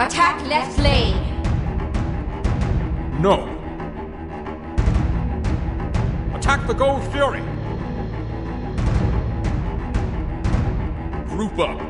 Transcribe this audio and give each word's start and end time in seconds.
Attack 0.00 0.46
left 0.46 0.78
lane. 0.78 1.16
No. 3.20 3.48
Attack 6.36 6.68
the 6.68 6.72
Gold 6.72 7.02
Fury. 7.10 7.40
Group 11.28 11.58
up. 11.58 11.80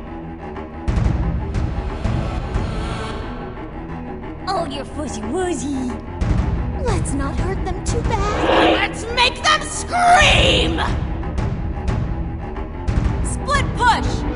Oh, 4.48 4.66
you're 4.70 4.86
fuzzy 4.86 5.20
wuzzy. 5.20 5.88
Let's 6.82 7.12
not 7.12 7.38
hurt 7.40 7.62
them 7.66 7.84
too 7.84 8.00
bad. 8.04 8.88
Let's 8.88 9.04
make 9.14 9.42
them 9.42 9.60
scream! 9.62 10.80
Split 13.22 13.66
push! 13.76 14.27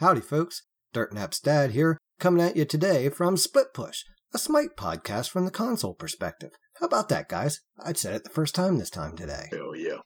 Howdy, 0.00 0.20
folks. 0.20 0.62
Dirt 0.92 1.12
Nap's 1.12 1.40
dad 1.40 1.72
here, 1.72 1.98
coming 2.20 2.40
at 2.40 2.56
you 2.56 2.64
today 2.64 3.08
from 3.08 3.36
Split 3.36 3.74
Push, 3.74 4.04
a 4.32 4.38
Smite 4.38 4.76
podcast 4.76 5.28
from 5.30 5.44
the 5.44 5.50
console 5.50 5.92
perspective. 5.94 6.52
How 6.78 6.86
about 6.86 7.08
that, 7.08 7.28
guys? 7.28 7.60
I'd 7.84 7.98
said 7.98 8.14
it 8.14 8.22
the 8.24 8.30
first 8.30 8.54
time 8.54 8.78
this 8.78 8.90
time 8.90 9.16
today. 9.16 9.46
Hell 9.50 9.74
yeah. 9.74 9.98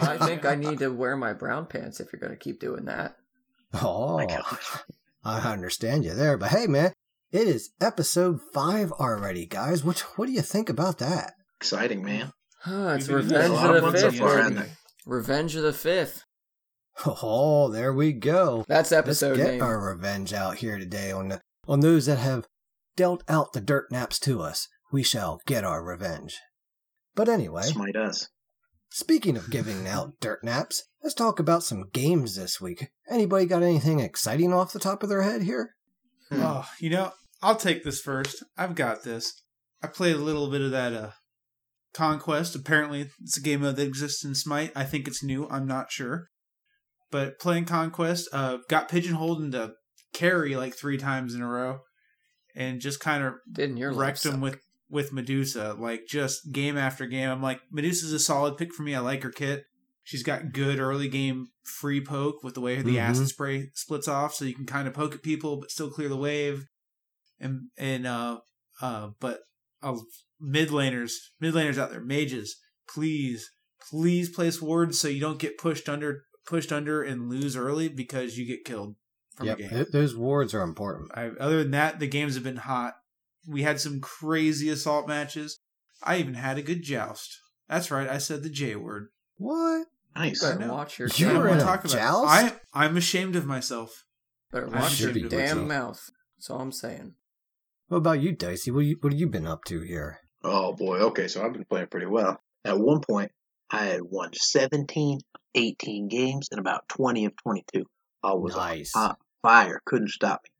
I 0.00 0.16
think 0.24 0.44
I 0.44 0.54
need 0.54 0.78
to 0.78 0.90
wear 0.92 1.16
my 1.16 1.32
brown 1.32 1.66
pants 1.66 1.98
if 1.98 2.12
you're 2.12 2.20
going 2.20 2.30
to 2.32 2.38
keep 2.38 2.60
doing 2.60 2.84
that. 2.84 3.16
Oh, 3.82 4.18
My 4.18 4.26
gosh. 4.26 4.78
I 5.24 5.40
understand 5.52 6.04
you 6.04 6.14
there, 6.14 6.36
but 6.36 6.50
hey, 6.50 6.68
man, 6.68 6.92
it 7.32 7.48
is 7.48 7.70
episode 7.80 8.38
five 8.54 8.92
already, 8.92 9.46
guys. 9.46 9.82
What 9.82 10.00
what 10.16 10.26
do 10.26 10.32
you 10.32 10.42
think 10.42 10.68
about 10.68 10.98
that? 10.98 11.32
Exciting, 11.56 12.04
man. 12.04 12.32
Ah, 12.64 12.94
it's 12.94 13.08
Revenge 13.08 13.54
of 13.54 13.82
of 13.84 13.92
the 13.92 13.98
Fifth. 13.98 14.18
far, 14.18 14.28
baby. 14.36 14.42
hasn't 14.54 14.58
it? 14.66 14.72
Revenge 15.04 15.56
of 15.56 15.62
the 15.64 15.72
Fifth. 15.72 16.22
Oh, 17.06 17.68
there 17.70 17.92
we 17.92 18.12
go. 18.12 18.64
That's 18.68 18.92
episode. 18.92 19.30
Let's 19.30 19.40
episode 19.40 19.44
get 19.46 19.52
name. 19.54 19.62
our 19.62 19.80
revenge 19.92 20.32
out 20.32 20.56
here 20.56 20.78
today 20.78 21.10
on 21.10 21.28
the 21.28 21.40
on 21.66 21.80
those 21.80 22.06
that 22.06 22.18
have 22.18 22.46
dealt 22.96 23.24
out 23.28 23.52
the 23.52 23.60
dirt 23.60 23.90
naps 23.90 24.18
to 24.20 24.40
us. 24.40 24.68
We 24.92 25.02
shall 25.02 25.40
get 25.46 25.64
our 25.64 25.82
revenge. 25.82 26.38
But 27.14 27.28
anyway, 27.28 27.62
Smite 27.62 27.96
us. 27.96 28.28
speaking 28.90 29.36
of 29.36 29.50
giving 29.50 29.86
out 29.88 30.14
dirt 30.20 30.44
naps, 30.44 30.82
let's 31.02 31.14
talk 31.14 31.38
about 31.38 31.62
some 31.62 31.88
games 31.92 32.36
this 32.36 32.60
week. 32.60 32.88
Anybody 33.08 33.46
got 33.46 33.62
anything 33.62 34.00
exciting 34.00 34.52
off 34.52 34.72
the 34.72 34.78
top 34.78 35.02
of 35.02 35.08
their 35.08 35.22
head 35.22 35.42
here? 35.42 35.74
Oh, 36.30 36.68
you 36.78 36.90
know, 36.90 37.12
I'll 37.42 37.56
take 37.56 37.84
this 37.84 38.00
first. 38.00 38.42
I've 38.56 38.74
got 38.74 39.02
this. 39.02 39.42
I 39.82 39.86
played 39.86 40.16
a 40.16 40.20
little 40.20 40.50
bit 40.50 40.60
of 40.60 40.70
that 40.72 40.92
uh, 40.92 41.10
Conquest. 41.94 42.54
Apparently, 42.54 43.08
it's 43.22 43.36
a 43.36 43.42
game 43.42 43.60
mode 43.62 43.76
that 43.76 43.86
exists 43.86 44.24
in 44.24 44.34
Smite. 44.34 44.72
I 44.76 44.84
think 44.84 45.06
it's 45.08 45.22
new. 45.22 45.48
I'm 45.50 45.66
not 45.66 45.90
sure. 45.90 46.28
But 47.12 47.38
playing 47.38 47.66
Conquest, 47.66 48.28
uh, 48.32 48.58
got 48.68 48.88
pigeonholed 48.88 49.40
into 49.42 49.74
carry 50.12 50.56
like 50.56 50.74
three 50.74 50.98
times 50.98 51.34
in 51.34 51.42
a 51.42 51.46
row, 51.48 51.80
and 52.56 52.80
just 52.80 52.98
kind 52.98 53.22
of 53.22 53.34
Didn't 53.52 53.76
your 53.76 53.90
wrecked 53.92 54.24
life 54.24 54.34
him 54.34 54.40
suck? 54.40 54.42
with 54.42 54.58
with 54.90 55.12
Medusa. 55.12 55.76
Like 55.78 56.06
just 56.08 56.50
game 56.52 56.76
after 56.76 57.06
game. 57.06 57.28
I'm 57.30 57.42
like, 57.42 57.60
Medusa's 57.70 58.12
a 58.12 58.18
solid 58.18 58.56
pick 58.56 58.74
for 58.74 58.82
me. 58.82 58.94
I 58.94 58.98
like 59.00 59.22
her 59.22 59.30
kit. 59.30 59.64
She's 60.02 60.24
got 60.24 60.52
good 60.52 60.80
early 60.80 61.08
game 61.08 61.46
free 61.64 62.04
poke 62.04 62.42
with 62.42 62.54
the 62.54 62.60
way 62.60 62.82
the 62.82 62.96
Mhm. 62.96 63.00
acid 63.10 63.28
spray 63.28 63.70
splits 63.74 64.08
off, 64.08 64.34
so 64.34 64.44
you 64.44 64.54
can 64.54 64.66
kind 64.66 64.88
of 64.88 64.94
poke 64.94 65.14
at 65.14 65.22
people 65.22 65.58
but 65.60 65.70
still 65.70 65.90
clear 65.90 66.08
the 66.08 66.16
wave. 66.16 66.66
And 67.38 67.68
and 67.76 68.06
uh 68.06 68.40
uh, 68.80 69.10
but 69.20 69.40
uh, 69.82 69.96
mid 70.40 70.70
laners, 70.70 71.12
mid 71.40 71.54
laners 71.54 71.78
out 71.78 71.90
there, 71.90 72.00
mages, 72.02 72.56
please, 72.88 73.50
please 73.90 74.28
place 74.30 74.60
wards 74.62 74.98
so 74.98 75.08
you 75.08 75.20
don't 75.20 75.38
get 75.38 75.58
pushed 75.58 75.88
under, 75.88 76.22
pushed 76.46 76.72
under 76.72 77.02
and 77.02 77.28
lose 77.30 77.56
early 77.56 77.88
because 77.88 78.36
you 78.38 78.46
get 78.46 78.64
killed 78.64 78.96
from 79.36 79.46
Yep, 79.46 79.58
a 79.58 79.60
game. 79.62 79.70
th- 79.70 79.88
those 79.92 80.16
wards 80.16 80.54
are 80.54 80.62
important. 80.62 81.10
I, 81.14 81.28
other 81.40 81.62
than 81.62 81.70
that, 81.72 81.98
the 82.00 82.06
games 82.06 82.34
have 82.34 82.44
been 82.44 82.56
hot. 82.56 82.94
We 83.46 83.62
had 83.62 83.80
some 83.80 84.00
crazy 84.00 84.68
assault 84.68 85.08
matches. 85.08 85.60
I 86.02 86.16
even 86.18 86.34
had 86.34 86.58
a 86.58 86.62
good 86.62 86.82
joust. 86.82 87.38
That's 87.68 87.90
right, 87.90 88.08
I 88.08 88.18
said 88.18 88.42
the 88.42 88.50
J 88.50 88.76
word. 88.76 89.08
What? 89.36 89.86
Nice. 90.14 90.44
I 90.44 90.52
Better 90.54 90.66
know. 90.66 90.74
watch 90.74 90.98
your 90.98 91.08
You 91.16 91.30
I 91.30 91.32
were 91.32 91.34
don't 91.34 91.42
damn 91.42 91.48
want 91.48 91.60
in 91.60 91.66
to 91.66 91.72
a 91.72 91.76
talk 91.76 91.84
about 91.84 91.92
joust? 92.44 92.54
it. 92.54 92.60
I, 92.74 92.84
I'm 92.84 92.96
ashamed 92.96 93.34
of 93.36 93.46
myself. 93.46 94.04
Better 94.52 94.68
I 94.74 94.80
watch 94.80 94.92
should 94.92 95.14
your 95.16 95.28
be 95.28 95.28
damn 95.28 95.56
with 95.56 95.62
you. 95.64 95.68
mouth. 95.68 96.10
That's 96.36 96.50
all 96.50 96.60
I'm 96.60 96.72
saying. 96.72 97.14
What 97.88 97.98
about 97.98 98.20
you, 98.20 98.32
Dicey? 98.32 98.70
What 98.70 98.84
you, 98.84 98.96
what 99.00 99.12
have 99.12 99.20
you 99.20 99.28
been 99.28 99.46
up 99.46 99.64
to 99.66 99.80
here? 99.80 100.18
Oh 100.44 100.74
boy. 100.74 100.98
Okay, 100.98 101.28
so 101.28 101.42
I've 101.44 101.52
been 101.52 101.64
playing 101.64 101.86
pretty 101.86 102.06
well. 102.06 102.38
At 102.64 102.78
one 102.78 103.00
point, 103.00 103.30
I 103.70 103.84
had 103.86 104.02
won 104.02 104.30
17, 104.34 105.20
18 105.54 106.08
games 106.08 106.48
and 106.50 106.58
about 106.60 106.88
20 106.88 107.26
of 107.26 107.36
22. 107.36 107.84
I 108.22 108.34
was 108.34 108.54
Nice. 108.56 108.92
on 108.96 109.16
fire. 109.42 109.80
Couldn't 109.84 110.10
stop 110.10 110.42
me. 110.44 110.50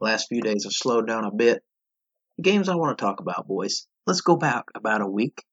Last 0.00 0.28
few 0.28 0.40
days 0.40 0.64
have 0.64 0.72
slowed 0.72 1.06
down 1.06 1.24
a 1.24 1.30
bit. 1.30 1.62
The 2.36 2.42
games 2.42 2.68
I 2.68 2.74
want 2.76 2.96
to 2.96 3.02
talk 3.04 3.20
about, 3.20 3.46
boys. 3.46 3.86
Let's 4.06 4.20
go 4.22 4.36
back 4.36 4.64
about 4.74 5.02
a 5.02 5.06
week. 5.06 5.44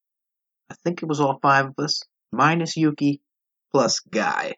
I 0.69 0.75
think 0.83 1.01
it 1.01 1.07
was 1.09 1.19
all 1.19 1.39
five 1.41 1.67
of 1.67 1.73
us, 1.79 2.01
minus 2.31 2.77
Yuki, 2.77 3.21
plus 3.71 3.99
Guy. 3.99 4.55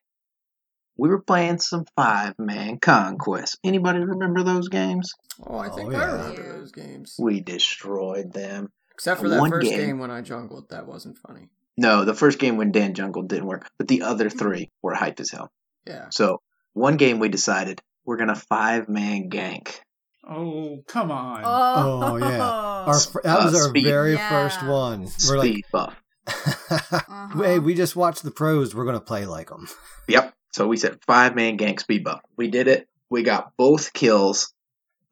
We 0.97 1.09
were 1.09 1.21
playing 1.21 1.59
some 1.59 1.85
five-man 1.95 2.79
conquest. 2.79 3.57
Anybody 3.63 3.99
remember 3.99 4.43
those 4.43 4.67
games? 4.67 5.13
Oh, 5.45 5.57
I 5.57 5.69
Oh, 5.69 5.71
think 5.75 5.91
yeah. 5.93 6.01
I 6.01 6.11
remember 6.11 6.41
Yeah. 6.43 6.51
those 6.53 6.71
games. 6.71 7.15
We 7.17 7.39
destroyed 7.41 8.33
them. 8.33 8.71
Except 8.93 9.21
for 9.21 9.29
that 9.29 9.39
one 9.39 9.49
first 9.49 9.69
game. 9.69 9.79
game. 9.79 9.99
when 9.99 10.11
I 10.11 10.21
jungled, 10.21 10.69
that 10.69 10.85
wasn't 10.87 11.17
funny. 11.17 11.47
No, 11.79 12.03
the 12.03 12.13
first 12.13 12.39
game 12.39 12.57
when 12.57 12.71
Dan 12.73 12.93
Jungle 12.93 13.23
didn't 13.23 13.45
work, 13.47 13.69
but 13.77 13.87
the 13.87 14.01
other 14.01 14.29
three 14.29 14.69
were 14.81 14.93
hyped 14.93 15.21
as 15.21 15.31
hell. 15.31 15.49
Yeah. 15.87 16.07
So 16.09 16.41
one 16.73 16.97
game 16.97 17.19
we 17.19 17.29
decided 17.29 17.81
we're 18.05 18.17
gonna 18.17 18.35
five 18.35 18.89
man 18.89 19.29
gank. 19.29 19.79
Oh, 20.27 20.83
come 20.87 21.09
on. 21.09 21.41
Oh, 21.45 22.17
yeah. 22.17 22.41
Our 22.87 22.99
fir- 22.99 23.21
that 23.23 23.39
Uh, 23.39 23.45
was 23.45 23.55
our 23.55 23.69
speed. 23.69 23.85
very 23.85 24.13
Yeah. 24.13 24.29
first 24.29 24.61
one. 24.65 25.07
We're 25.27 25.37
like, 25.37 25.47
Speed 25.49 25.65
buff. 25.71 25.95
Uh-huh. 26.69 27.41
hey, 27.43 27.59
we 27.59 27.73
just 27.73 27.95
watched 27.95 28.23
the 28.23 28.31
pros. 28.31 28.75
We're 28.75 28.85
gonna 28.85 28.99
play 28.99 29.25
like 29.25 29.49
them. 29.49 29.67
Yep. 30.07 30.33
So 30.51 30.67
we 30.67 30.77
said 30.77 30.99
five 31.07 31.35
man 31.35 31.57
gank 31.57 31.79
speed 31.79 32.03
buff. 32.03 32.21
We 32.37 32.49
did 32.49 32.67
it. 32.67 32.87
We 33.09 33.23
got 33.23 33.53
both 33.57 33.93
kills. 33.93 34.53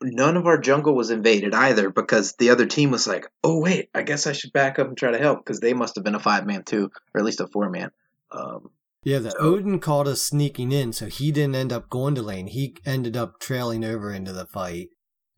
None 0.02 0.38
of 0.38 0.46
our 0.46 0.60
jungle 0.60 0.96
was 0.96 1.10
invaded 1.10 1.54
either 1.54 1.90
because 1.90 2.34
the 2.34 2.52
other 2.52 2.66
team 2.66 2.92
was 2.92 3.08
like, 3.08 3.28
"Oh 3.44 3.60
wait, 3.60 3.90
I 3.96 4.04
guess 4.04 4.28
I 4.28 4.34
should 4.34 4.54
back 4.54 4.78
up 4.78 4.88
and 4.88 4.98
try 4.98 5.12
to 5.12 5.18
help," 5.18 5.40
because 5.44 5.60
they 5.60 5.74
must 5.74 5.96
have 5.96 6.04
been 6.04 6.16
a 6.16 6.20
five 6.20 6.46
man 6.46 6.64
too, 6.64 6.92
or 7.14 7.20
at 7.20 7.26
least 7.26 7.40
a 7.40 7.48
four 7.48 7.70
man. 7.70 7.92
Um, 8.32 8.70
Yeah, 9.04 9.20
the 9.20 9.32
So- 9.32 9.38
Odin 9.40 9.80
caught 9.80 10.08
us 10.08 10.22
sneaking 10.22 10.72
in, 10.74 10.92
so 10.92 11.06
he 11.06 11.32
didn't 11.32 11.56
end 11.56 11.72
up 11.72 11.90
going 11.90 12.14
to 12.16 12.22
lane. 12.22 12.48
He 12.48 12.76
ended 12.86 13.16
up 13.16 13.40
trailing 13.40 13.86
over 13.86 14.12
into 14.12 14.34
the 14.34 14.46
fight, 14.46 14.90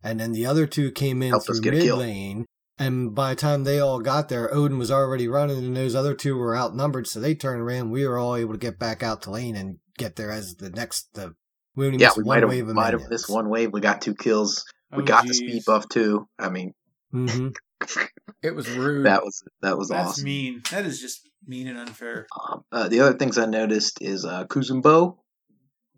and 0.02 0.18
then 0.18 0.32
the 0.32 0.44
other 0.44 0.66
two 0.66 0.90
came 0.90 1.22
in 1.22 1.30
Helped 1.30 1.46
through 1.46 1.60
mid 1.60 1.84
lane. 1.92 2.46
And 2.78 3.14
by 3.14 3.34
the 3.34 3.40
time 3.40 3.64
they 3.64 3.78
all 3.78 4.00
got 4.00 4.28
there, 4.30 4.52
Odin 4.52 4.78
was 4.78 4.90
already 4.90 5.28
running, 5.28 5.58
and 5.64 5.76
those 5.76 5.94
other 5.94 6.14
two 6.14 6.34
were 6.36 6.56
outnumbered, 6.56 7.06
so 7.06 7.20
they 7.20 7.34
turned 7.34 7.60
around. 7.60 7.90
We 7.90 8.06
were 8.06 8.18
all 8.18 8.34
able 8.36 8.54
to 8.54 8.58
get 8.58 8.78
back 8.78 9.02
out 9.02 9.22
to 9.22 9.30
lane 9.30 9.54
and 9.54 9.78
get 9.98 10.16
there 10.16 10.30
as 10.30 10.56
the 10.56 10.70
next. 10.70 11.14
The 11.14 11.34
we 11.80 11.86
only 11.86 11.98
yeah, 11.98 12.08
missed 12.08 12.18
we 12.18 12.24
one 12.24 12.40
might 12.40 12.46
wave 12.46 12.58
have 12.58 12.68
of 12.68 12.74
might 12.76 12.92
have 12.92 13.10
missed 13.10 13.30
one 13.30 13.48
wave. 13.48 13.72
We 13.72 13.80
got 13.80 14.02
two 14.02 14.14
kills. 14.14 14.64
We 14.94 15.02
Oh, 15.02 15.06
got 15.06 15.26
the 15.26 15.32
speed 15.32 15.62
buff 15.66 15.88
too. 15.88 16.28
I 16.38 16.50
mean, 16.50 16.74
hmm 17.10 17.48
It 18.42 18.54
was 18.54 18.68
rude. 18.68 19.06
that 19.06 19.22
was 19.22 19.42
that 19.62 19.78
was 19.78 19.88
That's 19.88 20.10
awesome. 20.10 20.24
mean. 20.24 20.62
That 20.70 20.84
is 20.84 21.00
just 21.00 21.26
mean 21.46 21.68
and 21.68 21.78
unfair. 21.78 22.26
Um, 22.38 22.64
uh, 22.70 22.88
the 22.88 23.00
other 23.00 23.16
things 23.16 23.38
I 23.38 23.46
noticed 23.46 24.02
is 24.02 24.26
uh, 24.26 24.44
Kuzenbo, 24.44 25.16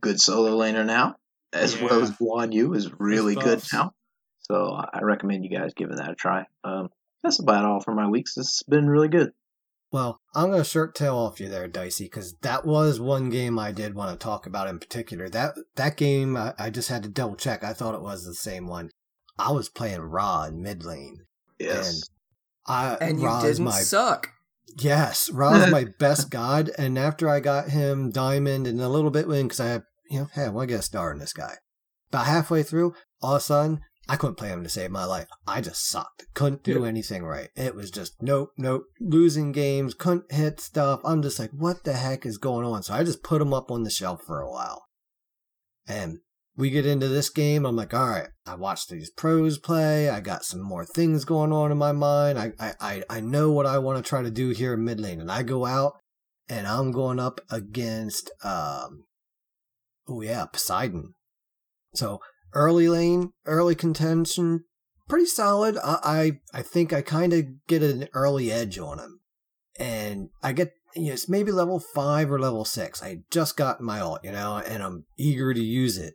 good 0.01 0.21
solo 0.21 0.57
laner 0.57 0.87
now, 0.87 1.17
as 1.53 1.81
well 1.81 2.01
as 2.01 2.13
Guan 2.13 2.53
Yu 2.53 2.75
is 2.75 2.91
really 2.99 3.35
good 3.35 3.61
now. 3.73 3.93
So 4.43 4.73
I 4.73 5.01
recommend 5.03 5.45
you 5.45 5.51
guys 5.51 5.73
giving 5.75 5.97
that 5.97 6.11
a 6.11 6.15
try. 6.15 6.47
Um, 6.63 6.91
that's 7.25 7.41
about 7.41 7.65
all 7.65 7.81
for 7.81 7.95
my 7.95 8.09
weeks. 8.09 8.35
This 8.35 8.47
has 8.59 8.63
been 8.69 8.89
really 8.89 9.09
good. 9.09 9.33
Well, 9.93 10.19
I'm 10.35 10.49
going 10.49 10.63
to 10.63 10.69
shirt 10.69 10.95
tail 10.95 11.17
off 11.17 11.39
you 11.39 11.49
there, 11.49 11.69
Dicey, 11.69 12.05
because 12.05 12.35
that 12.41 12.65
was 12.65 12.99
one 12.99 13.29
game 13.29 13.59
I 13.59 13.73
did 13.73 13.95
want 13.95 14.19
to 14.19 14.23
talk 14.23 14.47
about 14.47 14.67
in 14.67 14.79
particular. 14.79 15.29
That 15.29 15.55
that 15.77 15.99
game, 15.99 16.37
I, 16.37 16.55
I 16.59 16.71
just 16.71 16.89
had 16.89 17.03
to 17.03 17.11
double 17.11 17.37
check. 17.37 17.63
I 17.63 17.75
thought 17.75 17.95
it 17.95 18.01
was 18.01 18.25
the 18.25 18.35
same 18.35 18.67
one. 18.67 18.91
I 19.39 19.53
was 19.53 19.69
playing 19.69 20.01
Ra 20.01 20.45
in 20.45 20.63
mid 20.63 20.85
lane. 20.85 21.19
Yes. 21.59 22.03
I, 22.67 22.97
and 23.01 23.21
you 23.21 23.27
Ra's 23.27 23.43
didn't 23.43 23.65
my 23.65 23.81
suck. 23.81 24.31
yes, 24.79 25.29
Ra's 25.31 25.71
my 25.71 25.85
best 25.99 26.31
god. 26.31 26.71
And 26.79 26.99
after 26.99 27.29
I 27.29 27.41
got 27.41 27.69
him 27.69 28.11
diamond 28.11 28.67
and 28.67 28.81
a 28.81 28.89
little 28.89 29.11
bit 29.11 29.29
win, 29.29 29.47
because 29.47 29.61
I 29.61 29.69
have 29.69 29.83
you 30.13 30.21
know, 30.21 30.29
hey, 30.35 30.45
I 30.45 30.49
want 30.49 30.69
to 30.69 30.75
get 30.75 30.81
a 30.81 30.83
star 30.83 31.13
in 31.13 31.19
this 31.19 31.33
guy. 31.33 31.55
About 32.11 32.27
halfway 32.27 32.63
through, 32.63 32.95
all 33.21 33.35
of 33.35 33.39
a 33.39 33.41
sudden, 33.41 33.81
I 34.09 34.17
couldn't 34.17 34.37
play 34.37 34.49
him 34.49 34.65
to 34.65 34.69
save 34.69 34.91
my 34.91 35.05
life. 35.05 35.29
I 35.47 35.61
just 35.61 35.89
sucked. 35.89 36.27
Couldn't 36.35 36.65
do 36.65 36.85
anything 36.85 37.23
right. 37.25 37.51
It 37.55 37.75
was 37.75 37.91
just 37.91 38.21
nope, 38.21 38.51
nope. 38.59 38.85
Losing 39.01 39.53
games, 39.53 39.95
couldn't 39.95 40.33
hit 40.33 40.61
stuff. 40.61 41.01
I'm 41.05 41.23
just 41.23 41.39
like, 41.39 41.51
what 41.51 41.85
the 41.85 41.93
heck 41.95 42.27
is 42.27 42.39
going 42.39 42.67
on? 42.67 42.83
So 42.83 42.95
I 42.95 43.05
just 43.05 43.23
put 43.23 43.41
him 43.41 43.55
up 43.55 43.71
on 43.71 43.85
the 43.85 43.91
shelf 43.91 44.23
for 44.27 44.41
a 44.41 44.51
while. 44.51 44.87
And 45.87 46.19
we 46.57 46.71
get 46.71 46.87
into 46.87 47.09
this 47.09 47.31
game. 47.31 47.65
I'm 47.65 47.77
like, 47.77 47.95
all 47.95 48.09
right, 48.09 48.29
I 48.47 48.57
watched 48.57 48.91
these 48.91 49.11
pros 49.11 49.59
play. 49.59 50.11
I 50.11 50.21
got 50.21 50.45
some 50.45 50.61
more 50.61 50.85
things 50.85 51.25
going 51.25 51.53
on 51.53 51.73
in 51.73 51.79
my 51.79 51.93
mind. 51.93 52.39
I, 52.39 52.53
I, 52.59 52.75
I, 52.81 53.03
I 53.09 53.21
know 53.21 53.51
what 53.53 53.67
I 53.67 53.79
want 53.79 54.03
to 54.03 54.09
try 54.09 54.23
to 54.23 54.31
do 54.31 54.51
here 54.51 54.75
in 54.75 54.85
mid 54.85 55.01
lane. 55.01 55.21
And 55.21 55.31
I 55.31 55.43
go 55.43 55.65
out 55.65 55.95
and 56.49 56.67
I'm 56.67 56.91
going 56.91 57.19
up 57.19 57.41
against, 57.51 58.31
um, 58.45 59.05
oh 60.09 60.21
yeah, 60.21 60.45
Poseidon. 60.47 61.15
So 61.95 62.21
early 62.55 62.89
lane, 62.89 63.33
early 63.47 63.75
contention, 63.75 64.65
pretty 65.09 65.27
solid. 65.27 65.77
I, 65.79 65.99
I, 66.55 66.59
I 66.59 66.63
think 66.63 66.93
I 66.93 67.03
kind 67.03 67.33
of 67.33 67.67
get 67.67 67.83
an 67.83 68.09
early 68.15 68.51
edge 68.51 68.79
on 68.79 68.99
him. 68.99 69.21
And 69.79 70.31
I 70.43 70.53
get, 70.53 70.73
you 70.95 71.07
know, 71.07 71.13
it's 71.13 71.29
maybe 71.29 71.53
level 71.53 71.81
five 71.81 72.31
or 72.31 72.39
level 72.39 72.65
six. 72.65 73.03
I 73.03 73.21
just 73.31 73.57
got 73.57 73.81
my 73.81 74.01
ult, 74.01 74.25
you 74.25 74.33
know, 74.33 74.57
and 74.59 74.83
I'm 74.83 75.07
eager 75.19 75.55
to 75.55 75.63
use 75.63 75.99
it. 75.99 76.15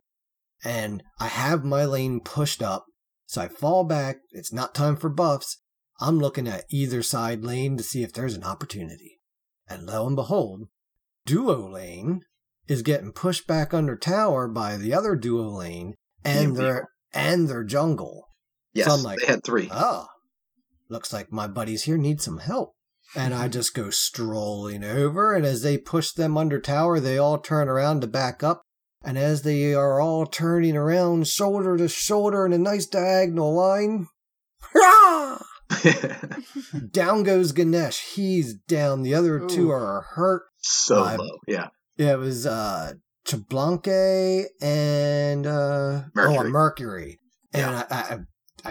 And 0.64 1.04
I 1.20 1.28
have 1.28 1.64
my 1.64 1.86
lane 1.86 2.20
pushed 2.20 2.62
up. 2.62 2.86
So 3.26 3.42
I 3.42 3.48
fall 3.48 3.84
back. 3.84 4.18
It's 4.32 4.54
not 4.54 4.74
time 4.74 4.96
for 4.96 5.10
buffs. 5.10 5.62
I'm 6.00 6.20
looking 6.20 6.48
at 6.48 6.66
either 6.70 7.02
side 7.02 7.44
lane 7.44 7.78
to 7.78 7.84
see 7.84 8.04
if 8.04 8.14
there's 8.14 8.36
an 8.36 8.44
opportunity. 8.44 9.20
And 9.68 9.86
lo 9.86 10.08
and 10.08 10.16
behold, 10.16 10.68
duo 11.26 11.70
lane 11.70 12.22
is 12.68 12.82
getting 12.82 13.12
pushed 13.12 13.48
back 13.48 13.74
under 13.74 13.96
tower 13.96 14.48
by 14.48 14.78
the 14.78 14.94
other 14.94 15.16
duo 15.16 15.50
lane 15.50 15.96
and 16.24 16.56
their 16.56 16.90
and 17.14 17.48
their 17.48 17.64
jungle. 17.64 18.28
Yes, 18.74 18.88
So 18.88 18.94
I'm 18.94 19.04
like, 19.04 19.20
they 19.20 19.26
had 19.28 19.44
three. 19.44 19.70
Oh, 19.72 20.06
looks 20.90 21.12
like 21.12 21.32
my 21.32 21.48
buddies 21.48 21.84
here 21.84 21.98
need 21.98 22.22
some 22.22 22.40
help. 22.40 22.74
And 23.16 23.34
I 23.34 23.48
just 23.48 23.74
go 23.74 23.90
strolling 23.90 24.84
over, 24.84 25.34
and 25.34 25.46
as 25.46 25.62
they 25.62 25.78
push 25.78 26.12
them 26.12 26.38
under 26.38 26.60
tower, 26.60 27.00
they 27.00 27.18
all 27.18 27.38
turn 27.38 27.70
around 27.70 28.02
to 28.02 28.08
back 28.08 28.44
up. 28.44 28.64
And 29.04 29.18
as 29.18 29.44
they 29.44 29.74
are 29.74 30.02
all 30.02 30.26
turning 30.26 30.76
around 30.76 31.28
shoulder 31.28 31.78
to 31.78 31.88
shoulder 31.88 32.46
in 32.46 32.52
a 32.52 32.58
nice 32.58 32.86
diagonal 32.86 33.56
line, 33.56 34.08
down 36.92 37.24
goes 37.24 37.52
Ganesh. 37.52 38.14
He's 38.16 38.54
down. 38.54 39.04
The 39.04 39.14
other 39.14 39.46
two 39.48 39.72
are 39.72 40.06
hurt. 40.16 40.44
so 40.58 41.02
low. 41.18 41.38
Yeah. 41.48 41.68
Yeah, 41.98 42.14
it 42.14 42.20
was 42.20 42.46
uh 42.46 42.94
Xbalanque 43.28 44.46
and 44.62 45.46
uh 45.46 46.04
oh, 46.06 46.10
Mercury. 46.16 46.50
Mercury. 46.52 47.20
And 47.54 47.76
I, 47.76 47.86
I 47.90 48.18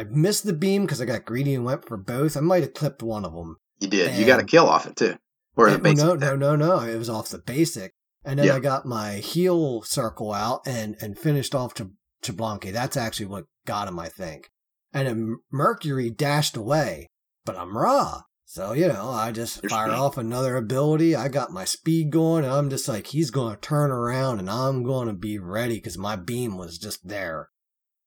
I 0.01 0.05
missed 0.05 0.45
the 0.45 0.53
beam 0.53 0.83
because 0.83 1.01
I 1.01 1.05
got 1.05 1.25
greedy 1.25 1.55
and 1.55 1.65
went 1.65 1.87
for 1.87 1.97
both. 1.97 2.37
I 2.37 2.41
might 2.41 2.63
have 2.63 2.75
clipped 2.75 3.03
one 3.03 3.25
of 3.25 3.33
them. 3.35 3.57
You 3.81 3.89
did. 3.89 4.17
You 4.19 4.27
got 4.27 4.41
a 4.41 4.45
kill 4.45 4.69
off 4.69 4.87
it 4.87 4.97
too. 4.97 5.17
Or 5.57 5.69
the 5.69 5.75
And- 5.75 5.83
basic 5.83 5.99
no, 5.99 6.15
no, 6.15 6.37
no, 6.37 6.57
no. 6.57 6.81
It 6.81 6.97
was 6.99 7.09
off 7.11 7.29
the 7.29 7.39
basic. 7.39 7.93
And 8.25 8.39
then 8.39 8.47
Yeah. 8.47 8.57
I 8.57 8.61
got 8.61 8.87
my 8.87 9.15
heel 9.17 9.83
circle 9.83 10.33
out 10.33 10.61
and 10.67 10.97
and 11.01 11.19
finished 11.19 11.55
off 11.55 11.75
to 11.75 11.91
Xbalanque. 12.23 12.73
That's 12.73 12.97
actually 12.97 13.27
what 13.27 13.45
got 13.67 13.89
him, 13.89 13.99
I 13.99 14.09
think. 14.09 14.49
And 14.93 15.07
then 15.07 15.37
Mercury 15.53 16.11
dashed 16.11 16.57
away, 16.57 17.07
but 17.45 17.57
I'm 17.57 17.77
Ra. 17.77 18.23
So, 18.49 18.73
you 18.73 18.87
know, 18.89 19.11
I 19.11 19.33
just 19.33 19.63
Your 19.63 19.71
fired 19.71 19.91
speed. 19.91 19.99
off 19.99 20.17
another 20.17 20.57
ability. 20.57 21.17
I 21.17 21.27
got 21.29 21.51
my 21.53 21.65
speed 21.65 22.11
going, 22.11 22.45
and 22.45 22.53
I'm 22.55 22.71
just 22.71 22.87
like, 22.89 23.09
he's 23.09 23.31
going 23.33 23.55
to 23.55 23.61
turn 23.61 23.91
around, 23.91 24.39
and 24.39 24.49
I'm 24.49 24.85
going 24.85 25.09
to 25.09 25.15
be 25.15 25.37
ready 25.39 25.75
because 25.75 25.99
my 25.99 26.15
beam 26.15 26.57
was 26.57 26.79
just 26.79 27.07
there. 27.09 27.51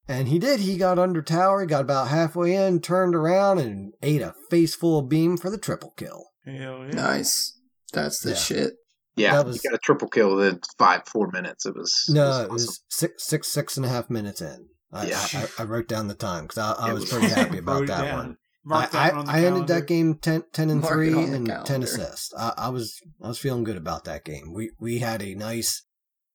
And 0.08 0.30
he 0.30 0.40
did. 0.40 0.62
He 0.62 0.78
got 0.78 0.98
under 0.98 1.22
tower, 1.22 1.62
he 1.62 1.68
got 1.68 1.82
about 1.82 2.08
halfway 2.08 2.56
in, 2.56 2.80
turned 2.80 3.16
around, 3.16 3.60
and 3.60 3.94
ate 4.02 4.22
a 4.22 4.34
face 4.50 4.76
full 4.76 5.00
of 5.00 5.10
beam 5.10 5.36
for 5.38 5.50
the 5.52 5.58
triple 5.58 5.94
kill. 5.98 6.28
Hell 6.46 6.86
yeah. 6.86 6.96
Nice. 6.96 7.60
That's 7.94 8.22
the 8.22 8.32
Yeah. 8.32 8.36
shit. 8.38 8.74
Yeah, 9.18 9.36
That 9.36 9.46
was- 9.46 9.62
you 9.62 9.70
got 9.70 9.76
a 9.76 9.80
triple 9.84 10.08
kill 10.08 10.38
within 10.38 10.62
five, 10.80 11.02
four 11.06 11.30
minutes. 11.32 11.66
It 11.66 11.76
was 11.76 11.94
No, 12.08 12.42
it 12.42 12.46
it 12.46 12.50
was 12.52 12.66
was 12.66 12.80
six, 12.90 13.26
six, 13.28 13.48
six 13.50 13.76
and 13.78 13.86
a 13.86 13.90
half 13.90 14.10
minutes 14.10 14.40
in. 14.42 14.70
I, 14.92 15.08
Yeah. 15.08 15.20
I, 15.34 15.48
I 15.60 15.64
wrote 15.66 15.90
down 15.90 16.08
the 16.08 16.16
time 16.16 16.46
because 16.46 16.58
I, 16.58 16.72
I 16.72 16.94
was 16.94 17.02
was- 17.02 17.12
pretty 17.12 17.28
happy 17.28 17.58
about 17.60 17.86
that 17.88 18.06
down. 18.06 18.18
one. 18.18 18.38
Mark 18.64 18.94
I, 18.94 19.10
one 19.10 19.18
on 19.20 19.26
the 19.26 19.32
I, 19.32 19.40
I 19.40 19.46
ended 19.46 19.68
that 19.68 19.88
game 19.88 20.16
10, 20.16 20.44
10 20.52 20.70
and 20.70 20.82
Mark 20.82 20.94
three 20.94 21.14
on 21.14 21.32
the 21.32 21.54
and 21.54 21.66
ten 21.66 21.84
assists. 21.84 22.34
I, 22.38 22.54
I 22.58 22.70
was 22.70 23.00
I 23.24 23.28
was 23.28 23.40
feeling 23.40 23.64
good 23.64 23.78
about 23.78 24.06
that 24.06 24.26
game. 24.26 24.54
We 24.54 24.72
we 24.80 25.00
had 25.00 25.22
a 25.22 25.36
nice 25.36 25.84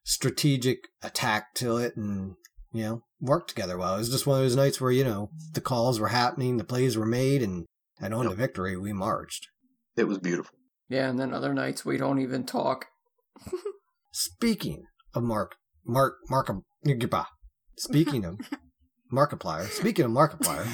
strategic 0.04 0.88
attack 1.02 1.54
to 1.54 1.76
it, 1.78 1.96
and 1.96 2.34
you 2.72 2.82
know 2.82 3.02
worked 3.20 3.48
together 3.48 3.78
well. 3.78 3.94
It 3.94 3.98
was 3.98 4.10
just 4.10 4.26
one 4.26 4.38
of 4.38 4.44
those 4.44 4.56
nights 4.56 4.80
where 4.80 4.90
you 4.90 5.04
know 5.04 5.30
the 5.52 5.60
calls 5.60 6.00
were 6.00 6.08
happening, 6.08 6.56
the 6.56 6.64
plays 6.64 6.96
were 6.96 7.06
made, 7.06 7.42
and 7.42 7.66
and 8.00 8.14
on 8.14 8.24
to 8.24 8.30
Yep. 8.30 8.38
victory 8.38 8.76
we 8.76 8.92
marched. 8.92 9.48
It 9.96 10.04
was 10.04 10.18
beautiful. 10.18 10.56
Yeah, 10.88 11.08
and 11.08 11.18
then 11.18 11.32
other 11.32 11.54
nights 11.54 11.84
we 11.84 11.96
don't 11.96 12.20
even 12.20 12.44
talk. 12.44 12.86
Speaking 14.12 14.84
of 15.14 15.22
Mark 15.22 15.56
Mark 15.84 16.16
Mark 16.28 16.50
Speaking 17.76 18.24
of 18.24 18.38
Markiplier, 19.12 19.68
speaking 19.68 20.04
of 20.04 20.10
Markiplier, 20.10 20.64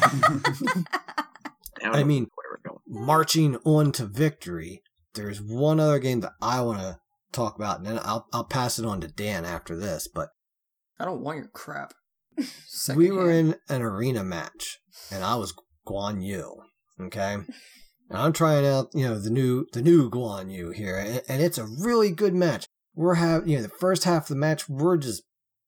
Now 1.83 1.93
I 1.93 2.05
mean, 2.05 2.29
where 2.35 2.47
we're 2.53 2.71
going. 2.71 2.81
marching 2.87 3.57
on 3.65 3.93
to 3.93 4.07
victory, 4.07 4.83
there's 5.15 5.41
one 5.41 5.81
other 5.81 5.99
game 5.99 6.21
that 6.21 6.33
I 6.41 6.61
want 6.61 6.81
to 6.81 6.99
talk 7.33 7.57
about, 7.57 7.79
and 7.79 7.87
then 7.87 8.01
I'll 8.03 8.27
I'll 8.33 8.45
pass 8.45 8.79
it 8.79 8.87
on 8.87 9.01
to 9.01 9.09
Dan 9.09 9.45
after 9.45 9.77
this. 9.77 10.09
But 10.13 10.31
I 10.99 11.05
don't 11.05 11.23
want 11.23 11.39
your 11.39 11.49
crap. 11.49 11.95
we 12.37 12.45
were 13.11 13.31
Secondhand. 13.31 13.59
in 13.69 13.77
an 13.77 13.83
arena 13.83 14.25
match, 14.25 14.79
and 15.11 15.25
I 15.25 15.37
was 15.37 15.55
Guan 15.87 16.25
Yu. 16.25 16.63
Okay, 17.01 17.35
and 17.35 17.47
I'm 18.11 18.33
trying 18.33 18.67
out 18.67 18.89
you 18.95 19.07
know 19.07 19.19
the 19.19 19.31
new 19.31 19.67
the 19.73 19.83
new 19.83 20.11
Guan 20.11 20.53
Yu 20.53 20.71
here, 20.71 20.99
and, 20.99 21.23
and 21.29 21.43
it's 21.43 21.59
a 21.59 21.67
really 21.67 22.11
good 22.11 22.35
match. 22.35 22.67
We're 22.95 23.15
having 23.15 23.49
you 23.49 23.57
know 23.57 23.63
the 23.63 23.69
first 23.69 24.05
half 24.05 24.25
of 24.25 24.29
the 24.29 24.37
match, 24.37 24.69
we're 24.69 24.97
just 24.97 25.23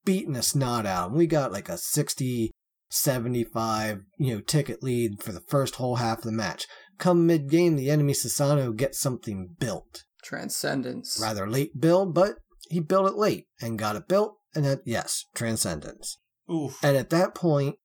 beating 0.05 0.37
a 0.37 0.43
snot 0.43 0.87
out. 0.87 1.09
And 1.11 1.19
we 1.19 1.27
got 1.27 1.53
like 1.53 1.69
a 1.69 1.79
60, 1.79 2.51
75 2.93 4.01
you 4.19 4.35
know 4.35 4.41
ticket 4.41 4.83
lead 4.83 5.23
for 5.23 5.33
the 5.33 5.41
first 5.41 5.77
whole 5.77 5.97
half 5.97 6.19
of 6.19 6.25
the 6.25 6.33
match. 6.33 6.67
Come 6.99 7.27
mid 7.27 7.49
game, 7.49 7.77
the 7.77 7.91
enemy 7.91 8.13
Susano 8.13 8.77
gets 8.77 9.01
something 9.01 9.57
built. 9.59 10.05
Transcendence. 10.23 11.19
Rather 11.21 11.49
late 11.49 11.81
build, 11.81 12.15
but 12.15 12.37
he 12.69 12.81
built 12.81 13.09
it 13.09 13.17
late 13.17 13.47
and 13.61 13.79
got 13.79 13.97
it 13.97 14.09
built, 14.09 14.37
and 14.55 14.65
that 14.65 14.81
yes, 14.85 15.25
transcendence. 15.35 16.19
Oof. 16.53 16.79
And 16.85 16.97
at 16.97 17.11
that 17.11 17.35
point, 17.35 17.77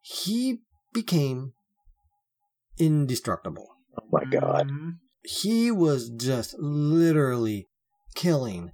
he 0.00 0.60
became 0.94 1.52
indestructible. 2.78 3.68
Oh 4.00 4.06
my 4.12 4.24
god. 4.24 4.70
Mhm. 4.70 4.92
He 5.24 5.70
was 5.70 6.10
just 6.10 6.54
literally 6.58 7.66
killing 8.14 8.70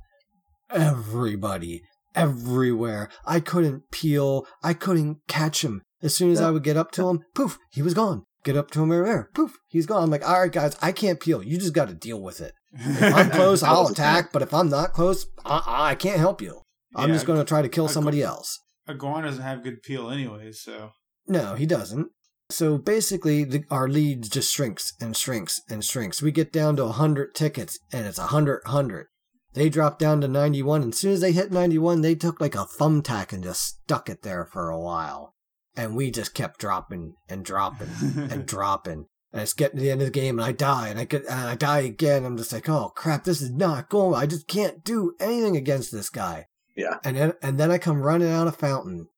everybody 0.71 1.83
everywhere. 2.15 3.09
I 3.25 3.41
couldn't 3.41 3.91
peel. 3.91 4.47
I 4.63 4.75
couldn't 4.75 5.19
catch 5.29 5.65
him. 5.65 5.83
As 6.03 6.15
soon 6.15 6.31
as 6.31 6.41
I 6.41 6.51
would 6.51 6.63
get 6.65 6.77
up 6.77 6.91
to 6.93 7.09
him, 7.09 7.21
poof, 7.35 7.59
he 7.71 7.81
was 7.83 7.95
gone. 7.95 8.25
Get 8.45 8.57
up 8.59 8.71
to 8.73 8.83
him 8.83 8.93
over 8.93 9.05
there, 9.07 9.31
poof, 9.35 9.57
he's 9.69 9.87
gone. 9.87 10.03
I'm 10.03 10.11
like, 10.11 10.27
all 10.29 10.39
right, 10.41 10.53
guys, 10.53 10.77
I 10.83 10.93
can't 10.93 11.19
peel. 11.19 11.43
You 11.43 11.59
just 11.59 11.73
got 11.73 11.89
to 11.89 11.95
deal 11.95 12.21
with 12.21 12.43
it. 12.43 12.53
If 12.75 13.15
I'm 13.15 13.31
close, 13.39 13.63
I'll 13.63 13.87
attack. 13.87 14.33
But 14.35 14.43
if 14.43 14.53
I'm 14.53 14.69
not 14.69 14.93
close, 14.93 15.27
I, 15.47 15.63
I 15.91 15.95
can't 15.95 16.19
help 16.19 16.43
you. 16.43 16.61
I'm 16.95 17.09
Yeah, 17.09 17.15
just 17.15 17.25
going 17.27 17.39
to 17.39 17.45
try 17.45 17.63
to 17.63 17.71
kill 17.71 17.89
somebody 17.89 18.23
else. 18.23 18.61
Iguana 18.89 19.29
doesn't 19.29 19.43
have 19.43 19.65
good 19.65 19.83
peel 19.83 20.11
anyways, 20.11 20.61
so 20.61 20.91
No, 21.27 21.55
he 21.55 21.65
doesn't. 21.65 22.09
So 22.51 22.77
basically, 22.77 23.45
the, 23.45 23.65
our 23.71 23.89
lead 23.89 24.31
just 24.31 24.53
shrinks 24.55 24.93
and 25.01 25.17
shrinks 25.17 25.63
and 25.71 25.83
shrinks. 25.83 26.21
We 26.21 26.31
get 26.31 26.53
down 26.53 26.77
to 26.77 26.85
100 26.85 27.35
tickets, 27.35 27.79
and 27.91 28.07
it's 28.07 28.19
100, 28.19 28.61
100. 28.67 29.07
They 29.55 29.69
drop 29.69 29.99
down 29.99 30.21
to 30.21 30.29
91, 30.29 30.83
and 30.83 30.93
as 30.93 30.99
soon 30.99 31.13
as 31.13 31.21
they 31.21 31.33
hit 31.33 31.53
91, 31.53 32.01
they 32.01 32.15
took 32.15 32.41
like 32.41 32.55
a 32.55 32.67
thumbtack 32.67 33.33
and 33.33 33.43
just 33.43 33.63
stuck 33.65 34.09
it 34.11 34.23
there 34.23 34.45
for 34.45 34.69
a 34.69 34.79
while. 34.81 35.35
And 35.77 35.97
we 35.97 36.11
just 36.11 36.35
kept 36.35 36.61
dropping 36.61 37.15
and 37.29 37.45
dropping 37.45 37.89
and 38.31 38.47
dropping. 38.47 39.07
And 39.33 39.43
it's 39.43 39.53
getting 39.53 39.79
to 39.79 39.83
the 39.83 39.91
end 39.91 40.01
of 40.01 40.07
the 40.09 40.13
game, 40.13 40.39
and 40.39 40.47
I 40.47 40.53
die, 40.53 40.89
and 40.89 40.99
I 40.99 41.05
get, 41.05 41.23
and 41.23 41.49
I 41.49 41.55
die 41.57 41.81
again. 41.81 42.25
I'm 42.25 42.37
just 42.37 42.53
like, 42.53 42.69
oh 42.69 42.93
crap, 42.95 43.25
this 43.25 43.41
is 43.43 43.51
not 43.51 43.89
going. 43.89 44.15
I 44.15 44.27
just 44.27 44.47
can't 44.49 44.85
do 44.85 45.15
anything 45.21 45.57
against 45.57 45.91
this 45.93 46.09
guy. 46.11 46.47
Yeah. 46.77 46.99
And 47.05 47.17
then, 47.17 47.33
and 47.43 47.59
then 47.59 47.71
I 47.71 47.79
come 47.79 48.03
running 48.03 48.31
out 48.31 48.47
of 48.49 48.57
fountain. 48.57 49.09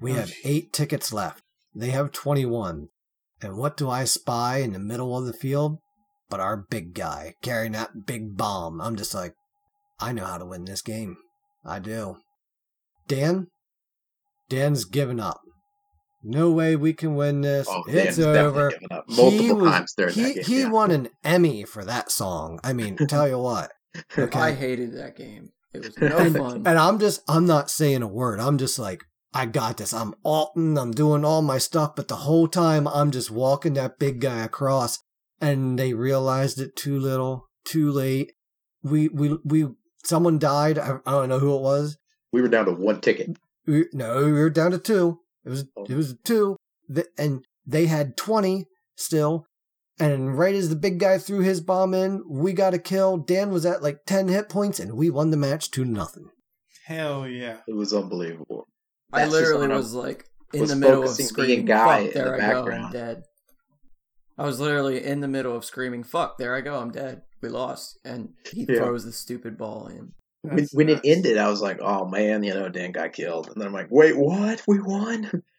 We 0.00 0.12
Oh, 0.12 0.16
have 0.16 0.28
gee. 0.28 0.40
eight 0.44 0.72
tickets 0.72 1.12
left. 1.12 1.42
They 1.74 1.90
have 1.90 2.12
21. 2.12 2.88
And 3.42 3.56
what 3.56 3.76
do 3.76 3.88
I 3.90 4.04
spy 4.04 4.58
in 4.58 4.72
the 4.72 4.78
middle 4.78 5.16
of 5.16 5.26
the 5.26 5.32
field? 5.32 5.78
But 6.30 6.40
our 6.40 6.56
big 6.56 6.94
guy 6.94 7.34
carrying 7.42 7.72
that 7.72 8.06
big 8.06 8.36
bomb. 8.36 8.80
I'm 8.80 8.96
just 8.96 9.14
like, 9.14 9.34
I 10.02 10.12
know 10.12 10.24
how 10.24 10.38
to 10.38 10.44
win 10.44 10.64
this 10.64 10.82
game. 10.82 11.16
I 11.64 11.78
do. 11.78 12.18
Dan? 13.06 13.48
Dan's 14.48 14.84
given 14.84 15.20
up. 15.20 15.40
No 16.24 16.52
way 16.52 16.76
we 16.76 16.92
can 16.92 17.14
win 17.14 17.40
this. 17.40 17.66
Oh, 17.68 17.82
it's 17.88 18.18
over. 18.18 18.72
multiple 19.08 19.56
was- 19.56 19.70
times 19.70 19.94
during 19.96 20.14
he, 20.14 20.22
that 20.22 20.34
game. 20.34 20.44
He 20.44 20.60
yeah. 20.60 20.70
won 20.70 20.90
an 20.90 21.08
Emmy 21.24 21.64
for 21.64 21.84
that 21.84 22.12
song. 22.12 22.60
I 22.62 22.72
mean, 22.72 22.96
tell 22.96 23.28
you 23.28 23.38
what. 23.38 23.72
Okay. 24.16 24.38
I 24.38 24.52
hated 24.52 24.94
that 24.96 25.16
game. 25.16 25.50
It 25.74 25.84
was 25.84 25.98
no 26.00 26.16
and, 26.16 26.34
fun. 26.34 26.56
and 26.64 26.78
I'm 26.78 26.98
just, 26.98 27.20
I'm 27.28 27.44
not 27.44 27.70
saying 27.70 28.00
a 28.00 28.08
word. 28.08 28.40
I'm 28.40 28.56
just 28.56 28.78
like, 28.78 29.02
I 29.34 29.44
got 29.44 29.76
this. 29.76 29.92
I'm 29.92 30.14
alting. 30.22 30.78
I'm 30.78 30.92
doing 30.92 31.26
all 31.26 31.42
my 31.42 31.58
stuff. 31.58 31.94
But 31.94 32.08
the 32.08 32.16
whole 32.16 32.48
time 32.48 32.88
I'm 32.88 33.10
just 33.10 33.30
walking 33.30 33.74
that 33.74 33.98
big 33.98 34.20
guy 34.20 34.44
across 34.44 34.98
and 35.42 35.78
they 35.78 35.92
realized 35.92 36.58
it 36.58 36.74
too 36.74 36.98
little, 36.98 37.48
too 37.66 37.90
late. 37.90 38.32
We, 38.82 39.08
we, 39.08 39.36
we, 39.44 39.66
someone 40.04 40.38
died. 40.38 40.78
I, 40.78 40.98
I 41.06 41.10
don't 41.12 41.28
know 41.28 41.38
who 41.38 41.54
it 41.56 41.62
was. 41.62 41.98
We 42.32 42.40
were 42.42 42.48
down 42.48 42.66
to 42.66 42.72
one 42.72 43.00
ticket. 43.00 43.36
We, 43.66 43.86
no, 43.92 44.24
we 44.24 44.32
were 44.32 44.50
down 44.50 44.70
to 44.72 44.78
two. 44.78 45.20
It 45.44 45.50
was, 45.50 45.64
Oh. 45.76 45.84
it 45.88 45.94
was 45.94 46.14
two. 46.24 46.56
And 47.18 47.44
they 47.66 47.86
had 47.86 48.16
20 48.16 48.66
still. 48.96 49.46
And 50.00 50.36
right 50.36 50.54
as 50.54 50.68
the 50.68 50.76
big 50.76 50.98
guy 50.98 51.18
threw 51.18 51.40
his 51.40 51.60
bomb 51.60 51.94
in, 51.94 52.22
we 52.28 52.52
got 52.52 52.74
a 52.74 52.78
kill. 52.78 53.18
Dan 53.18 53.50
was 53.50 53.64
at 53.66 53.82
like 53.82 54.04
10 54.06 54.28
hit 54.28 54.48
points 54.48 54.80
and 54.80 54.94
we 54.94 55.10
won 55.10 55.30
the 55.30 55.36
match 55.36 55.70
2 55.70 55.84
to 55.84 55.90
nothing. 55.90 56.30
Hell 56.86 57.26
yeah. 57.28 57.58
It 57.68 57.74
was 57.74 57.92
unbelievable. 57.92 58.66
I 59.12 59.20
That's 59.20 59.32
just 59.32 59.42
literally 59.42 59.68
was 59.68 59.92
like 59.94 60.24
in 60.54 60.60
was 60.60 60.70
the 60.70 60.76
middle 60.76 61.04
of 61.08 61.16
being 61.16 61.28
screaming, 61.28 61.66
guy 61.66 61.98
in 62.00 62.06
the 62.08 62.12
There 62.14 62.34
I 62.34 62.38
go! 62.38 62.38
Background. 62.64 62.92
dead." 62.92 63.22
I 64.38 64.46
was 64.46 64.60
literally 64.60 65.04
in 65.04 65.20
the 65.20 65.28
middle 65.28 65.56
of 65.56 65.64
screaming, 65.64 66.04
"Fuck! 66.04 66.38
There 66.38 66.54
I 66.54 66.60
go! 66.60 66.78
I'm 66.78 66.90
dead! 66.90 67.22
We 67.40 67.48
lost!" 67.48 67.98
And 68.04 68.30
he 68.50 68.66
Yeah. 68.68 68.76
throws 68.76 69.04
the 69.04 69.12
stupid 69.12 69.56
ball 69.58 69.86
in. 69.88 70.12
When, 70.42 70.66
when 70.72 70.88
it 70.88 71.00
ended, 71.04 71.38
I 71.38 71.48
was 71.48 71.60
like, 71.60 71.78
"Oh 71.80 72.06
man, 72.06 72.42
you 72.42 72.52
know, 72.54 72.68
Dan 72.68 72.92
got 72.92 73.12
killed." 73.12 73.48
And 73.48 73.60
then 73.60 73.68
I'm 73.68 73.74
like, 73.74 73.90
"Wait, 73.90 74.16
what? 74.16 74.62
We 74.66 74.80
won?" 74.80 75.30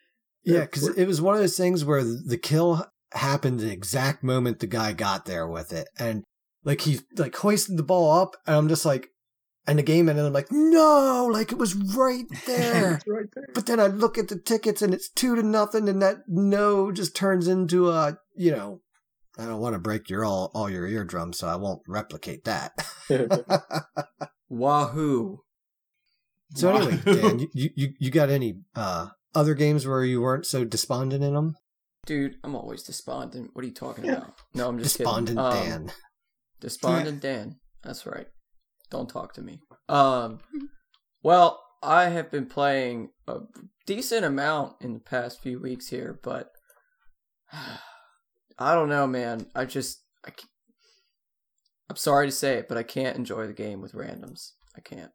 Yeah, 0.45 0.61
because 0.61 0.89
it 0.97 1.07
was 1.07 1.21
one 1.21 1.35
of 1.35 1.39
those 1.39 1.55
things 1.55 1.85
where 1.85 2.03
the 2.03 2.37
kill 2.37 2.85
happened 3.13 3.61
the 3.61 3.71
exact 3.71 4.23
moment 4.23 4.59
the 4.59 4.67
guy 4.67 4.91
got 4.91 5.23
there 5.23 5.47
with 5.47 5.71
it. 5.71 5.87
And 5.97 6.23
like 6.65 6.81
he 6.81 6.99
like 7.17 7.35
hoisted 7.35 7.77
the 7.77 7.83
ball 7.83 8.11
up 8.19 8.35
and 8.45 8.55
I'm 8.57 8.67
just 8.67 8.85
like, 8.85 9.09
and 9.65 9.79
the 9.79 9.83
game 9.83 10.09
ended. 10.09 10.25
I'm 10.25 10.33
like, 10.33 10.51
no, 10.51 11.29
like 11.31 11.53
it 11.53 11.57
was 11.57 11.75
right 11.75 12.25
there. 12.45 12.95
It's 12.95 13.07
right 13.07 13.27
there. 13.33 13.47
But 13.53 13.67
then 13.67 13.79
I 13.79 13.87
look 13.87 14.17
at 14.17 14.27
the 14.27 14.37
tickets 14.37 14.81
and 14.81 14.93
it's 14.93 15.09
two 15.09 15.37
to 15.37 15.43
nothing, 15.43 15.87
and 15.87 16.01
that 16.01 16.23
no 16.27 16.91
just 16.91 17.15
turns 17.15 17.47
into 17.47 17.89
a 17.89 18.17
you 18.35 18.51
know, 18.51 18.81
I 19.37 19.45
don't 19.45 19.59
want 19.59 19.73
to 19.73 19.79
break 19.79 20.09
your 20.09 20.25
all 20.25 20.51
all 20.53 20.69
your 20.69 20.87
eardrums, 20.87 21.39
so 21.39 21.47
I 21.47 21.55
won't 21.55 21.81
replicate 21.87 22.43
that. 22.45 22.73
Wahoo! 24.49 25.39
so 26.55 26.75
anyway, 26.75 26.99
Dan, 27.03 27.39
you, 27.53 27.69
you 27.75 27.93
you 27.99 28.11
got 28.11 28.29
any 28.29 28.55
uh 28.75 29.07
other 29.33 29.55
games 29.55 29.87
where 29.87 30.03
you 30.03 30.21
weren't 30.21 30.45
so 30.45 30.63
despondent 30.63 31.23
in 31.23 31.33
them? 31.33 31.55
Dude, 32.05 32.35
I'm 32.43 32.55
always 32.55 32.83
despondent. 32.83 33.51
What 33.53 33.63
are 33.63 33.67
you 33.67 33.73
talking 33.73 34.09
about? 34.09 34.33
No, 34.53 34.67
I'm 34.67 34.77
just 34.77 34.97
Despondent 34.97 35.39
kidding. 35.39 35.73
Um, 35.73 35.85
Dan. 35.85 35.91
Despondent 36.59 37.21
Dan. 37.21 37.55
That's 37.81 38.05
right. 38.05 38.27
Don't 38.89 39.09
talk 39.09 39.33
to 39.33 39.41
me. 39.41 39.59
Um, 39.87 40.39
well, 41.23 41.61
I 41.81 42.09
have 42.09 42.29
been 42.29 42.45
playing 42.45 43.09
a 43.27 43.39
decent 43.85 44.25
amount 44.25 44.75
in 44.81 44.93
the 44.93 44.99
past 44.99 45.41
few 45.41 45.59
weeks 45.59 45.87
here, 45.87 46.19
but 46.21 46.49
I 48.57 48.73
don't 48.73 48.89
know, 48.89 49.07
man. 49.07 49.47
I 49.55 49.65
just, 49.65 50.03
I, 50.25 50.31
I'm 51.89 51.95
sorry 51.95 52.27
to 52.27 52.31
say 52.31 52.55
it, 52.55 52.67
but 52.67 52.77
I 52.77 52.83
can't 52.83 53.17
enjoy 53.17 53.47
the 53.47 53.53
game 53.53 53.81
with 53.81 53.93
randoms. 53.93 54.51
I 54.75 54.81
can't. 54.81 55.11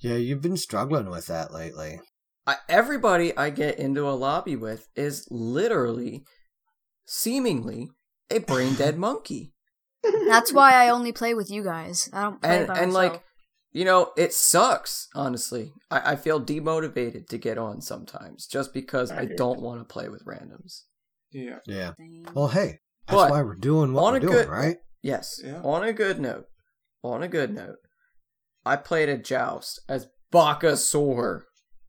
Yeah, 0.00 0.16
you've 0.16 0.42
been 0.42 0.56
struggling 0.56 1.10
with 1.10 1.26
that 1.26 1.52
lately. 1.52 2.00
I, 2.46 2.56
everybody 2.68 3.36
I 3.36 3.50
get 3.50 3.78
into 3.78 4.08
a 4.08 4.12
lobby 4.12 4.56
with 4.56 4.88
is 4.96 5.28
literally, 5.30 6.24
seemingly, 7.06 7.90
a 8.30 8.40
brain 8.40 8.74
dead 8.74 8.98
monkey. 8.98 9.54
That's 10.26 10.52
why 10.52 10.72
I 10.72 10.88
only 10.88 11.12
play 11.12 11.34
with 11.34 11.50
you 11.50 11.62
guys. 11.62 12.10
I 12.12 12.22
don't 12.22 12.42
play 12.42 12.58
and 12.58 12.66
by 12.66 12.78
and 12.78 12.92
myself. 12.92 13.12
like 13.12 13.22
you 13.72 13.84
know 13.84 14.12
it 14.16 14.32
sucks 14.32 15.08
honestly 15.14 15.72
I, 15.90 16.12
I 16.12 16.16
feel 16.16 16.40
demotivated 16.40 17.28
to 17.28 17.38
get 17.38 17.58
on 17.58 17.80
sometimes 17.80 18.46
just 18.46 18.72
because 18.72 19.10
I 19.10 19.20
i, 19.20 19.28
don't 19.36 19.60
want 19.60 19.80
to 19.80 19.84
play 19.84 20.08
with 20.08 20.24
randoms 20.24 20.82
Yeah. 21.32 21.58
Yeah. 21.66 21.92
Well, 22.34 22.48
hey, 22.48 22.78
that's 23.06 23.16
But 23.22 23.30
why 23.30 23.42
we're 23.42 23.54
doing 23.56 23.92
what 23.92 24.04
on 24.04 24.12
we're 24.12 24.16
a 24.16 24.20
doing, 24.20 24.32
good- 24.32 24.48
right? 24.48 24.76
yes 25.02 25.40
Yeah. 25.44 25.60
on 25.62 25.82
a 25.82 25.92
good 25.92 26.20
note 26.20 26.44
on 27.02 27.22
a 27.22 27.28
good 27.28 27.52
note 27.52 27.76
i 28.64 28.76
played 28.76 29.08
a 29.08 29.18
joust 29.18 29.80
as 29.88 30.06
Bakasura. 30.32 31.42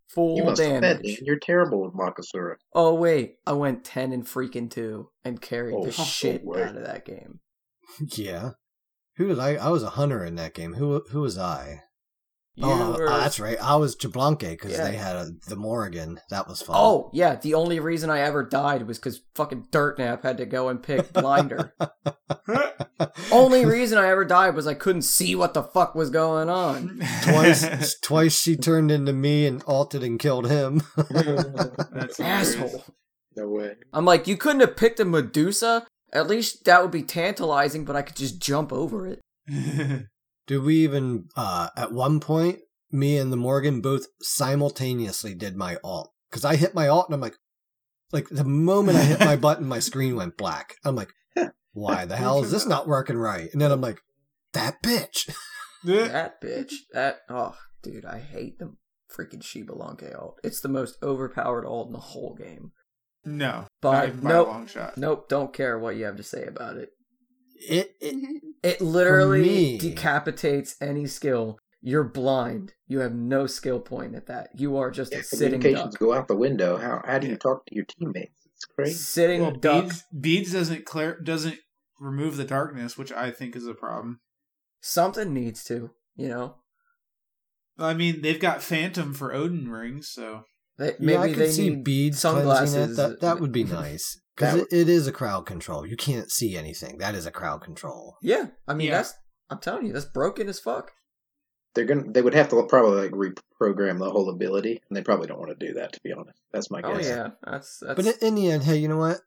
full 0.09 0.37
You 0.37 0.43
must 0.45 0.61
have 0.61 0.71
fed, 0.71 0.81
damage 0.81 1.17
Dan. 1.17 1.25
You're 1.25 1.39
terrible 1.39 1.83
with 1.83 1.93
Bakasura. 1.93 2.55
oh 2.73 2.93
wait 2.95 3.35
i 3.45 3.53
went 3.53 3.83
10 3.85 4.11
and 4.11 4.25
freaking 4.25 4.69
2 4.69 5.09
and 5.23 5.39
carried 5.41 5.75
Oh, 5.75 5.85
the 5.85 5.91
shit 5.91 6.43
way. 6.43 6.63
out 6.63 6.75
of 6.75 6.83
that 6.83 7.05
game 7.05 7.39
Yeah. 8.15 8.51
Who 9.17 9.27
did 9.27 9.37
I? 9.37 9.55
I 9.57 9.69
was 9.69 9.83
a 9.83 9.91
hunter 9.91 10.25
in 10.25 10.33
that 10.37 10.55
game. 10.55 10.73
Who 10.73 11.03
who 11.11 11.21
was 11.21 11.37
I? 11.37 11.83
You 12.55 12.65
oh, 12.67 12.71
uh, 12.93 12.97
were- 12.97 13.09
oh, 13.09 13.17
that's 13.17 13.39
right. 13.39 13.57
I 13.59 13.75
was 13.77 13.95
Xbalanque 13.95 14.51
because 14.51 14.73
Yeah. 14.73 14.83
they 14.83 14.95
had 14.95 15.15
a, 15.15 15.31
the 15.47 15.55
Morrigan. 15.55 16.19
That 16.29 16.47
was 16.47 16.61
fun. 16.61 16.75
Oh 16.77 17.09
yeah, 17.11 17.35
the 17.35 17.55
only 17.55 17.79
reason 17.79 18.09
I 18.11 18.19
ever 18.19 18.43
died 18.43 18.85
was 18.87 18.99
because 18.99 19.21
fucking 19.33 19.67
Dirtnap 19.71 20.21
had 20.21 20.37
to 20.37 20.45
go 20.45 20.69
and 20.69 20.81
pick 20.81 21.11
Blinder. 21.13 21.73
Only 23.31 23.65
reason 23.65 23.97
I 23.97 24.07
ever 24.09 24.23
died 24.25 24.55
was 24.55 24.67
I 24.67 24.73
couldn't 24.75 25.01
see 25.01 25.35
what 25.35 25.53
the 25.53 25.63
fuck 25.63 25.95
was 25.95 26.09
going 26.09 26.49
on. 26.49 27.01
twice, 27.23 27.99
twice 28.01 28.39
she 28.39 28.55
turned 28.55 28.91
into 28.91 29.13
me 29.13 29.45
and 29.45 29.61
altered 29.63 30.03
and 30.03 30.19
killed 30.19 30.49
him. 30.49 30.81
That's. 31.91 32.19
Asshole. 32.19 32.85
No 33.35 33.49
way. 33.49 33.73
I'm 33.91 34.05
like, 34.05 34.27
you 34.27 34.37
couldn't 34.37 34.61
have 34.61 34.77
picked 34.77 34.99
a 34.99 35.05
Medusa? 35.05 35.85
At 36.13 36.27
least 36.27 36.65
that 36.65 36.81
would 36.81 36.91
be 36.91 37.01
tantalizing, 37.03 37.83
but 37.83 37.95
I 37.95 38.03
could 38.03 38.15
just 38.15 38.39
jump 38.39 38.71
over 38.71 39.07
it. 39.07 39.19
Did 40.47 40.59
we 40.59 40.77
even? 40.77 41.29
uh 41.35 41.69
At 41.75 41.91
one 41.91 42.19
point, 42.19 42.59
me 42.91 43.17
and 43.17 43.31
the 43.31 43.37
Morrigan 43.37 43.81
both 43.81 44.07
simultaneously 44.21 45.33
did 45.33 45.55
my 45.55 45.77
alt 45.83 46.13
because 46.29 46.45
I 46.45 46.55
hit 46.55 46.75
my 46.75 46.87
alt 46.87 47.07
and 47.07 47.15
I'm 47.15 47.21
like, 47.21 47.37
like 48.11 48.29
the 48.29 48.43
moment 48.43 48.97
I 48.97 49.03
hit 49.03 49.19
my 49.19 49.35
button, 49.47 49.67
my 49.67 49.79
screen 49.79 50.15
went 50.15 50.37
black. 50.37 50.75
I'm 50.85 50.95
like, 50.95 51.11
why 51.73 52.05
the 52.05 52.15
hell 52.15 52.43
is 52.43 52.51
this 52.51 52.65
not 52.65 52.87
working 52.87 53.17
right? 53.17 53.49
And 53.51 53.61
then 53.61 53.71
I'm 53.71 53.81
like, 53.81 53.99
that 54.53 54.81
bitch. 54.83 55.29
That 55.83 56.39
bitch. 56.41 56.73
That 56.93 57.21
oh 57.29 57.55
dude, 57.81 58.05
I 58.05 58.19
hate 58.19 58.59
the 58.59 58.73
freaking 59.11 59.41
Xbalanque 59.41 60.17
alt. 60.17 60.39
It's 60.43 60.61
the 60.61 60.69
most 60.69 60.97
overpowered 61.03 61.65
alt 61.65 61.87
in 61.87 61.93
the 61.93 61.99
whole 61.99 62.35
game. 62.35 62.71
no. 63.25 63.65
But 63.81 63.91
not 63.91 64.07
even 64.07 64.19
by 64.21 64.29
nope. 64.29 64.47
a 64.47 64.51
long 64.51 64.67
shot. 64.67 64.97
Nope, 64.97 65.27
don't 65.29 65.53
care 65.53 65.77
what 65.77 65.95
you 65.95 66.05
have 66.05 66.17
to 66.17 66.23
say 66.23 66.45
about 66.45 66.77
it. 66.77 66.89
It, 67.69 67.95
it 68.01 68.15
mm-hmm. 68.15 68.37
It 68.63 68.81
literally 68.81 69.41
me- 69.41 69.77
decapitates 69.77 70.75
any 70.81 71.05
skill. 71.07 71.57
You're 71.81 72.05
blind. 72.05 72.73
You 72.87 72.99
have 72.99 73.13
no 73.13 73.45
skill 73.45 73.79
point 73.81 74.15
at 74.15 74.27
that. 74.27 74.49
You 74.55 74.77
are 74.77 74.89
just 74.89 75.11
Yeah, 75.11 75.19
a 75.19 75.23
sitting 75.23 75.59
communications 75.59 75.95
duck. 75.95 75.99
go 75.99 76.13
out 76.13 76.27
the 76.29 76.35
window. 76.37 76.77
How 76.77 77.01
how 77.05 77.19
do 77.19 77.27
you 77.27 77.35
talk 77.35 77.65
to 77.65 77.75
your 77.75 77.85
teammates? 77.85 78.31
It's 78.55 78.65
crazy. 78.65 78.93
Sitting 78.93 79.41
Well, 79.41 79.51
duck. 79.51 79.83
beads, 79.85 80.03
beads 80.17 80.53
doesn't 80.53 80.85
clear 80.85 81.19
doesn't 81.19 81.57
remove 81.99 82.37
the 82.37 82.45
darkness, 82.45 82.97
which 82.97 83.11
I 83.11 83.31
think 83.31 83.55
is 83.55 83.67
a 83.67 83.73
problem. 83.73 84.21
Something 84.81 85.33
needs 85.33 85.63
to, 85.65 85.91
you 86.15 86.29
know. 86.29 86.55
I 87.77 87.93
mean, 87.93 88.21
they've 88.21 88.39
got 88.39 88.61
Phantom 88.61 89.13
for 89.13 89.33
Odin 89.33 89.69
rings, 89.69 90.09
so 90.09 90.43
They, 90.77 90.87
yeah, 90.87 90.93
I 90.93 90.97
maybe 90.99 91.33
could 91.33 91.43
they 91.43 91.51
see 91.51 91.69
need 91.69 91.83
beads 91.83 92.21
cleansing 92.21 92.39
sunglasses. 92.45 92.91
it. 92.91 92.95
That 93.01 93.19
that 93.21 93.39
would 93.41 93.51
be 93.51 93.63
nice 93.81 94.21
because 94.35 94.55
it, 94.61 94.67
it 94.71 94.89
is 94.89 95.07
a 95.07 95.11
crowd 95.11 95.45
control. 95.45 95.85
You 95.85 95.95
can't 95.95 96.31
see 96.31 96.55
anything. 96.57 96.97
That 96.99 97.15
is 97.15 97.25
a 97.25 97.31
crowd 97.31 97.61
control. 97.61 98.17
Yeah, 98.21 98.47
I 98.67 98.73
mean 98.73 98.87
Yeah. 98.87 98.97
that's. 98.97 99.13
I'm 99.49 99.59
telling 99.59 99.85
you, 99.85 99.93
that's 99.93 100.05
broken 100.05 100.47
as 100.49 100.59
fuck. 100.59 100.91
They're 101.75 101.85
gonna. 101.85 102.11
They 102.11 102.21
would 102.21 102.33
have 102.33 102.49
to 102.49 102.63
probably 102.69 103.01
like 103.01 103.11
reprogram 103.11 103.99
the 103.99 104.09
whole 104.11 104.29
ability, 104.29 104.81
and 104.89 104.95
they 104.97 105.01
probably 105.03 105.27
don't 105.27 105.39
want 105.39 105.57
to 105.57 105.65
do 105.67 105.73
that. 105.73 105.93
To 105.93 105.99
be 106.03 106.11
honest, 106.13 106.39
that's 106.51 106.69
my 106.71 106.81
guess. 106.81 106.91
Oh 106.91 106.97
guess. 106.97 107.07
yeah, 107.07 107.27
that's 107.43 107.79
that's. 107.79 107.95
But 107.95 108.05
in, 108.21 108.27
in 108.27 108.35
the 108.35 108.51
end, 108.51 108.63
hey, 108.63 108.77
you 108.77 108.87
know 108.87 108.97
what? 108.97 109.19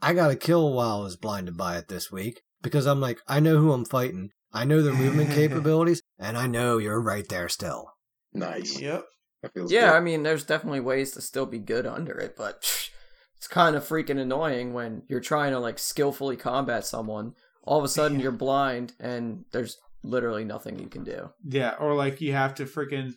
I 0.00 0.14
got 0.14 0.30
a 0.30 0.36
kill 0.36 0.72
while 0.72 1.00
I 1.00 1.04
was 1.04 1.16
blinded 1.16 1.56
by 1.56 1.76
it 1.78 1.88
this 1.88 2.12
week 2.12 2.42
because 2.62 2.86
I'm 2.86 3.00
like, 3.00 3.20
I 3.26 3.40
know 3.40 3.58
who 3.58 3.72
I'm 3.72 3.84
fighting. 3.84 4.30
I 4.52 4.64
know 4.64 4.80
their 4.82 4.94
movement 4.94 5.30
capabilities, 5.34 6.02
and 6.18 6.36
I 6.38 6.46
know 6.46 6.78
you're 6.78 7.00
right 7.00 7.28
there 7.28 7.48
still. 7.48 7.92
Nice. 8.32 8.80
yep. 8.80 9.04
That 9.42 9.54
feels 9.54 9.70
yeah, 9.72 9.92
I 9.92 10.00
mean, 10.00 10.22
there's 10.24 10.44
definitely 10.44 10.80
ways 10.80 11.12
to 11.12 11.20
still 11.20 11.46
be 11.46 11.58
good 11.58 11.86
under 11.86 12.18
it, 12.18 12.34
but 12.36 12.90
it's 13.38 13.46
kind 13.46 13.76
of 13.76 13.86
freaking 13.86 14.18
annoying 14.18 14.72
when 14.72 15.02
you're 15.08 15.20
trying 15.20 15.52
to 15.52 15.60
like 15.60 15.78
skillfully 15.78 16.36
combat 16.36 16.84
someone. 16.84 17.34
All 17.62 17.78
of 17.78 17.84
a 17.84 17.88
sudden, 17.88 18.18
you're 18.18 18.32
blind, 18.32 18.94
and 18.98 19.44
there's 19.52 19.76
literally 20.02 20.44
nothing 20.44 20.78
you 20.78 20.88
can 20.88 21.04
do. 21.04 21.30
Yeah, 21.44 21.74
or 21.78 21.94
like 21.94 22.20
you 22.20 22.32
have 22.32 22.54
to 22.56 22.64
freaking 22.64 23.12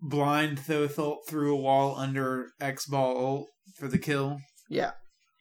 blind 0.00 0.58
Thothult 0.58 1.26
through 1.28 1.54
a 1.54 1.60
wall 1.60 1.96
under 1.96 2.50
X 2.60 2.86
ball 2.86 3.16
ult 3.16 3.48
for 3.76 3.88
the 3.88 3.98
kill. 3.98 4.38
Yeah, 4.68 4.92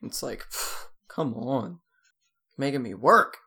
it's 0.01 0.23
like, 0.23 0.45
come 1.07 1.35
on, 1.35 1.79
making 2.57 2.81
me 2.81 2.95
work. 2.95 3.37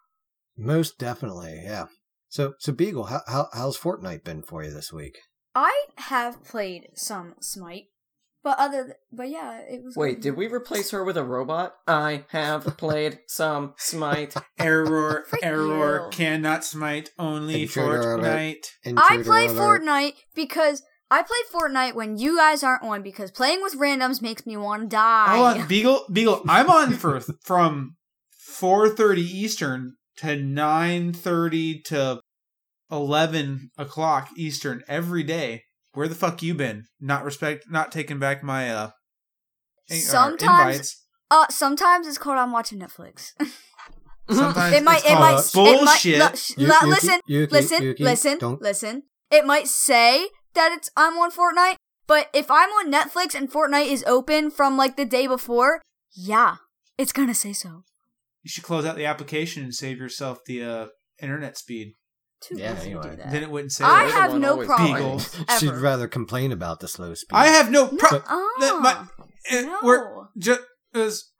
Most 0.56 0.98
definitely, 0.98 1.62
yeah. 1.64 1.86
So, 2.28 2.54
so 2.60 2.72
Beagle, 2.72 3.04
how, 3.04 3.22
how 3.26 3.48
how's 3.52 3.78
Fortnite 3.78 4.22
been 4.22 4.42
for 4.42 4.62
you 4.62 4.72
this 4.72 4.92
week? 4.92 5.18
I 5.54 5.86
have 5.96 6.44
played 6.44 6.90
some 6.94 7.34
Smite, 7.40 7.86
but 8.46 8.60
other, 8.60 8.84
th- 8.84 8.96
but 9.10 9.28
yeah, 9.28 9.58
it 9.58 9.82
was. 9.82 9.96
Wait, 9.96 10.22
did 10.22 10.36
we 10.36 10.46
replace 10.46 10.92
her 10.92 11.02
with 11.02 11.16
a 11.16 11.24
robot? 11.24 11.74
I 11.88 12.26
have 12.28 12.62
played 12.76 13.18
some 13.26 13.74
Smite. 13.76 14.36
Error, 14.60 15.24
Frick 15.28 15.44
error, 15.44 16.04
you. 16.04 16.10
cannot 16.12 16.64
smite, 16.64 17.10
only 17.18 17.62
Intruder. 17.62 18.18
Fortnite. 18.18 18.66
I 18.96 19.20
play 19.24 19.46
alert. 19.46 19.82
Fortnite 19.82 20.12
because 20.36 20.84
I 21.10 21.24
play 21.24 21.38
Fortnite 21.52 21.96
when 21.96 22.18
you 22.18 22.36
guys 22.36 22.62
aren't 22.62 22.84
on 22.84 23.02
because 23.02 23.32
playing 23.32 23.62
with 23.62 23.74
randoms 23.74 24.22
makes 24.22 24.46
me 24.46 24.56
want 24.56 24.82
to 24.82 24.88
die. 24.90 25.36
Hold 25.36 25.62
on, 25.62 25.66
Beagle, 25.68 26.04
Beagle. 26.12 26.42
I'm 26.48 26.70
on 26.70 26.92
for 26.92 27.18
from 27.42 27.96
4:30 28.48 29.18
Eastern 29.18 29.94
to 30.18 30.28
9:30 30.28 31.82
to 31.86 32.20
11 32.92 33.72
o'clock 33.76 34.28
Eastern 34.36 34.84
every 34.86 35.24
day. 35.24 35.64
Where 35.96 36.08
the 36.08 36.14
fuck 36.14 36.42
you 36.42 36.54
been? 36.54 36.84
Not 37.00 37.24
respect, 37.24 37.64
not 37.70 37.90
taking 37.90 38.18
back 38.18 38.42
my 38.42 38.70
uh, 38.70 38.90
uh, 39.90 39.94
Sometimes- 39.94 40.68
invites. 40.76 41.02
Uh, 41.30 41.46
sometimes 41.48 42.06
it's 42.06 42.18
called 42.18 42.36
I'm 42.38 42.52
watching 42.52 42.78
Netflix. 42.78 43.32
Sometimes 44.30 44.74
it 44.76 44.82
might. 44.84 44.98
it's 45.04 45.06
It 45.10 45.14
might. 45.14 45.50
bullshit. 45.54 46.14
It 46.14 46.18
might, 46.18 46.24
look, 46.24 46.36
sh- 46.36 46.52
Yu- 46.58 46.66
la- 46.66 46.74
Yuki, 46.80 46.86
listen. 46.90 47.20
Yuki, 47.26 47.52
listen. 47.52 47.82
Yuki, 47.82 48.04
listen. 48.04 48.38
don't- 48.38 48.62
Listen. 48.62 49.02
It 49.30 49.44
might 49.46 49.66
say 49.68 50.28
that 50.54 50.72
it's 50.72 50.90
I'm 50.96 51.16
on 51.18 51.30
Fortnite, 51.32 51.76
but 52.06 52.28
if 52.34 52.50
I'm 52.50 52.68
on 52.70 52.92
Netflix 52.92 53.34
and 53.34 53.50
Fortnite 53.50 53.86
is 53.90 54.04
open 54.06 54.50
from 54.50 54.76
like 54.76 54.96
the 54.96 55.04
day 55.04 55.26
before, 55.26 55.80
yeah, 56.14 56.56
it's 56.98 57.12
gonna 57.12 57.34
say 57.34 57.52
so. 57.52 57.84
You 58.42 58.48
should 58.50 58.64
close 58.64 58.84
out 58.84 58.96
the 58.96 59.06
application 59.06 59.64
and 59.64 59.74
save 59.74 59.98
yourself 59.98 60.44
the 60.46 60.62
uh, 60.62 60.86
internet 61.20 61.56
speed. 61.56 61.94
Too 62.46 62.56
Yeah, 62.58 62.72
easy 62.74 62.80
to 62.80 62.86
anyway. 63.00 63.10
do 63.10 63.16
that. 63.16 63.30
Then 63.32 63.42
it 63.42 63.50
wouldn't 63.50 63.72
say. 63.72 63.84
I 63.84 64.02
You're 64.04 64.12
have 64.12 64.34
no 64.38 64.64
problem. 64.64 65.20
She'd 65.58 65.70
rather 65.74 66.06
complain 66.06 66.52
about 66.52 66.80
the 66.80 66.88
slow 66.88 67.14
speed. 67.14 67.34
I 67.34 67.48
have 67.48 67.70
no 67.70 67.88
problem. 67.88 68.22
Uh-uh. 68.28 68.80
my, 68.80 68.92
uh, 69.52 69.60
No. 69.62 69.78
We're 69.82 70.26
just. 70.38 71.32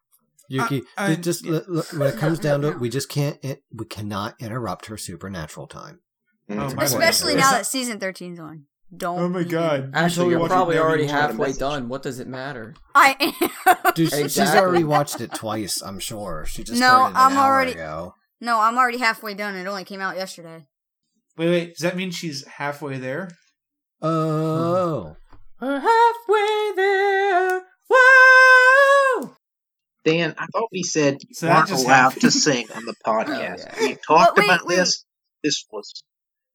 Yuki, 0.48 0.82
I- 0.96 1.06
I- 1.12 1.14
ju- 1.16 1.22
just 1.22 1.46
l- 1.46 1.54
l- 1.68 1.84
when 1.98 2.08
it 2.08 2.18
comes 2.18 2.38
down 2.38 2.60
to 2.62 2.68
it, 2.68 2.80
we 2.80 2.88
just 2.88 3.08
can't. 3.08 3.38
It, 3.42 3.62
we 3.72 3.84
cannot 3.84 4.34
interrupt 4.40 4.86
her 4.86 4.96
supernatural 4.96 5.66
time. 5.66 6.00
Oh, 6.48 6.66
Especially 6.78 7.34
now 7.34 7.50
that 7.50 7.66
season 7.66 7.98
13's 7.98 8.38
on. 8.38 8.66
Don't. 8.96 9.18
Oh 9.18 9.28
my 9.28 9.42
god! 9.42 9.90
Actually, 9.94 10.30
you're 10.30 10.46
probably 10.46 10.78
already 10.78 11.02
Even 11.04 11.14
Tried 11.16 11.20
to 11.22 11.26
halfway 11.32 11.52
done. 11.54 11.88
What 11.88 12.04
does 12.04 12.20
it 12.20 12.28
matter? 12.28 12.74
I 12.94 13.16
am. 13.66 13.92
Dude, 13.96 14.12
she's 14.12 14.38
already 14.38 14.84
watched 14.84 15.20
it 15.20 15.34
twice. 15.34 15.82
I'm 15.82 15.98
sure. 15.98 16.44
She 16.48 16.62
just 16.62 16.78
No, 16.80 16.86
started 16.86 17.16
an 17.16 17.32
I'm 17.32 17.36
hour 17.36 17.52
already- 17.52 17.72
ago. 17.72 18.14
no, 18.40 18.60
I'm 18.60 18.78
already 18.78 18.98
halfway 18.98 19.34
done. 19.34 19.56
It 19.56 19.66
only 19.66 19.82
came 19.82 20.00
out 20.00 20.14
yesterday. 20.16 20.66
Wait, 21.36 21.48
wait. 21.48 21.68
Does 21.74 21.80
that 21.82 21.96
mean 21.96 22.10
she's 22.10 22.46
halfway 22.46 22.98
there? 22.98 23.30
Oh, 24.02 25.16
We're 25.60 25.80
halfway 25.80 26.72
there. 26.76 27.62
Whoa! 27.88 29.34
Dan, 30.04 30.34
I 30.38 30.46
thought 30.46 30.68
we 30.72 30.82
said 30.82 31.18
you 31.26 31.34
So 31.34 31.46
that 31.46 31.56
weren't 31.56 31.68
just 31.68 31.84
allowed 31.84 31.94
happened. 32.12 32.20
to 32.22 32.30
sing 32.30 32.66
on 32.74 32.84
the 32.84 32.94
oh, 33.04 33.10
podcast. 33.10 33.66
yeah. 33.66 33.74
We 33.80 33.94
talked 33.94 34.36
But 34.36 34.38
wait, 34.38 34.44
about 34.46 34.66
wait. 34.66 34.76
this. 34.76 35.04
This 35.42 35.64
was 35.70 36.02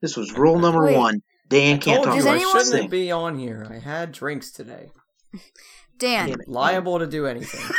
this 0.01 0.17
was 0.17 0.33
rule 0.37 0.59
number 0.59 0.85
Wait. 0.85 0.97
one. 0.97 1.21
Dan 1.49 1.79
can't 1.79 2.03
talk 2.03 2.15
Does 2.15 2.23
you 2.25 2.29
I 2.31 2.35
about 2.35 2.41
anyone- 2.41 2.51
shouldn't 2.65 2.81
sing. 2.83 2.89
be 2.89 3.11
on 3.11 3.37
here. 3.37 3.67
I 3.69 3.79
had 3.79 4.11
drinks 4.11 4.51
today. 4.51 4.89
Dan, 5.97 6.29
Damn 6.29 6.39
it. 6.41 6.47
Liable 6.47 6.99
to 6.99 7.07
do 7.07 7.27
anything. 7.27 7.61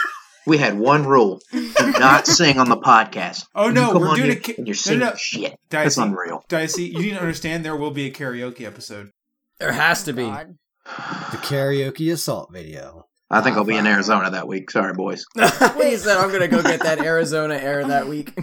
We 0.47 0.59
had 0.59 0.79
one 0.79 1.07
rule: 1.07 1.41
do 1.53 1.73
not 1.99 2.27
sing 2.27 2.59
on 2.59 2.69
the 2.69 2.77
podcast. 2.77 3.47
Oh, 3.55 3.69
You 3.69 3.75
no, 3.75 3.93
come 3.93 4.03
we're 4.03 4.09
on 4.09 4.17
doing 4.17 4.31
here 4.31 4.39
a 4.39 4.41
ki- 4.41 4.55
and 4.59 4.67
you're 4.67 4.75
no, 4.75 4.79
singing 4.79 5.01
no. 5.01 5.15
shit. 5.15 5.57
That's 5.71 5.97
unreal. 5.97 6.45
Dicey, 6.49 6.85
you 6.85 6.99
need 7.01 7.11
to 7.11 7.21
understand 7.21 7.65
there 7.65 7.77
will 7.77 7.91
be 7.93 8.07
a 8.07 8.11
karaoke 8.13 8.63
episode. 8.67 9.11
There 9.59 9.73
has 9.73 10.03
to 10.05 10.13
be. 10.13 10.25
God. 10.25 10.57
the 10.85 11.37
karaoke 11.39 12.13
assault 12.13 12.53
video. 12.53 13.07
I 13.31 13.41
think 13.41 13.57
I'll 13.57 13.65
be 13.65 13.77
in 13.77 13.87
Arizona 13.87 14.31
that 14.31 14.47
week. 14.47 14.71
Sorry, 14.71 14.93
boys. 14.93 15.25
he 15.37 15.97
said, 15.97 16.19
"I'm 16.19 16.31
gonna 16.31 16.49
go 16.49 16.61
get 16.63 16.83
that 16.83 16.99
Arizona 17.05 17.55
air 17.55 17.83
that 17.87 18.07
week." 18.09 18.35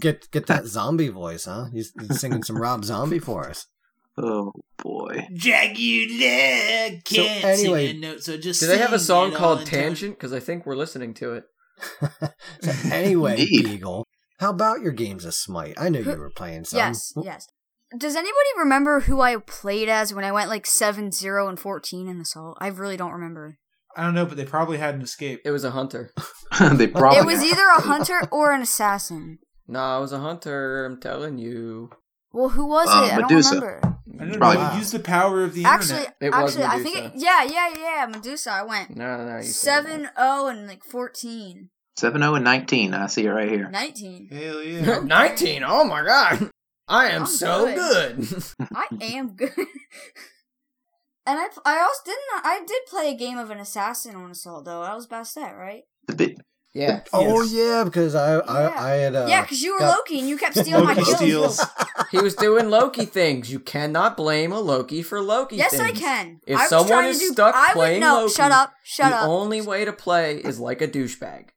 Get 0.00 0.28
get 0.32 0.46
that 0.46 0.66
zombie 0.66 1.08
voice, 1.10 1.44
huh? 1.44 1.66
He's, 1.72 1.92
he's 2.00 2.18
singing 2.18 2.42
some 2.42 2.56
Rob 2.60 2.84
Zombie 2.84 3.18
for 3.20 3.48
us. 3.48 3.66
Oh 4.22 4.52
boy. 4.82 5.26
Dracula 5.34 7.00
So 7.06 7.22
anyway- 7.22 7.92
note, 7.94 8.22
so 8.22 8.36
just 8.36 8.60
Do 8.60 8.66
they 8.66 8.78
have 8.78 8.92
a 8.92 8.98
song 8.98 9.32
called 9.32 9.64
Tangent? 9.66 10.16
Because 10.16 10.32
I 10.32 10.40
think 10.40 10.66
we're 10.66 10.76
listening 10.76 11.14
to 11.14 11.34
it. 11.34 11.44
So 12.60 12.72
anyway, 12.92 13.32
Indeed. 13.40 13.64
Beagle, 13.64 14.06
how 14.38 14.50
about 14.50 14.82
your 14.82 14.92
games 14.92 15.24
of 15.24 15.32
Smite? 15.32 15.74
I 15.78 15.88
know 15.88 16.00
you 16.00 16.16
were 16.16 16.30
playing 16.30 16.64
some. 16.64 16.78
Yes, 16.78 17.12
yes. 17.16 17.46
Does 17.96 18.14
anybody 18.16 18.48
remember 18.58 19.00
who 19.00 19.20
I 19.22 19.36
played 19.38 19.88
as 19.88 20.12
when 20.12 20.24
I 20.24 20.30
went 20.30 20.50
like 20.50 20.66
7 20.66 21.10
0 21.10 21.48
and 21.48 21.58
14 21.58 22.06
in 22.06 22.20
Assault? 22.20 22.58
I 22.60 22.68
really 22.68 22.98
don't 22.98 23.12
remember. 23.12 23.58
I 23.96 24.04
don't 24.04 24.14
know, 24.14 24.26
but 24.26 24.36
they 24.36 24.44
probably 24.44 24.78
had 24.78 24.94
an 24.94 25.02
escape. 25.02 25.40
It 25.44 25.50
was 25.50 25.64
a 25.64 25.70
hunter. 25.72 26.12
they 26.74 26.86
probably 26.86 27.18
It 27.18 27.26
was 27.26 27.42
either 27.42 27.66
a 27.66 27.80
hunter 27.80 28.28
or 28.30 28.52
an 28.52 28.60
assassin. 28.60 29.38
No, 29.66 29.98
it 29.98 30.00
was 30.00 30.12
a 30.12 30.20
hunter. 30.20 30.84
I'm 30.84 31.00
telling 31.00 31.38
you. 31.38 31.90
Well, 32.32 32.48
who 32.50 32.66
was 32.66 32.88
Uh, 32.88 33.04
it? 33.06 33.12
I 33.14 33.20
Medusa. 33.22 33.54
don't 33.54 33.62
remember. 33.62 33.96
I 34.20 34.24
don't 34.24 34.38
Probably- 34.38 34.62
know. 34.62 34.74
Use 34.74 34.90
the 34.92 34.98
power 35.00 35.42
of 35.44 35.54
the 35.54 35.64
Actually, 35.64 35.98
internet. 36.00 36.16
It 36.20 36.30
was 36.30 36.56
actually, 36.56 36.64
I 36.64 36.82
think 36.82 36.94
Medusa. 36.96 37.16
it, 37.16 37.20
yeah, 37.22 37.42
yeah, 37.44 37.74
yeah, 37.78 38.06
Medusa. 38.06 38.50
I 38.52 38.62
went 38.62 38.96
No, 38.96 39.16
no, 39.16 39.24
no. 39.26 39.36
You 39.38 39.42
said 39.44 39.84
7 39.84 40.08
0 40.16 40.46
and 40.46 40.66
like 40.68 40.84
14. 40.84 41.70
7 41.96 42.20
0 42.20 42.34
and 42.34 42.44
19. 42.44 42.94
I 42.94 43.06
see 43.06 43.24
it 43.26 43.30
right 43.30 43.48
here. 43.48 43.68
19. 43.70 44.28
Hell 44.30 44.62
yeah. 44.62 45.00
Nineteen. 45.00 45.62
Oh 45.64 45.84
my 45.84 46.04
god. 46.04 46.50
I 46.88 47.08
am 47.10 47.22
I'm 47.22 47.26
so 47.26 47.66
good. 47.74 48.16
good. 48.18 48.44
I 48.74 48.86
am 49.14 49.28
good. 49.36 49.52
and 49.56 51.38
I, 51.38 51.46
I 51.64 51.78
also 51.80 52.00
didn't. 52.04 52.44
I 52.44 52.60
did 52.66 52.82
play 52.88 53.10
a 53.10 53.16
game 53.16 53.38
of 53.38 53.50
an 53.50 53.58
assassin 53.58 54.16
on 54.16 54.30
Assault 54.30 54.64
though. 54.64 54.82
That 54.82 54.94
was 54.96 55.06
Bastet, 55.06 55.56
right? 55.56 55.82
The 56.06 56.14
bit, 56.14 56.38
yeah. 56.74 57.00
Oh 57.12 57.42
Yes. 57.42 57.52
yeah, 57.52 57.84
because 57.84 58.14
I 58.14 58.34
I, 58.38 58.62
Yeah. 58.68 58.74
I 58.82 58.90
had 58.90 59.14
uh, 59.16 59.26
yeah, 59.28 59.42
because 59.42 59.62
you 59.62 59.72
were 59.74 59.80
got- 59.80 59.96
Loki 59.98 60.18
and 60.20 60.28
you 60.28 60.36
kept 60.36 60.56
stealing 60.56 60.84
my 60.84 60.94
Loki 60.94 61.04
kills. 61.26 61.56
steals. 61.58 61.60
He 62.10 62.18
was 62.18 62.34
doing 62.34 62.70
Loki 62.70 63.04
things. 63.04 63.52
You 63.52 63.60
cannot 63.60 64.16
blame 64.16 64.50
a 64.52 64.58
Loki 64.60 65.00
for 65.02 65.20
Loki 65.20 65.56
things. 65.58 65.72
Yes, 65.72 65.80
things. 65.80 65.96
I 65.98 66.00
can. 66.00 66.40
If 66.46 66.58
I 66.58 66.66
someone 66.66 67.04
is 67.04 67.20
do, 67.20 67.26
stuck 67.32 67.54
I 67.54 67.68
would, 67.68 67.72
playing 67.74 68.00
no, 68.00 68.22
Loki, 68.22 68.32
shut 68.34 68.50
up, 68.50 68.72
shut 68.82 69.10
the 69.10 69.16
up. 69.16 69.22
The 69.24 69.28
only 69.28 69.60
way 69.60 69.84
to 69.84 69.92
play 69.92 70.36
is 70.38 70.58
like 70.58 70.80
a 70.82 70.88
douchebag. 70.88 71.50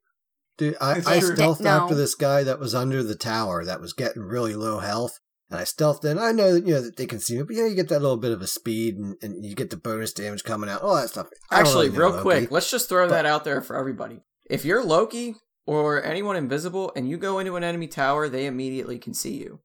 Dude, 0.59 0.75
I, 0.79 0.91
I 0.97 1.17
stealthed 1.19 1.61
No. 1.61 1.69
after 1.71 1.95
this 1.95 2.13
guy 2.13 2.43
that 2.43 2.59
was 2.59 2.75
under 2.75 3.01
the 3.01 3.15
tower 3.15 3.65
that 3.65 3.81
was 3.81 3.93
getting 3.93 4.21
really 4.21 4.53
low 4.55 4.77
health. 4.79 5.19
And 5.49 5.59
I 5.59 5.63
stealthed 5.63 6.05
in. 6.05 6.19
I 6.19 6.31
know 6.31 6.53
that 6.53 6.67
you 6.67 6.73
know 6.75 6.81
that 6.81 6.97
they 6.97 7.07
can 7.07 7.19
see 7.19 7.35
me, 7.37 7.43
but 7.43 7.55
you 7.55 7.63
know 7.63 7.67
you 7.67 7.75
get 7.75 7.89
that 7.89 8.01
little 8.01 8.17
bit 8.17 8.31
of 8.31 8.41
a 8.41 8.47
speed 8.47 8.97
and, 8.97 9.15
and 9.23 9.43
you 9.43 9.55
get 9.55 9.71
the 9.71 9.77
bonus 9.77 10.13
damage 10.13 10.43
coming 10.43 10.69
out, 10.69 10.81
all 10.83 10.95
that 10.95 11.09
stuff. 11.09 11.27
Actually, 11.51 11.87
really 11.89 11.97
know 11.97 12.05
real 12.05 12.11
Loki. 12.11 12.21
quick, 12.21 12.51
let's 12.51 12.69
just 12.69 12.87
throw 12.89 13.07
But- 13.07 13.13
that 13.15 13.25
out 13.25 13.43
there 13.43 13.61
for 13.61 13.75
everybody. 13.75 14.21
If 14.49 14.65
you're 14.65 14.83
Loki 14.83 15.35
or 15.65 16.03
anyone 16.03 16.35
invisible 16.35 16.91
and 16.95 17.07
you 17.09 17.17
go 17.17 17.39
into 17.39 17.55
an 17.55 17.63
enemy 17.63 17.87
tower, 17.87 18.27
they 18.29 18.45
immediately 18.45 18.99
can 18.99 19.13
see 19.13 19.35
you. 19.37 19.59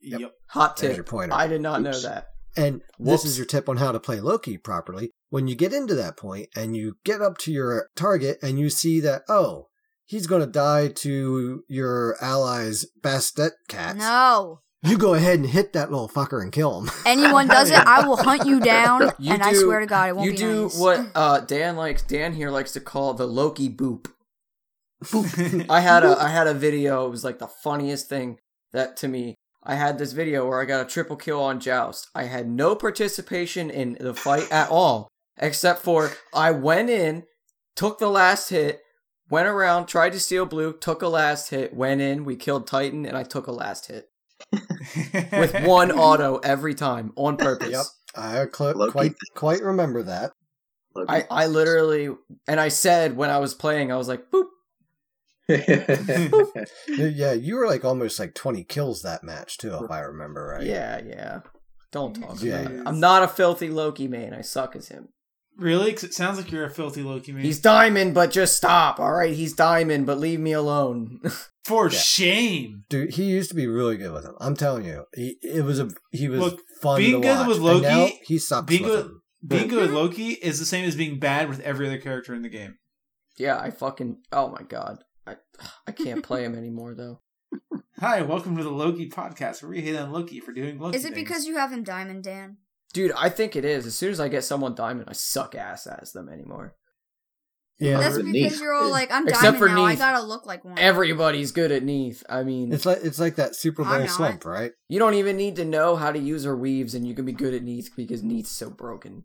Yep. 0.00 0.32
Hot 0.50 0.76
There's 0.76 0.90
tip. 0.90 0.96
your 0.96 1.04
pointer. 1.04 1.34
I 1.34 1.46
did 1.48 1.60
not 1.60 1.82
know 1.82 1.98
that. 2.00 2.26
And 2.56 2.82
Whoops. 2.98 3.22
this 3.22 3.32
is 3.32 3.38
your 3.38 3.46
tip 3.46 3.68
on 3.68 3.76
how 3.76 3.92
to 3.92 4.00
play 4.00 4.20
Loki 4.20 4.56
properly. 4.58 5.10
When 5.30 5.46
you 5.48 5.54
get 5.54 5.72
into 5.72 5.94
that 5.96 6.16
point 6.16 6.48
and 6.56 6.76
you 6.76 6.94
get 7.04 7.20
up 7.20 7.38
to 7.38 7.52
your 7.52 7.88
target 7.96 8.38
and 8.42 8.58
you 8.58 8.70
see 8.70 9.00
that, 9.00 9.22
oh, 9.28 9.68
he's 10.04 10.26
going 10.26 10.40
to 10.40 10.46
die 10.50 10.88
to 10.88 11.62
your 11.68 12.16
allies' 12.22 12.86
Bastet 13.00 13.50
cats, 13.68 13.98
No. 13.98 14.60
you 14.82 14.96
go 14.98 15.14
ahead 15.14 15.38
and 15.38 15.48
hit 15.48 15.72
that 15.74 15.90
little 15.90 16.08
fucker 16.08 16.40
and 16.42 16.50
kill 16.52 16.80
him. 16.80 16.90
Anyone 17.06 17.46
does 17.48 17.70
it, 17.70 17.78
I 17.78 18.06
will 18.06 18.16
hunt 18.16 18.46
you 18.46 18.60
down, 18.60 19.10
You 19.18 19.34
and 19.34 19.42
I 19.42 19.52
swear 19.52 19.80
to 19.80 19.86
God, 19.86 20.08
it 20.08 20.16
won't 20.16 20.26
be 20.26 20.32
you 20.32 20.36
do 20.38 20.62
nice. 20.64 20.78
what 20.78 21.06
uh, 21.14 21.40
Dan 21.40 21.76
likes. 21.76 22.02
Dan 22.02 22.32
here 22.32 22.50
likes 22.50 22.72
to 22.72 22.80
call 22.80 23.14
the 23.14 23.26
Loki 23.26 23.68
boop. 23.68 24.06
I 25.68 25.80
had 25.80 26.04
a 26.04 26.16
I 26.20 26.28
had 26.28 26.46
a 26.46 26.54
video. 26.54 27.06
It 27.06 27.10
was 27.10 27.24
like 27.24 27.38
the 27.38 27.48
funniest 27.48 28.08
thing 28.08 28.38
that 28.72 28.96
to 28.98 29.08
me. 29.08 29.34
I 29.62 29.74
had 29.74 29.98
this 29.98 30.12
video 30.12 30.48
where 30.48 30.62
I 30.62 30.64
got 30.64 30.86
a 30.86 30.88
triple 30.88 31.16
kill 31.16 31.42
on 31.42 31.60
Joust. 31.60 32.08
I 32.14 32.24
had 32.24 32.48
no 32.48 32.74
participation 32.74 33.70
in 33.70 33.98
the 34.00 34.14
fight 34.14 34.50
at 34.50 34.70
all, 34.70 35.08
except 35.36 35.82
for 35.82 36.12
I 36.32 36.52
went 36.52 36.90
in, 36.90 37.24
took 37.76 37.98
the 37.98 38.08
last 38.08 38.50
hit, 38.50 38.80
went 39.28 39.48
around, 39.48 39.86
tried 39.86 40.12
to 40.12 40.20
steal 40.20 40.46
blue, 40.46 40.72
took 40.72 41.02
a 41.02 41.08
last 41.08 41.50
hit, 41.50 41.74
went 41.74 42.00
in, 42.00 42.24
we 42.24 42.36
killed 42.36 42.66
Titan, 42.66 43.04
and 43.04 43.16
I 43.16 43.24
took 43.24 43.46
a 43.46 43.52
last 43.52 43.88
hit 43.88 44.08
with 45.32 45.54
one 45.66 45.90
auto 45.90 46.36
every 46.38 46.74
time 46.74 47.12
on 47.16 47.36
purpose. 47.36 47.70
Yep. 47.70 47.84
I 48.16 48.46
cl- 48.52 48.90
quite 48.90 49.14
quite 49.34 49.62
remember 49.62 50.02
that. 50.04 50.32
I, 51.08 51.26
I 51.30 51.46
literally 51.46 52.08
and 52.46 52.58
I 52.58 52.68
said 52.68 53.16
when 53.16 53.30
I 53.30 53.38
was 53.38 53.54
playing, 53.54 53.92
I 53.92 53.96
was 53.96 54.08
like, 54.08 54.30
boop. 54.30 54.46
Yeah, 56.88 57.32
you 57.32 57.56
were 57.56 57.66
like 57.66 57.84
almost 57.84 58.18
like 58.18 58.34
20 58.34 58.64
kills 58.64 59.02
that 59.02 59.24
match 59.24 59.58
too, 59.58 59.74
if 59.82 59.90
I 59.90 60.00
remember 60.00 60.46
right. 60.58 60.66
Yeah, 60.66 61.00
yeah. 61.04 61.40
Don't 61.92 62.14
talk 62.14 62.42
Yeah. 62.42 62.60
about 62.60 62.72
it. 62.72 62.82
I'm 62.86 63.00
not 63.00 63.22
a 63.22 63.28
filthy 63.28 63.70
Loki 63.70 64.08
main. 64.08 64.34
I 64.34 64.42
suck 64.42 64.76
as 64.76 64.88
him. 64.88 65.08
really? 65.56 65.92
'Cause 65.92 66.04
it 66.04 66.14
sounds 66.14 66.36
like 66.36 66.52
you're 66.52 66.66
a 66.66 66.70
filthy 66.70 67.02
Loki 67.02 67.32
man. 67.32 67.42
He's 67.42 67.58
diamond, 67.60 68.14
but 68.14 68.30
just 68.30 68.56
stop. 68.56 69.00
All 69.00 69.12
right, 69.12 69.34
he's 69.34 69.54
diamond, 69.54 70.06
but 70.06 70.18
leave 70.20 70.38
me 70.40 70.52
alone. 70.52 71.20
For 71.64 71.88
Yeah. 71.90 71.98
shame. 71.98 72.84
Dude, 72.88 73.14
he 73.14 73.24
used 73.24 73.50
to 73.50 73.56
be 73.56 73.66
really 73.66 73.96
good 73.96 74.12
with 74.12 74.24
him. 74.24 74.34
I'm 74.40 74.54
telling 74.54 74.84
you, 74.84 75.04
he 75.14 75.36
it 75.42 75.64
was 75.64 75.78
a 75.80 75.88
he 76.12 76.28
was 76.28 76.40
Look, 76.40 76.60
fun 76.80 76.98
being 76.98 77.20
to 77.22 77.26
good 77.28 77.38
watch. 77.38 77.48
with 77.48 77.56
And 77.56 77.64
Loki- 77.66 77.82
now 77.82 78.08
he 78.22 78.38
sucks 78.38 78.66
being 78.66 78.82
with 78.84 78.92
good- 78.92 79.04
him. 79.06 79.22
Being 79.46 79.68
good 79.68 79.80
with 79.82 79.90
hmm? 79.90 79.96
Loki 79.96 80.28
is 80.32 80.58
the 80.58 80.64
same 80.66 80.84
as 80.84 80.94
being 80.96 81.18
bad 81.18 81.48
with 81.48 81.60
every 81.60 81.86
other 81.86 81.98
character 81.98 82.34
in 82.34 82.42
the 82.42 82.48
game. 82.48 82.76
yeah, 83.36 83.58
I 83.60 83.70
fucking. 83.70 84.18
Oh 84.32 84.48
my 84.48 84.62
god, 84.62 84.98
I 85.28 85.36
I 85.86 85.92
can't 85.92 86.22
play 86.24 86.42
him 86.44 86.54
anymore 86.54 86.94
though. 86.94 87.20
Hi, 88.00 88.22
welcome 88.22 88.56
to 88.56 88.62
the 88.62 88.70
Loki 88.70 89.10
podcast 89.10 89.62
where 89.62 89.70
we 89.70 89.80
hate 89.82 89.96
on 89.96 90.10
Loki 90.12 90.40
for 90.40 90.52
doing 90.52 90.78
Loki 90.78 90.96
Is 90.96 91.04
it 91.04 91.12
things. 91.14 91.28
because 91.28 91.46
you 91.46 91.56
have 91.56 91.70
him 91.72 91.82
diamond, 91.82 92.24
Dan? 92.24 92.56
Dude, 92.94 93.12
I 93.12 93.28
think 93.28 93.54
it 93.54 93.64
is. 93.64 93.84
As 93.84 93.94
soon 93.94 94.10
as 94.12 94.20
I 94.20 94.28
get 94.28 94.44
someone 94.44 94.74
diamond, 94.74 95.08
I 95.10 95.12
suck 95.12 95.54
ass 95.54 95.86
as 95.86 96.12
them 96.12 96.28
anymore. 96.30 96.74
Yeah, 97.78 97.98
That's 97.98 98.16
Neith. 98.16 98.32
because 98.32 98.60
you're 98.60 98.72
all 98.74 98.90
like, 98.90 99.12
I'm 99.12 99.28
Except 99.28 99.42
diamond 99.42 99.58
for 99.58 99.68
now. 99.68 99.84
I 99.84 99.94
gotta 99.96 100.22
look 100.24 100.46
like 100.46 100.64
one. 100.64 100.78
Everybody's 100.78 101.52
good 101.52 101.70
at 101.70 101.82
Neith. 101.84 102.24
I 102.28 102.42
mean, 102.42 102.72
it's 102.72 102.86
like 102.86 103.00
it's 103.02 103.20
like 103.20 103.36
that 103.36 103.54
Super 103.54 103.82
I'm 103.82 103.88
Bowl 103.90 103.98
not. 104.00 104.10
slump, 104.10 104.44
right? 104.46 104.72
you 104.88 104.98
don't 104.98 105.14
even 105.14 105.36
need 105.36 105.56
to 105.56 105.64
know 105.64 105.94
how 105.96 106.10
to 106.10 106.18
use 106.18 106.44
her 106.44 106.56
weaves, 106.56 106.94
and 106.94 107.06
you 107.06 107.14
can 107.14 107.24
be 107.26 107.32
good 107.32 107.52
at 107.54 107.62
Neith 107.62 107.90
because 107.96 108.22
Neith's 108.22 108.50
so 108.50 108.70
broken. 108.70 109.24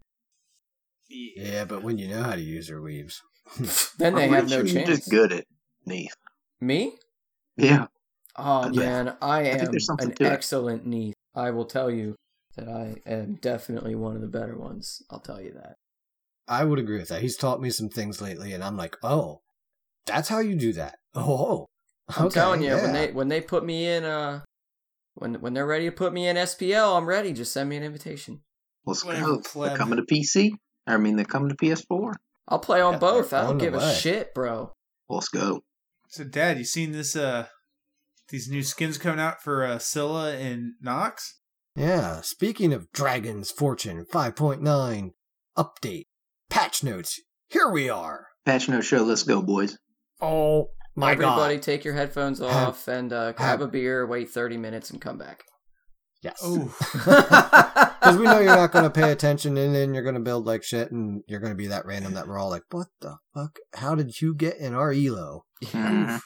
Yeah, 1.10 1.66
but 1.66 1.82
when 1.84 1.98
you 1.98 2.08
know 2.10 2.24
how 2.24 2.36
to 2.36 2.42
use 2.42 2.68
her 2.70 2.82
weaves, 2.82 3.22
then 3.98 4.16
they 4.16 4.28
have 4.30 4.50
no 4.50 4.58
sure 4.58 4.66
you're 4.66 4.86
chance. 4.86 5.00
just 5.00 5.10
good 5.10 5.32
at 5.32 5.46
Neith. 5.86 6.16
Me? 6.62 6.96
Yeah. 7.58 7.88
Oh 8.36 8.70
Yeah. 8.72 8.80
man, 8.80 9.18
I 9.22 9.44
think 9.44 9.62
am 9.64 9.76
an 10.00 10.12
to 10.16 10.24
it. 10.26 10.32
excellent 10.32 10.86
Neith. 10.86 11.14
I 11.36 11.52
will 11.52 11.66
tell 11.66 11.92
you 11.92 12.16
that 12.56 12.68
I 12.68 12.96
am 13.06 13.36
definitely 13.36 13.96
one 13.96 14.16
of 14.16 14.22
the 14.22 14.28
better 14.28 14.58
ones. 14.58 15.02
I'll 15.10 15.20
tell 15.20 15.42
you 15.42 15.54
that. 15.54 15.76
I 16.48 16.64
would 16.66 16.80
agree 16.80 16.98
with 17.00 17.10
that. 17.10 17.22
He's 17.22 17.38
taught 17.38 17.62
me 17.62 17.70
some 17.70 17.90
things 17.90 18.22
lately, 18.22 18.54
and 18.54 18.64
I'm 18.64 18.76
like, 18.78 18.98
oh, 19.04 19.42
that's 20.06 20.30
how 20.30 20.40
you 20.40 20.56
do 20.56 20.74
that. 20.74 20.96
Oh, 21.16 21.68
I'm 22.18 22.30
telling 22.30 22.62
you, 22.62 22.74
when 22.76 22.92
they 22.94 23.12
when 23.12 23.28
they 23.30 23.40
put 23.42 23.64
me 23.64 23.88
in 23.88 24.04
uh 24.04 24.42
when 25.16 25.36
when 25.36 25.54
they're 25.54 25.66
ready 25.68 25.86
to 25.86 25.92
put 25.92 26.12
me 26.14 26.28
in 26.28 26.36
SPL, 26.36 26.98
I'm 26.98 27.06
ready. 27.06 27.34
Just 27.34 27.54
send 27.54 27.70
me 27.70 27.78
an 27.78 27.84
invitation. 27.84 28.42
Let's 28.86 29.04
Whatever, 29.04 29.26
go. 29.38 29.40
pleb. 29.42 29.70
They're 29.70 29.78
coming 29.78 29.98
to 30.06 30.14
PC. 30.14 30.52
I 30.86 30.98
mean, 30.98 31.16
they're 31.16 31.26
coming 31.26 31.50
to 31.50 31.56
PS4. 31.56 32.14
I'll 32.50 32.60
play 32.60 32.82
on 32.82 32.94
Yeah, 32.94 33.00
both. 33.00 33.30
they're 33.30 33.40
I 33.40 33.44
don't 33.44 33.52
on 33.52 33.58
the 33.58 33.64
give 33.66 33.74
a 33.76 33.96
shit, 33.96 34.34
bro. 34.34 34.74
Let's 35.08 35.30
go. 35.30 35.62
So, 36.14 36.24
Dad, 36.24 36.60
you 36.60 36.64
seen 36.64 36.92
this? 36.92 37.16
Uh, 37.16 37.48
these 38.30 38.48
new 38.48 38.62
skins 38.62 39.00
coming 39.00 39.20
out 39.20 39.42
for 39.42 39.66
uh, 39.66 39.80
Scylla 39.80 40.36
and 40.36 40.74
Nox. 40.80 41.40
Yeah, 41.76 42.22
speaking 42.22 42.72
of 42.72 42.92
Dragon's 42.92 43.50
Fortune 43.50 44.06
5.9 44.14 45.10
update, 45.58 46.06
patch 46.52 46.84
notes, 46.84 47.20
here 47.50 47.68
we 47.68 47.90
are. 47.90 48.28
Patch 48.46 48.70
no 48.70 48.80
show. 48.80 49.02
Let's 49.04 49.24
go, 49.24 49.42
boys. 49.42 49.80
Oh 50.22 50.68
my 50.96 51.14
Everybody, 51.14 51.26
god. 51.26 51.40
Everybody, 51.46 51.60
take 51.62 51.84
your 51.84 51.96
headphones 51.96 52.38
Have- 52.38 52.50
off 52.52 52.88
and 52.88 53.12
uh, 53.12 53.32
grab 53.32 53.50
have- 53.50 53.62
a 53.62 53.68
beer. 53.68 54.06
Wait 54.06 54.30
30 54.30 54.58
minutes 54.58 54.92
and 54.92 55.02
come 55.02 55.18
back. 55.18 55.42
Yes. 56.22 56.40
Oh, 56.44 56.72
Because 58.04 58.18
we 58.18 58.26
know 58.26 58.40
you're 58.40 58.56
not 58.56 58.72
going 58.74 58.84
to 58.84 58.90
pay 58.90 59.12
attention 59.12 59.56
and 59.58 59.74
then 59.74 59.94
you're 59.94 60.04
going 60.04 60.16
to 60.16 60.22
build 60.22 60.46
like 60.46 60.64
shit 60.64 60.92
and 60.92 61.24
you're 61.28 61.40
going 61.40 61.54
to 61.54 61.58
be 61.58 61.68
that 61.68 61.86
random 61.86 62.14
that 62.16 62.28
we're 62.28 62.38
all 62.38 62.50
like, 62.50 62.64
what 62.72 62.88
the 63.00 63.16
fuck? 63.34 63.60
How 63.76 63.96
did 63.96 64.20
you 64.22 64.36
get 64.36 64.58
in 64.58 64.74
our 64.74 64.92
elo? 64.92 65.46
Mhm. 65.64 66.20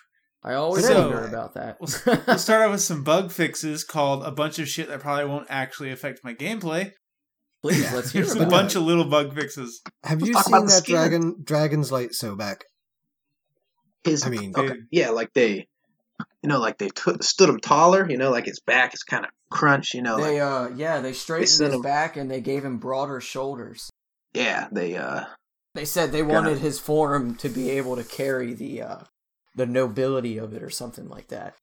I 0.43 0.53
always 0.53 0.87
So- 0.87 1.09
wonder 1.09 1.25
about 1.27 1.53
that. 1.55 1.77
we'll, 1.79 2.17
we'll 2.27 2.37
start 2.39 2.63
out 2.63 2.71
with 2.71 2.81
some 2.81 3.03
bug 3.03 3.31
fixes 3.31 3.83
called 3.83 4.23
a 4.23 4.31
bunch 4.31 4.59
of 4.59 4.67
shit 4.67 4.87
that 4.87 5.01
probably 5.01 5.25
won't 5.25 5.47
actually 5.49 5.91
affect 5.91 6.21
my 6.23 6.33
gameplay. 6.33 6.91
Please, 7.61 7.91
let's 7.93 8.11
hear 8.11 8.23
Here's 8.23 8.35
a 8.35 8.45
bunch 8.45 8.75
it. 8.75 8.77
of 8.79 8.83
little 8.83 9.05
bug 9.05 9.33
fixes. 9.35 9.81
Have 10.03 10.21
you 10.21 10.33
seen 10.35 10.65
that 10.65 10.69
skin. 10.69 10.95
dragon 10.95 11.35
Dragon's 11.43 11.91
Light 11.91 12.13
so 12.13 12.35
back? 12.35 12.63
His, 14.03 14.25
I 14.25 14.29
mean, 14.29 14.53
okay, 14.55 14.75
yeah, 14.91 15.09
like 15.09 15.33
they, 15.33 15.67
you 16.41 16.49
know, 16.49 16.59
like 16.59 16.77
they 16.77 16.89
t- 16.89 17.11
stood 17.21 17.49
him 17.49 17.59
taller. 17.59 18.09
You 18.09 18.17
know, 18.17 18.31
like 18.31 18.45
his 18.45 18.59
back 18.59 18.93
is 18.93 19.03
kind 19.03 19.25
of 19.25 19.31
crunched. 19.49 19.93
You 19.93 20.01
know, 20.01 20.17
They 20.17 20.41
like, 20.41 20.51
uh 20.71 20.75
yeah, 20.75 20.99
they 21.01 21.13
straightened 21.13 21.49
sent 21.49 21.67
his 21.67 21.75
him- 21.75 21.81
back 21.81 22.17
and 22.17 22.29
they 22.29 22.41
gave 22.41 22.63
him 22.65 22.77
broader 22.77 23.19
shoulders. 23.21 23.89
yeah, 24.33 24.67
they 24.71 24.95
uh, 24.95 25.25
They 25.75 25.85
said 25.85 26.11
they 26.11 26.21
Gonna- 26.21 26.33
wanted 26.33 26.57
his 26.59 26.79
form 26.79 27.35
to 27.35 27.49
be 27.49 27.69
able 27.71 27.95
to 27.95 28.03
carry 28.03 28.53
the 28.53 28.81
uh 28.81 28.97
the 29.55 29.65
nobility 29.65 30.37
of 30.37 30.53
it 30.53 30.61
or 30.63 30.69
something 30.69 31.07
like 31.09 31.29
that. 31.29 31.55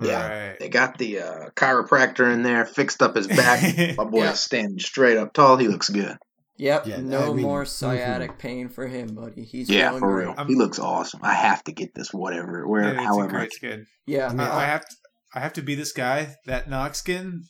yeah, 0.00 0.48
Right. 0.50 0.58
they 0.60 0.68
got 0.68 0.96
the 0.98 1.20
uh, 1.20 1.50
chiropractor 1.56 2.32
in 2.32 2.42
there, 2.42 2.64
fixed 2.64 3.02
up 3.02 3.14
his 3.16 3.26
back. 3.26 3.62
My 3.96 4.04
boy 4.04 4.24
Yeah. 4.24 4.32
is 4.32 4.40
standing 4.40 4.78
straight 4.78 5.16
up 5.18 5.32
tall. 5.34 5.56
He 5.58 5.68
looks 5.68 5.88
good. 5.90 6.16
Yep, 6.58 6.86
Yeah, 6.86 7.00
no 7.00 7.32
I 7.32 7.34
mean, 7.34 7.42
more 7.44 7.64
mhm. 7.64 7.68
sciatic 7.68 8.38
pain 8.38 8.68
for 8.68 8.86
him, 8.86 9.14
buddy. 9.14 9.44
He's 9.44 9.68
yeah, 9.68 9.98
for 9.98 10.16
real. 10.16 10.34
I'm- 10.36 10.46
he 10.48 10.54
looks 10.54 10.78
awesome. 10.78 11.20
I 11.22 11.34
have 11.34 11.62
to 11.64 11.72
get 11.72 11.94
this, 11.94 12.12
whatever, 12.14 12.66
where, 12.66 12.84
Yeah, 12.84 12.90
it's 12.92 13.00
a 13.00 13.04
however. 13.04 13.28
I 13.28 13.38
great 13.40 13.52
skin. 13.52 13.86
Yeah, 14.06 14.26
I 14.26 14.30
mean, 14.30 14.40
I, 14.40 14.60
I 14.62 14.64
have 14.66 14.80
to. 14.88 14.96
I 15.34 15.40
have 15.40 15.52
to 15.54 15.62
be 15.62 15.74
this 15.74 15.92
guy. 15.92 16.36
That 16.46 16.70
Nox 16.70 16.98
skin, 17.00 17.42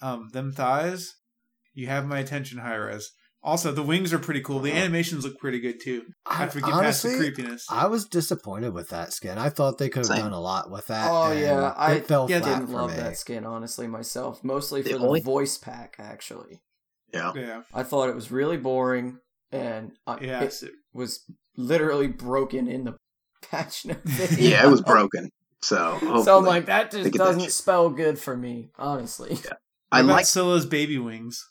um, 0.00 0.30
them 0.32 0.52
thighs. 0.52 1.14
You 1.74 1.88
have 1.88 2.06
my 2.06 2.20
attention, 2.20 2.58
high 2.58 2.76
res. 2.76 3.10
Also, 3.42 3.70
the 3.72 3.82
wings 3.82 4.14
are 4.14 4.18
pretty 4.18 4.40
cool. 4.40 4.60
The 4.60 4.72
animations 4.72 5.24
look 5.24 5.36
pretty 5.38 5.60
good 5.60 5.78
too. 5.82 6.04
I- 6.24 6.44
After 6.44 6.60
we 6.60 6.62
get 6.62 6.72
honestly, 6.72 7.10
past 7.10 7.20
the 7.20 7.32
creepiness. 7.32 7.66
I 7.68 7.86
was 7.88 8.06
disappointed 8.06 8.72
with 8.72 8.88
that 8.88 9.12
skin. 9.12 9.36
I 9.36 9.50
thought 9.50 9.76
they 9.76 9.90
could 9.90 10.06
have 10.06 10.06
Same. 10.06 10.20
done 10.22 10.32
a 10.32 10.40
lot 10.40 10.70
with 10.70 10.86
that. 10.86 11.10
Oh 11.10 11.32
and 11.32 11.40
yeah, 11.40 11.74
I 11.76 12.00
fell 12.00 12.30
yeah, 12.30 12.40
flat 12.40 12.54
didn't 12.60 12.66
for 12.68 12.72
love 12.72 12.90
me. 12.92 12.96
that 12.96 13.18
skin 13.18 13.44
honestly 13.44 13.86
myself, 13.86 14.42
mostly 14.42 14.80
The 14.80 14.92
for 14.92 14.98
the 14.98 15.06
only- 15.06 15.20
voice 15.20 15.58
pack 15.58 15.96
actually. 15.98 16.62
Yeah. 17.14 17.32
yeah. 17.34 17.62
I 17.72 17.82
thought 17.82 18.08
it 18.08 18.14
was 18.14 18.30
really 18.30 18.56
boring 18.56 19.18
and 19.52 19.92
I, 20.06 20.18
Yeah. 20.20 20.42
it 20.42 20.62
was 20.92 21.24
literally 21.56 22.08
broken 22.08 22.68
in 22.68 22.84
the 22.84 22.96
patch 23.50 23.84
note. 23.86 23.98
Yeah, 24.38 24.66
it 24.66 24.70
was 24.70 24.80
broken. 24.82 25.30
So, 25.62 25.98
So 26.24 26.36
I'm 26.38 26.44
like, 26.44 26.66
that 26.66 26.90
just 26.90 27.12
doesn't 27.12 27.40
shit. 27.42 27.52
spell 27.52 27.88
good 27.88 28.18
for 28.18 28.36
me, 28.36 28.70
honestly. 28.78 29.38
I 29.92 30.02
What 30.02 30.10
like. 30.10 30.26
Scylla's 30.26 30.66
baby 30.66 30.98
wings. 30.98 31.42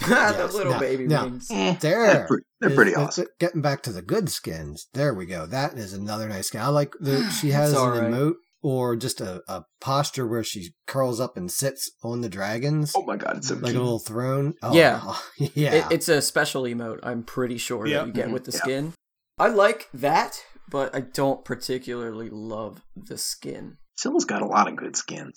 the 0.00 0.06
Yes, 0.08 0.54
little 0.54 0.72
no, 0.72 0.80
baby 0.80 1.06
no. 1.06 1.24
wings. 1.24 1.48
Eh, 1.50 1.76
There. 1.80 2.06
they're 2.06 2.26
pretty, 2.26 2.44
they're 2.60 2.70
Is- 2.70 2.76
pretty 2.76 2.94
awesome. 2.96 3.26
Getting 3.38 3.60
back 3.62 3.82
to 3.82 3.92
the 3.92 4.02
good 4.02 4.30
skins, 4.30 4.88
there 4.94 5.12
we 5.14 5.26
go. 5.26 5.46
That 5.46 5.74
is 5.74 5.92
another 5.92 6.28
nice 6.28 6.48
skin. 6.48 6.60
I 6.62 6.68
like 6.68 6.94
the 6.98 7.28
she 7.30 7.50
has 7.50 7.70
It's 7.72 7.80
an 7.80 7.86
alright. 7.86 8.10
emote 8.10 8.34
or 8.62 8.94
just 8.96 9.20
a, 9.20 9.42
a 9.48 9.64
posture 9.80 10.26
where 10.26 10.44
she 10.44 10.68
curls 10.86 11.18
up 11.20 11.36
and 11.36 11.50
sits 11.50 11.90
on 12.02 12.20
the 12.20 12.28
dragons 12.28 12.92
Oh 12.96 13.02
my 13.04 13.16
god, 13.16 13.38
it's 13.38 13.48
so 13.48 13.54
like 13.56 13.74
a 13.74 13.78
little 13.78 13.98
throne. 13.98 14.54
Oh, 14.62 14.72
Yeah. 14.74 15.14
yeah. 15.54 15.74
It, 15.88 15.92
it's 15.94 16.08
a 16.08 16.22
special 16.22 16.62
emote, 16.62 17.00
I'm 17.02 17.22
pretty 17.24 17.58
sure 17.58 17.86
Yep. 17.86 18.00
that 18.00 18.06
you 18.06 18.12
get 18.12 18.28
Mhm. 18.28 18.32
with 18.32 18.44
the 18.44 18.52
Yeah. 18.52 18.58
skin. 18.60 18.92
I 19.38 19.48
like 19.48 19.88
that, 19.94 20.42
but 20.70 20.94
I 20.94 21.00
don't 21.00 21.44
particularly 21.44 22.30
love 22.30 22.82
the 22.96 23.18
skin. 23.18 23.78
Scylla's 23.98 24.24
got 24.24 24.42
a 24.42 24.46
lot 24.46 24.68
of 24.68 24.76
good 24.76 24.96
skins. 24.96 25.34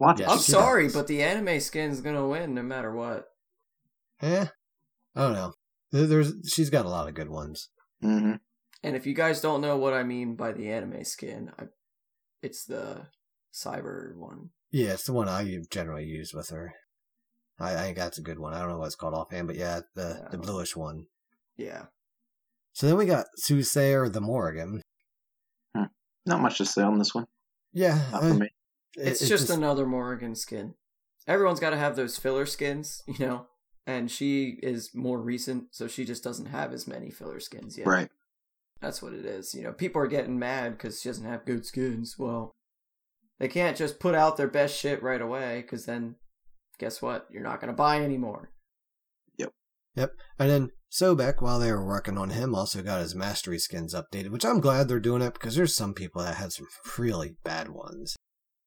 Lots 0.00 0.20
Yeah, 0.20 0.26
of 0.26 0.32
I'm 0.32 0.38
sorry, 0.38 0.84
does. 0.84 0.94
but 0.94 1.06
the 1.06 1.22
anime 1.22 1.60
skin's 1.60 2.00
gonna 2.00 2.26
win 2.26 2.54
no 2.54 2.62
matter 2.62 2.92
what. 2.92 3.28
Eh, 4.20 4.46
I 5.14 5.20
don't 5.20 5.32
know. 5.34 5.52
There's 5.92 6.32
she's 6.52 6.70
got 6.70 6.86
a 6.86 6.88
lot 6.88 7.08
of 7.08 7.14
good 7.14 7.28
ones. 7.28 7.68
Mhm. 8.02 8.40
And 8.82 8.96
if 8.96 9.06
you 9.06 9.14
guys 9.14 9.40
don't 9.40 9.60
know 9.60 9.76
what 9.76 9.92
I 9.92 10.02
mean 10.02 10.34
by 10.34 10.50
the 10.52 10.70
anime 10.72 11.04
skin, 11.04 11.52
I, 11.58 11.64
it's 12.42 12.64
the 12.64 13.06
cyber 13.54 14.14
one. 14.16 14.50
Yeah, 14.70 14.92
it's 14.92 15.04
the 15.04 15.12
one 15.12 15.28
I 15.28 15.58
generally 15.70 16.04
use 16.04 16.32
with 16.34 16.48
her. 16.50 16.72
I, 17.58 17.74
I 17.74 17.80
think 17.82 17.96
that's 17.98 18.18
a 18.18 18.22
good 18.22 18.38
one. 18.38 18.54
I 18.54 18.60
don't 18.60 18.68
know 18.70 18.78
what 18.78 18.86
it's 18.86 18.94
called 18.94 19.14
offhand, 19.14 19.46
but 19.46 19.56
yeah, 19.56 19.80
the 19.94 20.20
Yeah. 20.22 20.28
the 20.30 20.38
bluish 20.38 20.74
one. 20.76 21.06
Yeah. 21.56 21.86
So 22.72 22.86
then 22.86 22.96
we 22.96 23.04
got 23.04 23.26
Soothsayer 23.38 24.08
the 24.08 24.20
Morrigan. 24.22 24.80
Hmm. 25.76 25.84
Not 26.26 26.40
much 26.40 26.58
to 26.58 26.64
say 26.64 26.82
on 26.82 26.98
this 26.98 27.14
one. 27.14 27.26
Yeah, 27.72 28.00
Not 28.12 28.22
for 28.22 28.34
me. 28.34 28.46
it- 28.96 29.08
It's 29.08 29.22
it 29.22 29.26
just, 29.28 29.50
another 29.50 29.86
Morrigan 29.86 30.34
skin. 30.34 30.74
Everyone's 31.26 31.60
got 31.60 31.70
to 31.70 31.76
have 31.78 31.94
those 31.96 32.16
filler 32.18 32.46
skins, 32.46 33.02
you 33.06 33.26
know, 33.26 33.46
and 33.86 34.10
she 34.10 34.58
is 34.62 34.90
more 34.94 35.20
recent, 35.20 35.66
so 35.74 35.86
she 35.86 36.04
just 36.04 36.24
doesn't 36.24 36.46
have 36.46 36.72
as 36.72 36.86
many 36.86 37.10
filler 37.10 37.40
skins 37.40 37.76
yet. 37.78 37.86
Right. 37.86 38.10
That's 38.82 39.00
what 39.00 39.12
it 39.14 39.24
is. 39.24 39.54
You 39.54 39.62
know, 39.62 39.72
people 39.72 40.02
are 40.02 40.06
getting 40.08 40.38
mad 40.38 40.72
because 40.76 41.00
she 41.00 41.08
doesn't 41.08 41.24
have 41.24 41.46
good 41.46 41.64
skins. 41.64 42.16
Well, 42.18 42.50
they 43.38 43.48
can't 43.48 43.76
just 43.76 44.00
put 44.00 44.14
out 44.14 44.36
their 44.36 44.48
best 44.48 44.76
shit 44.76 45.02
right 45.02 45.20
away 45.22 45.62
because 45.62 45.86
then, 45.86 46.16
guess 46.78 47.00
what? 47.00 47.26
You're 47.30 47.42
not 47.44 47.60
going 47.60 47.72
to 47.72 47.76
buy 47.76 48.02
anymore. 48.02 48.50
Yep. 49.38 49.52
Yep. 49.94 50.12
And 50.40 50.50
then 50.50 50.70
Sobek, 50.90 51.40
while 51.40 51.60
they 51.60 51.70
were 51.70 51.86
working 51.86 52.18
on 52.18 52.30
him, 52.30 52.54
also 52.56 52.82
got 52.82 53.00
his 53.00 53.14
mastery 53.14 53.58
skins 53.58 53.94
updated, 53.94 54.30
which 54.30 54.44
I'm 54.44 54.60
glad 54.60 54.88
they're 54.88 54.98
doing 55.00 55.22
it 55.22 55.34
because 55.34 55.54
there's 55.54 55.74
some 55.76 55.94
people 55.94 56.22
that 56.22 56.36
had 56.36 56.52
some 56.52 56.66
really 56.98 57.36
bad 57.44 57.68
ones. 57.68 58.16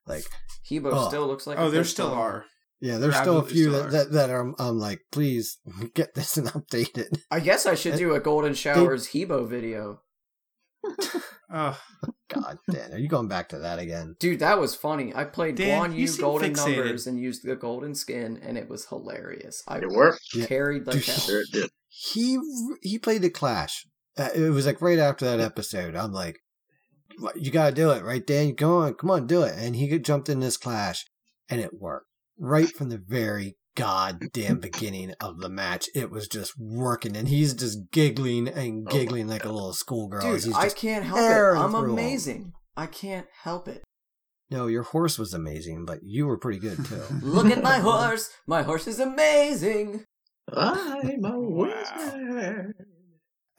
Like, 0.07 0.23
He 0.63 0.79
Bo 0.79 0.91
Oh. 0.93 1.07
still 1.09 1.27
looks 1.27 1.45
like. 1.45 1.59
Oh, 1.59 1.67
a 1.67 1.71
there 1.71 1.83
still 1.83 2.07
stone. 2.07 2.17
are. 2.17 2.45
yeah, 2.79 2.97
there's 2.99 3.17
still 3.17 3.39
a 3.39 3.43
few 3.43 3.69
still 3.71 3.83
that, 3.83 3.91
that, 3.91 4.11
that 4.13 4.29
are, 4.29 4.53
I'm 4.59 4.79
like, 4.79 5.01
please 5.11 5.57
get 5.93 6.13
this 6.15 6.37
and 6.37 6.47
update 6.47 6.97
it. 6.97 7.17
I 7.29 7.41
guess 7.41 7.65
I 7.65 7.75
should 7.75 7.93
And 7.93 7.99
do 7.99 8.13
a 8.13 8.19
Golden 8.21 8.53
Showers 8.53 9.07
He 9.07 9.25
Bo 9.25 9.45
video. 9.45 10.01
Oh, 11.57 11.79
God 12.27 12.57
damn, 12.69 12.91
are 12.91 12.97
you 12.97 13.07
going 13.07 13.27
back 13.27 13.49
to 13.49 13.59
that 13.59 13.77
again? 13.79 14.15
Dude, 14.19 14.39
that 14.39 14.59
was 14.59 14.75
funny. 14.75 15.13
I 15.15 15.25
played 15.25 15.55
Dan, 15.55 15.91
Guan 15.91 15.95
you 15.95 16.07
Yu 16.07 16.17
golden 16.17 16.53
fixated. 16.53 16.77
numbers 16.77 17.07
and 17.07 17.19
used 17.19 17.45
the 17.45 17.55
golden 17.55 17.93
skin, 17.93 18.39
and 18.41 18.57
it 18.57 18.67
was 18.67 18.87
hilarious. 18.87 19.63
I 19.67 19.77
It 19.77 19.89
worked. 19.89 20.21
Carried 20.47 20.87
like 20.87 20.95
Dude, 20.97 21.05
hell. 21.05 21.15
Sure 21.17 21.41
it 21.41 21.51
did. 21.53 21.69
He 21.87 22.39
he 22.81 22.97
played 22.97 23.21
the 23.21 23.29
Clash. 23.29 23.85
Uh, 24.17 24.29
it 24.35 24.49
was 24.49 24.65
like 24.65 24.81
right 24.81 24.99
after 24.99 25.23
that 25.25 25.39
episode. 25.39 25.95
I'm 25.95 26.11
like, 26.11 26.39
you 27.35 27.51
gotta 27.51 27.73
do 27.75 27.91
it, 27.91 28.03
right, 28.03 28.25
Dan? 28.25 28.55
Come 28.55 28.71
on, 28.71 28.93
come 28.95 29.11
on, 29.11 29.27
do 29.27 29.43
it. 29.43 29.53
And 29.55 29.75
he 29.75 29.97
jumped 29.99 30.29
in 30.29 30.39
this 30.39 30.57
Clash, 30.57 31.05
and 31.47 31.61
it 31.61 31.79
worked 31.79 32.07
right 32.39 32.69
from 32.69 32.89
the 32.89 32.97
very 32.97 33.55
goddamn 33.75 34.59
beginning 34.59 35.13
of 35.21 35.39
the 35.39 35.49
match. 35.49 35.87
It 35.93 36.09
was 36.11 36.27
just 36.27 36.53
working, 36.57 37.15
and 37.15 37.27
he's 37.27 37.53
just 37.53 37.91
giggling 37.91 38.47
and 38.47 38.87
Oh 38.87 38.91
my 38.91 38.91
giggling 38.91 39.27
like 39.27 39.45
a 39.45 39.51
little 39.51 39.73
schoolgirl. 39.73 40.21
Dude, 40.21 40.43
he's 40.43 40.53
I 40.55 40.69
can't 40.69 41.05
help 41.05 41.19
it. 41.19 41.23
I'm 41.59 41.71
through 41.71 41.83
'em. 41.83 41.89
amazing. 41.91 42.53
I 42.77 42.87
can't 42.87 43.27
help 43.43 43.67
it. 43.67 43.83
no, 44.51 44.67
your 44.67 44.83
horse 44.83 45.17
was 45.17 45.33
amazing, 45.33 45.85
but 45.85 45.99
you 46.03 46.27
were 46.27 46.37
pretty 46.37 46.59
good 46.59 46.83
too. 46.85 47.01
Look 47.21 47.47
at 47.47 47.63
my 47.63 47.77
horse. 47.89 48.29
My 48.47 48.63
horse 48.63 48.87
is 48.87 48.99
amazing. 48.99 50.03
I'm 50.53 51.23
a 51.25 51.39
Wow. 51.39 52.65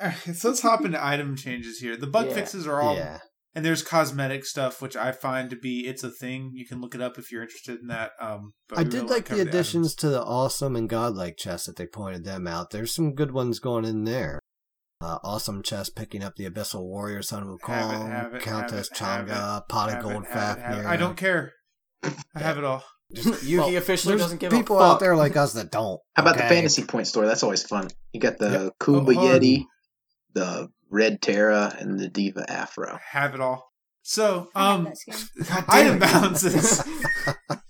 Alright, 0.02 0.14
so 0.34 0.48
let's 0.50 0.60
hop 0.60 0.84
into 0.84 1.04
item 1.04 1.36
changes 1.36 1.78
here. 1.78 1.96
The 1.96 2.06
bug 2.06 2.26
Yeah. 2.28 2.34
fixes 2.34 2.66
are 2.66 2.80
all, 2.80 2.94
yeah, 2.96 3.18
and 3.56 3.64
there's 3.64 3.82
cosmetic 3.82 4.44
stuff, 4.44 4.80
which 4.82 4.94
I 4.96 5.10
find 5.10 5.48
to 5.50 5.56
be 5.56 5.86
it's 5.88 6.04
a 6.04 6.10
thing. 6.10 6.52
You 6.54 6.66
can 6.66 6.80
look 6.80 6.94
it 6.94 7.00
up 7.00 7.18
if 7.18 7.32
you're 7.32 7.42
interested 7.42 7.80
in 7.80 7.86
that. 7.88 8.10
Um, 8.20 8.52
but 8.68 8.78
I 8.78 8.82
did 8.84 8.94
really 8.94 9.06
like 9.08 9.24
the 9.24 9.30
cover 9.30 9.40
items. 9.40 9.54
additions 9.54 9.94
to 9.96 10.08
the 10.10 10.22
awesome 10.22 10.76
and 10.76 10.88
godlike 10.88 11.38
chests 11.38 11.66
that 11.66 11.76
they 11.76 11.86
pointed 11.86 12.24
them 12.24 12.46
out. 12.46 12.70
There's 12.70 12.94
some 12.94 13.14
good 13.14 13.32
ones 13.32 13.58
going 13.58 13.84
in 13.86 14.04
there. 14.04 14.38
Uh, 15.00 15.18
awesome 15.24 15.62
chest 15.62 15.96
picking 15.96 16.22
up 16.22 16.34
the 16.36 16.48
Abyssal 16.48 16.82
Warrior, 16.82 17.22
Son 17.22 17.42
of 17.42 17.48
Have 17.66 17.90
it, 17.90 17.94
Wukong, 17.94 18.10
have 18.10 18.34
it, 18.34 18.42
Countess 18.42 18.88
have 18.98 19.28
it, 19.28 19.30
have 19.32 19.38
Changa, 19.62 19.68
Pot 19.68 19.92
of 19.92 20.02
Gold 20.02 20.26
have 20.30 20.58
it. 20.58 20.60
Fafnir. 20.60 20.86
I 20.86 20.96
don't 20.96 21.16
care. 21.16 21.52
I 22.02 22.12
have 22.38 22.58
it 22.58 22.64
all. 22.64 22.84
Yuki 23.14 23.56
Well, 23.58 23.76
officially 23.76 24.12
There's 24.12 24.22
doesn't 24.22 24.38
give 24.38 24.50
people 24.52 24.76
a 24.76 24.80
fuck. 24.80 24.94
out 24.94 25.00
there 25.00 25.16
like 25.16 25.36
us 25.36 25.52
that 25.54 25.70
don't. 25.70 25.98
How 26.14 26.22
about 26.22 26.36
the 26.36 26.42
fantasy 26.44 26.82
point 26.84 27.06
store? 27.06 27.24
That's 27.26 27.42
always 27.42 27.62
fun. 27.62 27.88
You 28.12 28.20
got 28.20 28.38
the 28.38 28.50
Yep. 28.50 28.72
Kumba 28.80 29.16
Oh. 29.16 29.20
Yeti, 29.38 29.64
the 30.34 30.68
Red 30.90 31.20
Terra, 31.22 31.74
and 31.78 31.98
the 31.98 32.08
Diva 32.08 32.44
Afro. 32.50 32.98
Have 33.10 33.34
it 33.34 33.40
all. 33.40 33.64
So, 34.02 34.48
I 34.54 34.70
have 34.70 34.78
um, 34.78 34.84
that 34.84 34.96
skin. 34.98 35.14
God 35.48 35.48
damn 35.48 35.64
item 35.68 35.96
it. 35.96 36.00
balances. 36.00 36.80
At 37.50 37.60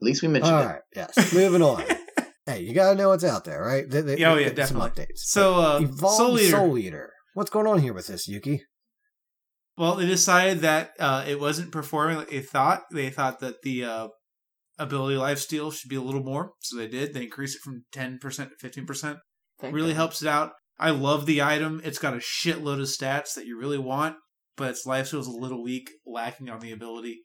least 0.00 0.22
we 0.22 0.28
mentioned 0.28 0.54
All 0.54 0.62
it. 0.62 0.66
right, 0.66 0.80
yes. 0.94 1.34
Moving 1.34 1.62
on. 1.62 1.82
hey, 2.46 2.60
you 2.60 2.72
gotta 2.72 2.96
know 2.96 3.08
what's 3.08 3.24
out 3.24 3.44
there, 3.44 3.60
right? 3.62 3.88
They, 3.88 4.00
they, 4.00 4.24
oh, 4.24 4.36
yeah, 4.36 4.50
get 4.50 4.68
some 4.68 4.78
updates. 4.78 5.16
So, 5.16 5.56
uh, 5.56 5.80
Evolved 5.82 6.16
Soul 6.16 6.38
Soul 6.38 6.78
Eater. 6.78 6.88
Eater. 6.88 7.12
What's 7.34 7.50
going 7.50 7.66
on 7.66 7.80
here 7.80 7.92
with 7.92 8.06
this, 8.06 8.28
Yuki? 8.28 8.62
Well, 9.76 9.96
they 9.96 10.06
decided 10.06 10.60
that 10.60 10.92
uh, 10.98 11.24
it 11.26 11.38
wasn't 11.38 11.70
performing 11.72 12.16
like 12.16 12.30
they 12.30 12.40
thought. 12.40 12.82
They 12.92 13.10
thought 13.10 13.40
that 13.40 13.62
the 13.62 13.84
uh, 13.84 14.08
ability 14.78 15.16
lifesteal 15.16 15.72
should 15.72 15.88
be 15.90 15.96
a 15.96 16.00
little 16.02 16.22
more, 16.22 16.52
so 16.60 16.76
they 16.76 16.88
did. 16.88 17.12
They 17.14 17.24
increased 17.24 17.56
it 17.56 17.62
from 17.62 17.84
ten 17.92 18.18
percent 18.18 18.50
to 18.50 18.56
fifteen 18.56 18.86
percent. 18.86 19.18
Thank 19.60 19.74
Really 19.74 19.90
God. 19.90 19.96
helps 19.96 20.22
it 20.22 20.28
out. 20.28 20.52
I 20.78 20.90
love 20.90 21.26
the 21.26 21.42
item. 21.42 21.80
It's 21.84 21.98
got 21.98 22.14
a 22.14 22.18
shitload 22.18 22.80
of 22.80 22.88
stats 22.88 23.34
that 23.34 23.46
you 23.46 23.58
really 23.58 23.78
want, 23.78 24.16
but 24.56 24.70
its 24.70 24.86
lifesteal 24.86 25.20
is 25.20 25.26
a 25.26 25.32
little 25.32 25.62
weak, 25.62 25.90
lacking 26.06 26.48
on 26.48 26.60
the 26.60 26.72
ability 26.72 27.22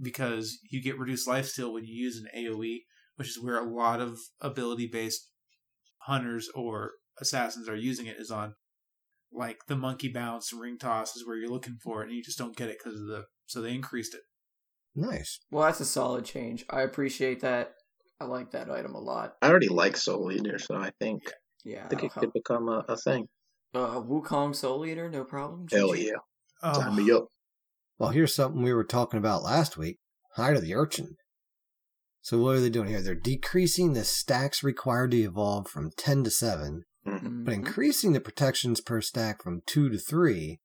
because 0.00 0.58
you 0.70 0.82
get 0.82 0.98
reduced 0.98 1.28
lifesteal 1.28 1.72
when 1.72 1.84
you 1.84 1.94
use 1.94 2.18
an 2.18 2.28
AOE, 2.36 2.80
which 3.16 3.28
is 3.28 3.40
where 3.40 3.58
a 3.58 3.68
lot 3.68 4.00
of 4.00 4.18
ability 4.40 4.88
based 4.90 5.28
hunters 6.02 6.48
or 6.54 6.92
assassins 7.20 7.68
are 7.68 7.76
using 7.76 8.06
it. 8.06 8.16
Is 8.18 8.30
on 8.30 8.54
like 9.32 9.58
the 9.66 9.76
monkey 9.76 10.08
bounce, 10.08 10.52
ring 10.52 10.78
toss 10.78 11.16
is 11.16 11.26
where 11.26 11.36
you're 11.36 11.50
looking 11.50 11.78
for 11.82 12.02
it, 12.02 12.08
and 12.08 12.16
you 12.16 12.22
just 12.22 12.38
don't 12.38 12.56
get 12.56 12.68
it 12.68 12.78
because 12.82 13.00
of 13.00 13.06
the. 13.06 13.24
So 13.46 13.60
they 13.60 13.74
increased 13.74 14.14
it. 14.14 14.20
Nice. 14.94 15.40
Well, 15.50 15.64
that's 15.64 15.80
a 15.80 15.84
solid 15.84 16.24
change. 16.24 16.64
I 16.68 16.82
appreciate 16.82 17.40
that. 17.40 17.74
I 18.20 18.24
like 18.24 18.50
that 18.50 18.70
item 18.70 18.94
a 18.94 19.00
lot. 19.00 19.34
I 19.40 19.48
already 19.48 19.68
like 19.68 19.96
Soul 19.96 20.30
Eater, 20.30 20.58
so 20.58 20.76
I 20.76 20.90
think 21.00 21.22
Yeah. 21.64 21.84
I 21.84 21.88
think 21.88 22.02
that'll 22.02 22.06
it 22.16 22.20
could 22.20 22.32
become 22.32 22.68
a, 22.68 22.84
a 22.88 22.96
thing. 22.96 23.26
Uh, 23.74 24.00
Wukong 24.00 24.54
Soul 24.54 24.84
Eater, 24.86 25.08
no 25.10 25.24
problem. 25.24 25.66
Hell 25.70 25.90
GG. 25.90 26.04
yeah. 26.06 26.12
Oh, 26.62 26.72
Sign 26.80 26.96
me 26.96 27.10
up. 27.12 27.26
Well, 27.98 28.10
here's 28.10 28.34
something 28.34 28.62
we 28.62 28.72
were 28.74 28.84
talking 28.84 29.18
about 29.18 29.42
last 29.42 29.76
week. 29.76 29.98
Hide 30.36 30.56
of 30.56 30.62
the 30.62 30.74
Urchin. 30.74 31.16
So 32.22 32.38
what 32.38 32.56
are 32.56 32.60
they 32.60 32.70
doing 32.70 32.88
here? 32.88 33.00
They're 33.02 33.14
decreasing 33.14 33.92
the 33.92 34.04
stacks 34.04 34.62
required 34.62 35.12
to 35.12 35.18
evolve 35.18 35.68
from 35.68 35.90
10 35.96 36.24
to 36.24 36.30
7, 36.30 36.82
but 37.04 37.12
Mhm. 37.22 37.50
increasing 37.52 38.12
the 38.12 38.20
protections 38.20 38.80
per 38.80 39.00
stack 39.00 39.42
from 39.42 39.62
2 39.66 39.88
to 39.88 39.98
3, 39.98 40.60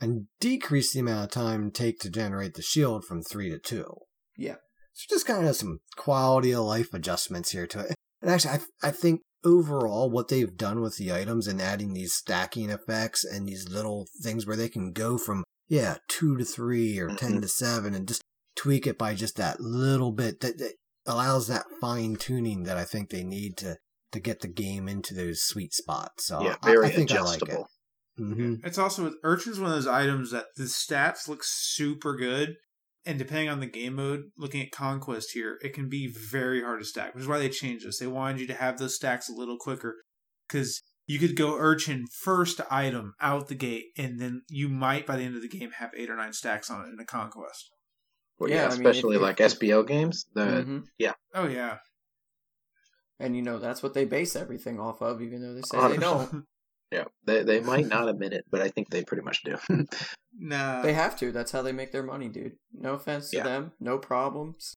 and 0.00 0.28
decrease 0.38 0.92
the 0.92 1.00
amount 1.00 1.24
of 1.24 1.30
time 1.30 1.70
take 1.70 1.98
to 2.00 2.10
generate 2.10 2.54
the 2.54 2.62
shield 2.62 3.04
from 3.04 3.22
3 3.22 3.48
to 3.50 3.58
2. 3.58 3.94
Yeah. 4.36 4.56
So 4.92 5.06
just 5.08 5.26
kind 5.26 5.46
of 5.46 5.56
some 5.56 5.78
quality 5.96 6.52
of 6.52 6.64
life 6.64 6.92
adjustments 6.92 7.50
here 7.52 7.66
to 7.68 7.80
it. 7.80 7.94
And 8.20 8.30
actually, 8.30 8.54
I, 8.82 8.88
I 8.88 8.90
think 8.90 9.22
overall 9.44 10.10
what 10.10 10.28
they've 10.28 10.56
done 10.56 10.80
with 10.80 10.96
the 10.96 11.12
items 11.12 11.46
and 11.46 11.60
adding 11.60 11.92
these 11.92 12.14
stacking 12.14 12.70
effects 12.70 13.24
and 13.24 13.46
these 13.46 13.68
little 13.68 14.06
things 14.22 14.46
where 14.46 14.56
they 14.56 14.68
can 14.68 14.92
go 14.92 15.16
from, 15.18 15.44
yeah, 15.68 15.96
2 16.08 16.36
to 16.36 16.44
3 16.44 16.98
or 16.98 17.08
10 17.14 17.34
Mhm. 17.38 17.42
to 17.42 17.48
7 17.48 17.94
and 17.94 18.08
just 18.08 18.22
tweak 18.56 18.86
it 18.86 18.98
by 18.98 19.14
just 19.14 19.36
that 19.36 19.60
little 19.60 20.12
bit 20.12 20.40
that, 20.40 20.58
that 20.58 20.74
allows 21.06 21.46
that 21.46 21.64
fine 21.80 22.16
tuning 22.16 22.64
that 22.64 22.76
I 22.76 22.84
think 22.84 23.10
they 23.10 23.22
need 23.24 23.56
to, 23.58 23.76
to 24.12 24.20
get 24.20 24.40
the 24.40 24.48
game 24.48 24.88
into 24.88 25.14
those 25.14 25.42
sweet 25.42 25.72
spots. 25.72 26.26
So 26.26 26.42
yeah, 26.42 26.56
I- 26.62 26.72
very 26.72 26.86
I, 26.88 26.90
think 26.90 27.10
I 27.12 27.20
like 27.20 27.36
it. 27.40 27.42
adjustable. 27.44 27.68
hmm 28.16 28.54
It's 28.64 28.78
also 28.78 29.04
with 29.04 29.14
Urchin's 29.22 29.60
one 29.60 29.70
of 29.70 29.76
those 29.76 29.86
items 29.86 30.32
that 30.32 30.46
the 30.56 30.64
stats 30.64 31.28
look 31.28 31.42
super 31.44 32.16
good, 32.16 32.56
and 33.08 33.18
depending 33.18 33.48
on 33.48 33.60
the 33.60 33.66
game 33.66 33.94
mode, 33.96 34.24
looking 34.36 34.60
at 34.62 34.70
Conquest 34.70 35.32
here, 35.32 35.58
it 35.62 35.72
can 35.72 35.88
be 35.88 36.06
very 36.06 36.62
hard 36.62 36.78
to 36.80 36.84
stack, 36.84 37.14
which 37.14 37.22
is 37.22 37.28
why 37.28 37.38
they 37.38 37.48
changed 37.48 37.86
this. 37.86 37.98
They 37.98 38.06
wanted 38.06 38.40
you 38.40 38.46
to 38.48 38.54
have 38.54 38.78
those 38.78 38.94
stacks 38.94 39.28
a 39.28 39.32
little 39.32 39.56
quicker, 39.58 39.96
because 40.46 40.82
you 41.06 41.18
could 41.18 41.34
go 41.36 41.56
Urchin 41.56 42.04
first 42.12 42.60
item 42.70 43.14
out 43.20 43.48
the 43.48 43.54
gate, 43.54 43.86
and 43.96 44.20
then 44.20 44.42
you 44.50 44.68
might 44.68 45.06
by 45.06 45.16
the 45.16 45.22
end 45.22 45.34
of 45.36 45.42
the 45.42 45.48
game 45.48 45.70
have 45.78 45.90
eight 45.96 46.10
or 46.10 46.16
nine 46.16 46.32
stacks 46.34 46.70
on 46.70 46.84
it 46.84 46.92
in 46.92 47.00
a 47.00 47.04
Conquest. 47.04 47.70
Well, 48.38 48.50
Yeah, 48.50 48.56
yeah, 48.56 48.66
I 48.66 48.76
mean, 48.76 48.86
especially 48.86 49.16
like 49.16 49.40
if- 49.40 49.52
SBO 49.58 49.82
games. 49.86 50.26
The 50.34 50.42
Mhm. 50.44 50.84
Oh 51.34 51.46
yeah, 51.48 51.78
And 53.18 53.34
you 53.34 53.42
know 53.42 53.58
that's 53.58 53.82
what 53.82 53.94
they 53.94 54.04
base 54.04 54.36
everything 54.36 54.78
off 54.78 55.00
of, 55.02 55.20
even 55.22 55.40
though 55.42 55.54
they 55.54 55.62
say 55.62 55.76
they 55.88 55.96
100%. 55.96 56.00
don't. 56.00 56.44
Yeah, 56.90 57.04
they 57.24 57.42
they 57.42 57.60
might 57.60 57.86
not 57.96 58.08
admit 58.08 58.32
it, 58.32 58.44
but 58.50 58.60
I 58.60 58.68
think 58.68 58.90
they 58.90 59.04
pretty 59.04 59.22
much 59.22 59.42
do. 59.44 59.56
no, 60.38 60.82
They 60.82 60.92
have 60.94 61.16
to. 61.18 61.32
That's 61.32 61.52
how 61.52 61.62
they 61.62 61.72
make 61.72 61.92
their 61.92 62.02
money, 62.02 62.28
dude. 62.28 62.52
No 62.72 62.94
offense 62.94 63.30
to 63.30 63.36
Yeah. 63.38 63.42
them. 63.44 63.72
No 63.80 63.98
problems. 63.98 64.74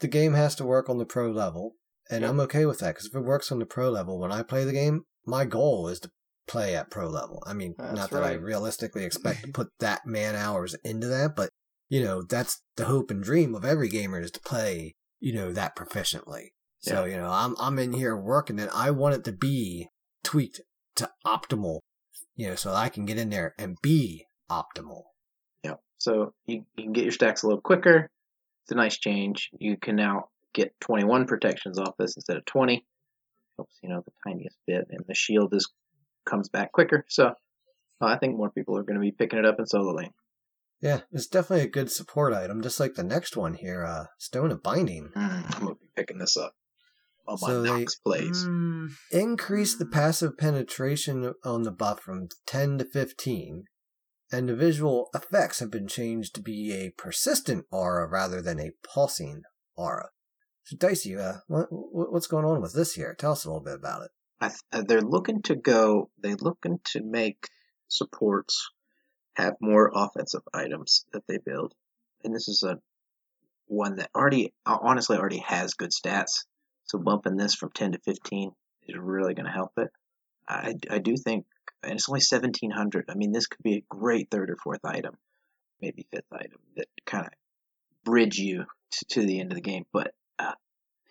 The 0.00 0.08
game 0.08 0.34
has 0.34 0.54
to 0.56 0.64
work 0.64 0.88
on 0.88 0.98
the 0.98 1.04
pro 1.06 1.30
level, 1.30 1.74
and 2.10 2.22
Yep. 2.22 2.30
I'm 2.30 2.40
okay 2.40 2.66
with 2.66 2.78
that 2.80 2.94
because 2.94 3.06
if 3.06 3.14
it 3.14 3.20
works 3.24 3.50
on 3.50 3.58
the 3.58 3.66
pro 3.66 3.90
level, 3.90 4.18
when 4.18 4.32
I 4.32 4.42
play 4.42 4.64
the 4.64 4.72
game, 4.72 5.02
my 5.26 5.44
goal 5.44 5.88
is 5.88 6.00
to 6.00 6.10
play 6.46 6.74
at 6.76 6.90
pro 6.90 7.08
level. 7.08 7.42
I 7.46 7.52
mean, 7.52 7.74
That's 7.78 7.94
not 7.94 8.10
that 8.12 8.22
I 8.22 8.32
realistically 8.32 9.04
expect 9.04 9.42
to 9.44 9.48
put 9.52 9.68
that 9.80 10.06
man 10.06 10.34
hours 10.36 10.74
into 10.84 11.08
that, 11.08 11.34
but 11.36 11.50
you 11.90 12.02
know, 12.04 12.22
that's 12.22 12.62
the 12.76 12.84
hope 12.84 13.10
and 13.10 13.22
dream 13.22 13.54
of 13.54 13.64
every 13.64 13.88
gamer 13.88 14.20
is 14.20 14.30
to 14.32 14.40
play, 14.40 14.94
you 15.20 15.32
know, 15.34 15.52
that 15.52 15.74
proficiently. 15.74 16.48
So, 16.80 17.04
you 17.06 17.16
know, 17.16 17.30
I'm 17.30 17.56
I'm 17.58 17.78
in 17.78 17.92
here 17.92 18.16
working 18.16 18.58
it. 18.60 18.70
I 18.72 18.90
want 18.92 19.14
it 19.16 19.24
to 19.24 19.32
be 19.32 19.88
tweaked 20.22 20.60
to 20.98 21.10
optimal, 21.26 21.80
you 22.36 22.48
know, 22.48 22.54
so 22.54 22.72
I 22.72 22.88
can 22.88 23.04
get 23.04 23.18
in 23.18 23.30
there 23.30 23.54
and 23.58 23.76
be 23.82 24.26
optimal. 24.50 25.04
yeah, 25.64 25.74
so 25.98 26.34
you, 26.46 26.64
you 26.76 26.84
can 26.84 26.92
get 26.92 27.04
your 27.04 27.12
stacks 27.12 27.42
a 27.42 27.46
little 27.46 27.60
quicker. 27.60 28.10
It's 28.64 28.72
a 28.72 28.76
nice 28.76 28.98
change. 28.98 29.50
You 29.58 29.76
can 29.76 29.96
now 29.96 30.28
get 30.54 30.74
21 30.80 31.26
protections 31.26 31.78
off 31.78 31.96
this 31.98 32.16
instead 32.16 32.36
of 32.36 32.44
20. 32.44 32.84
Helps 33.56 33.78
you 33.82 33.88
know 33.88 34.02
the 34.04 34.12
tiniest 34.26 34.56
bit, 34.66 34.86
and 34.90 35.04
the 35.08 35.14
shield 35.14 35.52
is 35.52 35.72
comes 36.28 36.48
back 36.48 36.72
quicker. 36.72 37.04
So 37.08 37.26
uh, 37.28 37.32
I 38.00 38.18
think 38.18 38.36
more 38.36 38.50
people 38.50 38.78
are 38.78 38.84
going 38.84 38.94
to 38.94 39.00
be 39.00 39.10
picking 39.10 39.38
it 39.38 39.44
up 39.44 39.58
in 39.58 39.66
solo 39.66 39.94
lane. 39.94 40.12
Yeah, 40.80 41.00
it's 41.10 41.26
definitely 41.26 41.64
a 41.64 41.70
good 41.70 41.90
support 41.90 42.32
item, 42.32 42.62
just 42.62 42.78
like 42.78 42.94
the 42.94 43.02
next 43.02 43.36
one 43.36 43.54
here, 43.54 43.84
uh, 43.84 44.04
Stone 44.18 44.52
of 44.52 44.62
Binding. 44.62 45.10
Mm, 45.16 45.56
I'm 45.56 45.64
going 45.64 45.74
to 45.74 45.80
be 45.80 45.88
picking 45.96 46.18
this 46.18 46.36
up 46.36 46.54
on 47.28 47.38
my 47.40 47.48
So 47.48 47.62
they- 47.62 47.68
Nox 47.68 47.94
plays. 47.96 48.44
Mm, 48.44 48.88
increase 49.12 49.76
the 49.76 49.86
passive 49.86 50.36
penetration 50.38 51.34
on 51.44 51.62
the 51.62 51.70
buff 51.70 52.00
from 52.00 52.28
10 52.46 52.78
to 52.78 52.84
15, 52.84 53.64
and 54.32 54.48
the 54.48 54.56
visual 54.56 55.10
effects 55.14 55.60
have 55.60 55.70
been 55.70 55.88
changed 55.88 56.34
to 56.34 56.40
be 56.42 56.72
a 56.72 56.90
persistent 56.90 57.66
aura 57.70 58.08
rather 58.08 58.40
than 58.42 58.58
a 58.58 58.72
pulsing 58.82 59.42
aura. 59.76 60.10
So, 60.64 60.76
Dicey, 60.76 61.16
uh, 61.16 61.38
what, 61.46 61.68
what- 61.70 62.12
what's 62.12 62.26
going 62.26 62.44
on 62.44 62.60
with 62.60 62.74
this 62.74 62.94
here? 62.94 63.14
Tell 63.14 63.32
us 63.32 63.44
a 63.44 63.48
little 63.48 63.62
bit 63.64 63.74
about 63.76 64.02
it. 64.02 64.10
I 64.40 64.48
th- 64.48 64.60
uh, 64.72 64.82
they're 64.86 65.00
looking 65.00 65.42
to 65.42 65.56
go. 65.56 66.10
They're 66.18 66.36
looking 66.36 66.78
to 66.92 67.02
make 67.02 67.48
supports 67.88 68.70
have 69.34 69.54
more 69.60 69.90
offensive 69.94 70.42
items 70.52 71.04
that 71.12 71.22
they 71.26 71.38
build, 71.38 71.74
and 72.24 72.34
this 72.34 72.48
is 72.48 72.62
a 72.62 72.78
one 73.66 73.96
that 73.96 74.10
already, 74.14 74.52
uh, 74.66 74.78
honestly, 74.80 75.16
already 75.16 75.38
has 75.38 75.74
good 75.74 75.90
stats. 75.90 76.44
So 76.88 76.98
bumping 76.98 77.36
this 77.36 77.54
from 77.54 77.70
ten 77.70 77.92
to 77.92 77.98
fifteen 77.98 78.52
is 78.86 78.96
really 78.98 79.34
going 79.34 79.46
to 79.46 79.52
help 79.52 79.72
it. 79.76 79.88
I, 80.48 80.74
I 80.90 80.98
do 80.98 81.16
think, 81.16 81.44
and 81.82 81.92
it's 81.92 82.08
only 82.08 82.20
seventeen 82.20 82.70
hundred. 82.70 83.06
I 83.08 83.14
mean, 83.14 83.32
this 83.32 83.46
could 83.46 83.62
be 83.62 83.76
a 83.76 83.84
great 83.88 84.30
third 84.30 84.50
or 84.50 84.56
fourth 84.56 84.84
item, 84.84 85.16
maybe 85.80 86.06
fifth 86.10 86.32
item 86.32 86.58
that 86.76 86.86
kind 87.06 87.26
of 87.26 87.32
bridge 88.04 88.38
you 88.38 88.64
to, 88.92 89.04
to 89.10 89.26
the 89.26 89.40
end 89.40 89.52
of 89.52 89.56
the 89.56 89.62
game. 89.62 89.84
But 89.92 90.14
uh, 90.38 90.52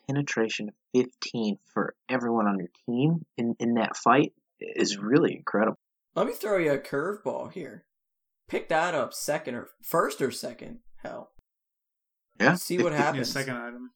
penetration 0.08 0.72
15 0.96 1.58
for 1.74 1.94
everyone 2.10 2.48
on 2.48 2.58
your 2.58 2.70
team 2.88 3.26
in, 3.38 3.56
in 3.60 3.76
that 3.76 3.96
fight 3.96 4.34
is 4.60 4.98
really 4.98 5.36
incredible. 5.36 5.78
Let 6.16 6.26
me 6.26 6.34
throw 6.34 6.58
you 6.58 6.72
a 6.72 6.80
curveball 6.80 7.52
here. 7.52 7.86
Pick 8.48 8.70
that 8.70 8.96
up 8.96 9.14
second 9.14 9.54
or 9.56 9.68
first 9.84 10.22
or 10.22 10.32
second. 10.32 10.80
Hell, 11.04 11.30
Yeah. 12.40 12.56
see 12.56 12.82
what 12.82 12.94
yeah, 12.94 12.98
happens. 12.98 13.32
second 13.32 13.58
item. 13.58 13.92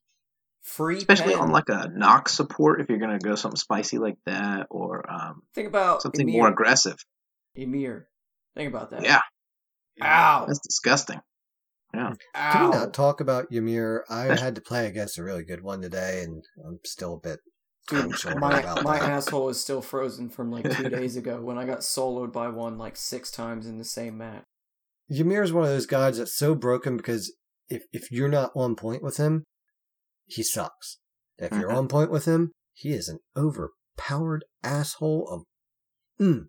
Free 0.63 0.97
Especially 0.97 1.33
pen. 1.33 1.43
on 1.43 1.51
like 1.51 1.69
a 1.69 1.89
Nox 1.93 2.33
support 2.33 2.81
if 2.81 2.89
you're 2.89 2.99
going 2.99 3.17
to 3.17 3.23
go 3.23 3.35
something 3.35 3.57
spicy 3.57 3.97
like 3.97 4.17
that 4.25 4.67
or 4.69 5.09
um, 5.11 5.41
Think 5.55 5.67
about 5.67 6.01
something 6.01 6.27
Ymir. 6.27 6.39
more 6.41 6.47
aggressive. 6.49 6.97
Ymir. 7.55 8.07
Think 8.55 8.69
about 8.69 8.91
that. 8.91 9.03
Yeah, 9.03 9.21
Ow. 10.03 10.45
that's 10.47 10.59
disgusting. 10.59 11.19
Yeah. 11.93 12.13
Can 12.35 12.69
we 12.69 12.75
Ow. 12.75 12.79
not 12.79 12.93
talk 12.93 13.21
about 13.21 13.47
Ymir? 13.51 14.05
I 14.09 14.35
had 14.39 14.55
to 14.55 14.61
play 14.61 14.87
against 14.87 15.17
a 15.17 15.23
really 15.23 15.43
good 15.43 15.61
one 15.63 15.81
today, 15.81 16.23
and 16.23 16.43
I'm 16.65 16.79
still 16.85 17.15
a 17.15 17.19
bit 17.19 17.39
Dude, 17.89 18.05
unsure 18.05 18.37
my 18.39 18.59
about 18.59 18.83
my 18.83 18.99
that. 18.99 19.09
asshole 19.09 19.49
is 19.49 19.59
still 19.59 19.81
frozen 19.81 20.29
from 20.29 20.51
like 20.51 20.69
two 20.77 20.89
days 20.89 21.17
ago 21.17 21.41
when 21.41 21.57
I 21.57 21.65
got 21.65 21.79
soloed 21.79 22.31
by 22.31 22.47
one 22.49 22.77
like 22.77 22.95
six 22.95 23.31
times 23.31 23.65
in 23.65 23.77
the 23.77 23.83
same 23.85 24.17
match. 24.17 24.43
Ymir 25.09 25.43
is 25.43 25.51
one 25.51 25.63
of 25.63 25.69
those 25.69 25.85
guys 25.87 26.17
that's 26.17 26.35
so 26.37 26.55
broken 26.55 26.95
because 26.97 27.33
if, 27.67 27.83
if 27.91 28.11
you're 28.11 28.29
not 28.29 28.51
on 28.55 28.75
point 28.75 29.03
with 29.03 29.17
him, 29.17 29.43
he 30.33 30.43
sucks. 30.43 30.97
If 31.37 31.51
you're 31.51 31.69
Mhm. 31.71 31.77
on 31.77 31.87
point 31.87 32.11
with 32.11 32.25
him, 32.25 32.51
he 32.73 32.91
is 32.93 33.07
an 33.09 33.19
overpowered 33.35 34.45
asshole 34.63 35.27
of. 35.29 35.43
Mm. 36.19 36.47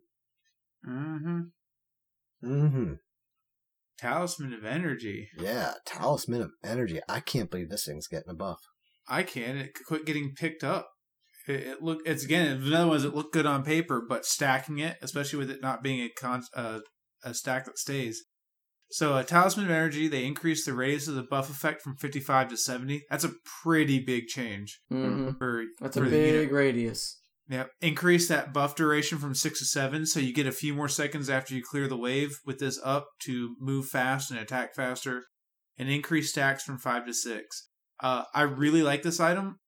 Mm-hmm. 0.87 1.41
Mm-hmm. 2.45 2.93
Talisman 3.99 4.53
of 4.53 4.65
Energy. 4.65 5.29
Yeah, 5.39 5.75
Talisman 5.87 6.43
of 6.43 6.53
Energy. 6.65 7.01
I 7.09 7.21
can't 7.21 7.51
believe 7.51 7.71
this 7.71 7.85
thing's 7.87 8.09
getting 8.09 8.31
a 8.31 8.35
buff. 8.35 8.59
I 9.09 9.23
can. 9.23 9.57
It 9.57 9.73
quit 9.87 10.05
getting 10.07 10.35
picked 10.35 10.65
up. 10.65 10.89
It, 11.47 11.61
it 11.61 11.83
look. 11.83 12.01
It's 12.05 12.25
again 12.25 12.63
another 12.63 12.89
one 12.89 13.03
that 13.03 13.15
look 13.15 13.33
good 13.33 13.47
on 13.47 13.65
paper, 13.65 14.03
but 14.07 14.25
stacking 14.25 14.79
it, 14.79 14.97
especially 15.03 15.39
with 15.39 15.51
it 15.51 15.63
not 15.63 15.83
being 15.83 16.01
a 16.01 16.11
con 16.11 16.43
uh, 16.55 16.81
a 17.25 17.35
stack 17.35 17.67
that 17.67 17.79
stays. 17.79 18.25
So, 18.93 19.15
uh, 19.15 19.23
Talisman 19.23 19.65
of 19.65 19.71
Energy, 19.71 20.07
they 20.07 20.27
increased 20.27 20.67
the 20.67 20.75
radius 20.75 21.09
of 21.09 21.15
the 21.15 21.23
buff 21.23 21.49
effect 21.49 21.81
from 21.81 21.97
55 21.97 22.51
to 22.51 22.57
70. 22.59 23.05
That's 23.09 23.25
a 23.25 23.33
pretty 23.63 23.99
big 24.01 24.27
change 24.27 24.81
hmm 24.91 25.31
for 25.39 25.65
That's 25.81 25.97
for 25.97 26.05
a 26.05 26.11
big 26.11 26.53
radius. 26.53 27.19
Yep. 27.49 27.71
Increase 27.81 28.29
that 28.29 28.53
buff 28.53 28.77
duration 28.77 29.17
from 29.19 29.35
six 29.35 29.59
to 29.61 29.65
seven, 29.65 30.05
so 30.05 30.21
you 30.21 30.35
get 30.35 30.47
a 30.47 30.53
few 30.53 30.75
more 30.75 30.89
seconds 30.89 31.31
after 31.31 31.55
you 31.55 31.63
clear 31.63 31.89
the 31.89 31.97
wave 31.97 32.37
with 32.47 32.59
this 32.59 32.79
up 32.85 33.07
to 33.25 33.57
move 33.59 33.87
fast 33.89 34.31
and 34.31 34.39
attack 34.39 34.75
faster, 34.75 35.25
and 35.79 35.89
increase 35.89 36.31
stacks 36.31 36.63
from 36.63 36.79
five 36.79 37.07
to 37.07 37.15
six. 37.15 37.69
Uh, 37.99 38.25
I 38.35 38.43
really 38.43 38.83
like 38.83 39.03
this 39.03 39.21
item. 39.21 39.59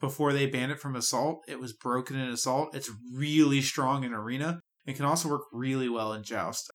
Before 0.00 0.32
they 0.32 0.46
banned 0.46 0.70
it 0.70 0.78
from 0.78 0.94
Assault, 0.94 1.40
it 1.48 1.58
was 1.58 1.72
broken 1.72 2.16
in 2.16 2.28
Assault. 2.28 2.76
It's 2.76 2.90
really 3.12 3.60
strong 3.60 4.04
in 4.04 4.12
Arena. 4.12 4.60
It 4.86 4.94
can 4.94 5.04
also 5.04 5.28
work 5.28 5.42
really 5.52 5.88
well 5.88 6.12
in 6.12 6.22
Joust. 6.22 6.70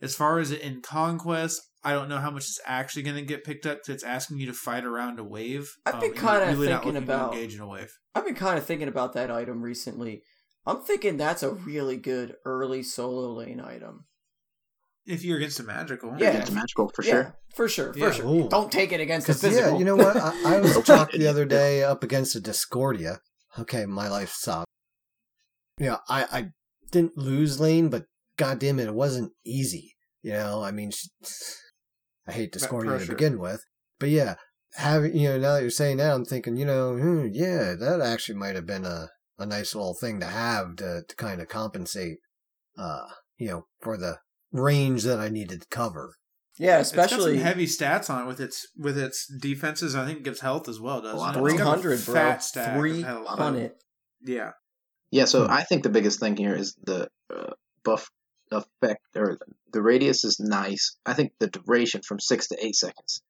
As 0.00 0.14
far 0.14 0.38
as 0.38 0.50
it 0.50 0.60
in 0.60 0.80
Conquest, 0.80 1.60
I 1.82 1.92
don't 1.92 2.08
know 2.08 2.18
how 2.18 2.30
much 2.30 2.44
it's 2.44 2.60
actually 2.64 3.02
going 3.02 3.16
to 3.16 3.22
get 3.22 3.44
picked 3.44 3.66
up 3.66 3.78
because 3.78 3.94
it's 3.96 4.04
asking 4.04 4.38
you 4.38 4.46
to 4.46 4.52
fight 4.52 4.84
around 4.84 5.18
a 5.18 5.24
wave. 5.24 5.70
I've 5.86 5.94
been 6.00 6.02
um, 6.02 6.04
and 6.10 6.14
you're 6.22 6.30
kinda 6.30 6.46
really 6.52 6.66
thinking 6.68 6.96
about- 6.96 7.34
engage 7.34 7.54
in 7.54 7.60
a 7.60 7.66
wave. 7.66 7.92
I've 8.14 8.24
been 8.24 8.34
kind 8.34 8.58
of 8.58 8.64
thinking 8.64 8.88
about 8.88 9.12
that 9.14 9.30
item 9.30 9.62
recently. 9.62 10.22
I'm 10.66 10.82
thinking 10.82 11.16
that's 11.16 11.42
a 11.42 11.52
really 11.52 11.96
good 11.96 12.34
early 12.44 12.82
solo 12.82 13.32
lane 13.32 13.60
item. 13.60 14.04
If 15.06 15.24
you're 15.24 15.38
against 15.38 15.58
a 15.60 15.62
magical, 15.62 16.14
Yeah. 16.18 16.30
Against 16.30 16.52
magical 16.52 16.90
for 16.94 17.02
Yeah, 17.02 17.10
sure. 17.10 17.38
for 17.56 17.68
sure, 17.68 17.92
for 17.94 17.98
Yeah. 17.98 18.10
sure. 18.10 18.26
Ooh. 18.26 18.48
Don't 18.48 18.70
take 18.70 18.92
it 18.92 19.00
against 19.00 19.26
the 19.26 19.32
'Cause, 19.32 19.40
physical. 19.42 19.72
yeah, 19.72 19.78
you 19.78 19.84
know 19.86 19.96
what? 19.96 20.16
I, 20.16 20.56
I 20.56 20.60
was 20.60 20.72
chalked 20.84 21.12
the 21.12 21.26
other 21.26 21.46
day 21.46 21.82
up 21.82 22.02
against 22.04 22.36
a 22.36 22.40
Discordia. 22.40 23.20
Okay, 23.58 23.86
my 23.86 24.08
life 24.08 24.32
sucked. 24.32 24.66
Yeah, 25.78 25.98
I, 26.08 26.24
I 26.30 26.48
didn't 26.90 27.16
lose 27.16 27.58
lane, 27.60 27.88
but 27.88 28.04
goddamn 28.38 28.78
it, 28.80 28.86
it 28.88 28.94
wasn't 28.94 29.32
easy. 29.44 29.94
You 30.22 30.32
know, 30.32 30.62
I 30.62 30.70
mean, 30.72 30.90
sh- 30.90 31.06
I 32.26 32.32
hate 32.32 32.52
That 32.52 32.62
you 32.72 32.98
to 32.98 33.06
begin 33.08 33.38
with, 33.38 33.62
but 33.98 34.08
yeah, 34.10 34.34
having 34.74 35.16
you 35.16 35.28
know 35.28 35.38
now 35.38 35.54
that 35.54 35.62
you're 35.62 35.70
saying 35.70 35.98
that, 35.98 36.14
I'm 36.14 36.24
thinking, 36.24 36.56
you 36.56 36.64
know, 36.66 36.96
hmm, 36.96 37.28
yeah, 37.32 37.74
that 37.78 38.00
actually 38.02 38.38
might 38.38 38.54
have 38.56 38.66
been 38.66 38.84
a 38.84 39.08
a 39.38 39.46
nice 39.46 39.74
little 39.74 39.94
thing 39.94 40.20
to 40.20 40.26
have 40.26 40.76
to 40.76 41.02
to 41.08 41.16
kind 41.16 41.40
of 41.40 41.48
compensate, 41.48 42.18
uh, 42.76 43.06
you 43.38 43.48
know, 43.48 43.66
for 43.80 43.96
the 43.96 44.18
range 44.52 45.04
that 45.04 45.20
I 45.20 45.28
needed 45.28 45.62
to 45.62 45.68
cover. 45.68 46.14
yeah, 46.58 46.80
It's 46.80 46.90
got 46.92 47.06
especially 47.06 47.36
some 47.36 47.44
heavy 47.44 47.66
stats 47.66 48.10
on 48.10 48.24
it 48.24 48.26
with 48.26 48.40
its 48.40 48.66
with 48.76 48.98
its 48.98 49.26
defenses. 49.40 49.94
I 49.94 50.04
think 50.04 50.18
it 50.18 50.24
gives 50.24 50.40
health 50.40 50.68
as 50.68 50.80
well, 50.80 51.00
doesn't 51.00 51.16
lot 51.18 51.36
it? 51.36 51.40
of 51.40 51.46
It's 51.46 51.54
got 51.58 51.78
a 51.78 51.80
300, 51.82 52.04
bro. 52.04 52.14
Fat 52.14 52.42
Three 52.76 53.02
health. 53.02 53.26
hundred. 53.28 53.72
Yeah, 54.26 54.50
Yeah, 55.12 55.26
so 55.26 55.46
Hmm. 55.46 55.52
I 55.52 55.62
think 55.62 55.84
the 55.84 55.90
biggest 55.90 56.18
thing 56.20 56.36
here 56.36 56.54
is 56.54 56.74
the 56.82 57.08
uh, 57.34 57.52
buff 57.84 58.10
effect, 58.50 59.04
or 59.16 59.38
the 59.72 59.82
radius 59.82 60.24
is 60.24 60.40
nice. 60.40 60.96
I 61.04 61.14
think 61.14 61.32
the 61.38 61.48
duration 61.48 62.02
from 62.02 62.20
six 62.20 62.48
to 62.48 62.64
eight 62.64 62.76
seconds 62.76 63.22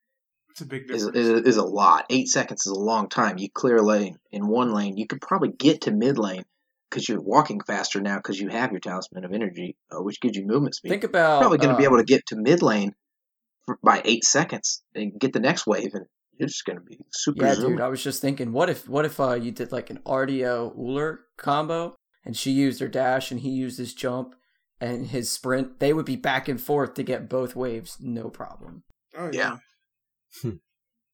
it's 0.51 0.61
a 0.63 0.67
big 0.67 0.91
is, 0.91 1.07
difference. 1.07 1.17
is, 1.17 1.41
is 1.47 1.57
a 1.57 1.65
lot. 1.65 2.07
Eight 2.11 2.29
seconds 2.29 2.67
is 2.67 2.73
a 2.73 2.79
long 2.79 3.09
time. 3.09 3.39
You 3.39 3.49
clear 3.49 3.77
a 3.77 3.83
lane 3.83 4.19
in 4.33 4.49
one 4.49 4.73
lane. 4.73 4.97
You 4.97 5.07
could 5.07 5.21
probably 5.21 5.51
get 5.51 5.83
to 5.83 5.93
mid 5.93 6.19
lane 6.19 6.45
because 6.91 7.09
you're 7.09 7.21
walking 7.21 7.61
faster 7.61 8.01
now 8.01 8.17
because 8.17 8.41
you 8.41 8.49
have 8.49 8.73
your 8.73 8.81
Talisman 8.81 9.25
of 9.25 9.33
Energy, 9.33 9.77
uh, 9.93 10.03
which 10.03 10.21
gives 10.21 10.37
you 10.37 10.47
movement 10.47 10.75
speed. 10.75 10.89
Think 10.89 11.05
about 11.05 11.41
probably 11.41 11.59
going 11.59 11.71
to 11.71 11.77
be 11.77 11.87
um, 11.87 11.93
able 11.93 12.03
to 12.03 12.05
get 12.05 12.27
to 12.27 12.37
mid 12.37 12.63
lane 12.63 12.95
for, 13.67 13.79
by 13.85 14.03
eight 14.05 14.25
seconds 14.25 14.83
and 14.95 15.13
get 15.19 15.33
the 15.33 15.41
next 15.41 15.67
wave, 15.67 15.95
and 15.95 16.07
you're 16.37 16.49
just 16.49 16.65
going 16.65 16.79
to 16.79 16.85
be 16.85 16.99
super 17.13 17.45
Yeah, 17.45 17.55
zooming. 17.55 17.77
dude. 17.77 17.81
I 17.81 17.89
was 17.89 18.03
just 18.03 18.21
thinking, 18.21 18.53
what 18.53 18.69
if 18.69 18.89
what 18.89 19.05
if 19.05 19.21
uh 19.21 19.35
you 19.35 19.53
did 19.53 19.71
like 19.71 19.91
an 19.91 19.99
Artio 20.07 20.77
Ullr 20.77 21.19
combo, 21.37 21.95
and 22.25 22.37
she 22.37 22.51
used 22.51 22.81
her 22.81 22.89
dash 22.89 23.31
and 23.31 23.41
he 23.41 23.51
used 23.51 23.79
his 23.79 23.95
jump 23.95 24.35
and 24.81 25.07
his 25.09 25.31
sprint? 25.31 25.81
They 25.81 25.93
would 25.93 26.07
be 26.07 26.17
back 26.17 26.49
and 26.49 26.61
forth 26.61 26.95
to 26.95 27.03
get 27.03 27.29
both 27.29 27.57
waves, 27.57 27.97
no 28.01 28.29
problem. 28.29 28.85
oh 29.17 29.31
yeah. 29.33 29.59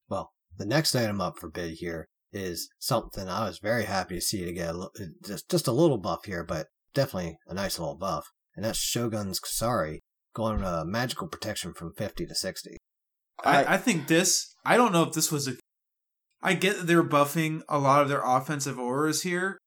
Well, 0.08 0.32
the 0.56 0.66
next 0.66 0.94
item 0.94 1.20
up 1.20 1.38
for 1.38 1.48
bid 1.48 1.74
here 1.78 2.06
is 2.32 2.68
something 2.78 3.28
I 3.28 3.46
was 3.46 3.58
very 3.58 3.84
happy 3.84 4.16
to 4.16 4.20
see 4.20 4.44
to 4.44 4.52
get 4.52 4.74
a, 4.74 4.88
just 5.24 5.48
just 5.50 5.68
a 5.68 5.72
little 5.72 5.98
buff 5.98 6.24
here, 6.24 6.44
but 6.44 6.66
definitely 6.92 7.38
a 7.46 7.54
nice 7.54 7.78
little 7.78 7.96
buff, 7.96 8.26
and 8.56 8.64
that's 8.64 8.78
Shogun's 8.78 9.40
Kusari 9.40 10.00
going 10.34 10.62
uh, 10.64 10.84
magical 10.84 11.28
protection 11.28 11.72
from 11.72 11.92
fifty 11.96 12.26
to 12.26 12.34
sixty. 12.34 12.76
I, 13.44 13.74
I 13.74 13.76
think 13.78 14.08
this. 14.08 14.54
I 14.64 14.76
don't 14.76 14.92
know 14.92 15.04
if 15.04 15.12
this 15.12 15.30
was 15.32 15.48
a. 15.48 15.52
I 16.42 16.54
get 16.54 16.76
that 16.76 16.86
they're 16.86 17.02
buffing 17.02 17.62
a 17.68 17.78
lot 17.78 18.02
of 18.02 18.08
their 18.08 18.22
offensive 18.22 18.78
auras 18.78 19.22
here. 19.22 19.58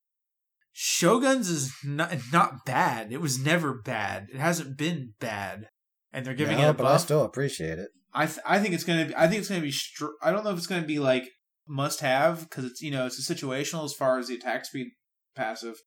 Shogun's 0.79 1.49
is 1.49 1.73
not 1.83 2.15
not 2.31 2.63
bad. 2.63 3.11
It 3.11 3.19
was 3.19 3.43
never 3.43 3.73
bad. 3.73 4.27
It 4.31 4.39
hasn't 4.39 4.77
been 4.77 5.15
bad, 5.19 5.69
and 6.13 6.23
they're 6.23 6.35
giving 6.35 6.59
Yeah, 6.59 6.69
it 6.69 6.77
but 6.77 6.85
I 6.85 6.97
still 6.97 7.23
appreciate 7.23 7.79
it. 7.79 7.89
I 8.13 8.27
th- 8.27 8.37
I 8.45 8.59
think 8.59 8.75
it's 8.75 8.83
gonna 8.83 9.05
be 9.05 9.15
I 9.15 9.27
think 9.27 9.39
it's 9.39 9.49
gonna 9.49 9.61
be 9.61 9.71
str- 9.71 10.13
I 10.21 10.29
don't 10.29 10.43
know 10.43 10.51
if 10.51 10.57
it's 10.59 10.67
gonna 10.67 10.85
be 10.85 10.99
like 10.99 11.31
must 11.67 12.01
have 12.01 12.41
because 12.41 12.63
it's 12.63 12.79
you 12.79 12.91
know 12.91 13.07
it's 13.07 13.17
a 13.17 13.33
situational 13.33 13.85
as 13.85 13.93
far 13.95 14.19
as 14.19 14.27
the 14.27 14.35
attack 14.35 14.65
speed 14.65 14.89
passive. 15.35 15.77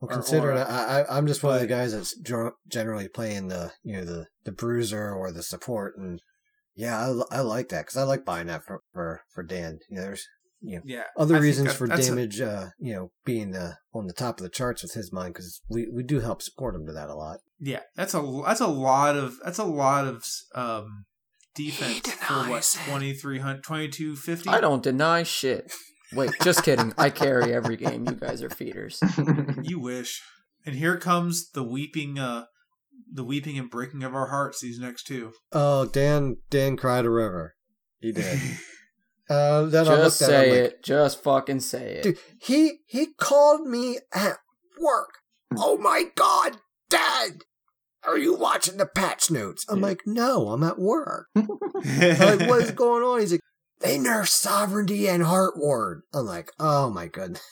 Well, 0.00 0.12
Or 0.12 0.14
considering 0.14 0.58
aura. 0.58 0.70
I, 0.70 1.00
I, 1.00 1.18
I'm 1.18 1.26
just 1.26 1.42
one 1.42 1.56
of 1.56 1.60
the 1.60 1.66
guys 1.66 1.92
that's 1.92 2.16
generally 2.68 3.08
playing 3.08 3.48
the 3.48 3.72
you 3.82 3.96
know 3.96 4.04
the 4.04 4.26
the 4.44 4.52
bruiser 4.52 5.12
or 5.12 5.32
the 5.32 5.42
support, 5.42 5.96
and 5.96 6.22
yeah, 6.76 7.00
I, 7.30 7.38
I 7.38 7.40
like 7.40 7.70
that 7.70 7.86
because 7.86 7.96
I 7.96 8.04
like 8.04 8.24
buying 8.24 8.46
that 8.46 8.64
for 8.64 8.82
for 8.92 9.22
for 9.34 9.42
Dan. 9.42 9.80
You 9.90 9.96
know, 9.96 10.02
there's 10.02 10.28
you 10.62 10.76
know 10.76 10.82
Yeah, 10.84 11.04
other 11.16 11.36
I 11.36 11.40
reasons 11.40 11.68
that- 11.68 11.76
for 11.76 11.86
that's 11.88 12.06
a- 12.06 12.10
damage, 12.10 12.40
uh, 12.40 12.68
you 12.78 12.94
know, 12.94 13.10
being 13.24 13.54
uh, 13.56 13.74
on 13.94 14.06
the 14.06 14.12
top 14.12 14.38
of 14.38 14.44
the 14.44 14.48
charts 14.50 14.82
with 14.82 14.92
his 14.94 15.12
mind 15.12 15.34
because 15.34 15.60
we, 15.68 15.88
we 15.92 16.02
do 16.02 16.20
help 16.20 16.40
support 16.42 16.74
him 16.74 16.86
to 16.86 16.92
that 16.92 17.08
a 17.10 17.14
lot. 17.14 17.38
yeah, 17.60 17.80
that's 17.96 18.14
a 18.14 18.42
that's 18.46 18.60
a 18.60 18.66
lot 18.68 19.16
of 19.16 19.34
that's 19.44 19.58
a 19.58 19.64
lot 19.64 20.06
of 20.06 20.24
um 20.54 21.04
defense 21.54 22.10
for 22.12 22.34
what 22.34 22.46
denies 22.46 22.72
2300 22.86 23.62
2250 23.62 24.48
I 24.48 24.60
don't 24.60 24.82
deny 24.82 25.22
shit. 25.22 25.72
Wait, 26.14 26.30
just 26.42 26.62
kidding. 26.62 26.92
I 26.98 27.08
carry 27.10 27.52
every 27.54 27.76
game. 27.76 28.06
You 28.06 28.14
guys 28.16 28.42
are 28.42 28.50
feeders. 28.50 29.00
You 29.62 29.78
wish. 29.80 30.20
And 30.66 30.74
here 30.76 30.96
comes 30.98 31.50
the 31.50 31.62
weeping, 31.62 32.18
uh, 32.18 32.44
the 33.12 33.24
weeping 33.24 33.58
and 33.58 33.70
breaking 33.70 34.02
of 34.04 34.14
our 34.14 34.28
hearts. 34.28 34.60
These 34.60 34.78
next 34.78 35.04
two. 35.06 35.32
Oh, 35.52 35.86
Dan 35.86 36.36
Dan 36.50 36.76
cried 36.76 37.04
a 37.06 37.10
river. 37.10 37.54
He 38.00 38.12
did. 38.12 38.38
uh, 39.32 39.64
then 39.66 39.88
I 39.88 39.96
Just 39.96 40.20
looked 40.20 40.32
at 40.32 40.44
him 40.44 40.44
say 40.44 40.50
like, 40.62 40.70
it. 40.72 40.82
Just 40.84 41.22
fucking 41.22 41.60
say 41.60 41.94
it. 41.94 42.02
dude, 42.02 42.18
he 42.40 42.72
he 42.86 43.06
called 43.18 43.66
me 43.66 43.98
at 44.14 44.36
work. 44.80 45.10
Oh 45.56 45.76
my 45.78 46.04
god, 46.14 46.56
Dad, 46.90 47.42
are 48.06 48.18
you 48.18 48.34
watching 48.34 48.76
the 48.78 48.86
patch 48.86 49.30
notes? 49.30 49.64
I'm 49.68 49.80
like, 49.80 50.02
no, 50.06 50.48
I'm 50.48 50.62
at 50.62 50.78
work. 50.78 51.26
I'm 51.36 51.46
like, 51.46 52.48
what 52.48 52.62
is 52.62 52.70
going 52.72 53.02
on? 53.02 53.20
He's 53.20 53.32
like, 53.32 53.40
they 53.80 53.98
nerfed 53.98 54.28
sovereignty 54.28 55.08
and 55.08 55.22
heart 55.22 55.54
ward. 55.56 56.02
I'm 56.14 56.26
like, 56.26 56.50
oh 56.58 56.90
my 56.90 57.06
goodness. 57.08 57.42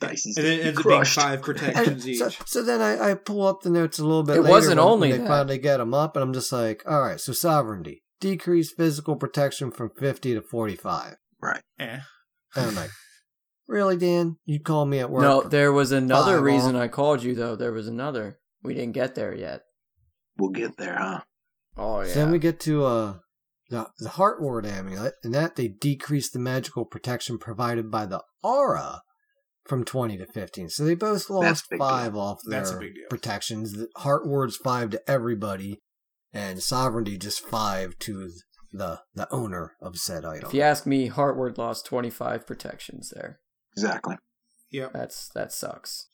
Dicey's 0.00 0.36
and 0.36 0.46
it 0.46 0.66
ends 0.66 0.78
up 0.78 0.84
being 0.84 0.96
crushed. 0.98 1.14
five 1.14 1.34
And 1.34 1.42
protections 1.44 2.08
each. 2.08 2.18
so, 2.18 2.28
so 2.44 2.62
then 2.64 2.82
I, 2.82 3.10
I 3.10 3.14
pull 3.14 3.46
up 3.46 3.62
the 3.62 3.70
notes 3.70 3.98
a 4.00 4.04
little 4.04 4.24
bit. 4.24 4.36
It 4.36 4.40
later 4.42 4.50
wasn't 4.50 4.78
when- 4.80 4.86
only 4.88 5.08
when 5.10 5.18
they 5.18 5.22
that. 5.24 5.28
finally 5.28 5.58
get 5.58 5.76
them 5.78 5.94
up, 5.94 6.16
and 6.16 6.22
I'm 6.22 6.32
just 6.34 6.50
like, 6.52 6.82
all 6.86 7.00
right. 7.00 7.20
So 7.20 7.32
sovereignty, 7.32 8.02
decreased 8.20 8.76
physical 8.76 9.14
protection 9.14 9.70
from 9.70 9.90
50 9.96 10.34
to 10.34 10.42
45. 10.42 11.14
Eh. 11.78 11.98
And 12.56 12.66
I'm 12.66 12.74
like, 12.74 12.90
really, 13.68 13.96
Dan? 13.96 14.36
You 14.44 14.60
call 14.60 14.84
me 14.86 14.98
at 15.00 15.10
work? 15.10 15.22
No, 15.22 15.42
there 15.42 15.72
was 15.72 15.92
another 15.92 16.36
five 16.36 16.42
reason 16.44 16.76
off? 16.76 16.82
I 16.82 16.88
called 16.88 17.22
you 17.22 17.34
though. 17.34 17.56
There 17.56 17.72
was 17.72 17.88
another. 17.88 18.38
We 18.62 18.74
didn't 18.74 18.92
get 18.94 19.14
there 19.14 19.34
yet. 19.34 19.62
We'll 20.38 20.50
get 20.50 20.76
there, 20.76 20.96
huh? 20.98 21.20
Oh 21.76 22.02
So 22.02 22.08
yeah. 22.08 22.14
then 22.14 22.30
we 22.30 22.38
get 22.38 22.60
to 22.60 22.84
uh 22.84 23.14
the 23.70 23.88
the 23.98 24.10
heart 24.10 24.40
ward 24.40 24.66
amulet, 24.66 25.14
and 25.22 25.34
that 25.34 25.56
they 25.56 25.68
decrease 25.68 26.30
the 26.30 26.38
magical 26.38 26.84
protection 26.84 27.38
provided 27.38 27.90
by 27.90 28.06
the 28.06 28.22
aura 28.42 29.02
from 29.66 29.84
twenty 29.84 30.16
to 30.18 30.26
fifteen. 30.26 30.68
So 30.68 30.84
they 30.84 30.94
both 30.94 31.28
lost 31.30 31.66
five 31.78 32.12
deal. 32.12 32.20
off 32.20 32.38
their 32.46 32.60
That's 32.60 32.72
a 32.72 32.78
big 32.78 32.94
deal. 32.94 33.04
protections. 33.10 33.72
The 33.72 33.88
heart 33.96 34.26
ward's 34.26 34.56
five 34.56 34.90
to 34.90 35.10
everybody, 35.10 35.80
and 36.32 36.62
sovereignty 36.62 37.16
just 37.18 37.40
five 37.40 37.98
to 38.00 38.30
the 38.74 39.00
the 39.14 39.32
owner 39.32 39.72
of 39.80 39.96
said 39.96 40.24
item. 40.24 40.48
if 40.48 40.54
you 40.54 40.60
ask 40.62 40.84
me, 40.86 41.08
Heartward 41.08 41.56
lost 41.56 41.86
twenty 41.86 42.10
five 42.10 42.46
protections 42.46 43.12
there. 43.14 43.38
Exactly. 43.76 44.16
Yeah. 44.70 44.88
That's 44.92 45.28
that 45.30 45.52
sucks. 45.52 46.08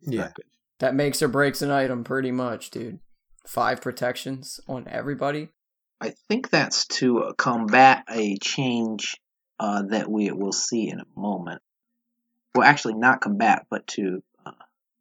yeah. 0.00 0.20
Exactly. 0.20 0.44
That 0.78 0.94
makes 0.94 1.22
or 1.22 1.28
breaks 1.28 1.62
an 1.62 1.70
item 1.70 2.04
pretty 2.04 2.30
much, 2.32 2.70
dude. 2.70 3.00
Five 3.46 3.80
protections 3.80 4.60
on 4.68 4.86
everybody. 4.88 5.48
I 6.00 6.14
think 6.28 6.50
that's 6.50 6.86
to 6.98 7.20
uh, 7.20 7.32
combat 7.34 8.04
a 8.10 8.36
change 8.38 9.16
uh, 9.60 9.82
that 9.90 10.10
we 10.10 10.30
will 10.32 10.52
see 10.52 10.88
in 10.88 10.98
a 11.00 11.04
moment. 11.20 11.62
Well, 12.54 12.66
actually, 12.66 12.94
not 12.94 13.20
combat, 13.20 13.66
but 13.70 13.86
to, 13.88 14.22
uh, 14.44 14.50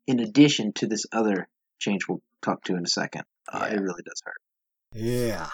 in 0.07 0.19
addition 0.19 0.73
to 0.73 0.87
this 0.87 1.05
other 1.11 1.47
change 1.79 2.07
we'll 2.07 2.21
talk 2.41 2.63
to 2.65 2.75
in 2.75 2.83
a 2.83 2.87
second. 2.87 3.23
Uh, 3.51 3.67
Yeah. 3.69 3.75
It 3.75 3.81
really 3.81 4.03
does 4.03 4.21
hurt. 4.23 4.41
Yeah. 4.93 5.49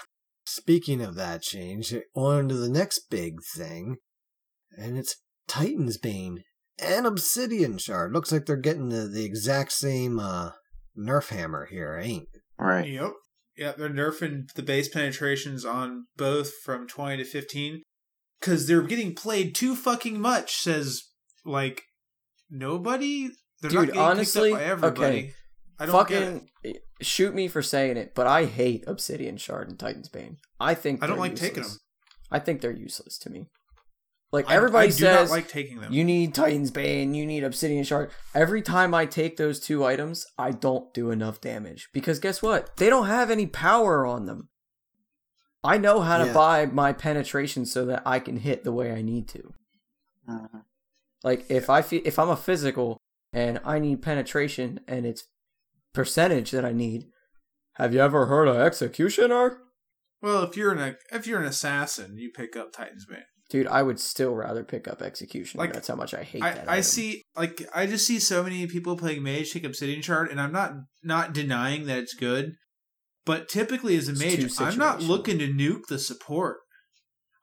Speaking 0.52 1.02
of 1.02 1.14
that 1.14 1.43
change, 1.43 1.93
on 2.16 2.50
to 2.50 2.56
the 2.56 2.70
next 2.70 3.10
big 3.12 3.36
thing, 3.56 3.97
and 4.76 4.97
it's 4.97 5.16
Titan's 5.47 6.00
Bane 6.00 6.43
and 6.82 7.06
Obsidian 7.06 7.78
Shard. 7.78 8.14
Looks 8.14 8.32
like 8.32 8.47
they're 8.47 8.58
getting 8.58 8.89
the, 8.89 9.08
the 9.08 9.26
exact 9.26 9.72
same 9.72 10.20
uh, 10.20 10.52
Nerf 10.97 11.30
hammer 11.30 11.68
here, 11.70 12.00
ain't? 12.02 12.30
Right. 12.58 12.88
Yep. 12.89 13.12
Yeah, 13.58 13.74
they're 13.78 13.89
nerfing 13.89 14.52
the 14.56 14.64
base 14.64 14.89
penetrations 14.89 15.66
on 15.66 16.06
both 16.18 16.52
from 16.64 16.88
20 16.88 17.18
to 17.18 17.26
15 17.26 17.84
because 18.39 18.68
they're 18.68 18.82
getting 18.82 19.14
played 19.14 19.54
too 19.54 19.76
fucking 19.76 20.20
much, 20.20 20.56
says, 20.56 21.04
like, 21.45 21.84
nobody? 22.50 23.30
They're 23.62 23.70
not 23.70 23.80
Dude, 23.82 23.88
getting 23.89 24.02
honestly, 24.02 24.50
picked 24.50 24.54
up 24.54 24.60
by 24.60 24.66
everybody. 24.66 25.18
okay. 25.20 25.34
I 25.78 25.86
don't 25.86 26.08
get 26.08 26.41
it. 26.64 26.82
Fucking 27.00 27.06
shoot 27.06 27.34
me 27.36 27.47
for 27.47 27.62
saying 27.62 27.97
it, 27.97 28.14
but 28.16 28.28
I 28.28 28.45
hate 28.45 28.84
Obsidian 28.88 29.38
Shard 29.38 29.70
and 29.70 29.80
Titan's 29.80 30.10
Bane. 30.10 30.38
I 30.60 30.74
think 30.74 31.04
I 31.04 31.08
don't 31.08 31.18
they're 31.18 31.28
like 31.28 31.36
taking 31.36 31.64
them. 31.64 31.72
I 32.32 32.39
think 32.39 32.62
they're 32.62 32.72
useless 32.72 33.18
to 33.20 33.30
me. 33.30 33.47
Like 34.32 34.50
I- 34.50 34.56
everybody 34.56 34.88
I 34.88 34.91
do 34.91 34.95
says, 34.97 35.32
like 35.32 35.47
taking 35.47 35.80
them. 35.80 35.91
you 35.91 36.04
need 36.04 36.36
Titan's 36.36 36.70
Bane, 36.72 37.16
you 37.16 37.26
need 37.26 37.43
Obsidian 37.43 37.84
Shard. 37.84 38.12
Every 38.36 38.62
time 38.62 38.93
I 38.93 39.06
take 39.08 39.38
those 39.38 39.60
two 39.60 39.84
items, 39.84 40.28
I 40.38 40.52
don't 40.52 40.93
do 40.93 41.10
enough 41.10 41.41
damage 41.41 41.89
because 41.93 42.20
guess 42.20 42.41
what? 42.43 42.76
They 42.78 42.89
don't 42.89 43.08
have 43.08 43.32
any 43.32 43.47
power 43.47 44.06
on 44.06 44.26
them. 44.28 44.50
I 45.64 45.78
know 45.78 46.02
how 46.02 46.20
to 46.20 46.28
Yeah. 46.28 46.34
buy 46.34 46.66
my 46.68 46.93
penetration 46.93 47.66
so 47.66 47.86
that 47.88 48.04
I 48.06 48.20
can 48.20 48.38
hit 48.38 48.64
the 48.64 48.72
way 48.72 48.91
I 48.93 49.02
need 49.02 49.28
to. 49.30 49.54
Mhm. 50.30 50.64
Like 51.24 51.45
if 51.50 51.70
I 51.70 51.82
feel 51.82 52.02
if 52.06 52.20
I'm 52.20 52.30
a 52.30 52.38
physical 52.38 52.97
and 53.34 53.60
I 53.66 53.80
need 53.80 54.02
penetration 54.02 54.80
and 54.88 55.06
it's 55.06 55.24
percentage 55.94 56.52
that 56.52 56.66
I 56.66 56.72
need. 56.72 57.06
Have 57.76 57.94
you 57.94 58.00
ever 58.02 58.26
heard 58.26 58.48
of 58.48 58.58
executioner? 58.58 59.60
Well, 60.22 60.44
if 60.44 60.58
you're 60.58 60.74
an 60.74 60.96
if 61.12 61.28
you're 61.28 61.40
an 61.40 61.48
assassin, 61.48 62.18
you 62.18 62.30
pick 62.34 62.56
up 62.56 62.74
Titan's 62.74 63.06
Bane. 63.06 63.24
Dude, 63.50 63.68
I 63.68 63.82
would 63.82 64.00
still 64.00 64.36
rather 64.36 64.64
pick 64.64 64.88
up 64.88 65.02
executioner. 65.02 65.64
Like, 65.64 65.74
That's 65.74 65.88
how 65.88 65.96
much 65.96 66.14
I 66.14 66.22
hate 66.24 66.44
I, 66.44 66.52
that. 66.52 66.70
I 66.70 66.74
item. 66.74 66.84
see 66.84 67.24
like 67.36 67.68
I 67.74 67.88
just 67.88 68.06
see 68.06 68.20
so 68.20 68.44
many 68.44 68.68
people 68.68 68.96
playing 68.98 69.24
mage 69.24 69.52
take 69.52 69.64
obsidian 69.64 70.02
shard, 70.02 70.30
and 70.30 70.40
I'm 70.40 70.52
not 70.52 70.74
not 71.04 71.34
denying 71.34 71.86
that 71.86 72.00
it's 72.00 72.14
good, 72.14 72.54
but 73.26 73.48
typically 73.48 73.96
as 73.96 74.08
a 74.08 74.12
It's 74.12 74.20
mage, 74.20 74.60
I'm 74.60 74.78
not 74.78 75.02
looking 75.02 75.40
to 75.40 75.48
nuke 75.48 75.88
the 75.88 76.00
support. 76.00 76.58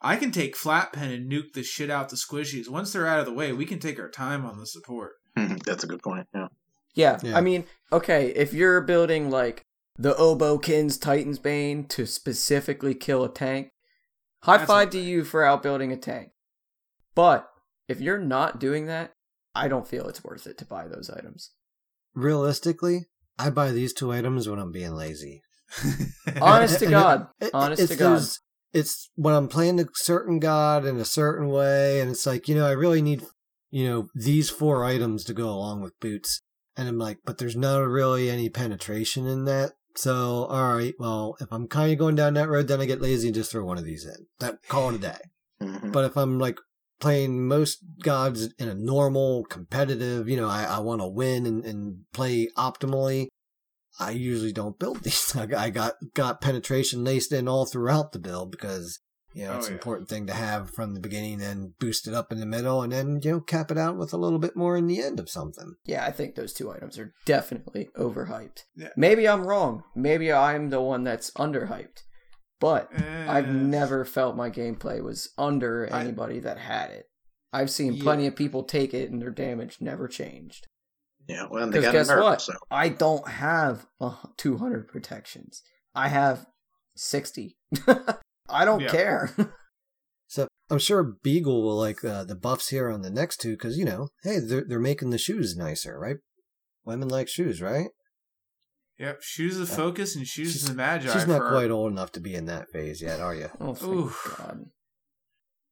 I 0.01 0.17
can 0.17 0.31
take 0.31 0.55
flat 0.55 0.93
pen 0.93 1.11
and 1.11 1.31
nuke 1.33 1.55
the 1.55 1.63
shit 1.63 1.91
out 1.91 2.11
the 2.11 2.17
squishies. 2.17 2.69
Once 2.69 2.93
they're 2.93 3.07
out 3.07 3.19
of 3.19 3.27
the 3.27 3.33
way, 3.33 3.53
we 3.53 3.65
can 3.65 3.79
take 3.79 3.99
our 3.99 4.11
time 4.11 4.45
on 4.45 4.59
the 4.59 4.67
support. 4.67 5.13
That's 5.35 5.83
a 5.83 5.87
good 5.87 6.03
point. 6.03 6.27
Yeah. 6.35 6.49
Yeah, 6.97 7.19
Yeah. 7.23 7.37
I 7.37 7.41
mean, 7.43 7.65
okay, 7.93 8.29
if 8.35 8.53
you're 8.53 8.81
building 8.81 9.31
like 9.31 9.63
the 9.99 10.15
Obokins 10.15 11.01
Titan's 11.01 11.39
Bane 11.39 11.85
to 11.89 12.07
specifically 12.07 12.95
kill 12.95 13.23
a 13.25 13.29
tank, 13.33 13.69
high 14.43 14.57
That's 14.59 14.67
five 14.69 14.91
to 14.91 14.99
you 14.99 15.23
for 15.23 15.45
outbuilding 15.45 15.93
a 15.93 15.97
tank. 15.97 16.31
But 17.15 17.49
if 17.89 18.01
you're 18.01 18.19
not 18.19 18.59
doing 18.59 18.87
that, 18.87 19.13
I 19.55 19.69
don't 19.69 19.87
feel 19.89 20.09
it's 20.09 20.25
worth 20.25 20.47
it 20.47 20.59
to 20.59 20.65
buy 20.65 20.89
those 20.89 21.09
items. 21.09 21.53
Realistically, 22.15 23.07
I 23.39 23.51
buy 23.51 23.71
these 23.73 23.93
two 23.93 24.13
items 24.13 24.49
when 24.49 24.59
I'm 24.59 24.73
being 24.73 24.95
lazy. 24.95 25.43
Honest 26.41 26.79
to 26.81 26.87
God. 26.91 27.29
it- 27.41 27.47
it- 27.47 27.51
Honest 27.55 27.83
it's, 27.83 27.93
to 27.93 27.99
God. 27.99 28.23
It's 28.73 29.11
when 29.15 29.35
I'm 29.35 29.49
playing 29.49 29.81
a 29.81 29.87
certain 29.95 30.39
god 30.39 30.85
in 30.85 30.99
a 30.99 31.05
certain 31.05 31.49
way, 31.49 32.01
and 32.01 32.11
it's 32.11 32.27
like, 32.27 32.47
you 32.49 32.55
know, 32.55 32.67
I 32.67 32.73
really 32.73 33.01
need, 33.01 33.23
you 33.71 33.87
know, 33.89 34.09
these 34.15 34.51
four 34.51 34.85
items 34.85 35.25
to 35.25 35.33
go 35.33 35.49
along 35.49 35.81
with 35.81 35.99
boots. 36.01 36.43
And 36.77 36.89
I'm 36.89 36.99
like, 36.99 37.19
but 37.25 37.39
there's 37.39 37.57
not 37.57 37.79
really 37.79 38.31
any 38.31 38.49
penetration 38.49 39.27
in 39.27 39.45
that. 39.47 39.73
So, 39.95 40.45
all 40.51 40.75
right, 40.75 40.95
well, 40.99 41.37
if 41.41 41.49
I'm 41.51 41.69
kind 41.69 41.91
of 41.91 41.99
going 41.99 42.17
down 42.17 42.35
that 42.35 42.51
road, 42.51 42.69
then 42.69 42.81
I 42.81 42.85
get 42.87 43.01
lazy 43.01 43.29
and 43.29 43.35
just 43.35 43.51
throw 43.51 43.65
one 43.65 43.79
of 43.79 43.85
these 43.85 44.05
in. 44.05 44.27
That 44.41 44.59
call 44.69 44.91
it 44.91 44.97
a 44.97 44.99
day. 44.99 45.19
Mhm. 45.63 45.91
But 45.91 46.05
if 46.05 46.17
I'm 46.19 46.39
like 46.39 46.59
playing 47.01 47.49
most 47.49 47.79
gods 48.03 48.49
in 48.59 48.69
a 48.69 48.75
normal, 48.75 49.45
competitive, 49.45 50.29
you 50.29 50.37
know, 50.37 50.49
I, 50.49 50.65
I 50.65 50.79
want 50.81 51.01
to 51.01 51.07
win 51.07 51.47
and, 51.47 51.65
and 51.65 52.01
play 52.13 52.49
optimally, 52.59 53.29
I 53.99 54.11
usually 54.11 54.53
don't 54.53 54.79
build 54.79 55.01
these. 55.03 55.35
I 55.35 55.71
got 55.71 55.95
got 56.15 56.43
penetration 56.43 57.03
laced 57.05 57.33
in 57.33 57.49
all 57.49 57.65
throughout 57.65 58.13
the 58.13 58.19
build 58.19 58.51
because 58.51 59.01
you 59.37 59.45
know 59.45 59.53
Oh, 59.53 59.57
it's 59.59 59.67
an 59.67 59.73
yeah. 59.73 59.77
important 59.79 60.09
thing 60.09 60.27
to 60.27 60.33
have 60.35 60.71
from 60.71 60.95
the 60.95 61.01
beginning 61.01 61.43
and 61.43 61.79
boost 61.79 62.09
it 62.09 62.15
up 62.15 62.33
in 62.33 62.41
the 62.41 62.47
middle 62.47 62.83
and 62.83 62.93
then 62.93 63.21
you 63.23 63.31
know 63.33 63.41
cap 63.41 63.71
it 63.71 63.79
out 63.79 63.97
with 63.97 64.13
a 64.13 64.17
little 64.17 64.39
bit 64.39 64.57
more 64.57 64.77
in 64.77 64.87
the 64.87 65.03
end 65.03 65.21
of 65.21 65.29
something. 65.31 65.75
Yeah, 65.85 66.05
I 66.07 66.11
think 66.13 66.35
those 66.35 66.53
two 66.53 66.71
items 66.73 66.99
are 66.99 67.13
definitely 67.27 67.89
overhyped. 67.99 68.61
Yeah. 68.75 68.89
Maybe 68.97 69.29
I'm 69.29 69.47
wrong. 69.47 69.83
Maybe 69.95 70.33
I'm 70.33 70.71
the 70.71 70.81
one 70.81 71.05
that's 71.05 71.31
underhyped. 71.33 72.03
But 72.59 72.91
I've 72.95 73.49
Eh. 73.49 73.53
never 73.53 74.05
felt 74.07 74.35
my 74.35 74.49
gameplay 74.51 75.03
was 75.03 75.29
under 75.37 75.87
I- 75.93 76.01
anybody 76.01 76.41
that 76.41 76.57
had 76.59 76.91
it. 76.91 77.05
I've 77.53 77.71
seen 77.71 77.93
Yeah. 77.95 78.03
plenty 78.03 78.27
of 78.27 78.35
people 78.37 78.65
take 78.65 78.95
it 78.95 79.11
and 79.11 79.21
their 79.21 79.31
damage 79.31 79.79
never 79.81 80.09
changed. 80.09 80.67
Yeah. 81.29 81.47
Well, 81.51 81.69
they 81.69 81.83
got 81.83 81.93
guess 81.93 82.09
a 82.09 82.19
what? 82.21 82.41
so 82.41 82.55
I 82.71 82.89
don't 82.89 83.29
have 83.29 83.87
uh, 84.01 84.15
200 84.39 84.89
protections. 84.89 85.63
I 85.95 86.09
have 86.09 86.47
60. 86.97 87.59
I 88.49 88.65
don't 88.65 88.81
Yeah. 88.81 88.89
care. 88.91 89.31
So 90.29 90.49
I'm 90.71 90.81
sure 90.81 91.15
Beagle 91.23 91.63
will 91.63 91.77
like 91.77 92.05
uh, 92.05 92.25
the 92.25 92.35
buffs 92.35 92.71
here 92.71 92.91
on 92.91 93.03
the 93.03 93.11
next 93.11 93.37
two 93.41 93.53
because 93.53 93.79
you 93.79 93.85
know, 93.85 94.09
hey, 94.25 94.41
they're 94.41 94.65
they're 94.67 94.81
making 94.81 95.11
the 95.11 95.19
shoes 95.19 95.57
nicer, 95.57 95.97
right? 95.97 96.17
Women 96.85 97.07
like 97.09 97.29
shoes, 97.29 97.63
right? 97.63 97.91
Yep. 98.99 99.19
Shoes 99.23 99.61
of 99.61 99.69
focus 99.69 100.17
and 100.17 100.27
shoes 100.27 100.51
She's- 100.55 100.63
of 100.65 100.71
the 100.71 100.75
magi. 100.75 101.13
She's 101.13 101.29
not 101.29 101.43
for- 101.43 101.51
quite 101.51 101.71
old 101.71 101.93
enough 101.93 102.11
to 102.13 102.21
be 102.21 102.35
in 102.35 102.47
that 102.47 102.69
phase 102.73 103.01
yet, 103.01 103.21
are 103.21 103.37
you? 103.37 103.51
oh, 103.61 103.75
thank 103.75 103.93
Oof. 103.95 104.35
God. 104.37 104.65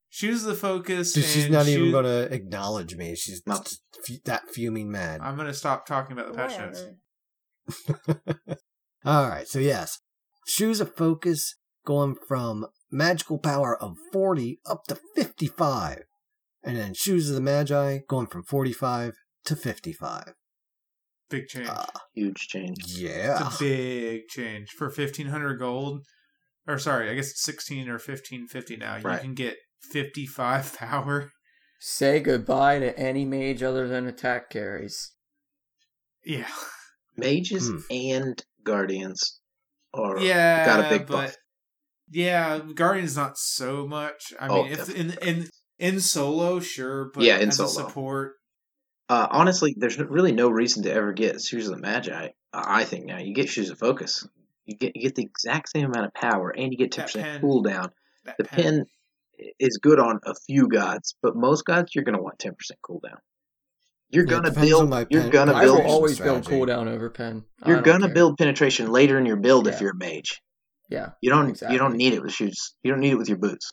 Shoes 0.09 0.45
of 0.45 0.51
the 0.51 0.55
focus. 0.55 1.13
Dude, 1.15 1.25
she's 1.25 1.45
and 1.47 1.53
not 1.53 1.67
even 1.67 1.91
going 1.91 2.05
to 2.05 2.33
acknowledge 2.33 2.95
me. 2.95 3.17
She's 3.17 3.43
No. 3.49 3.57
just 3.57 3.81
f- 4.09 4.23
that 4.27 4.49
fuming 4.51 4.89
mad. 4.89 5.21
I'm 5.21 5.37
gonna 5.37 5.53
stop 5.53 5.85
talking 5.85 6.17
about 6.17 6.31
the 6.31 6.39
patch 6.39 6.57
notes. 6.61 6.85
All 9.05 9.29
right, 9.29 9.49
so 9.49 9.59
yes, 9.59 9.99
shoes 10.47 10.81
of 10.81 10.95
focus 10.95 11.57
going 11.85 12.17
from 12.29 12.67
magical 12.91 13.39
power 13.39 13.77
of 13.81 13.97
40 14.13 14.61
up 14.67 14.85
to 14.89 14.97
55. 15.17 16.03
And 16.63 16.77
then 16.77 16.95
shoes 16.95 17.29
of 17.29 17.35
the 17.35 17.43
magi 17.43 17.99
going 18.09 18.27
from 18.27 18.43
45 18.43 19.15
to 19.47 19.57
55. 19.57 20.33
Big 21.31 21.47
change. 21.49 21.69
Ah, 21.71 21.89
huge 22.15 22.49
change. 22.49 22.79
yeah. 22.97 23.47
It's 23.49 23.57
a 23.61 23.65
big 23.65 24.29
change 24.29 24.69
for 24.71 24.91
fifteen 24.91 25.29
hundred 25.29 25.59
gold. 25.59 26.05
Or 26.69 26.79
sorry, 26.79 27.11
I 27.11 27.15
guess 27.15 27.31
it's 27.31 27.43
sixteen 27.43 27.89
or 27.89 27.99
fifteen 27.99 28.47
fifty 28.47 28.77
now. 28.77 28.97
You 28.97 29.03
can 29.19 29.35
get 29.35 29.57
fifty 29.91 30.27
five 30.27 30.75
power. 30.79 31.31
Say 31.81 32.21
goodbye 32.21 32.79
to 32.79 32.97
any 32.99 33.25
mage 33.25 33.63
other 33.63 33.89
than 33.89 34.07
attack 34.07 34.51
carries. 34.51 35.13
Yeah, 36.25 36.47
Mages 37.17 37.69
Hmm. 37.69 37.79
and 37.91 38.45
guardians 38.63 39.41
are 39.95 40.19
yeah, 40.21 40.65
got 40.67 40.85
a 40.87 40.89
big 40.91 41.07
but 41.07 41.13
buff. 41.15 41.37
Yeah, 42.11 42.61
Guardian's 42.75 43.17
not 43.17 43.39
so 43.39 43.87
much. 43.87 44.33
I 44.41 44.49
Oh, 44.49 44.63
mean, 44.65 44.73
if 44.73 44.89
in 44.95 45.13
in 45.23 45.49
in 45.79 46.01
solo, 46.01 46.61
sure, 46.61 47.11
but 47.15 47.25
Yeah, 47.25 47.39
in 47.39 47.49
as 47.49 47.61
a 47.61 47.69
solo. 47.69 47.89
support, 47.89 48.35
Uh, 49.09 49.27
honestly, 49.31 49.75
there's 49.77 49.99
really 49.99 50.33
no 50.33 50.49
reason 50.49 50.83
to 50.85 50.93
ever 50.93 51.13
get 51.13 51.41
Shoes 51.43 51.69
of 51.69 51.75
the 51.77 51.81
Magi. 51.83 52.29
Uh, 52.53 52.65
I 52.67 52.85
think 52.85 53.05
now 53.07 53.19
you 53.19 53.35
get 53.35 53.49
Shoes 53.51 53.71
of 53.71 53.79
Focus. 53.79 54.27
You 54.65 54.77
get 54.77 54.97
you 54.97 55.03
get 55.03 55.15
the 55.15 55.25
exact 55.25 55.69
same 55.69 55.85
amount 55.85 56.07
of 56.07 56.15
power, 56.15 56.51
and 56.51 56.73
you 56.73 56.79
get 56.79 56.93
ten 56.93 57.05
percent 57.05 57.25
pen. 57.25 57.41
cooldown. 57.43 57.91
that 58.25 58.37
The 58.39 58.45
pen, 58.45 58.65
pen 58.65 58.85
is 59.59 59.79
good 59.83 59.99
on 59.99 60.21
a 60.25 60.35
few 60.47 60.69
gods, 60.69 61.15
but 61.23 61.37
most 61.37 61.65
gods 61.67 61.95
you're 61.95 62.05
gonna 62.05 62.23
want 62.23 62.39
ten 62.39 62.55
percent 62.55 62.81
cooldown. 62.83 63.19
You're 64.09 64.25
Yeah, 64.25 64.31
gonna 64.31 64.49
depends 64.51 64.71
build. 64.71 64.89
my 64.91 65.07
You're 65.11 65.23
pen- 65.23 65.31
gonna 65.31 65.53
I 65.55 65.65
build. 65.65 65.79
will 65.81 65.87
always 65.87 66.19
build 66.19 66.45
strategy. 66.45 66.65
cooldown 66.65 66.87
over 66.89 67.11
pen. 67.11 67.45
You're 67.67 67.83
gonna 67.83 68.07
care. 68.07 68.15
build 68.15 68.39
penetration 68.39 68.91
later 68.91 69.19
in 69.19 69.27
your 69.27 69.37
build 69.37 69.67
if 69.69 69.81
you're 69.81 69.91
a 69.91 69.97
mage. 69.97 70.41
Yeah. 70.89 71.11
You 71.21 71.31
don't. 71.31 71.49
Exactly. 71.51 71.75
You 71.75 71.79
don't 71.79 71.97
need 71.97 72.13
it 72.15 72.23
with 72.23 72.33
shoes. 72.33 72.75
You 72.83 72.91
don't 72.91 73.01
need 73.01 73.13
it 73.13 73.19
with 73.19 73.29
your 73.29 73.39
boots. 73.39 73.71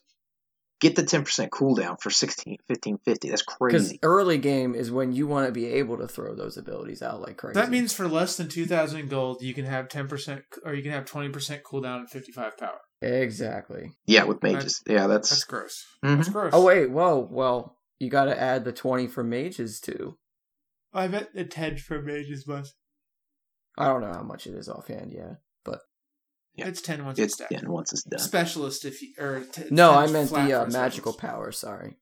Get 0.80 0.96
the 0.96 1.04
ten 1.04 1.24
percent 1.24 1.52
cooldown 1.52 2.02
for 2.02 2.10
16, 2.10 2.58
15, 2.68 2.98
50. 3.06 3.30
That's 3.30 3.44
crazy. 3.44 3.78
Because 3.78 4.00
early 4.02 4.40
game 4.40 4.74
is 4.74 4.90
when 4.90 5.12
you 5.12 5.28
want 5.28 5.46
to 5.46 5.52
be 5.52 5.68
able 5.68 5.98
to 6.00 6.08
throw 6.08 6.34
those 6.34 6.58
abilities 6.58 7.04
out 7.04 7.22
like 7.22 7.38
crazy. 7.38 7.54
that 7.60 7.70
means 7.70 7.94
for 7.94 8.08
less 8.08 8.36
than 8.38 8.48
two 8.48 8.66
thousand 8.66 9.08
gold, 9.10 9.44
you 9.44 9.54
can 9.54 9.66
have 9.66 9.90
ten 9.90 10.08
percent, 10.08 10.42
or 10.66 10.74
you 10.74 10.82
can 10.82 10.92
have 10.92 11.06
twenty 11.06 11.30
percent 11.30 11.62
cooldown 11.64 11.98
and 12.00 12.10
fifty 12.10 12.32
five 12.32 12.58
power. 12.58 12.80
exactly. 13.02 13.92
Yeah, 14.08 14.24
with 14.24 14.42
mages. 14.42 14.82
Yeah, 14.88 15.06
that's. 15.08 15.30
That's 15.30 15.44
gross. 15.44 15.86
Mhm. 16.04 16.18
That's 16.18 16.30
gross. 16.30 16.52
Oh 16.56 16.64
wait, 16.66 16.90
whoa, 16.90 17.28
well, 17.30 17.78
you 18.00 18.10
got 18.10 18.26
to 18.26 18.40
add 18.42 18.66
the 18.66 18.72
twenty 18.74 19.06
for 19.08 19.24
mages 19.24 19.80
too. 19.80 20.18
I 20.94 21.08
bet 21.08 21.36
the 21.36 21.46
ten 21.46 21.78
for 21.78 22.02
mages 22.02 22.48
must. 22.48 22.74
I 23.78 23.86
don't 23.86 24.02
know 24.02 24.12
how 24.14 24.24
much 24.24 24.48
it 24.48 24.56
is 24.56 24.68
offhand, 24.68 25.14
yeah, 25.14 25.34
but 25.34 25.38
Yeah. 26.56 26.68
It's 26.68 26.82
ten 26.82 27.06
once 27.06 27.18
It's 27.18 27.40
it's, 27.40 27.52
yeah, 27.52 27.62
once 27.64 27.94
it's 27.94 28.04
done. 28.04 28.20
Specialist 28.20 28.86
if 28.86 29.02
you 29.02 29.14
or 29.18 29.42
t- 29.52 29.64
no, 29.72 29.94
I 29.94 30.08
meant 30.08 30.30
the 30.30 30.62
uh, 30.62 30.66
magical 30.68 31.14
power. 31.14 31.52
Sorry. 31.52 31.96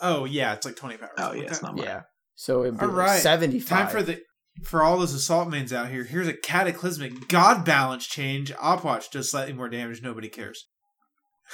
Oh 0.00 0.24
yeah, 0.24 0.54
it's 0.54 0.64
like 0.64 0.76
twenty 0.76 0.96
power. 0.96 1.10
Oh 1.18 1.32
yeah, 1.32 1.42
it's 1.42 1.62
not 1.62 1.76
much. 1.76 1.84
Yeah. 1.84 2.02
So 2.36 2.62
it'd 2.62 2.78
be 2.78 2.84
All 2.84 2.92
like 2.92 3.08
right. 3.08 3.20
seventy-five. 3.20 3.78
Time 3.78 3.88
for 3.88 4.02
the 4.02 4.20
for 4.62 4.82
all 4.82 4.98
those 4.98 5.12
assault 5.12 5.48
mains 5.48 5.72
out 5.72 5.88
here, 5.88 6.04
here's 6.04 6.28
a 6.28 6.36
cataclysmic 6.36 7.28
god 7.28 7.64
balance 7.64 8.06
change. 8.06 8.52
Opwatch 8.54 9.10
does 9.10 9.30
slightly 9.30 9.52
more 9.52 9.68
damage. 9.68 10.02
Nobody 10.02 10.28
cares. 10.28 10.66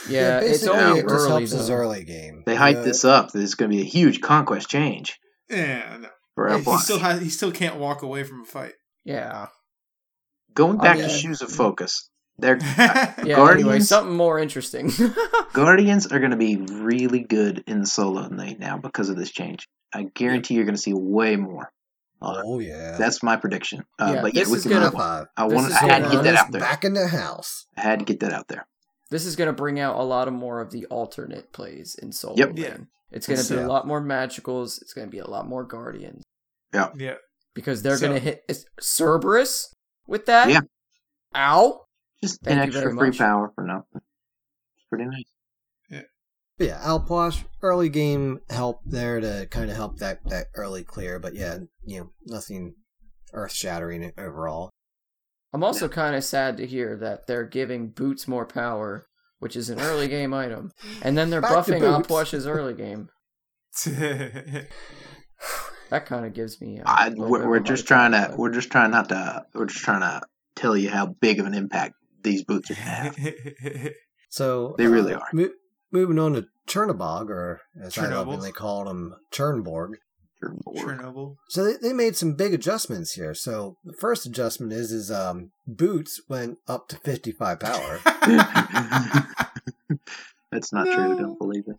Yeah, 0.08 0.38
it's 0.38 0.60
basically, 0.60 0.78
only 0.78 1.00
it 1.00 1.02
just 1.02 1.14
early 1.14 1.28
helps 1.28 1.50
his 1.50 1.70
early 1.70 2.04
game. 2.04 2.42
They 2.46 2.54
hype 2.54 2.76
hyped 2.76 2.78
know, 2.80 2.84
this 2.84 3.04
up. 3.04 3.32
There's 3.32 3.54
going 3.54 3.70
to 3.70 3.76
be 3.76 3.82
a 3.82 3.86
huge 3.86 4.20
conquest 4.20 4.68
change 4.68 5.18
Yeah, 5.48 5.98
no. 6.00 6.08
for 6.36 6.56
He 6.56 6.76
still 6.76 7.00
has, 7.00 7.20
he 7.20 7.28
still 7.28 7.50
can't 7.50 7.76
walk 7.76 8.02
away 8.02 8.22
from 8.22 8.42
a 8.42 8.44
fight. 8.44 8.74
Yeah. 9.04 9.48
Going 10.54 10.78
back 10.78 10.98
yeah. 10.98 11.04
to 11.06 11.08
Shoes 11.10 11.42
of 11.42 11.50
Focus, 11.50 12.08
they're 12.38 12.58
Yeah, 12.78 13.14
anyway, 13.18 13.34
Guardians? 13.34 13.88
something 13.88 14.16
more 14.16 14.38
interesting. 14.38 14.90
Guardians 15.52 16.06
are 16.06 16.18
going 16.18 16.30
to 16.32 16.36
be 16.36 16.56
really 16.56 17.20
good 17.20 17.64
in 17.66 17.84
solo 17.86 18.28
night 18.28 18.58
now 18.58 18.78
because 18.78 19.08
of 19.08 19.16
this 19.16 19.30
change. 19.30 19.68
I 19.92 20.04
guarantee 20.14 20.54
you're 20.54 20.64
going 20.64 20.74
to 20.76 20.80
see 20.80 20.94
way 20.94 21.36
more. 21.36 21.70
Uh, 22.22 22.42
Oh 22.44 22.58
yeah. 22.58 22.96
that's 22.98 23.22
my 23.22 23.36
prediction. 23.36 23.84
Uh, 23.98 24.12
Yeah, 24.14 24.22
but 24.22 24.34
yeah, 24.34 24.40
this 24.42 24.50
we 24.50 24.56
is 24.58 24.62
can 24.64 24.72
gonna- 24.72 24.84
move 24.86 24.94
on. 24.94 25.00
five. 25.00 25.26
I 25.36 25.48
this 25.48 25.54
wanted, 25.56 25.72
I 25.72 25.78
had 25.86 26.04
to 26.04 26.10
get 26.10 26.24
that 26.24 26.34
out 26.36 26.52
there. 26.52 26.60
Back 26.60 26.84
in 26.84 26.92
the 26.94 27.08
house. 27.08 27.66
I 27.76 27.80
had 27.82 27.98
to 28.00 28.04
get 28.04 28.20
that 28.20 28.32
out 28.32 28.48
there. 28.48 28.66
this 29.10 29.24
is 29.26 29.36
going 29.36 29.48
to 29.48 29.52
bring 29.52 29.80
out 29.80 29.96
a 29.98 30.02
lot 30.04 30.28
of 30.28 30.34
more 30.34 30.60
of 30.60 30.70
the 30.70 30.84
alternate 30.86 31.52
plays 31.52 31.96
in 32.00 32.12
solo 32.12 32.36
Yep. 32.36 32.48
lane. 32.48 32.56
Yeah. 32.58 32.76
It's 33.10 33.26
going 33.26 33.38
to 33.38 33.42
be 33.42 33.48
So- 33.60 33.66
a 33.66 33.68
lot 33.68 33.86
more 33.86 34.00
magicals. 34.02 34.80
It's 34.82 34.92
going 34.92 35.06
to 35.06 35.10
be 35.10 35.18
a 35.18 35.26
lot 35.28 35.48
more 35.48 35.64
guardians 35.64 36.22
yeah. 36.74 36.90
Yeah. 36.96 37.14
Because 37.54 37.82
they're 37.82 37.96
So- 37.96 38.06
going 38.08 38.20
to 38.20 38.24
hit 38.24 38.44
Cerberus 38.80 39.74
with 40.10 40.26
that. 40.26 40.50
Yeah. 40.50 40.60
Ow. 41.34 41.80
Just 42.22 42.42
Thank 42.42 42.58
an 42.58 42.62
extra 42.68 42.94
free 42.94 43.08
much. 43.08 43.18
power 43.18 43.50
for 43.54 43.64
nothing. 43.64 43.84
It's 43.94 44.86
pretty 44.90 45.06
nice. 45.06 45.24
But 46.58 46.66
yeah, 46.66 46.82
Alpwash, 46.84 47.42
early 47.62 47.88
game 47.88 48.40
help 48.50 48.82
there 48.84 49.18
to 49.18 49.46
kind 49.50 49.70
of 49.70 49.76
help 49.76 49.96
that, 50.00 50.18
that 50.28 50.48
early 50.54 50.84
clear, 50.84 51.18
but 51.18 51.34
yeah, 51.34 51.56
you 51.86 52.00
know, 52.00 52.10
nothing 52.26 52.74
earth 53.32 53.52
shattering 53.52 54.12
overall. 54.18 54.68
I'm 55.54 55.64
also 55.64 55.88
kind 55.88 56.14
of 56.14 56.22
sad 56.22 56.58
to 56.58 56.66
hear 56.66 56.98
that 56.98 57.26
they're 57.26 57.46
giving 57.46 57.88
Boots 57.88 58.28
more 58.28 58.44
power, 58.44 59.06
which 59.38 59.56
is 59.56 59.70
an 59.70 59.80
early 59.80 60.06
game 60.06 60.34
item, 60.34 60.70
and 61.00 61.16
then 61.16 61.30
they're 61.30 61.40
Back 61.40 61.64
to 61.64 61.72
buffing 61.72 61.80
Boots. 61.80 62.06
Opwash's 62.06 62.46
early 62.46 62.74
game. 62.74 63.08
That 65.90 66.06
kind 66.06 66.24
of 66.24 66.32
gives 66.34 66.60
me. 66.60 66.78
a 66.78 66.82
I, 66.86 67.08
we're, 67.10 67.48
we're 67.48 67.60
just 67.60 67.86
trying 67.86 68.12
to 68.12 68.28
but- 68.30 68.38
we're 68.38 68.50
just 68.52 68.70
trying 68.70 68.90
not 68.92 69.08
to 69.10 69.44
we're 69.54 69.66
just 69.66 69.84
trying 69.84 70.00
to 70.00 70.22
tell 70.54 70.76
you 70.76 70.88
how 70.90 71.06
big 71.06 71.38
of 71.40 71.46
an 71.46 71.54
impact 71.54 71.94
these 72.22 72.44
boots 72.44 72.70
are 72.70 72.74
gonna 72.74 72.86
have. 72.86 73.16
So 74.32 74.76
They 74.78 74.86
really 74.86 75.12
uh, 75.14 75.18
are. 75.18 75.28
mo- 75.32 75.50
moving 75.90 76.18
on 76.20 76.34
to 76.34 76.46
Chernobog, 76.68 77.30
or 77.30 77.60
as 77.82 77.98
I 77.98 78.02
Chernobyl. 78.04 78.14
lovingly 78.26 78.52
called 78.52 78.86
him, 78.86 79.14
Chernborg. 79.32 79.94
Chernobyl. 80.76 81.34
So 81.48 81.64
they, 81.64 81.74
they 81.82 81.92
made 81.92 82.16
some 82.16 82.34
big 82.34 82.54
adjustments 82.54 83.12
here. 83.14 83.34
So 83.34 83.76
the 83.84 83.92
first 83.92 84.24
adjustment 84.26 84.72
is 84.72 84.92
is 84.92 85.10
um 85.10 85.50
boots 85.66 86.20
went 86.28 86.58
up 86.68 86.86
to 86.88 86.96
fifty 86.96 87.32
five 87.32 87.58
power. 87.58 87.98
That's 90.52 90.72
not 90.72 90.86
true. 90.86 91.16
Don't 91.18 91.38
believe 91.38 91.64
it. 91.66 91.76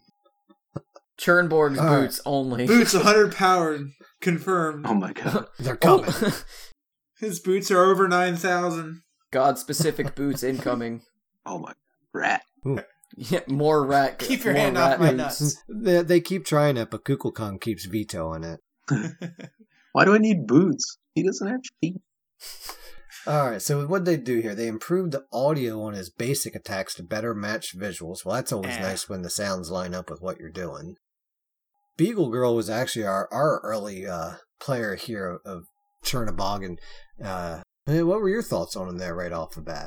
Chernborg's 1.22 1.78
All 1.80 1.88
uh, 1.88 1.92
right. 1.92 2.02
boots 2.02 2.22
only. 2.26 2.66
Boots 2.68 2.94
100 2.96 3.36
power 3.36 3.80
confirmed. 4.22 4.86
Oh 4.88 4.94
my 4.94 5.14
god. 5.14 5.48
They're 5.60 5.78
Oh, 5.84 6.00
coming. 6.04 6.34
His 7.20 7.40
boots 7.40 7.70
are 7.70 7.84
over 7.84 8.08
9,000. 8.08 9.02
God 9.32 9.58
specific 9.60 10.16
boots 10.16 10.42
incoming. 10.44 11.02
Oh 11.46 11.60
my 11.60 11.74
rat. 12.14 12.42
Yeah, 13.16 13.42
more 13.48 13.86
rat. 13.86 14.18
Keep 14.20 14.44
your 14.46 14.54
more 14.54 14.62
hand 14.64 14.78
off 14.78 15.00
my 15.00 15.12
nuts. 15.12 15.58
they, 15.70 16.02
they 16.02 16.20
keep 16.22 16.46
trying 16.46 16.78
it, 16.78 16.90
but 16.90 17.04
Kukulkan 17.06 17.62
keeps 17.62 17.86
vetoing 17.86 18.44
it. 18.44 18.60
Why 19.94 20.06
do 20.06 20.14
I 20.14 20.18
need 20.18 20.48
boots? 20.48 20.98
He 21.14 21.24
doesn't 21.24 21.48
have 21.48 21.60
feet. 21.82 21.98
All 23.28 23.52
right, 23.52 23.62
so 23.62 23.86
what 23.86 24.04
did 24.04 24.06
they 24.20 24.24
do 24.24 24.40
here? 24.40 24.56
They 24.56 24.68
improved 24.68 25.12
the 25.12 25.26
audio 25.32 25.82
on 25.84 25.94
his 25.94 26.10
basic 26.10 26.56
attacks 26.56 26.96
to 26.96 27.04
better 27.04 27.36
match 27.36 27.78
visuals. 27.78 28.26
Well, 28.26 28.36
that's 28.36 28.52
always 28.52 28.76
Yeah. 28.76 28.82
nice 28.82 29.08
when 29.08 29.22
the 29.22 29.30
sounds 29.30 29.70
line 29.70 29.94
up 29.94 30.10
with 30.10 30.22
what 30.22 30.40
you're 30.40 30.50
doing. 30.50 30.96
Beagle 31.98 32.30
Girl 32.30 32.56
was 32.56 32.70
actually 32.70 33.06
our, 33.06 33.28
our 33.32 33.60
early 33.64 34.08
uh, 34.08 34.34
player 34.60 34.96
here 34.96 35.40
of 35.46 35.64
Chernobog, 36.04 36.66
and 36.66 36.80
uh, 37.24 37.62
what 37.86 38.22
were 38.22 38.30
your 38.30 38.42
thoughts 38.44 38.76
on 38.76 38.88
him 38.90 38.98
there 38.98 39.16
right 39.16 39.32
off 39.32 39.56
the 39.56 39.62
bat? 39.62 39.86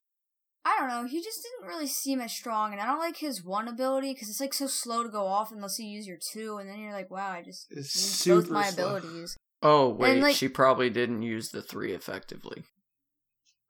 I 0.66 0.76
don't 0.78 0.88
know. 0.88 1.06
He 1.06 1.22
just 1.22 1.40
didn't 1.42 1.68
really 1.68 1.86
seem 1.86 2.20
as 2.20 2.32
strong, 2.32 2.72
and 2.72 2.80
I 2.80 2.86
don't 2.86 2.98
like 2.98 3.18
his 3.18 3.44
one 3.44 3.68
ability 3.68 4.12
because 4.14 4.28
it's 4.30 4.40
like 4.40 4.54
so 4.54 4.66
slow 4.66 5.02
to 5.02 5.08
go 5.10 5.26
off 5.26 5.52
unless 5.52 5.78
you 5.78 5.86
use 5.86 6.06
your 6.06 6.18
two, 6.32 6.56
and 6.58 6.68
then 6.68 6.78
you're 6.78 6.92
like, 6.92 7.10
wow, 7.10 7.30
I 7.30 7.42
just 7.42 7.66
It's 7.70 8.26
used 8.26 8.48
both 8.48 8.50
my 8.50 8.68
slow. 8.70 8.96
abilities. 8.96 9.36
Oh 9.62 9.88
wait, 9.88 10.22
like- 10.22 10.36
she 10.36 10.48
probably 10.48 10.90
didn't 10.90 11.22
use 11.22 11.50
the 11.50 11.62
three 11.62 11.92
effectively. 11.92 12.64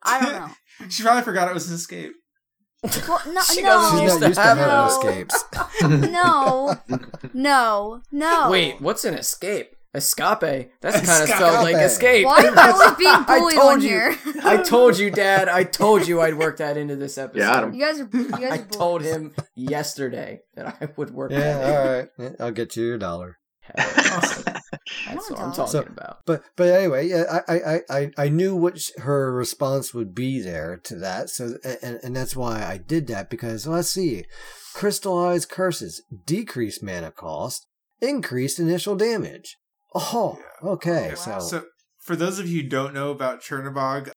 I 0.03 0.21
don't 0.21 0.33
know. 0.33 0.51
She 0.91 1.03
probably 1.03 1.23
forgot 1.23 1.49
it 1.49 1.55
was 1.55 1.69
an 1.69 1.77
escape. 1.77 2.13
Well, 3.09 3.21
no, 3.33 3.41
She 3.43 3.63
no, 3.63 3.69
doesn't 3.69 3.99
She's 3.99 4.03
used 4.11 4.21
to 4.21 4.29
used 4.29 4.41
have 4.41 4.59
no. 4.59 4.87
escapes. 4.87 5.45
no, 6.13 6.77
no, 7.33 8.03
no. 8.13 8.51
Wait, 8.51 8.81
what's 8.81 9.05
an 9.05 9.15
escape? 9.15 9.71
Escape? 9.95 10.73
That's 10.81 10.97
kind 10.97 11.23
of 11.23 11.29
Escape. 11.29 11.37
spelled 11.37 11.63
like 11.65 11.77
escape. 11.77 12.27
Why 12.27 12.39
am 12.41 12.59
I 12.59 12.71
always 12.73 12.97
being 12.99 13.11
I 13.11 13.39
bullied 13.39 13.55
told 13.57 13.73
on 13.75 13.81
you. 13.81 13.89
here? 13.89 14.19
I 14.43 14.57
told 14.57 14.99
you, 14.99 15.11
Dad. 15.11 15.49
I 15.49 15.63
told 15.65 16.09
you 16.09 16.21
I'd 16.21 16.35
work 16.37 16.57
that 16.59 16.77
into 16.77 16.97
this 16.97 17.17
episode. 17.19 17.39
Got 17.47 17.65
him. 17.65 17.75
You 17.75 17.81
guys 17.81 18.01
are. 18.01 18.09
You 18.13 18.29
guys 18.29 18.43
I 18.53 18.57
are 18.59 18.65
told 18.67 19.03
him 19.03 19.33
yesterday 19.55 20.41
that 20.57 20.77
I 20.81 20.89
would 20.97 21.11
work 21.15 21.31
Yeah, 21.31 21.59
in. 22.01 22.09
all 22.19 22.29
right. 22.29 22.37
I'll 22.41 22.51
get 22.51 22.75
you 22.77 22.85
your 22.85 22.99
dollar. 22.99 23.39
Hell 23.77 24.43
yeah. 24.47 24.61
I 25.09 25.15
That's 25.15 25.31
what 25.31 25.41
I'm 25.41 25.53
talking 25.53 25.67
So- 25.69 25.81
about. 25.83 26.19
But 26.27 26.43
but 26.57 26.69
anyway, 26.69 27.09
yeah, 27.09 27.41
I 27.49 27.55
I, 27.59 27.81
I, 27.91 28.11
I 28.19 28.29
knew 28.29 28.55
what 28.55 28.79
her 28.99 29.33
response 29.33 29.95
would 29.95 30.15
be 30.15 30.41
there 30.41 30.77
to 30.85 30.97
that. 30.97 31.31
So 31.31 31.57
and 31.83 31.99
and 32.03 32.15
that's 32.17 32.37
why 32.37 32.63
I 32.65 32.79
did 32.79 33.07
that 33.09 33.31
because 33.31 33.67
let's 33.67 33.91
see, 33.91 34.25
crystallized 34.75 35.49
curses 35.49 36.03
decrease 36.27 36.83
mana 36.83 37.11
cost, 37.11 37.67
increased 38.01 38.59
initial 38.59 38.97
damage. 38.97 39.57
Oh, 39.95 40.39
okay. 40.63 40.91
Oh, 40.91 41.09
yeah. 41.11 41.15
So, 41.15 41.39
So, 41.39 41.65
for 42.01 42.17
those 42.17 42.39
of 42.39 42.49
you 42.49 42.63
who 42.63 42.69
don't 42.69 42.93
know 42.93 43.11
about 43.11 43.43
Chernobog, 43.43 44.11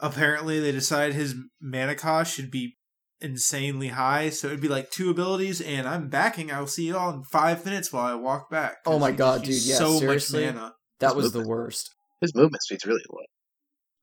apparently 0.00 0.58
they 0.60 0.72
decided 0.72 1.14
his 1.14 1.34
mana 1.60 1.94
cost 1.94 2.34
should 2.34 2.50
be 2.50 2.76
insanely 3.22 3.88
high. 3.88 4.30
So 4.30 4.48
it'd 4.48 4.60
be 4.60 4.68
like 4.68 4.90
two 4.90 5.10
abilities, 5.10 5.60
and 5.60 5.88
I'm 5.88 6.08
backing. 6.08 6.50
I'll 6.50 6.66
see 6.66 6.86
you 6.86 6.96
all 6.96 7.10
in 7.10 7.24
five 7.24 7.64
minutes 7.64 7.92
while 7.92 8.06
I 8.06 8.14
walk 8.14 8.50
back. 8.50 8.76
Oh 8.86 8.98
my 8.98 9.12
God, 9.12 9.42
dude, 9.42 9.62
yeah, 9.62 9.76
so 9.76 9.98
seriously? 9.98 10.46
much 10.46 10.54
mana. 10.54 10.74
That 11.00 11.16
was 11.16 11.32
the 11.32 11.46
worst. 11.46 11.90
His 12.20 12.34
movement 12.34 12.62
speed's 12.62 12.86
really 12.86 13.02
low. 13.10 13.22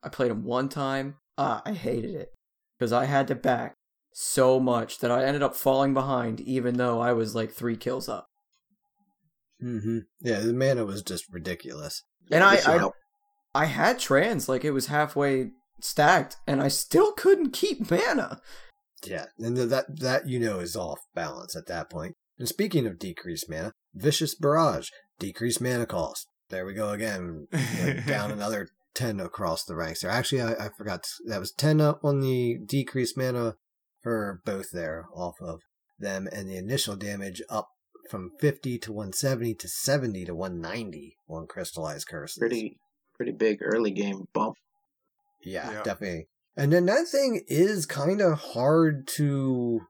I 0.02 0.08
played 0.08 0.30
him 0.30 0.44
one 0.44 0.68
time. 0.68 1.16
Ah, 1.38 1.62
I 1.64 1.72
hated 1.72 2.14
it 2.14 2.28
because 2.78 2.92
I 2.92 3.06
had 3.06 3.28
to 3.28 3.34
back 3.34 3.74
so 4.12 4.60
much 4.60 4.98
that 4.98 5.10
I 5.10 5.24
ended 5.24 5.42
up 5.42 5.54
falling 5.54 5.94
behind, 5.94 6.40
even 6.40 6.76
though 6.76 7.00
I 7.00 7.12
was 7.12 7.34
like 7.34 7.52
three 7.52 7.76
kills 7.76 8.08
up. 8.08 8.26
hmm 9.60 10.00
yeah, 10.20 10.40
the 10.40 10.52
mana 10.52 10.84
was 10.84 11.02
just 11.02 11.24
ridiculous. 11.32 12.02
And 12.30 12.44
I, 12.44 12.56
I. 12.66 12.90
I 13.52 13.64
had 13.64 13.98
trans 13.98 14.48
like 14.48 14.64
it 14.64 14.70
was 14.70 14.86
halfway 14.86 15.50
stacked, 15.80 16.36
and 16.46 16.62
I 16.62 16.68
still 16.68 17.12
couldn't 17.12 17.52
keep 17.52 17.90
mana. 17.90 18.40
Yeah, 19.04 19.26
and 19.38 19.56
that 19.56 20.00
that 20.00 20.28
you 20.28 20.38
know 20.38 20.58
is 20.60 20.76
off 20.76 20.98
balance 21.14 21.56
at 21.56 21.66
that 21.66 21.90
point. 21.90 22.14
And 22.38 22.48
speaking 22.48 22.86
of 22.86 22.98
decreased 22.98 23.48
mana, 23.48 23.72
vicious 23.94 24.34
barrage 24.34 24.88
decreased 25.18 25.60
mana 25.60 25.86
cost. 25.86 26.26
There 26.48 26.66
we 26.66 26.74
go 26.74 26.90
again, 26.90 27.46
you 27.84 27.94
down 28.06 28.30
another 28.30 28.68
ten 28.94 29.20
across 29.20 29.64
the 29.64 29.76
ranks 29.76 30.02
there. 30.02 30.10
Actually, 30.10 30.42
I, 30.42 30.66
I 30.66 30.68
forgot 30.76 31.02
to- 31.04 31.08
that 31.28 31.40
was 31.40 31.52
ten 31.52 31.80
up 31.80 32.00
on 32.04 32.20
the 32.20 32.58
decreased 32.66 33.16
mana 33.16 33.54
for 34.02 34.40
both 34.44 34.70
there 34.72 35.06
off 35.14 35.36
of 35.40 35.60
them, 35.98 36.28
and 36.32 36.48
the 36.48 36.56
initial 36.56 36.96
damage 36.96 37.40
up 37.48 37.68
from 38.10 38.30
fifty 38.40 38.78
to 38.78 38.92
one 38.92 39.12
seventy 39.12 39.54
to 39.54 39.68
seventy 39.68 40.24
to 40.24 40.34
one 40.34 40.60
ninety 40.60 41.16
on 41.28 41.46
crystallized 41.46 42.08
curses. 42.08 42.38
Pretty 42.38 42.78
pretty 43.14 43.32
big 43.32 43.58
early 43.62 43.90
game 43.92 44.24
bump. 44.34 44.56
Yeah, 45.44 45.70
Yeah. 45.70 45.82
definitely. 45.82 46.26
And 46.56 46.72
then 46.72 46.86
that 46.86 47.06
thing 47.08 47.42
is 47.48 47.86
kind 47.86 48.20
of 48.20 48.38
hard 48.38 49.06
to. 49.16 49.80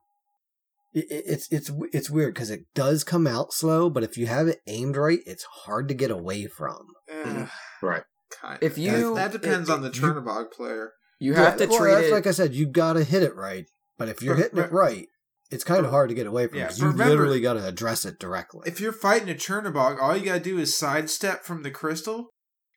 it- 0.93 1.05
it- 1.09 1.23
It's 1.25 1.47
it's 1.51 1.71
it's 1.93 2.09
weird 2.09 2.33
because 2.33 2.49
it 2.49 2.65
does 2.75 3.03
come 3.03 3.25
out 3.25 3.53
slow, 3.53 3.89
but 3.89 4.03
if 4.03 4.17
you 4.17 4.27
have 4.27 4.47
it 4.47 4.59
aimed 4.67 4.97
right, 4.97 5.19
it's 5.25 5.45
hard 5.63 5.87
to 5.87 5.93
get 5.93 6.11
away 6.11 6.47
from. 6.47 6.85
Eh, 7.09 7.47
Right. 7.81 8.03
kind 8.29 8.59
If 8.61 8.73
of. 8.73 8.77
you- 8.79 9.15
that, 9.15 9.31
that 9.31 9.41
depends 9.41 9.69
it- 9.69 9.73
on 9.73 9.81
the 9.81 9.87
it- 9.89 9.95
you- 9.97 10.01
Chernobog 10.03 10.51
player. 10.51 10.91
You 11.19 11.33
have 11.35 11.59
Yeah, 11.59 11.65
to 11.65 11.71
well, 11.71 11.79
treat 11.79 11.91
that's 11.93 12.07
it. 12.07 12.11
like 12.11 12.27
I 12.27 12.31
said, 12.31 12.53
you 12.53 12.65
got 12.67 12.93
to 12.93 13.03
hit 13.03 13.23
it 13.23 13.35
right. 13.35 13.65
But 13.97 14.09
if 14.09 14.21
you're 14.21 14.35
hitting 14.35 14.57
it 14.59 14.71
right, 14.71 15.07
it's 15.51 15.63
kind 15.63 15.85
of 15.85 15.91
hard 15.91 16.09
to 16.09 16.15
get 16.15 16.25
away 16.27 16.47
from. 16.47 16.57
Yeah, 16.57 16.67
'cause 16.67 16.79
but 16.79 16.85
you 16.85 16.91
remember- 16.91 17.11
literally 17.11 17.41
got 17.41 17.53
to 17.53 17.65
address 17.67 18.03
it 18.05 18.17
directly. 18.19 18.61
If 18.67 18.79
you're 18.81 18.91
fighting 18.91 19.29
a 19.29 19.35
Chernobog, 19.35 20.01
all 20.01 20.17
you 20.17 20.25
gotta 20.25 20.39
do 20.39 20.57
is 20.57 20.75
sidestep 20.77 21.43
from 21.45 21.61
the 21.63 21.71
crystal. 21.71 22.29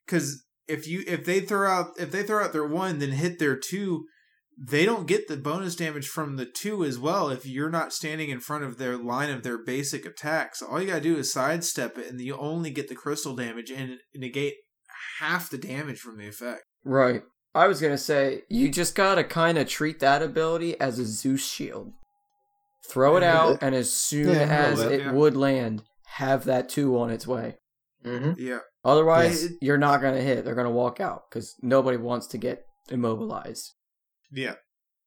Because 0.07 0.45
if 0.69 0.87
you 0.87 1.05
if 1.07 1.25
they 1.25 1.41
throw 1.41 1.69
out 1.71 1.89
if 1.99 2.11
they 2.11 2.23
throw 2.23 2.45
out 2.45 2.53
their 2.53 2.67
one, 2.67 2.99
then 2.99 3.13
hit 3.13 3.39
their 3.39 3.57
two, 3.57 4.07
they 4.59 4.85
don't 4.85 5.07
get 5.07 5.29
the 5.29 5.37
bonus 5.37 5.77
damage 5.77 6.09
from 6.09 6.37
the 6.37 6.47
two 6.47 6.85
as 6.85 6.99
well. 6.99 7.29
If 7.29 7.45
you're 7.47 7.71
not 7.71 7.93
standing 7.93 8.31
in 8.31 8.41
front 8.41 8.65
of 8.65 8.79
their 8.79 8.97
line 8.97 9.31
of 9.31 9.43
their 9.43 9.59
basic 9.63 10.07
attacks, 10.07 10.63
all 10.63 10.81
you 10.81 10.87
gotta 10.89 11.01
do 11.01 11.17
is 11.17 11.33
sidestep 11.33 11.99
it, 11.99 12.11
and 12.11 12.21
you 12.21 12.37
only 12.37 12.71
get 12.71 12.89
the 12.89 12.95
crystal 12.95 13.35
damage 13.37 13.71
and 13.71 13.99
negate 14.15 14.55
half 15.19 15.51
the 15.51 15.59
damage 15.59 15.99
from 15.99 16.19
the 16.19 16.29
effect. 16.29 16.63
Right. 16.85 17.23
I 17.55 17.67
was 17.69 17.81
gonna 17.81 17.99
say 17.99 18.43
you 18.49 18.71
just 18.71 18.95
gotta 18.95 19.23
kind 19.25 19.59
of 19.59 19.69
treat 19.69 20.01
that 20.01 20.23
ability 20.23 20.79
as 20.81 20.99
a 20.99 21.05
Zeus 21.05 21.47
shield. 21.47 21.93
Throw 22.91 23.17
it 23.17 23.23
out, 23.23 23.59
and 23.63 23.75
as 23.75 23.93
soon 23.93 24.35
Yeah, 24.35 24.41
as 24.43 24.83
bit, 24.83 24.93
it 24.93 25.01
yeah. 25.01 25.13
would 25.13 25.37
land, 25.37 25.85
have 26.17 26.45
that 26.45 26.69
two 26.69 26.99
on 26.99 27.11
its 27.11 27.27
way. 27.27 27.57
hmm 28.05 28.33
Yeah. 28.37 28.59
Otherwise, 28.85 29.43
Yes. 29.45 29.53
you're 29.61 29.79
not 29.79 30.01
gonna 30.03 30.21
hit. 30.21 30.45
They're 30.45 30.55
gonna 30.55 30.71
walk 30.71 31.01
out 31.01 31.23
because 31.31 31.55
nobody 31.63 31.97
wants 31.97 32.27
to 32.29 32.39
get 32.39 32.65
immobilized. 32.91 33.73
Yeah. 34.31 34.55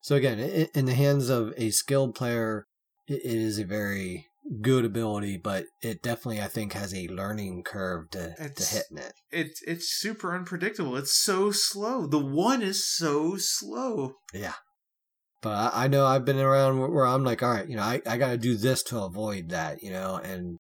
So 0.02 0.16
again, 0.16 0.40
in 0.74 0.86
the 0.86 0.94
hands 0.94 1.30
of 1.30 1.54
a 1.58 1.70
skilled 1.72 2.16
player, 2.16 2.66
it 3.08 3.22
it 3.24 3.38
is 3.38 3.60
a 3.60 3.66
very 3.66 4.26
good 4.62 4.86
ability, 4.86 5.38
but 5.38 5.66
it 5.82 6.02
definitely, 6.02 6.42
I 6.42 6.48
think, 6.48 6.72
has 6.74 6.94
a 6.94 7.08
learning 7.10 7.64
curve 7.64 8.10
to, 8.12 8.34
to 8.36 8.44
It's- 8.46 8.72
hitting 8.74 8.98
it. 8.98 9.14
It's 9.32 9.62
it's 9.64 9.90
super 10.00 10.34
unpredictable. 10.34 10.96
It's 10.96 11.14
so 11.14 11.52
slow. 11.52 12.08
The 12.08 12.18
one 12.26 12.62
is 12.62 12.88
so 12.88 13.36
slow. 13.38 14.14
Yeah. 14.34 14.54
But 15.42 15.74
I, 15.74 15.84
I 15.84 15.88
know 15.88 16.06
I've 16.06 16.26
been 16.26 16.40
around 16.40 16.80
where, 16.80 16.90
where 16.90 17.06
I'm 17.06 17.24
like, 17.24 17.44
all 17.44 17.52
right, 17.52 17.68
you 17.70 17.76
know, 17.76 17.84
I, 17.84 18.02
I 18.08 18.18
got 18.18 18.32
to 18.32 18.38
do 18.38 18.56
this 18.58 18.82
to 18.84 19.02
avoid 19.04 19.50
that, 19.50 19.84
you 19.84 19.92
know, 19.92 20.16
and 20.16 20.58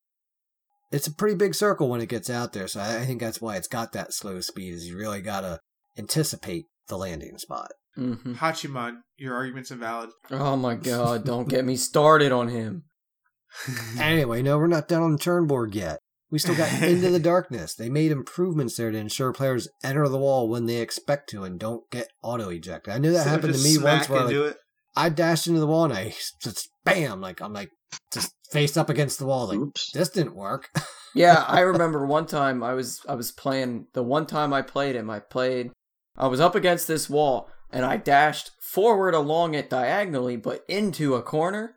it's 0.91 1.07
a 1.07 1.13
pretty 1.13 1.35
big 1.35 1.55
circle 1.55 1.89
when 1.89 2.01
it 2.01 2.09
gets 2.09 2.29
out 2.29 2.53
there. 2.53 2.67
So 2.67 2.79
I, 2.79 2.99
I 2.99 3.05
think 3.05 3.19
that's 3.19 3.41
why 3.41 3.55
it's 3.55 3.67
got 3.67 3.93
that 3.93 4.13
slow 4.13 4.39
speed 4.41 4.73
is 4.73 4.87
you 4.87 4.97
really 4.97 5.21
got 5.21 5.41
to 5.41 5.59
anticipate 5.97 6.65
the 6.87 6.97
landing 6.97 7.37
spot. 7.37 7.71
hmm 7.95 8.33
Hachiman, 8.35 8.97
your 9.17 9.35
argument's 9.35 9.71
invalid. 9.71 10.11
Oh 10.31 10.55
my 10.55 10.75
god! 10.91 11.25
Don't 11.25 11.49
get 11.49 11.65
me 11.65 11.75
started 11.75 12.31
on 12.31 12.49
him. 12.49 12.83
Anyway, 13.99 14.41
no, 14.41 14.57
we're 14.57 14.67
not 14.67 14.87
done 14.87 15.01
on 15.01 15.13
the 15.13 15.17
turn 15.17 15.47
board 15.47 15.73
yet. 15.73 15.99
We 16.29 16.39
still 16.39 16.55
got 16.55 16.83
Into 16.83 17.09
the 17.09 17.19
Darkness. 17.33 17.73
They 17.73 17.89
made 17.89 18.11
improvements 18.11 18.75
there 18.75 18.91
to 18.91 18.97
ensure 18.97 19.31
players 19.31 19.69
enter 19.83 20.07
the 20.07 20.17
wall 20.17 20.49
when 20.49 20.65
they 20.65 20.81
expect 20.81 21.29
to 21.29 21.43
and 21.43 21.59
don't 21.59 21.89
get 21.89 22.09
auto 22.21 22.49
ejected. 22.49 22.93
I 22.93 22.97
knew 22.99 23.11
that 23.13 23.19
Instead 23.19 23.35
of 23.35 23.41
happened 23.41 23.55
to 23.55 23.63
me 23.63 23.77
once 23.83 24.05
smack 24.05 24.09
where 24.09 24.25
like, 24.25 24.51
it. 24.51 24.57
I 24.95 25.09
dashed 25.09 25.47
into 25.47 25.59
the 25.59 25.67
wall 25.67 25.85
and 25.85 25.93
I 25.93 26.13
just 26.41 26.69
bam, 26.83 27.21
like 27.21 27.41
I'm 27.41 27.53
like 27.53 27.69
just 28.13 28.33
face 28.51 28.77
up 28.77 28.89
against 28.89 29.19
the 29.19 29.25
wall. 29.25 29.47
Like 29.47 29.59
Oops. 29.59 29.91
this 29.91 30.09
didn't 30.09 30.35
work. 30.35 30.69
Yeah, 31.15 31.45
I 31.47 31.61
remember 31.61 32.05
one 32.05 32.27
time 32.27 32.61
I 32.61 32.75
was 32.75 33.01
I 33.09 33.15
was 33.15 33.31
playing 33.31 33.87
the 33.93 34.03
one 34.03 34.27
time 34.27 34.53
I 34.53 34.61
played 34.61 34.95
him, 34.95 35.09
I 35.09 35.17
played 35.19 35.71
I 36.15 36.27
was 36.27 36.39
up 36.39 36.53
against 36.53 36.87
this 36.87 37.09
wall 37.09 37.49
and 37.71 37.83
I 37.85 37.97
dashed 37.97 38.51
forward 38.61 39.15
along 39.15 39.55
it 39.55 39.67
diagonally 39.67 40.37
but 40.37 40.63
into 40.67 41.15
a 41.15 41.23
corner. 41.23 41.73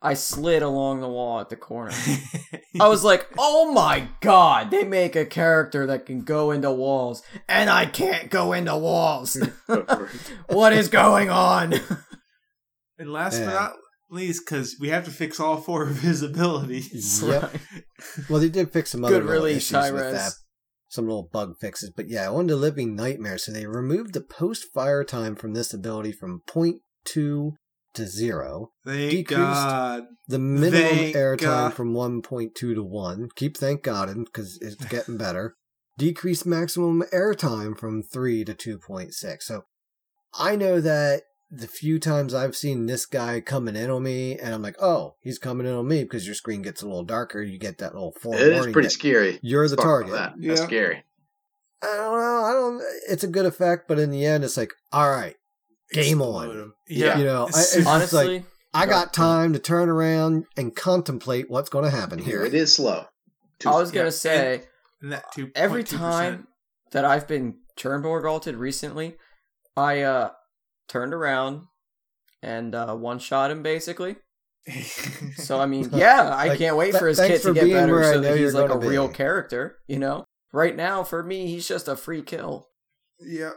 I 0.00 0.14
slid 0.14 0.62
along 0.62 1.00
the 1.00 1.08
wall 1.08 1.40
at 1.40 1.50
the 1.50 1.56
corner. 1.56 1.92
I 2.80 2.88
was 2.88 3.04
like, 3.04 3.28
"Oh 3.38 3.70
my 3.72 4.08
god, 4.20 4.70
they 4.70 4.84
make 4.84 5.16
a 5.16 5.26
character 5.26 5.86
that 5.86 6.06
can 6.06 6.22
go 6.22 6.50
into 6.50 6.72
walls 6.72 7.22
and 7.46 7.68
I 7.68 7.84
can't 7.84 8.30
go 8.30 8.54
into 8.54 8.74
walls." 8.76 9.36
what 10.48 10.72
is 10.72 10.88
going 10.88 11.28
on? 11.28 11.74
and 12.98 13.12
last 13.12 13.38
Yeah. 13.38 13.46
but 13.46 13.52
not 13.52 13.72
least, 14.12 14.44
because 14.46 14.76
we 14.80 14.88
have 14.88 15.04
to 15.04 15.10
fix 15.10 15.40
all 15.40 15.56
four 15.56 15.82
of 15.88 16.00
his 16.00 16.22
abilities. 16.22 17.22
Yep. 17.32 17.56
Well, 18.28 18.40
they 18.40 18.48
did 18.48 18.72
fix 18.72 18.90
some 18.90 19.04
other 19.04 19.20
Good 19.20 19.26
little 19.26 19.44
release, 19.44 19.72
issues 19.72 19.92
with 19.92 20.12
that. 20.12 20.32
Some 20.88 21.06
little 21.06 21.28
bug 21.32 21.54
fixes, 21.60 21.90
but 21.96 22.08
yeah, 22.08 22.28
on 22.28 22.48
to 22.48 22.56
Living 22.56 22.94
Nightmare. 22.94 23.38
So 23.38 23.52
they 23.52 23.66
removed 23.66 24.12
the 24.12 24.20
post 24.20 24.66
fire 24.74 25.04
time 25.04 25.36
from 25.36 25.54
this 25.54 25.72
ability 25.72 26.12
from 26.12 26.42
0.2 26.46 27.52
to 27.94 28.06
zero. 28.06 28.72
Thank 28.84 29.10
Decreased. 29.10 29.40
God. 29.40 30.04
The 30.26 30.38
minimum 30.38 30.96
Thank 30.96 31.16
airtime 31.16 31.40
God. 31.40 31.74
from 31.74 31.94
1.2 31.94 32.54
to 32.54 32.82
1. 32.82 33.28
Keep 33.36 33.56
thank 33.56 33.82
God 33.82 34.14
because 34.24 34.58
it's 34.60 34.84
getting 34.90 35.16
better. 35.16 35.56
Decreased 35.98 36.46
maximum 36.46 37.02
airtime 37.12 37.78
from 37.78 38.02
3 38.02 38.44
to 38.44 38.54
2.6. 38.54 39.42
So 39.42 39.64
I 40.34 40.56
know 40.56 40.80
that 40.80 41.22
the 41.54 41.68
few 41.68 41.98
times 41.98 42.32
I've 42.32 42.56
seen 42.56 42.86
this 42.86 43.04
guy 43.04 43.40
coming 43.42 43.76
in 43.76 43.90
on 43.90 44.02
me, 44.02 44.38
and 44.38 44.54
I'm 44.54 44.62
like, 44.62 44.76
oh, 44.80 45.16
he's 45.20 45.38
coming 45.38 45.66
in 45.66 45.74
on 45.74 45.86
me 45.86 46.02
because 46.02 46.24
your 46.26 46.34
screen 46.34 46.62
gets 46.62 46.80
a 46.80 46.86
little 46.86 47.04
darker. 47.04 47.42
You 47.42 47.58
get 47.58 47.76
that 47.78 47.92
little 47.92 48.12
four 48.12 48.38
It 48.38 48.46
is 48.52 48.66
pretty 48.68 48.88
scary. 48.88 49.38
You're 49.42 49.68
the 49.68 49.76
Let's 49.76 49.84
talk 49.84 50.00
about 50.06 50.10
target. 50.10 50.12
That. 50.40 50.48
That's 50.48 50.60
Yeah. 50.60 50.66
scary. 50.66 51.04
I 51.82 51.86
don't 51.96 52.18
know. 52.18 52.44
I 52.44 52.52
don't. 52.52 52.82
It's 53.10 53.24
a 53.24 53.28
good 53.28 53.44
effect, 53.44 53.86
but 53.86 53.98
in 53.98 54.10
the 54.10 54.24
end, 54.24 54.44
it's 54.44 54.56
like, 54.56 54.72
all 54.92 55.10
right, 55.10 55.36
Game 55.92 56.22
on. 56.22 56.50
Him. 56.50 56.74
Yeah. 56.88 57.18
you 57.18 57.24
know, 57.24 57.44
I, 57.44 57.48
It's 57.48 57.76
it's 57.76 57.86
Honestly, 57.86 58.38
like 58.38 58.44
I 58.72 58.86
got 58.86 59.12
time 59.12 59.52
to 59.52 59.58
turn 59.58 59.90
around 59.90 60.46
and 60.56 60.74
contemplate 60.74 61.50
what's 61.50 61.68
going 61.68 61.84
to 61.84 61.90
happen 61.90 62.18
Here 62.18 62.38
here. 62.38 62.46
it 62.46 62.54
is 62.54 62.72
slow. 62.74 63.04
Too 63.58 63.68
I 63.68 63.74
was 63.78 63.90
gonna 63.90 64.06
Yeah, 64.06 64.10
say 64.10 64.62
And 65.02 65.12
that 65.12 65.30
two 65.34 65.50
every 65.54 65.84
0.2%. 65.84 65.98
time 65.98 66.46
that 66.92 67.04
I've 67.04 67.28
been 67.28 67.58
turnboard 67.76 68.22
vaulted 68.22 68.56
recently, 68.56 69.16
I 69.76 70.00
uh 70.00 70.30
turned 70.88 71.14
around 71.14 71.62
and 72.42 72.74
uh 72.74 72.94
one 72.94 73.18
shot 73.18 73.50
him 73.50 73.62
basically. 73.62 74.16
So 75.36 75.60
I 75.60 75.66
mean, 75.66 75.90
yeah, 75.92 76.30
I 76.34 76.48
Like, 76.48 76.58
can't 76.58 76.76
wait 76.76 76.94
for 76.94 77.08
his 77.08 77.18
thanks 77.18 77.34
kit 77.34 77.42
for 77.42 77.54
to 77.54 77.54
get 77.54 77.72
better 77.72 77.92
where 77.92 78.10
I 78.10 78.14
so 78.14 78.20
that 78.20 78.38
he's 78.38 78.54
like 78.54 78.66
a 78.66 78.74
gonna 78.74 78.88
real 78.88 79.08
character, 79.08 79.78
you 79.88 79.98
know? 79.98 80.24
Right 80.52 80.76
now, 80.76 81.02
for 81.02 81.22
me, 81.22 81.46
he's 81.46 81.66
just 81.66 81.88
a 81.88 81.96
free 81.96 82.22
kill. 82.22 82.68
Yeah. 83.18 83.52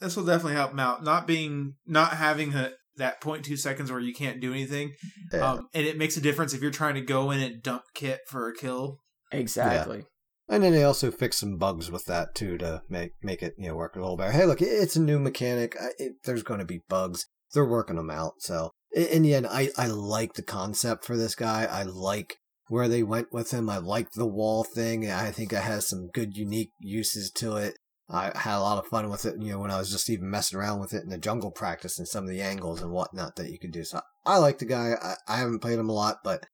This 0.00 0.16
will 0.16 0.24
definitely 0.24 0.54
help 0.54 0.70
him 0.70 0.78
out. 0.80 1.02
Not 1.02 1.26
being, 1.26 1.74
not 1.86 2.14
having 2.14 2.54
a, 2.54 2.72
that 2.96 3.20
0.2 3.20 3.58
seconds 3.58 3.90
where 3.90 4.00
you 4.00 4.14
can't 4.14 4.40
do 4.40 4.52
anything. 4.52 4.92
Yeah. 5.32 5.52
Um, 5.52 5.68
and 5.74 5.86
it 5.86 5.98
makes 5.98 6.16
a 6.16 6.20
difference 6.20 6.54
if 6.54 6.62
you're 6.62 6.70
trying 6.70 6.94
to 6.94 7.00
go 7.00 7.30
in 7.30 7.40
and 7.40 7.62
dump 7.62 7.82
kit 7.94 8.20
for 8.28 8.48
a 8.48 8.54
kill. 8.54 9.00
Exactly. 9.32 10.04
And 10.48 10.62
then 10.62 10.72
they 10.72 10.82
also 10.82 11.10
fixed 11.10 11.40
some 11.40 11.58
bugs 11.58 11.90
with 11.90 12.06
that 12.06 12.34
too 12.34 12.56
to 12.58 12.82
make 12.88 13.12
make 13.22 13.42
it 13.42 13.54
you 13.58 13.68
know 13.68 13.76
work 13.76 13.96
a 13.96 14.00
little 14.00 14.16
better. 14.16 14.32
Hey, 14.32 14.46
look, 14.46 14.62
it's 14.62 14.96
a 14.96 15.00
new 15.00 15.18
mechanic. 15.18 15.76
It, 15.98 16.14
there's 16.24 16.42
going 16.42 16.60
to 16.60 16.66
be 16.66 16.82
bugs. 16.88 17.26
They're 17.52 17.66
working 17.66 17.96
them 17.96 18.10
out. 18.10 18.34
So 18.40 18.70
in 18.94 19.22
the 19.22 19.34
end, 19.34 19.46
I 19.46 19.70
I 19.76 19.86
like 19.86 20.34
the 20.34 20.42
concept 20.42 21.04
for 21.04 21.16
this 21.16 21.34
guy. 21.34 21.64
I 21.64 21.82
like 21.82 22.36
where 22.68 22.88
they 22.88 23.02
went 23.02 23.32
with 23.32 23.50
him. 23.50 23.68
I 23.68 23.78
like 23.78 24.12
the 24.12 24.26
wall 24.26 24.64
thing. 24.64 25.10
I 25.10 25.30
think 25.30 25.52
it 25.52 25.62
has 25.62 25.88
some 25.88 26.08
good 26.12 26.36
unique 26.36 26.72
uses 26.80 27.30
to 27.32 27.56
it. 27.56 27.74
I 28.10 28.32
had 28.34 28.56
a 28.56 28.60
lot 28.60 28.78
of 28.78 28.86
fun 28.86 29.10
with 29.10 29.26
it. 29.26 29.34
You 29.38 29.52
know, 29.52 29.58
when 29.58 29.70
I 29.70 29.78
was 29.78 29.90
just 29.90 30.08
even 30.08 30.30
messing 30.30 30.58
around 30.58 30.80
with 30.80 30.94
it 30.94 31.02
in 31.02 31.10
the 31.10 31.18
jungle 31.18 31.50
practice 31.50 31.98
and 31.98 32.08
some 32.08 32.24
of 32.24 32.30
the 32.30 32.40
angles 32.40 32.80
and 32.80 32.90
whatnot 32.90 33.36
that 33.36 33.50
you 33.50 33.58
could 33.58 33.72
do. 33.72 33.84
So 33.84 34.00
I 34.24 34.38
like 34.38 34.58
the 34.58 34.64
guy. 34.64 34.92
I, 35.00 35.14
I 35.26 35.36
haven't 35.38 35.60
played 35.60 35.78
him 35.78 35.90
a 35.90 35.94
lot, 35.94 36.18
but 36.24 36.46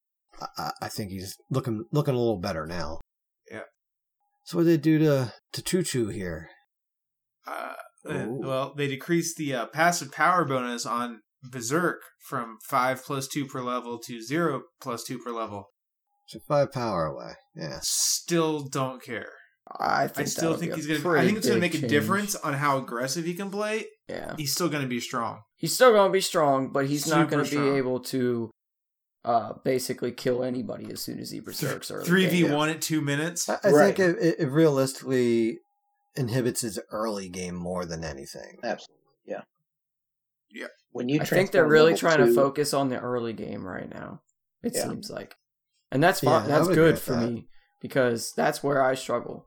I, 0.58 0.70
I 0.82 0.88
think 0.88 1.10
he's 1.10 1.36
looking 1.50 1.84
looking 1.92 2.14
a 2.14 2.18
little 2.18 2.40
better 2.40 2.66
now. 2.66 2.98
Yeah. 3.50 3.62
So 4.44 4.58
what 4.58 4.64
did 4.64 4.72
they 4.72 4.82
do 4.82 4.98
to 5.00 5.32
to 5.52 5.62
Choo 5.62 5.82
Choo 5.82 6.08
here? 6.08 6.50
Uh, 7.46 7.74
uh, 8.08 8.26
well, 8.28 8.74
they 8.76 8.86
decreased 8.86 9.36
the 9.36 9.54
uh, 9.54 9.66
passive 9.66 10.12
power 10.12 10.44
bonus 10.44 10.86
on 10.86 11.20
Berserk 11.42 12.00
from 12.26 12.56
5 12.66 13.04
plus 13.04 13.28
2 13.28 13.46
per 13.46 13.60
level 13.60 13.98
to 13.98 14.22
0 14.22 14.62
plus 14.80 15.04
2 15.04 15.18
per 15.18 15.30
level. 15.30 15.68
So 16.26 16.38
five 16.48 16.72
power 16.72 17.04
away. 17.06 17.32
Yeah. 17.54 17.80
Still 17.82 18.60
don't 18.64 19.02
care. 19.02 19.28
I 19.78 20.08
think 20.08 20.26
I 20.26 20.30
still 20.30 20.56
think 20.56 20.74
he's 20.74 20.86
gonna. 20.86 21.18
I 21.18 21.24
think 21.24 21.38
it's 21.38 21.46
gonna 21.46 21.60
big 21.60 21.74
make 21.74 21.82
a 21.82 21.88
difference 21.88 22.34
on 22.34 22.54
how 22.54 22.78
aggressive 22.78 23.24
he 23.24 23.34
can 23.34 23.50
play. 23.50 23.86
Yeah. 24.08 24.34
He's 24.36 24.52
still 24.52 24.68
gonna 24.68 24.86
be 24.86 25.00
strong. 25.00 25.40
He's 25.64 25.74
still 25.74 25.92
going 25.92 26.10
to 26.10 26.12
be 26.12 26.20
strong, 26.20 26.72
but 26.72 26.86
he's 26.86 27.06
not 27.06 27.30
going 27.30 27.42
to 27.42 27.50
be 27.50 27.78
able 27.78 28.00
to 28.00 28.50
uh, 29.24 29.54
basically 29.64 30.12
kill 30.12 30.44
anybody 30.44 30.90
as 30.92 31.00
soon 31.00 31.18
as 31.18 31.30
he 31.30 31.40
berserks 31.40 31.90
early. 31.90 32.04
Three 32.04 32.26
v 32.28 32.44
one 32.44 32.68
at 32.68 32.82
two 32.82 33.00
minutes. 33.00 33.48
I, 33.48 33.58
I 33.64 33.70
Right. 33.70 33.96
think 33.96 33.98
it, 33.98 34.22
it, 34.22 34.40
it 34.40 34.46
realistically 34.48 35.60
inhibits 36.16 36.60
his 36.60 36.78
early 36.90 37.28
game 37.28 37.54
more 37.54 37.84
than 37.86 38.04
anything. 38.04 38.58
Absolutely. 38.62 39.02
Yeah. 39.26 39.40
Yeah. 40.50 40.66
When 40.92 41.08
you 41.08 41.20
I 41.20 41.24
think 41.24 41.50
they're 41.50 41.66
really 41.66 41.92
level 41.94 41.98
trying 42.10 42.26
to 42.26 42.34
focus 42.34 42.72
on 42.74 42.88
the 42.88 43.00
early 43.00 43.32
game 43.32 43.66
right 43.66 43.88
now. 43.92 44.20
It 44.62 44.74
Yeah. 44.74 44.88
seems 44.88 45.10
like, 45.10 45.34
and 45.90 46.02
that's 46.02 46.20
fine. 46.20 46.44
I 46.44 46.46
that's 46.46 46.68
good 46.68 46.98
for 46.98 47.12
that. 47.16 47.28
me 47.30 47.48
because 47.80 48.32
that's 48.36 48.62
where 48.62 48.82
I 48.82 48.94
struggle. 48.94 49.46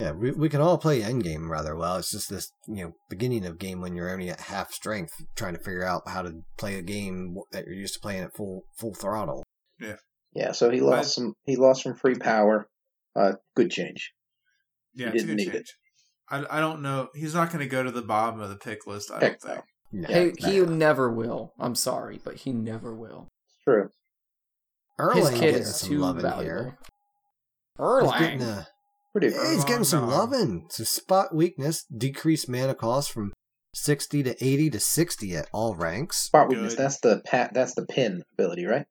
Yeah, 0.00 0.12
we, 0.12 0.30
we 0.32 0.48
can 0.50 0.60
all 0.60 0.76
play 0.76 1.00
endgame 1.00 1.48
rather 1.48 1.74
well. 1.74 1.96
It's 1.96 2.10
just 2.10 2.28
this, 2.28 2.50
you 2.68 2.84
know, 2.84 2.92
beginning 3.08 3.46
of 3.46 3.58
game 3.58 3.80
when 3.80 3.94
you're 3.94 4.10
only 4.10 4.28
at 4.28 4.40
half 4.40 4.70
strength, 4.72 5.12
trying 5.36 5.54
to 5.54 5.58
figure 5.62 5.84
out 5.84 6.02
how 6.06 6.20
to 6.22 6.32
play 6.58 6.74
a 6.74 6.82
game 6.82 7.36
that 7.52 7.64
you're 7.64 7.74
used 7.74 7.94
to 7.94 8.00
playing 8.00 8.22
at 8.24 8.36
full 8.36 8.64
full 8.78 8.92
throttle. 8.92 9.42
Yeah, 9.80 9.96
Yeah. 10.34 10.52
so 10.52 10.70
he 10.70 10.80
lost 10.80 11.14
some. 11.14 11.32
He 11.44 11.56
lost 11.56 11.82
some 11.82 11.94
free 11.94 12.14
power. 12.16 12.68
Uh, 13.14 13.34
good 13.54 13.70
change. 13.70 14.12
Yeah, 14.94 15.10
He 15.10 15.14
it's 15.14 15.24
a 15.24 15.26
didn't 15.28 15.38
good 15.38 15.46
need 15.46 15.52
change. 15.54 15.76
I, 16.28 16.44
I 16.58 16.60
don't 16.60 16.82
know. 16.82 17.08
He's 17.14 17.34
not 17.34 17.48
going 17.50 17.60
to 17.60 17.66
go 17.68 17.82
to 17.82 17.90
the 17.90 18.02
bottom 18.02 18.40
of 18.40 18.50
the 18.50 18.56
pick 18.56 18.86
list. 18.86 19.10
I 19.10 19.20
Heck 19.20 19.40
don't 19.40 19.52
think. 19.54 19.64
No, 19.92 20.08
Hey, 20.08 20.32
he 20.38 20.58
no. 20.60 20.64
never 20.66 21.10
will. 21.10 21.52
I'm 21.58 21.74
sorry, 21.74 22.20
but 22.22 22.34
he 22.36 22.52
never 22.52 22.94
will. 22.94 23.28
It's 23.46 23.62
true. 23.64 23.88
Erlang 25.00 25.30
His 25.30 25.30
kid 25.40 25.54
is 25.54 25.80
too 25.80 25.98
love 25.98 26.16
valuable. 26.20 26.42
here. 26.42 26.78
He's 27.78 27.80
Erlang. 27.86 28.66
A, 29.16 29.20
Pretty. 29.30 29.34
yeah, 29.36 29.52
he's 29.54 29.64
getting 29.64 29.84
some 29.84 30.08
loving. 30.08 30.66
So 30.70 30.84
spot 30.84 31.34
weakness, 31.34 31.84
decreased 31.84 32.48
mana 32.48 32.74
cost 32.74 33.12
from 33.12 33.32
60 33.74 34.22
to 34.24 34.44
80 34.44 34.70
to 34.70 34.80
60 34.80 35.36
at 35.36 35.48
all 35.52 35.74
ranks. 35.74 36.18
Spot 36.18 36.48
weakness. 36.48 36.74
Good. 36.74 36.82
That's 36.82 37.00
the 37.00 37.22
pat. 37.24 37.52
That's 37.54 37.74
the 37.74 37.86
pin 37.86 38.22
ability, 38.38 38.64
right? 38.66 38.86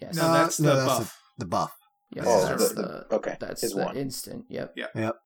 Yes. 0.00 0.14
No, 0.16 0.22
Uh, 0.24 0.32
that's 0.34 0.60
no, 0.60 0.70
the 0.70 0.76
that's 0.84 0.98
buff. 0.98 1.20
The 1.38 1.46
buff. 1.46 1.72
yes, 2.14 2.24
Oh, 2.28 2.46
that's 2.46 2.68
the- 2.70 2.74
the, 2.82 3.06
the- 3.08 3.14
okay, 3.16 3.36
That's 3.40 3.62
is 3.64 3.72
the 3.72 3.84
one. 3.84 3.96
instant. 3.96 4.44
Yep. 4.48 4.74
Yep. 4.76 5.16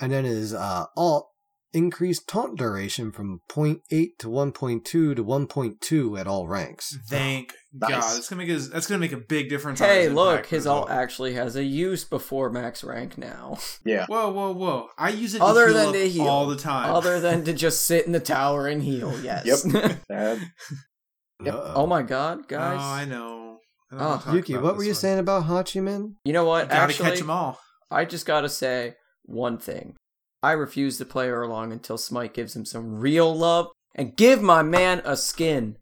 And 0.00 0.12
then 0.12 0.24
his 0.24 0.54
uh, 0.54 0.84
alt 0.96 1.28
increased 1.72 2.28
taunt 2.28 2.56
duration 2.58 3.12
from 3.12 3.40
0.8 3.50 3.80
to 4.18 4.28
1.2 4.28 4.84
to 4.84 5.14
1.2 5.16 6.18
at 6.20 6.26
all 6.26 6.48
ranks. 6.48 6.96
Thank 7.08 7.52
Nice. 7.74 7.90
God. 7.90 8.00
That's 8.16 8.28
gonna 8.30 8.38
make 8.46 8.50
a, 8.56 8.58
that's 8.60 8.86
gonna 8.86 8.98
make 8.98 9.12
a 9.12 9.18
big 9.18 9.50
difference. 9.50 9.78
Hey, 9.80 10.04
his 10.04 10.12
look, 10.14 10.46
his 10.46 10.62
as 10.62 10.66
alt 10.66 10.90
actually 10.90 11.34
has 11.34 11.54
a 11.54 11.62
use 11.64 12.04
before 12.04 12.50
max 12.50 12.82
rank 12.82 13.18
now. 13.18 13.58
Yeah. 13.84 14.06
Whoa, 14.06 14.30
whoa, 14.30 14.52
whoa! 14.52 14.88
I 14.98 15.10
use 15.10 15.34
it 15.34 15.38
to 15.38 15.44
Other 15.44 15.68
heal 15.68 15.76
than 15.76 15.92
to 15.92 16.08
heal. 16.08 16.26
all 16.26 16.46
the 16.46 16.56
time. 16.56 16.94
Other 16.94 17.20
than 17.20 17.44
to 17.44 17.52
just 17.64 17.84
sit 17.86 18.06
in 18.06 18.12
the 18.12 18.20
tower 18.20 18.66
and 18.66 18.82
heal, 18.82 19.12
yes. 19.22 19.64
Yep. 19.64 19.98
Yep. 20.10 21.54
Uh-oh. 21.54 21.72
oh 21.76 21.86
my 21.86 22.02
god, 22.02 22.38
oh, 22.40 22.44
guys. 22.48 22.78
Oh, 22.80 22.84
I 22.84 23.04
know. 23.04 23.58
I 23.92 23.96
Oh, 24.00 24.32
Yuki, 24.34 24.56
what 24.56 24.76
were 24.76 24.82
you 24.82 24.90
one. 24.90 24.94
saying 24.96 25.18
about 25.18 25.44
Hachiman? 25.44 26.14
You 26.24 26.32
know 26.32 26.44
what? 26.44 26.64
You 26.64 26.70
gotta 26.70 26.82
Actually, 26.82 27.10
catch 27.10 27.18
them 27.20 27.30
all. 27.30 27.58
I 27.90 28.04
just 28.04 28.26
gotta 28.26 28.48
say 28.48 28.94
one 29.24 29.58
thing. 29.58 29.94
I 30.42 30.52
refuse 30.52 30.98
to 30.98 31.04
play 31.04 31.28
Erlang 31.28 31.72
until 31.72 31.98
Smite 31.98 32.34
gives 32.34 32.54
him 32.54 32.64
some 32.64 33.00
real 33.00 33.34
love 33.34 33.68
and 33.94 34.16
give 34.16 34.40
my 34.42 34.62
man 34.62 35.02
a 35.04 35.16
skin. 35.16 35.76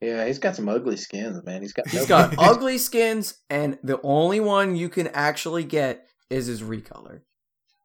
Yeah, 0.00 0.26
he's 0.26 0.38
got 0.38 0.56
some 0.56 0.68
ugly 0.68 0.96
skins, 0.96 1.42
man. 1.44 1.60
He's 1.60 1.74
got. 1.74 1.86
He's 1.88 2.02
no- 2.02 2.06
got 2.06 2.34
ugly 2.38 2.78
skins, 2.78 3.34
and 3.50 3.78
the 3.82 4.00
only 4.02 4.40
one 4.40 4.74
you 4.76 4.88
can 4.88 5.08
actually 5.08 5.64
get 5.64 6.06
is 6.30 6.46
his 6.46 6.62
recolor. 6.62 7.20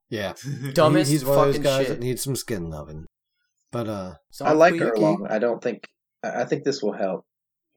Yeah. 0.10 0.34
Dumbest 0.74 1.10
He- 1.10 1.16
he's 1.16 1.26
one 1.26 1.38
of 1.38 1.46
those 1.46 1.56
fucking 1.58 1.64
guys 1.64 1.88
shit. 1.88 2.00
that 2.00 2.00
needs 2.06 2.24
some 2.24 2.36
skin 2.38 2.70
loving. 2.70 3.06
But 3.72 3.90
uh 3.90 4.14
I 4.42 4.54
like 4.54 4.76
Erlang. 4.76 5.30
I 5.30 5.40
don't 5.40 5.62
think. 5.62 5.84
I 6.24 6.44
I 6.44 6.46
think 6.46 6.64
this 6.64 6.82
will 6.82 6.94
help 6.94 7.26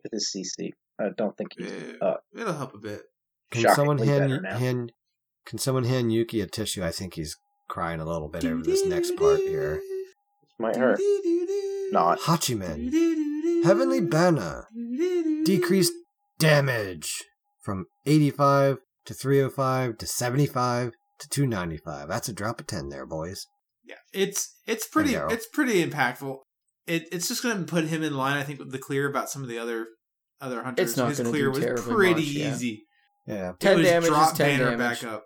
with 0.04 0.12
his 0.12 0.30
CC. 0.32 0.70
I 1.00 1.08
don't 1.16 1.36
think 1.36 1.48
he's. 1.58 1.72
Yeah, 1.72 1.92
Uh, 2.06 2.14
It'll 2.32 2.52
help 2.52 2.74
a 2.74 2.78
bit. 2.78 3.02
can 3.50 3.74
someone 3.74 3.98
hand 3.98 4.46
hand 4.46 4.92
can 5.46 5.58
someone 5.58 5.84
hand 5.84 6.12
Yuki 6.12 6.40
a 6.40 6.46
tissue? 6.46 6.84
I 6.84 6.92
think 6.92 7.14
he's 7.14 7.36
crying 7.68 8.00
a 8.00 8.04
little 8.04 8.28
bit 8.28 8.44
over 8.44 8.62
this 8.62 8.84
next 8.84 9.16
part 9.16 9.40
here. 9.40 9.80
might 10.58 10.76
hurt. 10.76 11.00
Not. 11.92 12.20
Hachiman. 12.20 12.92
Heavenly 13.64 14.00
Banner. 14.00 14.66
Decreased 15.44 15.92
damage 16.38 17.24
from 17.62 17.86
85 18.06 18.78
to 19.06 19.14
305 19.14 19.98
to 19.98 20.06
75 20.06 20.92
to 21.18 21.28
295. 21.28 22.08
That's 22.08 22.28
a 22.28 22.32
drop 22.32 22.60
of 22.60 22.66
10 22.66 22.88
there, 22.88 23.06
boys. 23.06 23.46
Yeah, 23.84 23.96
it's 24.12 24.54
it's 24.66 24.86
pretty 24.86 25.14
it's 25.14 25.46
pretty 25.46 25.84
impactful. 25.84 26.38
It 26.86 27.08
it's 27.10 27.26
just 27.28 27.42
going 27.42 27.58
to 27.58 27.64
put 27.64 27.84
him 27.86 28.02
in 28.02 28.16
line. 28.16 28.36
I 28.36 28.42
think 28.42 28.58
with 28.58 28.70
the 28.70 28.78
clear 28.78 29.08
about 29.08 29.30
some 29.30 29.42
of 29.42 29.48
the 29.48 29.58
other 29.58 29.86
other 30.40 30.62
hunters. 30.62 30.90
It's 30.90 30.96
not 30.98 31.08
His 31.08 31.18
gonna 31.18 31.30
clear 31.30 31.44
do 31.44 31.50
was 31.50 31.60
terribly 31.60 31.94
pretty 31.94 32.20
much, 32.20 32.24
yeah. 32.24 32.52
easy. 32.52 32.82
Yeah. 33.26 33.50
It 33.50 33.60
10 33.60 33.78
was 33.78 33.86
damage 33.86 34.10
is 34.10 34.32
10 34.32 34.58
banner 34.58 34.70
damage. 34.76 35.00
back 35.02 35.10
up. 35.10 35.24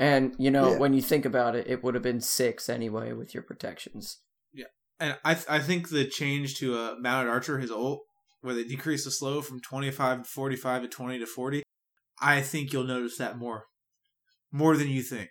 And, 0.00 0.34
you 0.38 0.50
know, 0.50 0.70
Yeah. 0.72 0.78
when 0.78 0.94
you 0.94 1.02
think 1.02 1.24
about 1.26 1.54
it, 1.54 1.66
it 1.68 1.84
would 1.84 1.94
have 1.94 2.02
been 2.02 2.20
six 2.22 2.68
anyway 2.70 3.12
with 3.12 3.34
your 3.34 3.42
protections. 3.42 4.18
Yeah, 4.52 4.64
and 4.98 5.18
I 5.24 5.34
th- 5.34 5.46
I 5.48 5.58
think 5.60 5.90
the 5.90 6.06
change 6.06 6.56
to 6.58 6.76
a 6.78 6.98
mounted 6.98 7.30
archer, 7.30 7.58
his 7.58 7.70
ult, 7.70 8.00
where 8.40 8.54
they 8.54 8.64
decrease 8.64 9.04
the 9.04 9.10
slow 9.10 9.42
from 9.42 9.60
twenty 9.60 9.90
five 9.90 10.22
to 10.22 10.28
forty 10.28 10.56
five 10.56 10.80
to 10.82 10.88
twenty 10.88 11.18
to 11.18 11.26
forty, 11.26 11.62
I 12.20 12.40
think 12.40 12.72
you'll 12.72 12.84
notice 12.84 13.18
that 13.18 13.36
more, 13.36 13.66
more 14.50 14.74
than 14.76 14.88
you 14.88 15.02
think. 15.02 15.28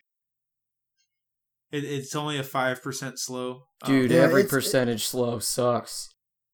It, 1.72 1.84
it's 1.84 2.16
only 2.16 2.38
a 2.38 2.44
five 2.44 2.82
percent 2.84 3.20
slow, 3.20 3.64
Um, 3.82 3.92
Dude, 3.92 4.12
Yeah, 4.12 4.20
every 4.22 4.42
it's- 4.42 4.52
percentage 4.52 5.06
slow 5.08 5.40
sucks. 5.40 6.10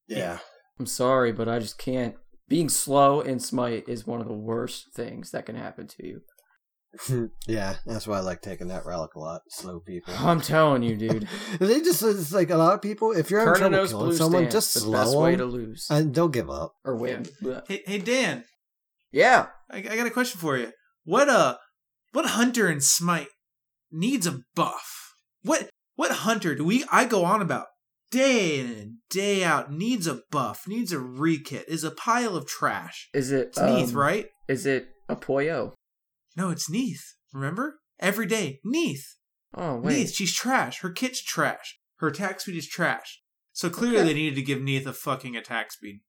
Yeah. 0.08 0.38
I'm 0.78 0.86
sorry, 0.86 1.32
but 1.32 1.48
I 1.48 1.58
just 1.58 1.78
can't. 1.78 2.16
Being 2.48 2.68
slow 2.68 3.20
in 3.20 3.40
Smite 3.40 3.88
is 3.88 4.06
one 4.06 4.20
of 4.20 4.26
the 4.28 4.34
worst 4.34 4.86
things 4.94 5.30
that 5.32 5.44
can 5.46 5.56
happen 5.56 5.86
to 5.88 6.06
you. 6.06 6.20
yeah, 7.46 7.76
that's 7.84 8.06
why 8.06 8.18
I 8.18 8.20
like 8.20 8.40
taking 8.40 8.68
that 8.68 8.86
relic 8.86 9.14
a 9.14 9.18
lot. 9.18 9.42
Slow 9.48 9.80
people. 9.80 10.14
I'm 10.18 10.40
telling 10.40 10.82
you, 10.82 10.96
dude. 10.96 11.28
they 11.58 11.80
just, 11.80 12.02
it's 12.02 12.32
like 12.32 12.50
a 12.50 12.56
lot 12.56 12.74
of 12.74 12.82
people, 12.82 13.12
if 13.12 13.30
you're 13.30 13.40
having 13.40 13.74
a 13.74 13.86
trouble 13.86 13.88
killing 13.88 14.16
someone, 14.16 14.42
stance, 14.42 14.52
just 14.52 14.74
the 14.74 14.80
slow 14.80 14.92
best 14.92 15.16
way 15.16 15.36
to 15.36 15.44
lose 15.44 15.86
and 15.90 16.14
they'll 16.14 16.28
give 16.28 16.50
up. 16.50 16.74
or 16.84 16.96
win. 16.96 17.26
Hey, 17.68 17.82
hey 17.86 17.98
Dan, 17.98 18.44
Yeah, 19.12 19.46
I, 19.70 19.78
I 19.78 19.96
got 19.96 20.06
a 20.06 20.10
question 20.10 20.40
for 20.40 20.56
you. 20.56 20.72
What 21.04 21.28
uh, 21.28 21.56
what 22.12 22.26
hunter 22.26 22.68
in 22.68 22.80
Smite 22.80 23.28
needs 23.92 24.26
a 24.26 24.40
buff? 24.54 25.14
What 25.42 25.68
what 25.94 26.10
hunter 26.10 26.54
do 26.54 26.64
we 26.64 26.84
I 26.90 27.04
go 27.04 27.24
on 27.24 27.40
about 27.40 27.66
day 28.10 28.58
in 28.58 28.66
and 28.66 28.92
day 29.10 29.44
out 29.44 29.72
needs 29.72 30.06
a 30.06 30.20
buff, 30.30 30.66
needs 30.66 30.92
a 30.92 30.96
rekit, 30.96 31.64
is 31.68 31.84
a 31.84 31.90
pile 31.90 32.36
of 32.36 32.46
trash. 32.46 33.08
is 33.14 33.32
it 33.32 33.48
It's 33.48 33.92
um, 33.92 33.98
right? 33.98 34.26
Is 34.48 34.66
it 34.66 34.88
Apollo? 35.08 35.74
No, 36.36 36.50
it's 36.50 36.68
Neith. 36.70 37.14
Remember? 37.32 37.80
Every 37.98 38.26
day, 38.26 38.60
Neith. 38.64 39.14
Oh 39.54 39.76
wait, 39.76 39.96
Neith, 39.96 40.14
she's 40.14 40.34
trash. 40.34 40.80
Her 40.80 40.90
kit's 40.90 41.22
trash. 41.22 41.78
Her 41.98 42.08
attack 42.08 42.40
speed 42.40 42.56
is 42.56 42.68
trash. 42.68 43.22
So 43.52 43.70
clearly 43.70 43.98
Okay. 43.98 44.08
they 44.08 44.14
needed 44.14 44.34
to 44.36 44.42
give 44.42 44.60
Neith 44.60 44.86
a 44.86 44.92
fucking 44.92 45.34
attack 45.34 45.72
speed 45.72 46.00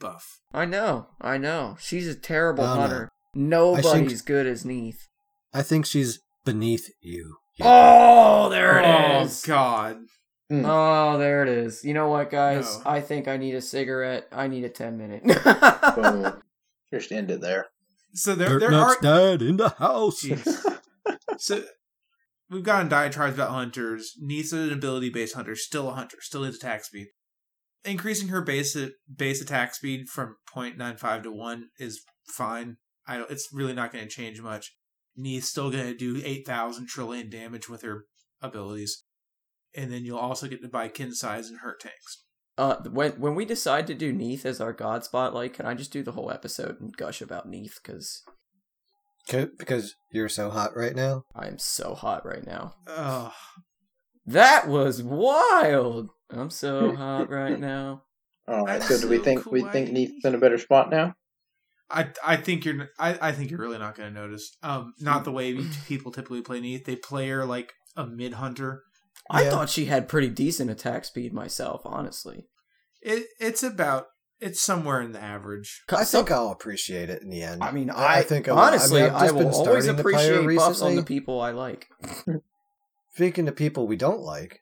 buff. 0.00 0.40
I 0.52 0.64
know, 0.64 1.08
I 1.20 1.38
know. 1.38 1.76
She's 1.80 2.08
a 2.08 2.14
terrible 2.16 2.64
Oh, 2.64 2.74
no. 2.74 2.80
hunter. 2.80 3.08
Nobody's 3.34 3.92
think- 3.92 4.24
good 4.26 4.46
as 4.46 4.64
Neith. 4.64 5.06
I 5.54 5.62
think 5.62 5.86
she's 5.86 6.20
beneath 6.44 6.90
you. 7.00 7.36
Oh, 7.60 8.48
there 8.48 8.78
it 8.78 8.84
oh, 8.86 9.22
is. 9.22 9.44
Oh 9.44 9.46
god. 9.46 9.98
Mm. 10.50 10.64
Oh, 10.66 11.16
there 11.18 11.42
it 11.44 11.48
is. 11.48 11.84
You 11.84 11.94
know 11.94 12.08
what, 12.08 12.30
guys? 12.30 12.78
No. 12.84 12.90
I 12.90 13.00
think 13.00 13.28
I 13.28 13.36
need 13.36 13.54
a 13.54 13.60
cigarette. 13.60 14.26
I 14.32 14.48
need 14.48 14.64
a 14.64 14.68
ten 14.68 14.96
minute. 14.98 15.22
Boom. 15.94 16.42
Just 16.92 17.12
end 17.12 17.30
it 17.30 17.40
there. 17.40 17.66
So 18.12 18.34
there 18.34 18.58
Dirt 18.58 18.70
there 18.70 18.74
are 18.74 18.96
Dad 19.00 19.42
in 19.42 19.56
the 19.56 19.70
house. 19.70 20.24
So 21.38 21.64
we've 22.50 22.62
gotten 22.62 22.88
diatribes 22.88 23.34
about 23.34 23.50
hunters. 23.50 24.14
Neith's 24.20 24.52
an 24.52 24.72
ability 24.72 25.08
based 25.08 25.34
hunter, 25.34 25.56
still 25.56 25.88
a 25.88 25.94
hunter, 25.94 26.18
still 26.20 26.42
needs 26.42 26.56
attack 26.56 26.84
speed. 26.84 27.06
Increasing 27.84 28.28
her 28.28 28.42
base 28.42 28.76
base 29.14 29.40
attack 29.40 29.74
speed 29.74 30.08
from 30.08 30.36
0.95 30.54 31.22
to 31.22 31.32
one 31.32 31.68
is 31.78 32.02
fine. 32.26 32.76
I 33.06 33.16
don't. 33.16 33.30
It's 33.30 33.48
really 33.52 33.72
not 33.72 33.92
going 33.92 34.04
to 34.04 34.10
change 34.10 34.42
much. 34.42 34.76
Neith's 35.16 35.48
still 35.48 35.70
going 35.70 35.86
to 35.86 35.96
do 35.96 36.20
eight 36.24 36.46
thousand 36.46 36.88
trillion 36.88 37.30
damage 37.30 37.68
with 37.68 37.82
her 37.82 38.04
abilities, 38.42 39.04
and 39.74 39.90
then 39.90 40.04
you'll 40.04 40.18
also 40.18 40.46
get 40.46 40.60
to 40.62 40.68
buy 40.68 40.88
Qin's 40.88 41.20
Sais 41.20 41.48
and 41.48 41.60
hurt 41.60 41.80
tanks. 41.80 42.24
Uh, 42.58 42.76
when 42.90 43.12
when 43.12 43.34
we 43.34 43.44
decide 43.44 43.86
to 43.86 43.94
do 43.94 44.12
Neith 44.12 44.44
as 44.44 44.60
our 44.60 44.72
god 44.72 45.04
spotlight, 45.04 45.54
can 45.54 45.66
I 45.66 45.74
just 45.74 45.92
do 45.92 46.02
the 46.02 46.12
whole 46.12 46.30
episode 46.30 46.80
and 46.80 46.96
gush 46.96 47.20
about 47.20 47.48
Neith? 47.48 47.78
Because 47.82 48.22
because 49.58 49.94
you're 50.10 50.28
so 50.28 50.50
hot 50.50 50.76
right 50.76 50.94
now. 50.94 51.22
I 51.34 51.46
am 51.46 51.58
so 51.58 51.94
hot 51.94 52.24
right 52.26 52.46
now. 52.46 52.74
Ugh. 52.86 53.32
That 54.26 54.68
was 54.68 55.02
wild. 55.02 56.10
I'm 56.30 56.50
so 56.50 56.94
hot 56.96 57.30
right 57.30 57.58
now. 57.58 58.02
All 58.48 58.64
right. 58.64 58.80
That's 58.80 58.88
So 58.88 59.00
do 59.00 59.08
we 59.08 59.18
so 59.18 59.24
think 59.24 59.46
we 59.46 59.62
think 59.62 59.88
kawaii. 59.88 59.92
Neith's 59.92 60.24
in 60.24 60.34
a 60.34 60.38
better 60.38 60.58
spot 60.58 60.90
now? 60.90 61.14
I 61.90 62.08
I 62.24 62.36
think 62.36 62.64
you're 62.64 62.88
I, 62.98 63.18
I 63.20 63.32
think 63.32 63.50
you're 63.50 63.60
really 63.60 63.78
not 63.78 63.96
going 63.96 64.12
to 64.12 64.20
notice. 64.20 64.56
Um, 64.62 64.94
not 65.00 65.24
the 65.24 65.32
way 65.32 65.58
people 65.86 66.12
typically 66.12 66.42
play 66.42 66.60
Neith. 66.60 66.84
They 66.84 66.96
play 66.96 67.28
her 67.28 67.44
like 67.44 67.72
a 67.96 68.06
mid 68.06 68.34
hunter. 68.34 68.82
I 69.32 69.44
Yeah. 69.44 69.50
thought 69.50 69.70
she 69.70 69.84
had 69.86 70.08
pretty 70.08 70.28
decent 70.28 70.70
attack 70.70 71.04
speed 71.04 71.32
myself, 71.32 71.82
honestly. 71.84 72.46
It 73.00 73.26
it's 73.38 73.62
about 73.62 74.06
it's 74.40 74.60
somewhere 74.60 75.00
in 75.00 75.12
the 75.12 75.22
average. 75.22 75.82
I 75.90 76.02
Some- 76.04 76.24
think 76.24 76.32
I'll 76.32 76.50
appreciate 76.50 77.10
it 77.10 77.22
in 77.22 77.28
the 77.30 77.42
end. 77.42 77.62
I 77.62 77.70
mean, 77.72 77.90
I, 77.90 78.22
think 78.22 78.48
I 78.48 78.52
will. 78.52 78.58
honestly, 78.60 79.02
I, 79.02 79.06
mean, 79.06 79.14
I've 79.14 79.22
I, 79.22 79.32
will 79.32 79.38
been 79.38 79.52
always 79.52 79.84
starting 79.84 79.96
to 79.96 80.02
play 80.02 80.28
her 80.28 80.40
appreciate 80.40 80.56
buffs 80.56 80.82
on 80.82 80.96
the 80.96 81.02
people 81.02 81.40
I 81.40 81.50
like. 81.50 81.88
Speaking 83.14 83.46
to 83.46 83.52
people 83.52 83.86
we 83.86 83.96
don't 83.96 84.20
like, 84.20 84.60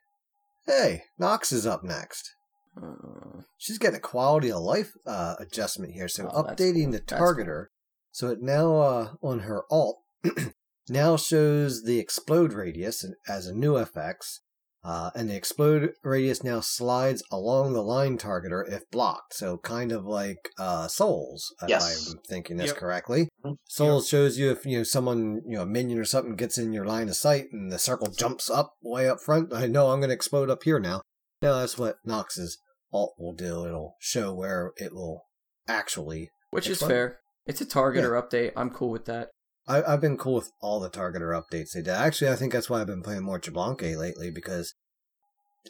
hey, 0.67 1.05
Nox 1.19 1.53
is 1.53 1.67
up 1.67 1.85
next. 1.85 2.35
Uh, 2.81 3.43
She's 3.57 3.79
getting 3.79 3.97
a 3.99 4.01
quality 4.01 4.51
of 4.51 4.61
life 4.63 4.93
uh, 5.07 5.35
adjustment 5.39 5.93
here. 5.95 6.09
So 6.09 6.29
Oh, 6.33 6.45
updating 6.45 6.85
cool. 6.85 6.93
the 6.93 7.03
That's 7.07 7.13
targeter, 7.13 7.67
so 8.11 8.29
it 8.29 8.41
now 8.43 8.77
uh, 8.81 9.09
on 9.23 9.41
her 9.41 9.63
alt 9.71 9.99
now 10.89 11.17
shows 11.17 11.85
the 11.85 11.99
explode 11.99 12.53
radius 12.53 13.05
as 13.29 13.47
a 13.47 13.55
new 13.55 13.75
FX, 13.75 14.41
uh, 14.85 15.11
and 15.15 15.29
the 15.29 15.35
explode 15.37 15.93
radius 16.05 16.43
now 16.45 16.61
slides 16.61 17.23
along 17.33 17.73
the 17.73 17.83
line 17.83 18.17
targeter 18.19 18.63
if 18.71 18.89
blocked. 18.91 19.35
So 19.35 19.59
kind 19.59 19.93
of 19.93 20.05
like 20.05 20.51
uh, 20.59 20.89
Souls, 20.89 21.53
if 21.63 21.69
Yes. 21.69 22.09
I'm 22.11 22.19
thinking 22.29 22.57
this 22.57 22.69
Yep. 22.69 22.77
correctly. 22.77 23.29
Souls 23.69 24.09
shows 24.09 24.39
you 24.39 24.51
if 24.51 24.65
you 24.65 24.79
know 24.79 24.85
someone, 24.85 25.43
you 25.47 25.57
know, 25.57 25.63
a 25.63 25.67
minion 25.67 25.99
or 25.99 26.05
something 26.05 26.37
gets 26.37 26.59
in 26.59 26.73
your 26.73 26.85
line 26.87 27.09
of 27.09 27.17
sight 27.17 27.47
and 27.53 27.71
the 27.73 27.79
circle 27.79 28.09
jumps 28.11 28.49
up 28.49 28.75
way 28.83 29.09
up 29.09 29.21
front. 29.21 29.53
I 29.53 29.67
know 29.67 29.89
I'm 29.91 30.01
going 30.01 30.11
to 30.11 30.15
explode 30.15 30.51
up 30.51 30.63
here 30.63 30.79
now. 30.79 31.03
No, 31.43 31.59
that's 31.61 31.77
what 31.79 31.97
Nox's 32.05 32.59
alt 32.93 33.15
will 33.19 33.35
do. 33.35 33.67
It'll 33.67 33.97
show 34.01 34.33
where 34.35 34.73
it 34.77 34.93
will 34.95 35.23
actually. 35.69 36.31
which 36.51 36.69
is 36.69 36.81
fair. 36.81 37.19
It's 37.47 37.61
a 37.61 37.67
targeter 37.67 38.11
update. 38.21 38.53
I'm 38.57 38.71
cool 38.71 38.91
with 38.91 39.05
that. 39.07 39.29
I, 39.69 39.83
I've 39.83 40.01
been 40.01 40.17
cool 40.17 40.35
with 40.35 40.51
all 40.61 40.81
the 40.81 40.91
targeter 40.91 41.39
updates 41.39 41.73
they 41.73 41.83
did. 41.83 41.89
Actually, 41.91 42.31
I 42.31 42.37
think 42.37 42.53
that's 42.53 42.71
why 42.71 42.81
I've 42.81 42.87
been 42.87 43.03
playing 43.03 43.23
more 43.23 43.39
Xbalanque 43.39 43.97
lately 43.97 44.31
because 44.31 44.75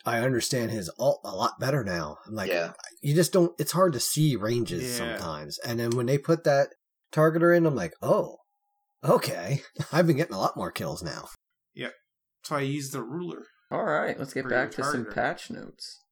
I 0.07 0.21
understand 0.21 0.71
his 0.71 0.89
alt 0.99 1.21
a 1.25 1.35
lot 1.35 1.59
better 1.59 1.83
now. 1.83 2.19
I'm 2.27 2.35
like, 2.35 2.51
yeah. 2.51 2.73
you 3.03 3.15
just 3.15 3.33
don't. 3.33 3.53
It's 3.59 3.73
hard 3.73 3.93
to 3.95 4.01
see 4.01 4.37
ranges 4.37 4.83
Yeah. 4.99 5.17
sometimes, 5.17 5.59
and 5.59 5.81
then 5.81 5.91
when 5.91 6.07
they 6.07 6.19
put 6.19 6.45
that 6.45 6.69
targeter 7.13 7.55
in, 7.57 7.67
I'm 7.67 7.75
like, 7.75 7.95
oh, 8.01 8.37
okay. 9.03 9.63
I've 9.93 10.07
been 10.07 10.17
getting 10.17 10.35
a 10.35 10.41
lot 10.41 10.57
more 10.57 10.71
kills 10.71 11.03
now. 11.03 11.29
Yep. 11.75 11.93
So 12.45 12.57
I 12.57 12.61
used 12.61 12.93
the 12.93 13.03
ruler. 13.03 13.47
All 13.71 13.85
right, 13.85 14.19
let's 14.19 14.33
get 14.33 14.49
back 14.49 14.77
your 14.77 14.87
to 14.87 14.93
some 14.93 15.05
patch 15.07 15.51
notes. 15.51 16.03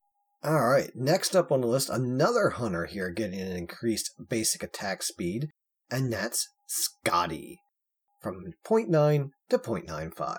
All 0.45 0.69
right, 0.69 0.91
next 0.95 1.35
up 1.35 1.51
on 1.51 1.63
the 1.63 1.67
list, 1.67 1.89
another 1.89 2.51
hunter 2.51 2.85
here 2.85 3.11
getting 3.11 3.41
an 3.41 3.57
increased 3.57 4.11
basic 4.29 4.63
attack 4.63 5.03
speed, 5.03 5.49
and 5.91 6.13
that's 6.13 6.49
Skadi. 6.69 7.57
From 8.21 8.53
0.9 8.67 9.31
to 9.51 9.59
0.95. 9.59 10.37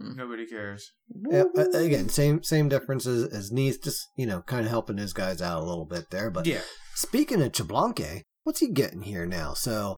Hmm. 0.00 0.16
Nobody 0.16 0.46
cares. 0.46 0.92
Yeah, 1.30 1.44
again, 1.74 2.08
same 2.10 2.42
same 2.42 2.68
differences 2.68 3.32
as 3.32 3.50
Neith, 3.50 3.82
just, 3.82 4.08
you 4.16 4.26
know, 4.26 4.42
kind 4.42 4.66
of 4.66 4.70
helping 4.70 4.98
his 4.98 5.12
guys 5.14 5.40
out 5.40 5.62
a 5.62 5.66
little 5.66 5.86
bit 5.86 6.10
there. 6.10 6.30
But 6.30 6.46
Yeah. 6.46 6.60
speaking 6.94 7.40
of 7.42 7.52
Xbalanque, 7.52 8.22
what's 8.44 8.60
he 8.60 8.68
getting 8.70 9.02
here 9.02 9.24
now? 9.26 9.54
So, 9.54 9.96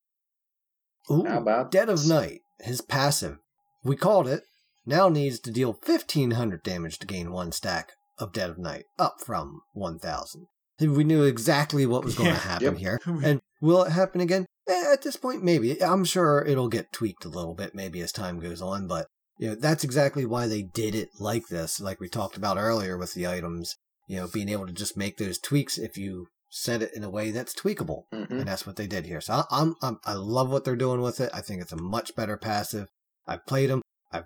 ooh, 1.10 1.24
How 1.24 1.38
about 1.38 1.72
Dead 1.72 1.88
of? 1.88 2.06
Night, 2.06 2.40
his 2.60 2.80
passive. 2.80 3.38
We 3.82 3.96
called 3.96 4.28
it. 4.28 4.42
Now 4.86 5.08
needs 5.08 5.40
to 5.40 5.50
deal 5.50 5.72
1500 5.72 6.62
damage 6.62 6.98
to 7.00 7.06
gain 7.06 7.32
one 7.32 7.50
stack 7.52 7.90
of 8.18 8.32
Dead 8.32 8.50
of 8.50 8.58
Night, 8.58 8.84
up 8.98 9.16
from 9.24 9.60
1000. 9.72 10.46
We 10.80 11.02
knew 11.04 11.24
exactly 11.24 11.86
what 11.86 12.04
was 12.04 12.14
going 12.14 12.30
to 12.32 12.40
happen 12.40 12.74
Yep. 12.74 12.76
here. 12.78 13.00
And 13.24 13.40
will 13.60 13.82
it 13.82 13.90
happen 13.90 14.20
again? 14.20 14.46
Eh, 14.68 14.92
at 14.92 15.02
this 15.02 15.16
point, 15.16 15.42
maybe. 15.42 15.82
I'm 15.82 16.04
sure 16.04 16.44
it'll 16.44 16.68
get 16.68 16.92
tweaked 16.92 17.24
a 17.24 17.30
little 17.30 17.54
bit, 17.54 17.74
maybe 17.74 18.00
as 18.00 18.12
time 18.12 18.38
goes 18.38 18.60
on, 18.60 18.86
but 18.86 19.06
you 19.38 19.48
know, 19.48 19.54
that's 19.54 19.84
exactly 19.84 20.26
why 20.26 20.46
they 20.46 20.62
did 20.62 20.94
it 20.94 21.08
like 21.18 21.46
this, 21.48 21.80
like 21.80 22.00
we 22.00 22.08
talked 22.08 22.36
about 22.36 22.58
earlier 22.58 22.98
with 22.98 23.14
the 23.14 23.26
items, 23.26 23.76
you 24.08 24.16
know, 24.16 24.28
being 24.28 24.48
able 24.48 24.66
to 24.66 24.72
just 24.72 24.96
make 24.96 25.16
those 25.16 25.38
tweaks 25.38 25.78
if 25.78 25.96
you 25.96 26.26
set 26.50 26.82
it 26.82 26.90
in 26.94 27.04
a 27.04 27.10
way 27.10 27.30
that's 27.30 27.54
tweakable. 27.54 28.02
Mhm. 28.12 28.30
And 28.30 28.48
that's 28.48 28.66
what 28.66 28.76
they 28.76 28.86
did 28.86 29.06
here. 29.06 29.20
So 29.20 29.34
I, 29.34 29.44
I'm, 29.50 29.74
I'm, 29.80 29.98
I 30.04 30.14
love 30.14 30.50
what 30.50 30.64
they're 30.64 30.76
doing 30.76 31.00
with 31.00 31.20
it. 31.20 31.30
I 31.32 31.40
think 31.40 31.62
it's 31.62 31.72
a 31.72 31.80
much 31.80 32.14
better 32.16 32.36
passive. 32.36 32.88
I've 33.26 33.46
played 33.46 33.70
them. 33.70 33.82
I've 34.12 34.24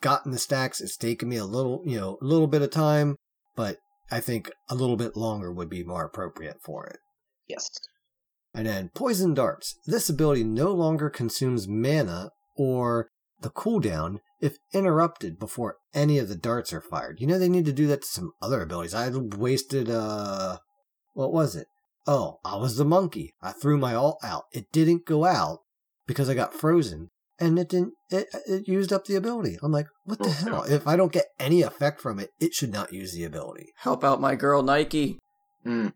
gotten 0.00 0.32
the 0.32 0.38
stacks. 0.38 0.80
It's 0.80 0.96
taken 0.96 1.28
me 1.28 1.36
a 1.36 1.44
little, 1.44 1.82
you 1.86 1.98
know, 1.98 2.18
a 2.20 2.24
little 2.24 2.48
bit 2.48 2.62
of 2.62 2.70
time, 2.70 3.16
but 3.54 3.78
I 4.10 4.20
think 4.20 4.50
a 4.68 4.74
little 4.74 4.96
bit 4.96 5.16
longer 5.16 5.52
would 5.52 5.70
be 5.70 5.82
more 5.82 6.04
appropriate 6.04 6.58
for 6.62 6.86
it. 6.86 6.98
Yes. 7.48 7.68
And 8.56 8.66
then 8.66 8.90
Poison 8.94 9.34
Darts. 9.34 9.76
This 9.84 10.08
ability 10.08 10.42
no 10.42 10.72
longer 10.72 11.10
consumes 11.10 11.68
mana 11.68 12.30
or 12.56 13.10
the 13.42 13.50
cooldown 13.50 14.20
if 14.40 14.56
interrupted 14.72 15.38
before 15.38 15.76
any 15.94 16.18
of 16.18 16.28
the 16.28 16.36
darts 16.36 16.72
are 16.72 16.80
fired. 16.80 17.20
You 17.20 17.26
know, 17.26 17.38
they 17.38 17.50
need 17.50 17.66
to 17.66 17.72
do 17.72 17.86
that 17.88 18.00
to 18.02 18.08
some 18.08 18.32
other 18.40 18.62
abilities. 18.62 18.94
I 18.94 19.10
wasted, 19.10 19.90
uh, 19.90 20.58
what 21.12 21.32
was 21.32 21.54
it? 21.54 21.66
Oh, 22.06 22.38
I 22.44 22.56
was 22.56 22.76
the 22.76 22.84
monkey. 22.84 23.34
I 23.42 23.52
threw 23.52 23.76
my 23.76 23.94
alt 23.94 24.18
out. 24.24 24.44
It 24.52 24.72
didn't 24.72 25.04
go 25.06 25.26
out 25.26 25.58
because 26.06 26.30
I 26.30 26.34
got 26.34 26.54
frozen 26.54 27.10
and 27.38 27.58
it 27.58 27.68
didn't, 27.68 27.92
it, 28.10 28.28
it 28.46 28.66
used 28.66 28.90
up 28.92 29.04
the 29.04 29.16
ability. 29.16 29.58
I'm 29.62 29.72
like, 29.72 29.86
what 30.04 30.18
the 30.18 30.28
Oh, 30.28 30.30
hell? 30.30 30.62
If 30.64 30.86
I 30.86 30.96
don't 30.96 31.12
get 31.12 31.26
any 31.38 31.60
effect 31.60 32.00
from 32.00 32.18
it, 32.18 32.30
it 32.40 32.54
should 32.54 32.72
not 32.72 32.92
use 32.92 33.12
the 33.12 33.24
ability. 33.24 33.72
Help 33.80 34.02
out 34.02 34.20
my 34.20 34.34
girl 34.34 34.62
Nike. 34.62 35.18
Mm. 35.66 35.92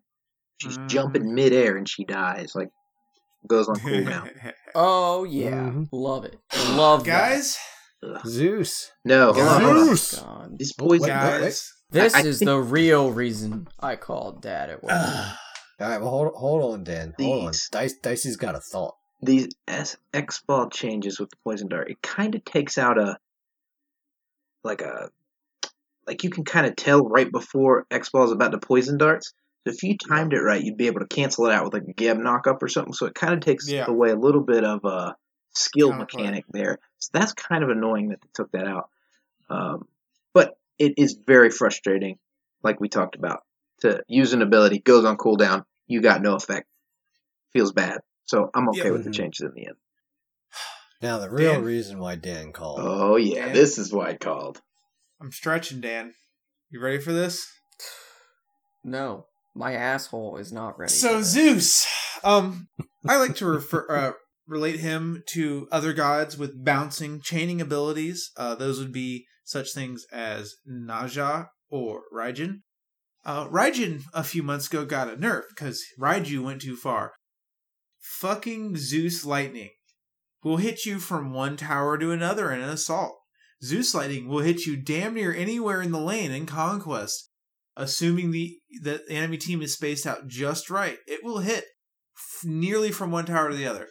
She's 0.60 0.76
Mm. 0.78 0.88
jumping 0.88 1.34
midair 1.34 1.76
and 1.76 1.88
she 1.88 2.04
dies. 2.04 2.52
Like 2.54 2.68
goes 3.46 3.68
on 3.68 3.76
cooldown. 3.76 4.30
Oh 4.74 5.24
yeah, 5.24 5.70
Mhm. 5.70 5.88
love 5.90 6.24
it. 6.24 6.38
Love. 6.70 7.04
Guys, 7.04 7.58
Ugh. 8.04 8.20
Zeus. 8.26 8.92
No, 9.04 9.32
hold 9.32 9.46
on, 9.48 9.62
hold 9.62 9.76
on. 9.78 9.86
Zeus! 9.86 10.14
God. 10.20 10.58
This 10.58 10.72
Oh, 10.78 10.84
poison. 10.86 11.02
wait, 11.02 11.10
wait, 11.10 11.40
guys. 11.40 11.72
This 11.90 12.14
I- 12.14 12.18
I 12.18 12.22
is 12.22 12.38
think- 12.38 12.46
the 12.50 12.58
real 12.60 13.10
reason 13.10 13.66
I 13.80 13.96
called 13.96 14.40
Dad 14.42 14.70
at 14.70 14.82
work. 14.84 14.92
All 14.92 15.88
right, 15.88 15.98
well, 16.00 16.10
hold, 16.10 16.34
hold 16.36 16.72
on, 16.74 16.84
Dan. 16.84 17.14
Hold 17.18 17.40
on. 17.40 17.46
These- 17.52 17.68
Dice, 17.70 17.94
Dicey's 17.94 18.36
got 18.36 18.54
a 18.54 18.60
thought. 18.60 18.94
These 19.22 19.48
S- 19.66 19.96
X 20.14 20.40
ball 20.46 20.68
changes 20.70 21.18
with 21.18 21.30
the 21.30 21.36
poison 21.42 21.68
dart. 21.68 21.90
It 21.90 22.00
kind 22.02 22.34
of 22.36 22.44
takes 22.44 22.78
out 22.78 22.96
a 22.98 23.18
like 24.62 24.82
a 24.82 25.10
like 26.06 26.22
you 26.24 26.30
can 26.30 26.44
kind 26.44 26.66
of 26.66 26.76
tell 26.76 27.02
right 27.08 27.30
before 27.30 27.86
X 27.90 28.10
ball 28.10 28.24
is 28.24 28.30
about 28.32 28.52
to 28.52 28.58
poison 28.58 28.98
darts. 28.98 29.32
So 29.66 29.72
if 29.72 29.82
you 29.82 29.96
timed 29.96 30.32
it 30.32 30.40
right, 30.40 30.62
you'd 30.62 30.76
be 30.78 30.86
able 30.86 31.00
to 31.00 31.06
cancel 31.06 31.46
it 31.46 31.52
out 31.52 31.64
with 31.64 31.74
like 31.74 31.82
a 31.88 31.92
Geb 31.92 32.16
knockup 32.18 32.62
or 32.62 32.68
something. 32.68 32.94
So 32.94 33.06
it 33.06 33.14
kind 33.14 33.34
of 33.34 33.40
takes 33.40 33.68
Yeah. 33.68 33.86
away 33.86 34.10
a 34.10 34.16
little 34.16 34.40
bit 34.42 34.64
of 34.64 34.84
a 34.84 35.16
skill 35.54 35.92
Counterplay. 35.92 35.98
mechanic 35.98 36.44
there. 36.50 36.78
So 36.98 37.10
that's 37.12 37.32
kind 37.34 37.62
of 37.62 37.68
annoying 37.70 38.08
that 38.08 38.20
they 38.22 38.28
took 38.34 38.50
that 38.52 38.66
out. 38.66 38.88
Um, 39.50 39.86
but 40.32 40.54
it 40.78 40.94
is 40.96 41.18
very 41.26 41.50
frustrating, 41.50 42.18
like 42.62 42.80
we 42.80 42.88
talked 42.88 43.16
about. 43.16 43.40
To 43.80 44.02
use 44.08 44.32
an 44.32 44.42
ability 44.42 44.78
goes 44.78 45.04
on 45.04 45.16
cooldown, 45.16 45.64
you 45.86 46.00
got 46.00 46.22
no 46.22 46.34
effect, 46.36 46.66
feels 47.52 47.72
bad. 47.72 48.00
So 48.26 48.50
I'm 48.54 48.68
okay 48.70 48.88
Yeah. 48.88 48.92
with 48.92 49.04
the 49.04 49.10
Mhm. 49.10 49.14
changes 49.14 49.40
in 49.40 49.52
the 49.54 49.66
end. 49.66 49.76
Now, 51.02 51.18
the 51.18 51.30
real 51.30 51.54
Dan? 51.54 51.64
reason 51.64 51.98
why 51.98 52.16
Dan 52.16 52.52
called. 52.52 52.78
Oh 52.82 53.16
yeah, 53.16 53.46
Dan? 53.46 53.54
this 53.54 53.78
is 53.78 53.92
why 53.92 54.10
I 54.10 54.16
called. 54.16 54.60
I'm 55.20 55.32
stretching, 55.32 55.80
Dan. 55.80 56.14
You 56.70 56.80
ready 56.80 56.98
for 56.98 57.12
this? 57.12 57.46
No, 58.84 59.26
my 59.54 59.74
asshole 59.74 60.36
is 60.36 60.52
not 60.52 60.78
ready. 60.78 60.92
So. 60.92 61.22
Zeus, 61.22 61.86
um, 62.22 62.68
I 63.06 63.16
like 63.16 63.36
to 63.36 63.46
refer 63.46 63.86
uh, 63.90 64.12
relate 64.46 64.80
him 64.80 65.22
to 65.28 65.68
other 65.70 65.92
gods 65.92 66.36
with 66.36 66.64
bouncing, 66.64 67.20
chaining 67.20 67.60
abilities. 67.60 68.30
Uh, 68.36 68.54
those 68.54 68.78
would 68.78 68.92
be 68.92 69.26
such 69.44 69.72
things 69.72 70.04
as 70.12 70.54
Naja 70.68 71.48
or 71.70 72.02
Raijin. 72.14 72.60
Uh, 73.24 73.46
Raijin 73.48 74.02
a 74.14 74.24
few 74.24 74.42
months 74.42 74.66
ago 74.66 74.84
got 74.84 75.08
a 75.08 75.16
nerf 75.16 75.42
because 75.50 75.82
Raiju 75.98 76.42
went 76.42 76.62
too 76.62 76.76
far. 76.76 77.12
Fucking 78.00 78.76
Zeus 78.76 79.24
Lightning 79.24 79.70
will 80.42 80.56
hit 80.56 80.86
you 80.86 80.98
from 80.98 81.32
one 81.32 81.56
tower 81.56 81.98
to 81.98 82.12
another 82.12 82.50
in 82.50 82.60
an 82.60 82.70
assault. 82.70 83.18
Zeus 83.62 83.94
Lightning 83.94 84.26
will 84.26 84.40
hit 84.40 84.64
you 84.64 84.76
damn 84.76 85.14
near 85.14 85.34
anywhere 85.34 85.82
in 85.82 85.92
the 85.92 86.00
lane 86.00 86.30
in 86.30 86.46
Conquest 86.46 87.29
assuming 87.80 88.30
the 88.30 88.56
the 88.82 89.02
enemy 89.08 89.38
team 89.38 89.62
is 89.62 89.74
spaced 89.74 90.06
out 90.06 90.28
just 90.28 90.70
right, 90.70 90.98
it 91.06 91.24
will 91.24 91.38
hit 91.38 91.64
f- 92.16 92.44
nearly 92.44 92.92
from 92.92 93.10
one 93.10 93.24
tower 93.24 93.50
to 93.50 93.56
the 93.56 93.66
other. 93.66 93.88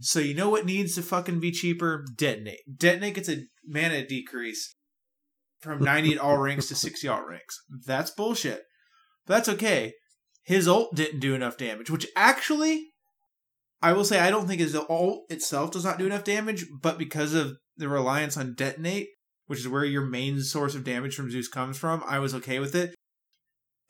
So 0.00 0.18
you 0.18 0.34
know 0.34 0.50
what 0.50 0.66
needs 0.66 0.96
to 0.96 1.02
fucking 1.02 1.38
be 1.38 1.52
cheaper? 1.52 2.04
Detonate. 2.16 2.58
Detonate 2.76 3.14
gets 3.14 3.28
a 3.28 3.44
mana 3.64 4.04
decrease 4.04 4.74
from 5.60 5.78
90 5.84 6.14
at 6.14 6.18
all 6.18 6.38
ranks 6.38 6.66
to 6.68 6.74
60 6.74 7.06
all 7.06 7.24
ranks. 7.24 7.60
That's 7.86 8.10
bullshit. 8.10 8.62
But 9.26 9.34
that's 9.34 9.48
okay. 9.50 9.92
His 10.44 10.66
ult 10.66 10.96
didn't 10.96 11.20
do 11.20 11.34
enough 11.34 11.56
damage, 11.56 11.88
which 11.88 12.08
actually, 12.16 12.88
I 13.80 13.92
will 13.92 14.04
say 14.04 14.18
I 14.18 14.30
don't 14.30 14.48
think 14.48 14.60
his 14.60 14.74
ult 14.74 15.22
itself 15.30 15.70
does 15.70 15.84
not 15.84 15.98
do 15.98 16.06
enough 16.06 16.24
damage, 16.24 16.66
but 16.82 16.98
because 16.98 17.32
of 17.32 17.52
the 17.76 17.88
reliance 17.88 18.36
on 18.36 18.54
detonate, 18.54 19.06
which 19.46 19.60
is 19.60 19.68
where 19.68 19.84
your 19.84 20.04
main 20.04 20.40
source 20.40 20.74
of 20.74 20.82
damage 20.82 21.14
from 21.14 21.30
Zeus 21.30 21.46
comes 21.46 21.78
from, 21.78 22.02
I 22.06 22.18
was 22.18 22.34
okay 22.34 22.58
with 22.58 22.74
it. 22.74 22.92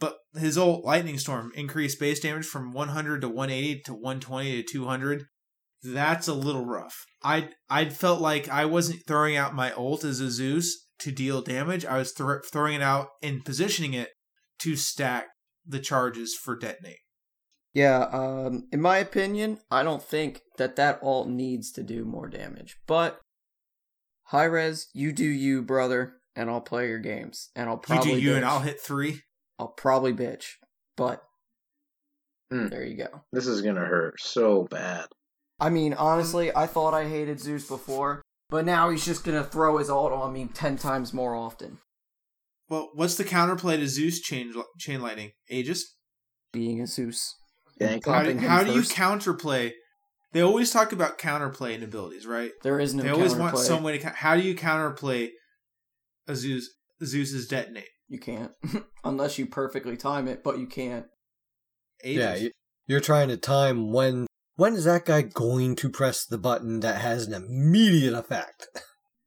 But 0.02 0.16
his 0.34 0.58
old 0.58 0.84
Lightning 0.84 1.16
Storm, 1.16 1.52
increased 1.54 2.00
base 2.00 2.18
damage 2.18 2.44
from 2.44 2.72
100 2.72 3.20
to 3.20 3.28
180 3.28 3.82
to 3.82 3.92
120 3.92 4.60
to 4.60 4.68
200. 4.68 5.26
That's 5.80 6.26
a 6.26 6.34
little 6.34 6.64
rough. 6.64 7.06
I 7.22 7.50
I 7.70 7.84
felt 7.84 8.20
like 8.20 8.48
I 8.48 8.64
wasn't 8.64 9.06
throwing 9.06 9.36
out 9.36 9.54
my 9.54 9.72
ult 9.74 10.02
as 10.02 10.18
a 10.18 10.28
Zeus 10.28 10.88
to 10.98 11.12
deal 11.12 11.40
damage. 11.40 11.86
I 11.86 11.98
was 11.98 12.10
thr 12.10 12.38
throwing 12.52 12.74
it 12.74 12.82
out 12.82 13.10
and 13.22 13.44
positioning 13.44 13.94
it 13.94 14.08
to 14.62 14.74
stack 14.74 15.28
the 15.64 15.78
charges 15.78 16.34
for 16.34 16.56
detonate. 16.56 16.98
Yeah, 17.72 18.08
um, 18.12 18.64
in 18.72 18.80
my 18.80 18.98
opinion, 18.98 19.60
I 19.70 19.84
don't 19.84 20.02
think 20.02 20.40
that 20.58 20.74
that 20.74 20.98
alt 21.00 21.28
needs 21.28 21.70
to 21.72 21.84
do 21.84 22.04
more 22.04 22.28
damage. 22.28 22.76
But 22.88 23.20
Hi-Rez, 24.24 24.88
you 24.92 25.12
do 25.12 25.28
you, 25.28 25.62
brother, 25.62 26.14
and 26.34 26.50
I'll 26.50 26.60
play 26.60 26.88
your 26.88 26.98
games, 26.98 27.50
and 27.54 27.68
I'll 27.68 27.76
You 27.76 27.82
probably 27.82 28.14
do 28.14 28.20
you, 28.20 28.34
and 28.34 28.44
I'll 28.44 28.58
hit 28.58 28.80
three. 28.80 29.20
I'll 29.62 29.68
probably 29.68 30.12
bitch, 30.12 30.56
but 30.96 31.22
Hmm. 32.50 32.66
there 32.66 32.84
you 32.84 32.96
go. 32.96 33.22
This 33.32 33.46
is 33.46 33.62
gonna 33.62 33.84
hurt 33.84 34.20
so 34.20 34.64
bad. 34.64 35.06
I 35.60 35.70
mean, 35.70 35.94
honestly, 35.94 36.54
I 36.54 36.66
thought 36.66 36.94
I 36.94 37.08
hated 37.08 37.38
Zeus 37.38 37.68
before, 37.68 38.22
but 38.50 38.64
now 38.64 38.90
he's 38.90 39.04
just 39.04 39.22
gonna 39.22 39.44
throw 39.44 39.78
his 39.78 39.88
alt 39.88 40.12
on 40.12 40.32
me 40.32 40.48
ten 40.52 40.76
times 40.76 41.14
more 41.14 41.36
often. 41.36 41.78
Well, 42.68 42.90
what's 42.94 43.14
the 43.14 43.24
counterplay 43.24 43.76
to 43.76 43.86
Zeus 43.86 44.20
chain 44.20 44.52
chain 44.78 45.00
lightning? 45.00 45.30
Aegis. 45.48 45.94
Being 46.52 46.80
a 46.80 46.88
Zeus. 46.88 47.36
Thank 47.78 48.04
How 48.04 48.24
do, 48.24 48.36
how 48.36 48.64
do 48.64 48.72
you 48.72 48.80
counterplay? 48.82 49.70
They 50.32 50.40
always 50.40 50.72
talk 50.72 50.92
about 50.92 51.18
counterplay 51.18 51.74
and 51.74 51.84
abilities, 51.84 52.26
right? 52.26 52.50
There 52.64 52.80
is 52.80 52.94
no 52.94 53.04
they 53.04 53.10
always 53.10 53.36
want 53.36 53.56
some 53.58 53.84
way 53.84 53.98
to. 53.98 54.08
How 54.08 54.34
do 54.34 54.42
you 54.42 54.56
counterplay 54.56 55.30
a 56.26 56.34
Zeus 56.34 56.68
Zeus's 57.04 57.46
detonate? 57.46 57.88
You 58.12 58.18
can't. 58.18 58.52
Unless 59.04 59.38
you 59.38 59.46
perfectly 59.46 59.96
time 59.96 60.28
it, 60.28 60.44
but 60.44 60.58
you 60.58 60.66
can't. 60.66 61.06
Aegis. 62.04 62.22
Yeah, 62.22 62.34
you, 62.34 62.50
you're 62.86 63.00
trying 63.00 63.28
to 63.28 63.38
time 63.38 63.90
when 63.90 64.26
when 64.56 64.74
is 64.74 64.84
that 64.84 65.06
guy 65.06 65.22
going 65.22 65.76
to 65.76 65.88
press 65.88 66.26
the 66.26 66.36
button 66.36 66.80
that 66.80 67.00
has 67.00 67.26
an 67.26 67.32
immediate 67.32 68.12
effect? 68.12 68.68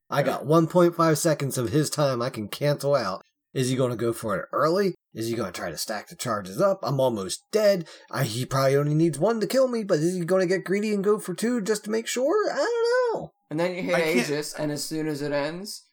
I 0.07 0.21
got 0.21 0.43
1.5 0.45 1.17
seconds 1.17 1.57
of 1.57 1.69
his 1.69 1.89
time 1.89 2.21
I 2.21 2.29
can 2.29 2.47
cancel 2.47 2.93
out. 2.93 3.23
Is 3.55 3.69
he 3.69 3.75
going 3.75 3.89
to 3.89 3.97
go 3.97 4.13
for 4.13 4.37
it 4.37 4.45
early? 4.53 4.93
Is 5.15 5.29
he 5.29 5.35
going 5.35 5.51
to 5.51 5.59
try 5.59 5.71
to 5.71 5.77
stack 5.79 6.09
the 6.09 6.15
charges 6.15 6.61
up? 6.61 6.79
I'm 6.83 6.99
almost 6.99 7.41
dead. 7.51 7.87
I, 8.11 8.25
he 8.25 8.45
probably 8.45 8.75
only 8.75 8.93
needs 8.93 9.17
one 9.17 9.39
to 9.39 9.47
kill 9.47 9.67
me, 9.67 9.83
but 9.83 9.97
is 9.97 10.13
he 10.13 10.23
going 10.25 10.41
to 10.41 10.47
get 10.47 10.63
greedy 10.63 10.93
and 10.93 11.03
go 11.03 11.17
for 11.17 11.33
two 11.33 11.59
just 11.59 11.85
to 11.85 11.89
make 11.89 12.05
sure? 12.05 12.51
I 12.51 12.55
don't 12.57 13.21
know. 13.21 13.31
And 13.49 13.59
then 13.59 13.73
you 13.73 13.81
hit 13.81 13.95
I 13.95 14.01
can't- 14.01 14.17
Aegis, 14.29 14.53
and 14.53 14.71
as 14.71 14.83
soon 14.83 15.07
as 15.07 15.23
it 15.23 15.31
ends, 15.31 15.87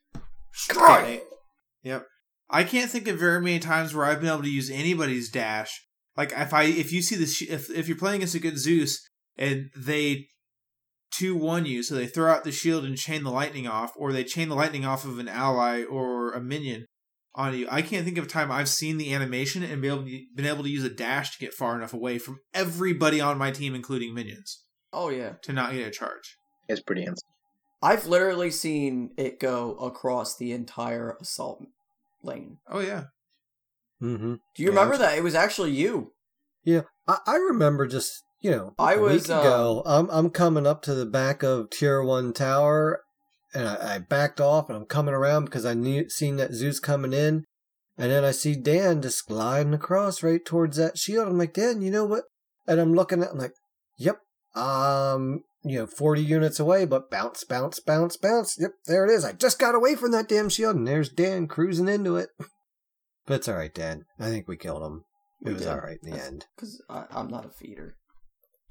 Okay. 0.70 1.22
Yep. 1.84 2.06
I 2.52 2.64
can't 2.64 2.90
think 2.90 3.08
of 3.08 3.18
very 3.18 3.40
many 3.40 3.58
times 3.58 3.94
where 3.94 4.04
I've 4.04 4.20
been 4.20 4.28
able 4.28 4.42
to 4.42 4.50
use 4.50 4.70
anybody's 4.70 5.30
dash. 5.30 5.84
Like 6.16 6.32
if 6.36 6.52
I 6.52 6.64
if 6.64 6.92
you 6.92 7.00
see 7.00 7.16
this 7.16 7.40
if 7.40 7.70
if 7.70 7.88
you're 7.88 7.96
playing 7.96 8.16
against 8.16 8.34
a 8.34 8.40
good 8.40 8.58
Zeus 8.58 9.08
and 9.36 9.70
they 9.74 10.26
two 11.10 11.34
one 11.34 11.64
you, 11.64 11.82
so 11.82 11.94
they 11.94 12.06
throw 12.06 12.30
out 12.30 12.44
the 12.44 12.52
shield 12.52 12.84
and 12.84 12.96
chain 12.96 13.24
the 13.24 13.30
lightning 13.30 13.66
off, 13.66 13.92
or 13.96 14.12
they 14.12 14.24
chain 14.24 14.48
the 14.50 14.54
lightning 14.54 14.84
off 14.84 15.04
of 15.04 15.18
an 15.18 15.28
ally 15.28 15.82
or 15.82 16.32
a 16.32 16.40
minion 16.40 16.84
on 17.34 17.56
you. 17.56 17.66
I 17.70 17.80
can't 17.80 18.04
think 18.04 18.18
of 18.18 18.24
a 18.24 18.28
time 18.28 18.52
I've 18.52 18.68
seen 18.68 18.98
the 18.98 19.14
animation 19.14 19.62
and 19.62 19.80
be 19.80 19.88
able 19.88 20.04
to, 20.04 20.24
been 20.34 20.46
able 20.46 20.64
to 20.64 20.70
use 20.70 20.84
a 20.84 20.90
dash 20.90 21.32
to 21.32 21.38
get 21.38 21.54
far 21.54 21.74
enough 21.76 21.94
away 21.94 22.18
from 22.18 22.40
everybody 22.52 23.20
on 23.20 23.38
my 23.38 23.50
team, 23.50 23.74
including 23.74 24.12
minions, 24.14 24.64
Oh 24.92 25.08
yeah. 25.08 25.34
to 25.42 25.52
not 25.54 25.72
get 25.72 25.86
a 25.86 25.90
charge. 25.90 26.36
It's 26.68 26.82
pretty 26.82 27.02
insane. 27.02 27.16
I've 27.82 28.06
literally 28.06 28.50
seen 28.50 29.12
it 29.16 29.40
go 29.40 29.72
across 29.76 30.36
the 30.36 30.52
entire 30.52 31.16
assault 31.20 31.64
lane. 32.22 32.58
Oh 32.68 32.80
yeah. 32.80 33.04
Mm-hmm. 34.02 34.34
Do 34.54 34.62
you 34.62 34.68
remember 34.68 34.96
that? 34.96 35.16
It 35.16 35.22
was 35.22 35.34
actually 35.34 35.72
you. 35.72 36.12
Yeah, 36.64 36.82
I, 37.06 37.18
I 37.26 37.36
remember 37.36 37.86
just 37.86 38.24
you 38.40 38.50
know 38.50 38.74
I 38.78 38.94
a 38.94 39.00
was, 39.00 39.22
week 39.22 39.24
ago. 39.24 39.82
um, 39.84 40.08
I'm 40.10 40.26
I'm 40.26 40.30
coming 40.30 40.66
up 40.66 40.82
to 40.82 40.94
the 40.94 41.06
back 41.06 41.42
of 41.42 41.70
Tier 41.70 42.02
One 42.02 42.32
Tower, 42.32 43.02
and 43.54 43.68
I, 43.68 43.94
I 43.94 43.98
backed 43.98 44.40
off, 44.40 44.68
and 44.68 44.76
I'm 44.76 44.86
coming 44.86 45.14
around 45.14 45.46
because 45.46 45.64
I 45.64 45.74
knew 45.74 46.08
seen 46.08 46.36
that 46.36 46.54
Zeus 46.54 46.80
coming 46.80 47.12
in, 47.12 47.44
and 47.96 48.10
then 48.10 48.24
I 48.24 48.32
see 48.32 48.54
Dan 48.54 49.02
just 49.02 49.26
gliding 49.26 49.74
across 49.74 50.22
right 50.22 50.44
towards 50.44 50.76
that 50.76 50.98
shield. 50.98 51.28
I'm 51.28 51.38
like, 51.38 51.54
Dan, 51.54 51.82
you 51.82 51.90
know 51.90 52.04
what? 52.04 52.24
And 52.66 52.80
I'm 52.80 52.94
looking 52.94 53.22
at, 53.22 53.30
I'm 53.30 53.38
like, 53.38 53.54
yep, 53.96 54.18
um, 54.54 55.42
you 55.64 55.78
know, 55.78 55.86
40 55.86 56.22
units 56.22 56.58
away, 56.60 56.84
but 56.84 57.10
bounce, 57.10 57.44
bounce, 57.44 57.80
bounce, 57.80 58.16
bounce. 58.16 58.56
Yep, 58.58 58.72
there 58.86 59.04
it 59.06 59.10
is. 59.12 59.24
I 59.24 59.32
just 59.32 59.58
got 59.58 59.74
away 59.74 59.94
from 59.94 60.10
that 60.12 60.28
damn 60.28 60.48
shield, 60.48 60.76
and 60.76 60.86
there's 60.86 61.08
Dan 61.08 61.46
cruising 61.48 61.88
into 61.88 62.16
it. 62.16 62.30
But 63.24 63.34
it's 63.34 63.48
all 63.48 63.54
right, 63.54 63.72
Dan. 63.72 64.04
I 64.18 64.30
think 64.30 64.48
we 64.48 64.56
killed 64.56 64.82
him. 64.82 65.04
It 65.42 65.46
We 65.46 65.52
was 65.54 65.62
did. 65.62 65.70
all 65.70 65.78
right 65.78 65.96
in 66.02 66.10
the 66.10 66.20
end. 66.20 66.46
Because 66.56 66.82
I'm 66.90 67.28
not 67.28 67.46
a 67.46 67.50
feeder. 67.50 67.94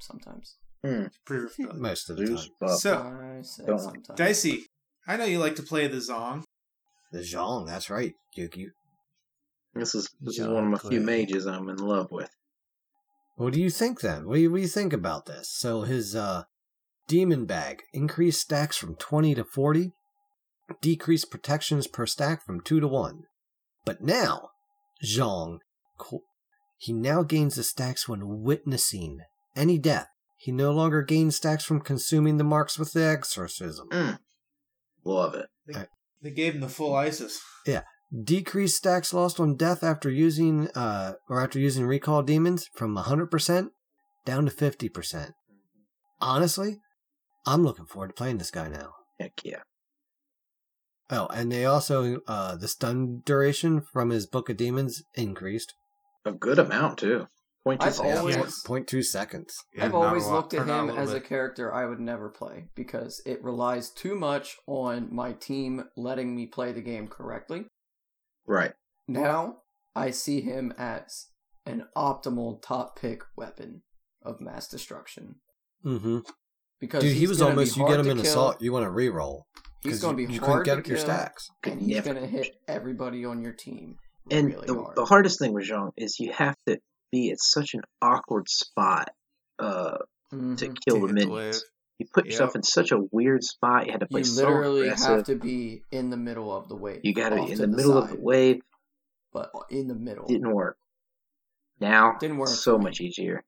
Sometimes. 0.02 0.58
Pretty 0.84 1.08
rough 1.44 1.56
going. 1.58 1.82
Most 1.82 2.10
of 2.10 2.18
the 2.18 2.28
Zeus, 2.28 2.42
time. 2.48 2.52
Buff. 2.60 2.80
So 2.80 2.98
I 2.98 3.42
say 3.44 3.66
don't- 3.66 3.80
sometimes. 3.80 4.18
Dicey, 4.18 4.66
I 5.08 5.16
know 5.16 5.24
you 5.24 5.40
like 5.40 5.56
to 5.56 5.64
play 5.64 5.88
the 5.88 5.98
Zhong. 6.00 6.44
The 7.14 7.20
Zhong, 7.20 7.66
that's 7.66 7.90
right, 7.90 8.14
Yuki. 8.36 8.68
This 9.74 9.96
is 9.96 10.10
this 10.20 10.38
is 10.38 10.48
one 10.50 10.66
of 10.66 10.70
my 10.84 10.90
few 10.90 11.00
mages 11.00 11.46
I'm 11.48 11.70
in 11.70 11.78
love 11.78 12.08
with. 12.12 12.30
What 13.36 13.54
do 13.54 13.62
you 13.62 13.70
think 13.70 14.02
then? 14.02 14.28
What 14.28 14.36
do 14.36 14.42
you, 14.42 14.52
what 14.52 14.58
do 14.58 14.62
you 14.62 14.68
think 14.68 14.94
about 14.94 15.26
this? 15.26 15.50
So 15.52 15.82
his 15.82 16.16
uh, 16.16 16.44
demon 17.08 17.46
bag 17.46 17.84
increased 17.94 18.42
stacks 18.42 18.78
from 18.78 18.96
20 18.96 19.36
to 19.36 19.44
40, 19.44 19.92
decreased 20.82 21.32
protections 21.32 21.88
per 21.88 22.06
stack 22.06 22.46
from 22.46 22.62
2 22.62 22.80
to 22.80 22.88
1. 22.88 23.24
But 23.86 24.02
now, 24.02 24.50
Zhong, 25.04 25.60
co- 25.98 26.24
he 26.78 26.94
now 26.94 27.24
gains 27.24 27.56
the 27.56 27.64
stacks 27.64 28.08
when 28.08 28.44
witnessing 28.44 29.20
any 29.56 29.78
death. 29.78 30.08
He 30.38 30.52
no 30.52 30.72
longer 30.72 31.04
gains 31.04 31.36
stacks 31.36 31.64
from 31.64 31.82
consuming 31.82 32.38
the 32.38 32.44
marks 32.44 32.80
with 32.80 32.94
the 32.94 33.04
exorcism. 33.04 33.88
Mm. 33.90 34.20
Love 35.04 35.36
it. 35.36 35.48
They 36.22 36.32
gave 36.32 36.56
him 36.56 36.62
the 36.62 36.70
full 36.70 36.96
ISIS. 36.96 37.42
Decreased 38.12 38.76
stacks 38.76 39.14
lost 39.14 39.40
on 39.40 39.56
death 39.56 39.84
after 39.84 40.10
using 40.10 40.68
uh 40.76 41.14
or 41.30 41.42
after 41.42 41.60
using 41.60 41.86
recall 41.86 42.22
demons 42.24 42.68
from 42.74 42.96
100% 42.98 43.70
down 44.26 44.46
to 44.46 44.52
50%. 44.52 45.32
Honestly, 46.20 46.80
I'm 47.46 47.64
looking 47.64 47.86
forward 47.86 48.10
to 48.10 48.14
playing 48.14 48.38
this 48.38 48.52
guy 48.52 48.68
now. 48.68 48.92
Heck 49.20 49.40
yeah. 49.46 49.62
Oh, 51.10 51.28
and 51.28 51.52
they 51.52 51.64
also 51.66 52.20
uh 52.28 52.58
the 52.58 52.68
stun 52.68 53.22
duration 53.26 53.80
from 53.82 54.10
his 54.10 54.28
Book 54.28 54.50
of 54.50 54.58
Demons 54.58 55.04
increased. 55.16 55.74
A 56.26 56.34
good 56.34 56.60
amount 56.60 56.98
too. 57.00 57.28
Point 57.64 57.80
two 57.80 57.88
I've 57.88 57.94
seconds. 57.94 58.20
always- 58.20 58.36
Point- 58.36 58.54
point 58.66 58.88
two 58.88 59.04
seconds. 59.04 59.56
Yeah, 59.74 59.86
I've 59.86 59.96
always 59.96 60.28
looked 60.28 60.54
at 60.54 60.68
him 60.68 60.88
little 60.88 61.00
as 61.00 61.14
a 61.14 61.22
character 61.22 61.74
I 61.74 61.86
would 61.86 62.00
never 62.02 62.28
play 62.30 62.66
because 62.76 63.22
it 63.26 63.42
relies 63.44 63.90
too 63.90 64.16
much 64.16 64.58
on 64.68 65.14
my 65.14 65.32
team 65.34 65.86
letting 65.96 66.36
me 66.36 66.48
play 66.48 66.72
the 66.74 66.82
game 66.82 67.08
correctly. 67.08 67.68
Right. 68.52 68.74
Now 69.08 69.58
I 69.96 70.12
see 70.12 70.42
him 70.42 70.74
as 70.78 71.28
an 71.66 71.86
optimal 71.96 72.62
top 72.62 73.00
pick 73.00 73.22
weapon 73.38 73.84
of 74.24 74.42
mass 74.42 74.68
destruction 74.68 75.36
Mm-hmm. 75.86 76.20
because 76.80 77.04
Dude, 77.04 77.16
he 77.18 77.26
was 77.28 77.42
almost 77.42 77.76
you 77.78 77.88
get 77.88 78.00
him 78.00 78.08
in 78.08 78.18
kill. 78.18 78.26
assault, 78.26 78.62
you 78.62 78.72
want 78.72 78.86
to 78.86 78.92
reroll. 78.92 79.44
He's 79.82 80.00
going 80.02 80.16
to 80.18 80.22
you, 80.22 80.28
be 80.28 80.34
you 80.36 80.40
hard 80.42 80.64
couldn't 80.64 80.66
get 80.66 80.74
to 80.76 80.80
up 80.82 80.88
your 80.88 80.98
kill, 80.98 81.06
stacks. 81.06 81.50
And 81.64 81.82
he's 81.82 81.96
never- 81.96 82.14
going 82.14 82.22
to 82.24 82.28
hit 82.30 82.56
everybody 82.68 83.26
on 83.26 83.42
your 83.42 83.54
team. 83.54 83.96
And 84.30 84.50
really 84.54 84.68
the, 84.68 84.76
hard. 84.76 84.96
the 84.96 85.06
hardest 85.06 85.40
thing 85.40 85.54
with 85.54 85.68
Zhong 85.68 85.90
is 85.98 86.20
you 86.20 86.32
have 86.34 86.56
to 86.68 86.78
be 87.12 87.32
at 87.32 87.40
such 87.40 87.74
an 87.74 87.82
awkward 88.02 88.48
spot 88.48 89.10
uh, 89.58 89.98
to 90.30 90.36
Mhm. 90.36 90.78
kill 90.88 91.00
To 91.00 91.08
the 91.08 91.08
hit 91.08 91.08
the 91.08 91.14
minions. 91.14 91.64
You 92.02 92.08
put 92.12 92.26
yourself 92.26 92.50
Yep. 92.50 92.56
in 92.56 92.64
such 92.64 92.92
a 92.92 92.98
weird 93.12 93.44
spot. 93.44 93.86
You 93.86 93.92
had 93.92 94.02
to 94.02 94.08
play 94.08 94.22
You 94.24 94.34
literally 94.34 94.88
aggressive. 94.88 95.08
have 95.18 95.24
to 95.26 95.36
be 95.36 95.84
in 95.92 96.10
the 96.10 96.18
middle 96.18 96.52
of 96.56 96.68
the 96.68 96.76
wave. 96.76 97.02
you 97.04 97.14
got 97.14 97.30
to 97.30 97.36
be 97.36 97.42
in 97.44 97.58
to 97.58 97.58
the 97.58 97.68
middle 97.68 97.98
of 97.98 98.10
the 98.10 98.20
wave. 98.20 98.62
but 99.32 99.52
in 99.70 99.88
the 99.88 99.94
middle. 99.96 100.26
Didn't 100.26 100.52
work. 100.54 100.78
Now, 101.80 102.18
Didn't 102.20 102.38
work 102.38 102.50
so 102.50 102.78
much 102.80 103.00
easier. 103.02 103.44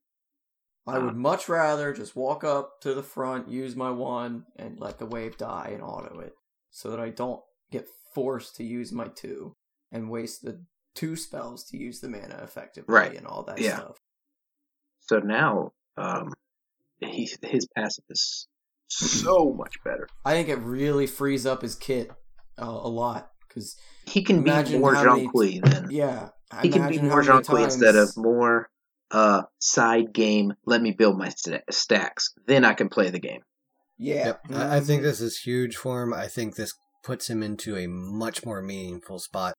I 0.86 1.00
would 1.00 1.16
much 1.16 1.50
rather 1.50 1.94
just 1.94 2.16
walk 2.16 2.44
up 2.44 2.80
to 2.82 2.94
the 2.94 3.04
front, 3.04 3.48
use 3.50 3.76
my 3.76 3.90
one, 3.90 4.46
and 4.56 4.80
let 4.80 5.00
the 5.00 5.06
wave 5.06 5.38
die 5.38 5.72
and 5.74 5.82
auto 5.82 6.20
it, 6.20 6.36
so 6.70 6.90
that 6.92 7.00
I 7.00 7.10
don't 7.10 7.42
get 7.72 7.88
forced 8.14 8.56
to 8.58 8.64
use 8.64 8.92
my 8.92 9.08
two 9.08 9.56
and 9.92 10.10
waste 10.12 10.44
the 10.44 10.64
two 10.94 11.16
spells 11.16 11.64
to 11.70 11.78
use 11.78 12.02
the 12.02 12.10
mana 12.10 12.40
effectively 12.44 12.94
Right. 12.94 13.18
and 13.18 13.26
all 13.26 13.44
that 13.44 13.60
Yeah. 13.60 13.78
stuff. 13.78 13.98
So 15.00 15.20
now, 15.20 15.72
um, 15.98 16.34
he, 17.06 17.30
his 17.42 17.68
passive 17.76 18.04
is 18.10 18.48
so 18.88 19.54
much 19.58 19.76
better. 19.84 20.08
I 20.26 20.34
think 20.34 20.50
it 20.50 20.60
really 20.60 21.08
frees 21.08 21.46
up 21.46 21.62
his 21.62 21.76
kit 21.76 22.10
uh, 22.62 22.66
a 22.66 22.90
lot 22.90 23.30
because 23.48 23.76
He 24.06 24.24
can 24.24 24.44
be 24.44 24.52
more 24.78 24.94
how 24.96 25.16
many- 25.16 25.28
Zhong 25.28 25.32
Kui 25.32 25.60
then. 25.64 25.88
yeah, 25.90 26.30
He 26.62 26.70
can 26.70 26.90
be 26.90 27.00
more 27.00 27.18
many 27.24 27.28
Zhong 27.28 27.46
Kui 27.46 27.64
instead 27.64 27.96
of 27.96 28.12
more 28.18 28.70
uh, 29.12 29.44
side 29.60 30.14
game. 30.14 30.54
Let 30.66 30.82
me 30.82 30.92
build 30.92 31.18
my 31.18 31.30
sta- 31.30 31.62
stacks. 31.72 32.34
Then 32.48 32.66
I 32.66 32.74
can 32.74 32.90
play 32.90 33.10
the 33.10 33.20
game. 33.20 33.42
yeah. 33.98 34.26
Yep. 34.26 34.42
I, 34.54 34.78
I 34.78 34.80
think 34.80 35.02
Mhm. 35.02 35.06
this 35.06 35.22
is 35.22 35.38
huge 35.40 35.76
for 35.76 36.02
him. 36.04 36.14
I 36.14 36.28
think 36.28 36.56
this 36.56 36.74
puts 37.04 37.30
him 37.30 37.44
into 37.44 37.76
a 37.78 37.88
much 37.88 38.46
more 38.46 38.62
meaningful 38.62 39.20
spot. 39.20 39.54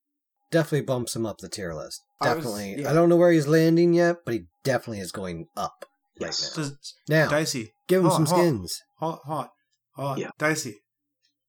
Definitely 0.51 0.81
bumps 0.81 1.15
him 1.15 1.25
up 1.25 1.37
the 1.39 1.49
tier 1.49 1.73
list. 1.73 2.01
I 2.21 2.33
was- 2.33 2.43
Definitely. 2.45 2.81
yeah. 2.83 2.89
I 2.89 2.93
don't 2.93 3.09
know 3.09 3.15
where 3.17 3.31
he's 3.31 3.47
landing 3.47 3.93
yet, 3.93 4.17
but 4.25 4.33
he 4.33 4.45
definitely 4.63 4.99
is 4.99 5.11
going 5.11 5.47
up 5.57 5.85
Yes. 6.19 6.57
right 6.57 6.63
now. 6.65 6.69
Does, 6.69 6.93
Now, 7.09 7.29
Dicey, 7.29 7.73
give 7.87 7.99
him 8.01 8.09
hold 8.09 8.27
some 8.27 8.37
skins. 8.37 8.81
Hot, 8.99 9.19
hot, 9.25 9.35
hot. 9.35 9.49
Hold. 9.95 10.17
Yeah. 10.19 10.29
Dicey. 10.37 10.75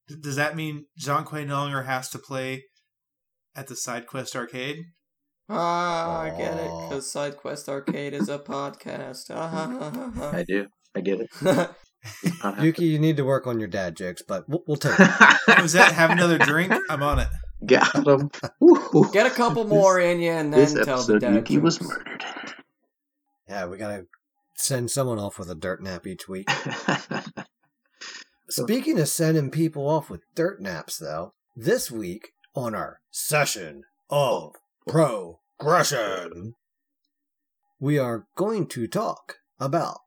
D- 0.09 0.17
Does 0.21 0.37
that 0.37 0.57
mean 0.57 0.87
Zhong 1.01 1.25
Kui 1.25 1.45
no 1.45 1.55
longer 1.57 1.83
has 1.83 2.09
to 2.11 2.19
play 2.19 2.65
at 3.55 3.67
the 3.69 3.77
side 3.77 4.07
quest 4.07 4.35
arcade? 4.37 4.79
Ah, 5.49 6.23
I 6.23 6.31
get 6.31 6.55
it 6.59 6.69
Aw. 6.69 6.89
because 6.89 7.13
SideQuest 7.13 7.69
Arcade 7.69 8.15
is 8.15 8.29
a 8.29 8.37
podcast. 8.39 9.33
Ha, 9.33 9.47
ha, 9.49 10.11
ha, 10.17 10.31
I 10.33 10.43
do. 10.43 10.67
I 10.97 11.01
get 11.01 11.21
it. 11.21 11.31
Yuki, 12.61 12.87
you 12.87 12.99
need 12.99 13.17
to 13.19 13.25
work 13.25 13.47
on 13.47 13.61
your 13.61 13.69
dad 13.69 13.97
jokes, 13.97 14.23
but 14.27 14.49
we'll, 14.49 14.65
we'll 14.67 14.77
take 14.77 14.99
it. 14.99 15.09
Was 15.63 15.73
that 15.75 15.93
have 15.93 16.11
another 16.11 16.37
drink? 16.39 16.73
I'm 16.91 17.01
on 17.03 17.21
it. 17.21 17.29
Got 17.65 17.95
him. 18.07 18.29
Get 19.13 19.27
a 19.27 19.31
couple 19.31 19.65
more 19.65 20.01
in 20.01 20.21
you 20.21 20.33
and 20.33 20.53
then 20.53 20.61
This 20.61 20.73
tell 20.75 20.85
the 20.85 20.93
episode, 21.15 21.21
dad 21.21 21.35
Yuki 21.35 21.59
was 21.59 21.81
murdered. 21.81 22.25
Yeah, 23.49 23.67
we 23.67 23.79
gotta 23.79 24.05
send 24.57 24.91
someone 24.91 25.19
off 25.19 25.39
with 25.39 25.51
a 25.51 25.55
dirt 25.55 25.83
nap 25.83 26.07
each 26.07 26.29
week. 26.29 26.49
Speaking 28.49 28.99
of 29.01 29.09
sending 29.09 29.51
people 29.51 29.89
off 29.89 30.09
with 30.09 30.23
dirt 30.35 30.61
naps, 30.61 30.99
though, 30.99 31.33
this 31.55 31.91
week 31.91 32.29
on 32.55 32.75
our 32.75 33.01
session 33.11 33.83
of 34.09 34.55
progression, 34.87 36.55
we 37.81 37.99
are 37.99 38.27
going 38.37 38.67
to 38.69 38.87
talk 38.87 39.37
about 39.59 39.99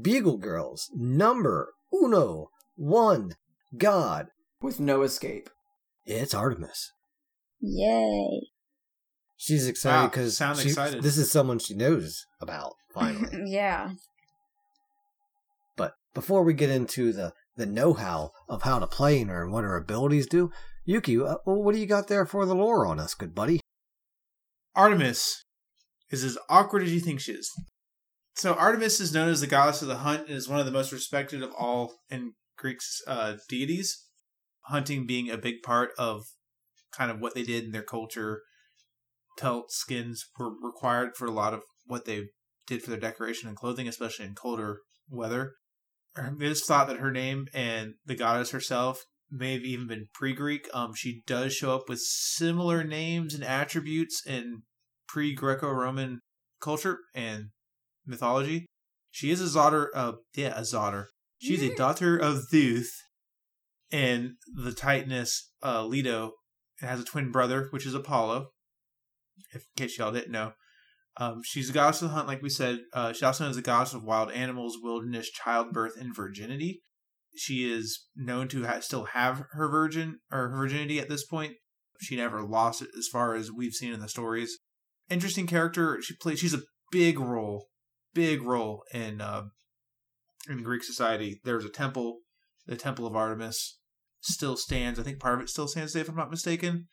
Beagle 0.00 0.38
Girls 0.38 0.90
number 0.94 1.72
uno 1.92 2.50
one 2.76 3.32
god. 3.76 4.28
with 4.60 4.80
no 4.80 5.02
escape. 5.02 5.48
It's 6.04 6.34
Artemis. 6.34 6.92
Yay. 7.60 8.48
She's 9.36 9.66
excited 9.68 10.02
Wow, 10.02 10.08
because 10.08 10.36
sound 10.36 10.58
excited. 10.60 11.02
this 11.02 11.16
is 11.16 11.30
someone 11.30 11.58
she 11.58 11.74
knows 11.74 12.26
about 12.40 12.74
finally. 12.92 13.28
yeah. 13.50 13.92
But 15.76 15.94
before 16.14 16.42
we 16.42 16.54
get 16.54 16.70
into 16.70 17.12
the 17.12 17.32
the 17.56 17.66
know-how 17.66 18.30
of 18.48 18.62
how 18.62 18.78
to 18.78 18.86
play 18.86 19.22
her 19.22 19.42
and 19.42 19.52
what 19.52 19.64
her 19.64 19.76
abilities 19.76 20.26
do, 20.26 20.50
Yuki, 20.84 21.20
uh, 21.20 21.36
what 21.44 21.74
do 21.74 21.80
you 21.80 21.86
got 21.86 22.08
there 22.08 22.24
for 22.24 22.46
the 22.46 22.54
lore 22.54 22.86
on 22.86 22.98
us, 22.98 23.14
good 23.14 23.34
buddy? 23.34 23.60
Artemis 24.74 25.44
is 26.10 26.24
as 26.24 26.38
awkward 26.48 26.82
as 26.82 26.94
you 26.94 27.00
think 27.00 27.20
she 27.20 27.32
is. 27.32 27.50
So 28.34 28.54
Artemis 28.54 29.00
is 29.00 29.12
known 29.12 29.28
as 29.28 29.40
the 29.40 29.46
goddess 29.46 29.82
of 29.82 29.88
the 29.88 29.96
hunt 29.96 30.28
and 30.28 30.36
is 30.36 30.48
one 30.48 30.60
of 30.60 30.66
the 30.66 30.72
most 30.72 30.92
respected 30.92 31.42
of 31.42 31.52
all 31.52 31.94
in 32.10 32.32
Greek's 32.56 33.02
uh, 33.06 33.36
deities. 33.48 34.06
hunting 34.66 35.06
being 35.06 35.28
a 35.28 35.36
big 35.36 35.62
part 35.62 35.90
of 35.98 36.22
kind 36.96 37.10
of 37.10 37.20
what 37.20 37.34
they 37.34 37.42
did 37.42 37.64
in 37.64 37.72
their 37.72 37.82
culture. 37.82 38.42
Pelt 39.38 39.72
skins 39.72 40.24
were 40.38 40.52
required 40.62 41.16
for 41.16 41.26
a 41.26 41.32
lot 41.32 41.52
of 41.52 41.62
what 41.86 42.04
they 42.04 42.28
did 42.72 42.82
for 42.82 42.90
their 42.90 43.00
decoration 43.00 43.48
and 43.48 43.56
clothing, 43.56 43.88
especially 43.88 44.26
in 44.26 44.34
colder 44.34 44.80
weather. 45.08 45.52
They 46.16 46.48
just 46.48 46.66
thought 46.66 46.88
that 46.88 46.98
her 46.98 47.10
name 47.10 47.46
and 47.54 47.94
the 48.04 48.14
goddess 48.14 48.50
herself 48.50 49.04
may 49.30 49.54
have 49.54 49.62
even 49.62 49.86
been 49.86 50.08
pre-Greek. 50.12 50.68
Um, 50.74 50.92
she 50.94 51.22
does 51.26 51.54
show 51.54 51.74
up 51.74 51.88
with 51.88 52.00
similar 52.00 52.84
names 52.84 53.34
and 53.34 53.42
attributes 53.42 54.22
in 54.26 54.62
pre-Greco-Roman 55.08 56.20
culture 56.60 56.98
and 57.14 57.46
mythology. 58.06 58.66
She 59.10 59.30
is 59.30 59.40
a 59.40 59.52
daughter 59.52 59.90
of 59.94 60.16
yeah, 60.34 60.52
a 60.56 60.64
daughter. 60.64 61.08
She's 61.38 61.62
a 61.62 61.74
daughter 61.74 62.16
of 62.16 62.44
Zeus, 62.50 62.90
and 63.90 64.32
the 64.54 64.70
Titaness 64.70 65.30
uh, 65.62 65.84
Leto 65.84 66.32
and 66.80 66.88
has 66.88 67.00
a 67.00 67.04
twin 67.04 67.32
brother, 67.32 67.68
which 67.70 67.84
is 67.84 67.94
Apollo. 67.94 68.48
If, 69.52 69.64
in 69.76 69.84
case 69.84 69.98
y'all 69.98 70.12
didn't 70.12 70.30
know, 70.32 70.52
um, 71.18 71.42
she's 71.44 71.70
a 71.70 71.72
goddess 71.72 72.02
of 72.02 72.08
the 72.08 72.14
hunt, 72.14 72.28
like 72.28 72.42
we 72.42 72.48
said. 72.48 72.80
Uh, 72.92 73.12
she 73.12 73.24
also 73.24 73.48
is 73.48 73.56
a 73.56 73.62
goddess 73.62 73.92
of 73.92 74.02
wild 74.02 74.30
animals, 74.32 74.78
wilderness, 74.80 75.30
childbirth, 75.30 75.96
and 75.98 76.14
virginity. 76.14 76.82
She 77.36 77.70
is 77.70 78.06
known 78.16 78.48
to 78.48 78.64
ha- 78.64 78.80
still 78.80 79.04
have 79.06 79.44
her 79.52 79.68
virgin 79.68 80.20
or 80.30 80.48
her 80.48 80.56
virginity 80.56 80.98
at 80.98 81.08
this 81.08 81.24
point. 81.24 81.54
She 82.00 82.16
never 82.16 82.42
lost 82.42 82.82
it, 82.82 82.88
as 82.98 83.08
far 83.08 83.34
as 83.34 83.52
we've 83.52 83.74
seen 83.74 83.92
in 83.92 84.00
the 84.00 84.08
stories. 84.08 84.58
Interesting 85.10 85.46
character. 85.46 85.98
She 86.02 86.14
plays. 86.16 86.38
She's 86.38 86.54
a 86.54 86.62
big 86.90 87.18
role, 87.18 87.68
big 88.14 88.42
role 88.42 88.82
in 88.92 89.20
uh, 89.20 89.44
in 90.48 90.62
Greek 90.62 90.82
society. 90.82 91.40
There's 91.44 91.64
a 91.64 91.70
temple, 91.70 92.20
the 92.66 92.76
Temple 92.76 93.06
of 93.06 93.14
Artemis, 93.14 93.78
still 94.20 94.56
stands. 94.56 94.98
I 94.98 95.02
think 95.02 95.20
part 95.20 95.34
of 95.34 95.40
it 95.42 95.48
still 95.48 95.68
stands 95.68 95.92
today, 95.92 96.02
if 96.02 96.08
I'm 96.08 96.16
not 96.16 96.30
mistaken. 96.30 96.88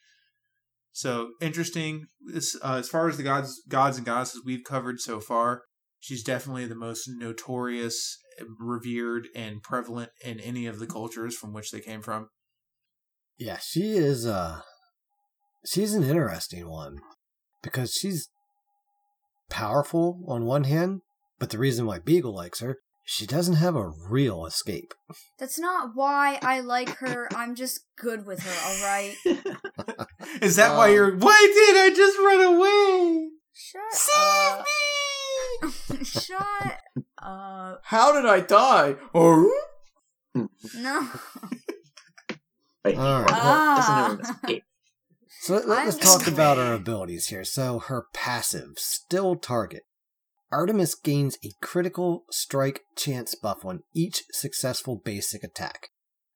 So 0.99 1.29
interesting. 1.39 2.07
This, 2.19 2.57
uh, 2.61 2.75
as 2.79 2.89
far 2.89 3.07
as 3.07 3.15
the 3.15 3.23
gods, 3.23 3.61
gods 3.69 3.95
and 3.95 4.05
goddesses 4.05 4.41
we've 4.45 4.65
covered 4.65 4.99
so 4.99 5.21
far, 5.21 5.61
she's 5.97 6.25
definitely 6.25 6.65
the 6.65 6.75
most 6.75 7.07
notorious, 7.07 8.17
revered, 8.59 9.29
and 9.33 9.63
prevalent 9.63 10.11
in 10.25 10.41
any 10.41 10.65
of 10.65 10.77
the 10.77 10.85
cultures 10.85 11.37
from 11.37 11.53
which 11.53 11.71
they 11.71 11.79
came 11.79 12.01
from. 12.01 12.27
Yeah, 13.37 13.59
she 13.59 13.91
is. 13.91 14.25
Uh, 14.25 14.59
she's 15.65 15.93
an 15.93 16.03
interesting 16.03 16.67
one 16.67 16.99
because 17.63 17.93
she's 17.93 18.27
powerful 19.49 20.19
on 20.27 20.43
one 20.43 20.65
hand, 20.65 20.99
but 21.39 21.49
the 21.49 21.59
reason 21.59 21.85
why 21.85 21.99
Beagle 21.99 22.35
likes 22.35 22.59
her, 22.59 22.75
she 23.11 23.25
doesn't 23.25 23.55
have 23.55 23.75
a 23.75 23.89
real 24.07 24.45
escape. 24.45 24.93
That's 25.39 25.57
not 25.57 25.95
why 25.95 26.37
I 26.43 26.59
like 26.59 26.89
her. 26.97 27.27
I'm 27.35 27.55
just 27.55 27.79
good 27.97 28.23
with 28.27 28.39
her, 28.43 28.69
alright? 28.69 29.15
Is 30.43 30.55
that 30.57 30.77
why 30.77 30.89
Um, 30.89 30.93
you're? 30.93 31.15
Why 31.17 31.51
did 31.55 31.77
I 31.77 31.89
just 31.95 32.17
run 32.19 32.53
away? 32.53 33.29
Shut 33.51 33.81
up. 34.15 34.65
Shut 36.05 36.77
up. 37.19 37.81
How 37.85 38.11
did 38.13 38.27
I 38.29 38.41
die? 38.41 38.95
Oh, 39.15 39.51
No. 40.75 41.09
Wait, 42.85 42.95
All 42.95 43.21
right. 43.23 43.31
Ah. 43.33 44.15
listen 44.19 44.25
to 44.25 44.31
escape. 44.33 44.63
So 45.41 45.53
let, 45.65 45.79
I'm 45.79 45.87
us 45.87 45.97
talk 45.97 46.27
about 46.27 46.57
her 46.57 46.73
abilities 46.73 47.27
here. 47.27 47.43
So 47.43 47.79
her 47.79 48.05
passive, 48.13 48.73
still 48.77 49.35
target. 49.35 49.83
Artemis 50.51 50.95
gains 50.95 51.37
a 51.45 51.49
critical 51.61 52.23
strike 52.31 52.81
chance 52.95 53.35
buff 53.35 53.63
on 53.65 53.81
each 53.93 54.23
successful 54.31 54.99
basic 55.03 55.43
attack. 55.43 55.89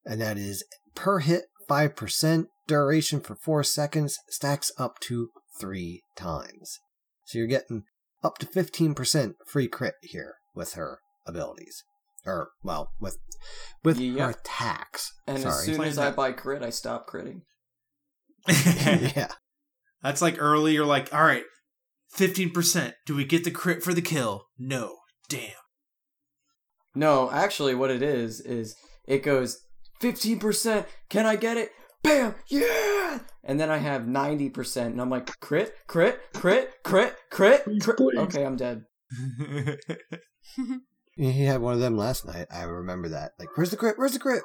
And 0.05 0.21
that 0.21 0.37
is 0.37 0.63
per 0.95 1.19
hit 1.19 1.45
5%, 1.69 2.45
duration 2.67 3.19
for 3.21 3.35
4 3.35 3.63
seconds, 3.63 4.17
stacks 4.29 4.71
up 4.77 4.99
to 5.01 5.29
3 5.59 6.01
times. 6.15 6.79
So 7.25 7.37
you're 7.39 7.47
getting 7.47 7.83
up 8.23 8.37
to 8.39 8.45
15% 8.45 9.33
free 9.47 9.67
crit 9.67 9.95
here 10.01 10.35
with 10.53 10.73
her 10.73 10.99
abilities. 11.25 11.83
Or, 12.25 12.49
well, 12.63 12.91
with 13.01 13.17
with 13.83 13.97
Yeah. 13.99 14.25
her 14.25 14.29
attacks. 14.31 15.11
and 15.27 15.43
as 15.43 15.63
soon 15.65 15.81
as 15.81 15.97
I 15.97 16.11
buy 16.11 16.31
crit, 16.31 16.61
I 16.63 16.69
stop 16.69 17.05
critting. 17.09 17.41
yeah. 18.47 19.31
That's 20.01 20.21
like 20.21 20.35
early. 20.39 20.73
You're 20.73 20.85
like, 20.85 21.13
all 21.13 21.23
right, 21.23 21.43
fifteen 22.13 22.51
percent. 22.51 22.95
Do 23.05 23.15
we 23.15 23.25
get 23.25 23.43
the 23.43 23.51
crit 23.51 23.83
for 23.83 23.93
the 23.93 24.01
kill? 24.01 24.47
No. 24.57 24.97
Damn. 25.29 25.51
No, 26.95 27.31
actually, 27.31 27.75
what 27.75 27.91
it 27.91 28.01
is 28.01 28.39
is 28.39 28.75
it 29.07 29.23
goes 29.23 29.65
fifteen 29.99 30.39
percent. 30.39 30.87
Can 31.09 31.25
I 31.25 31.35
get 31.35 31.57
it? 31.57 31.71
Bam! 32.03 32.35
Yeah! 32.47 33.19
And 33.43 33.59
then 33.59 33.71
I 33.71 33.77
have 33.77 34.07
ninety 34.07 34.49
percent, 34.49 34.91
and 34.91 35.01
I'm 35.01 35.09
like, 35.09 35.39
crit, 35.39 35.73
crit, 35.87 36.19
crit, 36.33 36.71
crit, 36.83 37.15
crit, 37.29 37.63
crit. 37.81 38.17
Okay, 38.17 38.45
I'm 38.45 38.57
dead. 38.57 38.83
He 41.15 41.45
had 41.45 41.61
one 41.61 41.73
of 41.73 41.79
them 41.79 41.95
last 41.95 42.25
night. 42.25 42.47
I 42.51 42.63
remember 42.63 43.09
that. 43.09 43.33
Like, 43.37 43.55
where's 43.55 43.69
the 43.69 43.77
crit? 43.77 43.97
Where's 43.97 44.13
the 44.13 44.19
crit? 44.19 44.41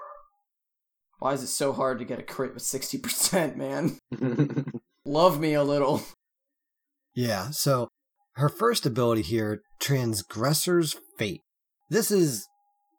Why 1.18 1.32
is 1.32 1.42
it 1.42 1.48
so 1.48 1.72
hard 1.72 1.98
to 1.98 2.04
get 2.04 2.18
a 2.18 2.22
crit 2.22 2.54
with 2.54 2.62
sixty 2.62 2.98
percent, 2.98 3.56
man? 3.56 3.98
Love 5.04 5.40
me 5.40 5.54
a 5.54 5.64
little. 5.64 6.02
Yeah, 7.18 7.50
so 7.50 7.88
her 8.34 8.48
first 8.48 8.86
ability 8.86 9.22
here, 9.22 9.62
Transgressor's 9.82 10.94
Fate. 11.18 11.40
This 11.90 12.12
is 12.12 12.46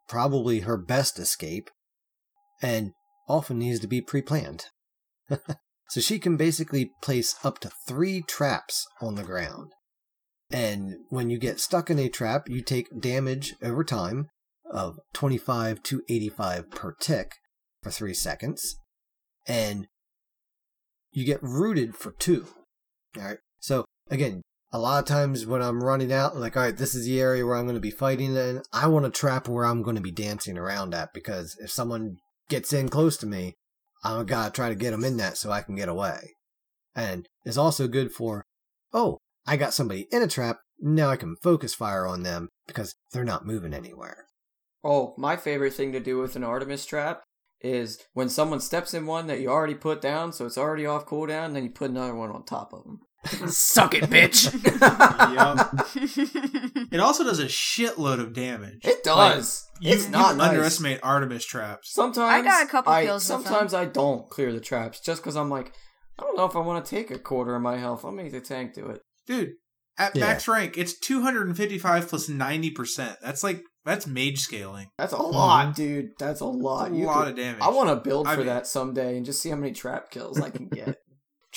probably 0.10 0.60
her 0.60 0.76
best 0.76 1.18
escape, 1.18 1.70
and 2.62 2.92
often 3.30 3.60
needs 3.60 3.80
to 3.80 3.88
be 3.88 4.02
pre 4.02 4.22
planned. 4.22 4.66
so 5.30 6.02
she 6.02 6.20
can 6.20 6.36
basically 6.36 6.92
place 7.02 7.34
up 7.46 7.60
to 7.60 7.72
three 7.88 8.22
traps 8.22 8.86
on 9.00 9.16
the 9.16 9.24
ground. 9.24 9.72
And 10.52 10.96
when 11.08 11.30
you 11.30 11.38
get 11.38 11.62
stuck 11.62 11.90
in 11.90 11.98
a 11.98 12.10
trap, 12.10 12.50
you 12.50 12.62
take 12.62 13.00
damage 13.00 13.56
over 13.64 13.86
time 13.86 14.28
of 14.70 15.00
25 15.14 15.82
to 15.84 16.02
85 16.10 16.72
per 16.72 16.94
tick 17.00 17.36
for 17.82 17.90
three 17.90 18.14
seconds. 18.14 18.76
And 19.48 19.88
you 21.10 21.24
get 21.24 21.42
rooted 21.42 21.96
for 21.96 22.12
two. 22.12 22.48
Alright. 23.18 23.38
So 23.62 23.86
again, 24.10 24.42
a 24.72 24.80
lot 24.80 25.00
of 25.00 25.06
times 25.06 25.46
when 25.46 25.62
I'm 25.62 25.84
running 25.84 26.14
out, 26.14 26.38
like, 26.38 26.56
alright, 26.56 26.78
this 26.78 26.94
is 26.94 27.06
the 27.06 27.20
area 27.20 27.46
where 27.46 27.56
I'm 27.56 27.66
going 27.66 27.76
to 27.76 27.82
be 27.82 27.92
fighting, 27.92 28.38
and 28.38 28.62
I 28.72 28.88
want 28.88 29.06
a 29.06 29.10
trap 29.10 29.48
where 29.48 29.66
I'm 29.66 29.82
going 29.82 29.96
to 29.96 30.02
be 30.02 30.12
dancing 30.12 30.58
around 30.58 30.94
at 30.94 31.14
because 31.14 31.58
if 31.60 31.72
someone 31.72 32.18
gets 32.50 32.74
in 32.74 32.90
close 32.90 33.18
to 33.18 33.28
me, 33.28 33.56
I 34.04 34.24
gotta 34.24 34.52
try 34.52 34.70
to 34.70 34.76
get 34.76 34.92
them 34.92 35.04
in 35.04 35.18
that 35.18 35.38
so 35.38 35.52
I 35.52 35.62
can 35.62 35.76
get 35.76 35.90
away. 35.90 36.34
And 36.96 37.28
it's 37.46 37.58
also 37.58 37.88
good 37.88 38.12
for, 38.12 38.46
oh, 38.94 39.18
I 39.46 39.58
got 39.58 39.74
somebody 39.74 40.08
in 40.12 40.22
a 40.22 40.28
trap, 40.28 40.60
now 40.80 41.10
I 41.10 41.18
can 41.18 41.36
focus 41.42 41.76
fire 41.76 42.08
on 42.08 42.24
them 42.24 42.50
because 42.68 42.96
they're 43.12 43.24
not 43.24 43.46
moving 43.46 43.74
anywhere. 43.74 44.26
Oh, 44.84 45.14
my 45.18 45.36
favorite 45.36 45.74
thing 45.74 45.92
to 45.92 46.00
do 46.00 46.20
with 46.20 46.36
an 46.36 46.44
Artemis 46.44 46.86
trap 46.86 47.24
is 47.62 48.00
when 48.14 48.30
someone 48.30 48.62
steps 48.62 48.94
in 48.94 49.06
one 49.06 49.28
that 49.28 49.42
you 49.42 49.50
already 49.50 49.76
put 49.76 50.02
down, 50.02 50.32
so 50.32 50.46
it's 50.46 50.58
already 50.58 50.86
off 50.86 51.06
cooldown, 51.06 51.54
then 51.54 51.64
you 51.64 51.70
put 51.70 51.92
another 51.92 52.16
one 52.16 52.32
on 52.32 52.46
top 52.46 52.72
of 52.72 52.84
them. 52.84 53.02
Suck 53.48 53.94
it, 53.96 54.04
bitch. 54.06 54.46
Yup. 55.36 55.88
It 56.92 57.00
also 57.00 57.24
does 57.24 57.40
a 57.40 57.46
shitload 57.46 58.20
of 58.20 58.34
damage. 58.34 58.80
It 58.86 59.04
does. 59.04 59.68
Like, 59.76 59.84
you, 59.84 59.94
it's 59.94 60.10
not 60.10 60.32
you 60.32 60.38
nice. 60.38 60.50
underestimate 60.50 61.00
Artemis 61.04 61.46
traps. 61.46 61.92
Sometimes 61.94 62.20
I 62.46 62.48
got 62.48 62.64
a 62.64 62.68
couple 62.68 62.94
I- 62.94 63.06
kills 63.06 63.24
Sometimes 63.24 63.74
I 63.74 63.86
don't 63.86 64.30
clear 64.30 64.52
the 64.54 64.60
traps 64.62 65.00
just 65.02 65.22
because 65.22 65.36
I'm 65.36 65.50
like, 65.50 65.74
I 66.18 66.24
don't 66.24 66.38
know 66.38 66.46
if 66.46 66.56
I 66.56 66.60
want 66.60 66.84
to 66.86 66.90
take 66.90 67.12
a 67.12 67.20
quarter 67.20 67.56
of 67.56 67.62
my 67.62 67.78
health. 67.78 68.04
I'll 68.06 68.12
make 68.12 68.32
the 68.32 68.42
tank 68.42 68.74
do 68.74 68.88
it. 68.88 69.02
Dude, 69.28 69.52
at 69.98 70.16
Yeah. 70.16 70.26
max 70.28 70.48
rank, 70.48 70.78
it's 70.78 70.98
255 71.00 72.08
plus 72.10 72.30
90%. 72.30 73.18
That's 73.22 73.44
like, 73.44 73.62
that's 73.86 74.08
mage 74.08 74.40
scaling. 74.40 74.88
That's 74.98 75.14
a 75.14 75.18
mhm. 75.18 75.32
lot, 75.34 75.76
dude. 75.76 76.10
That's 76.20 76.42
a 76.42 76.46
lot. 76.46 76.86
That's 76.86 76.94
a 76.96 76.98
You 76.98 77.06
lot 77.06 77.20
could- 77.20 77.28
of 77.30 77.36
damage. 77.36 77.62
I 77.62 77.70
want 77.70 77.90
to 77.90 77.96
build 77.98 78.28
I 78.28 78.32
for 78.34 78.38
mean- 78.40 78.48
that 78.48 78.66
someday 78.68 79.18
and 79.18 79.26
just 79.26 79.42
see 79.42 79.50
how 79.50 79.56
many 79.58 79.74
trap 79.74 80.10
kills 80.10 80.40
I 80.40 80.50
can 80.50 80.68
get. 80.70 80.98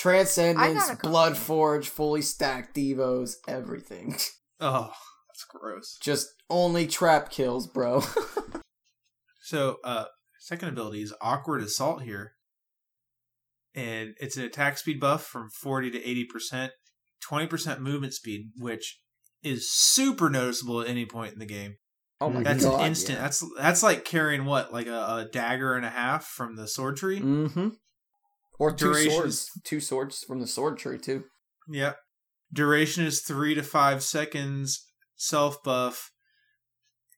I 0.03 0.11
Transcendence, 0.11 0.73
got 0.85 0.93
a 0.93 0.95
couple. 0.95 1.09
Blood 1.11 1.37
Forge, 1.37 1.87
fully 1.89 2.21
stacked 2.21 2.75
Devos, 2.75 3.35
everything. 3.47 4.17
Oh, 4.59 4.93
that's 5.27 5.43
gross. 5.49 5.97
Just 6.01 6.29
only 6.49 6.87
trap 6.87 7.29
kills, 7.31 7.67
bro. 7.67 8.01
So, 9.43 9.77
uh, 9.83 10.05
second 10.39 10.69
ability 10.69 11.01
is 11.01 11.13
Awkward 11.21 11.61
Assault 11.61 12.01
here. 12.01 12.31
And 13.75 14.13
it's 14.21 14.37
an 14.37 14.43
attack 14.45 14.77
speed 14.77 14.99
buff 15.01 15.25
from 15.25 15.49
40 15.49 15.91
to 15.91 15.99
80%, 15.99 16.69
20% 17.29 17.79
movement 17.79 18.13
speed, 18.13 18.51
which 18.57 19.01
is 19.41 19.69
super 19.69 20.29
noticeable 20.29 20.81
at 20.81 20.87
any 20.87 21.05
point 21.05 21.33
in 21.33 21.39
the 21.39 21.45
game. 21.45 21.75
oh 22.21 22.29
my 22.29 22.41
That's 22.41 22.63
god. 22.63 22.79
an 22.79 22.87
instant. 22.87 23.19
That's 23.19 23.43
that's 23.57 23.83
like 23.83 24.05
carrying 24.05 24.45
what, 24.45 24.71
like 24.71 24.87
a, 24.87 24.91
a 25.25 25.27
dagger 25.29 25.75
and 25.75 25.85
a 25.85 25.89
half 25.89 26.23
from 26.25 26.55
the 26.55 26.67
sword 26.67 26.95
tree. 26.95 27.19
Mm-hmm. 27.19 27.69
Or 28.59 28.71
two 28.73 28.93
swords. 28.93 29.33
is- 29.33 29.49
Two 29.63 29.79
swords 29.79 30.23
from 30.23 30.39
the 30.39 30.47
sword 30.47 30.77
tree 30.77 30.97
too. 30.99 31.23
Yep. 31.69 31.97
Duration 32.51 33.05
is 33.05 33.21
three 33.21 33.55
to 33.55 33.63
five 33.63 34.03
seconds. 34.03 34.85
Self 35.15 35.61
buff. 35.63 36.11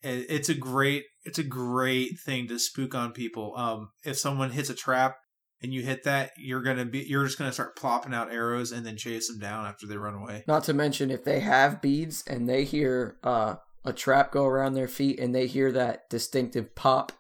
It's 0.02 0.49
a 0.49 0.53
great 0.53 1.03
it's 1.24 1.40
a 1.40 1.44
great 1.44 2.20
thing 2.24 2.48
to 2.48 2.60
spook 2.60 2.94
on 2.94 3.12
people. 3.12 3.53
Um, 3.57 3.90
if 4.03 4.18
someone 4.18 4.52
hits 4.52 4.70
a 4.70 4.76
trap 4.76 5.16
and 5.64 5.74
you 5.74 5.82
hit 5.82 6.03
that, 6.03 6.30
you're 6.38 6.62
gonna 6.62 6.86
be 6.86 6.99
you're 7.07 7.26
just 7.26 7.40
gonna 7.40 7.52
start 7.52 7.76
plopping 7.76 8.14
out 8.14 8.32
arrows 8.32 8.72
and 8.72 8.86
then 8.86 8.98
chase 8.98 9.28
them 9.28 9.40
down 9.40 9.66
after 9.66 9.88
they 9.88 9.98
run 9.98 10.14
away. 10.14 10.44
Not 10.48 10.64
to 10.66 10.74
mention 10.76 11.10
if 11.10 11.24
they 11.24 11.40
have 11.40 11.82
beads 11.82 12.24
and 12.28 12.48
they 12.48 12.64
hear 12.66 13.18
uh, 13.24 13.56
a 13.84 13.94
trap 13.94 14.32
go 14.32 14.45
around 14.45 14.74
their 14.74 14.88
feet 14.88 15.20
and 15.20 15.34
they 15.34 15.48
hear 15.48 15.72
that 15.72 16.07
distinctive 16.12 16.76
pop, 16.76 17.12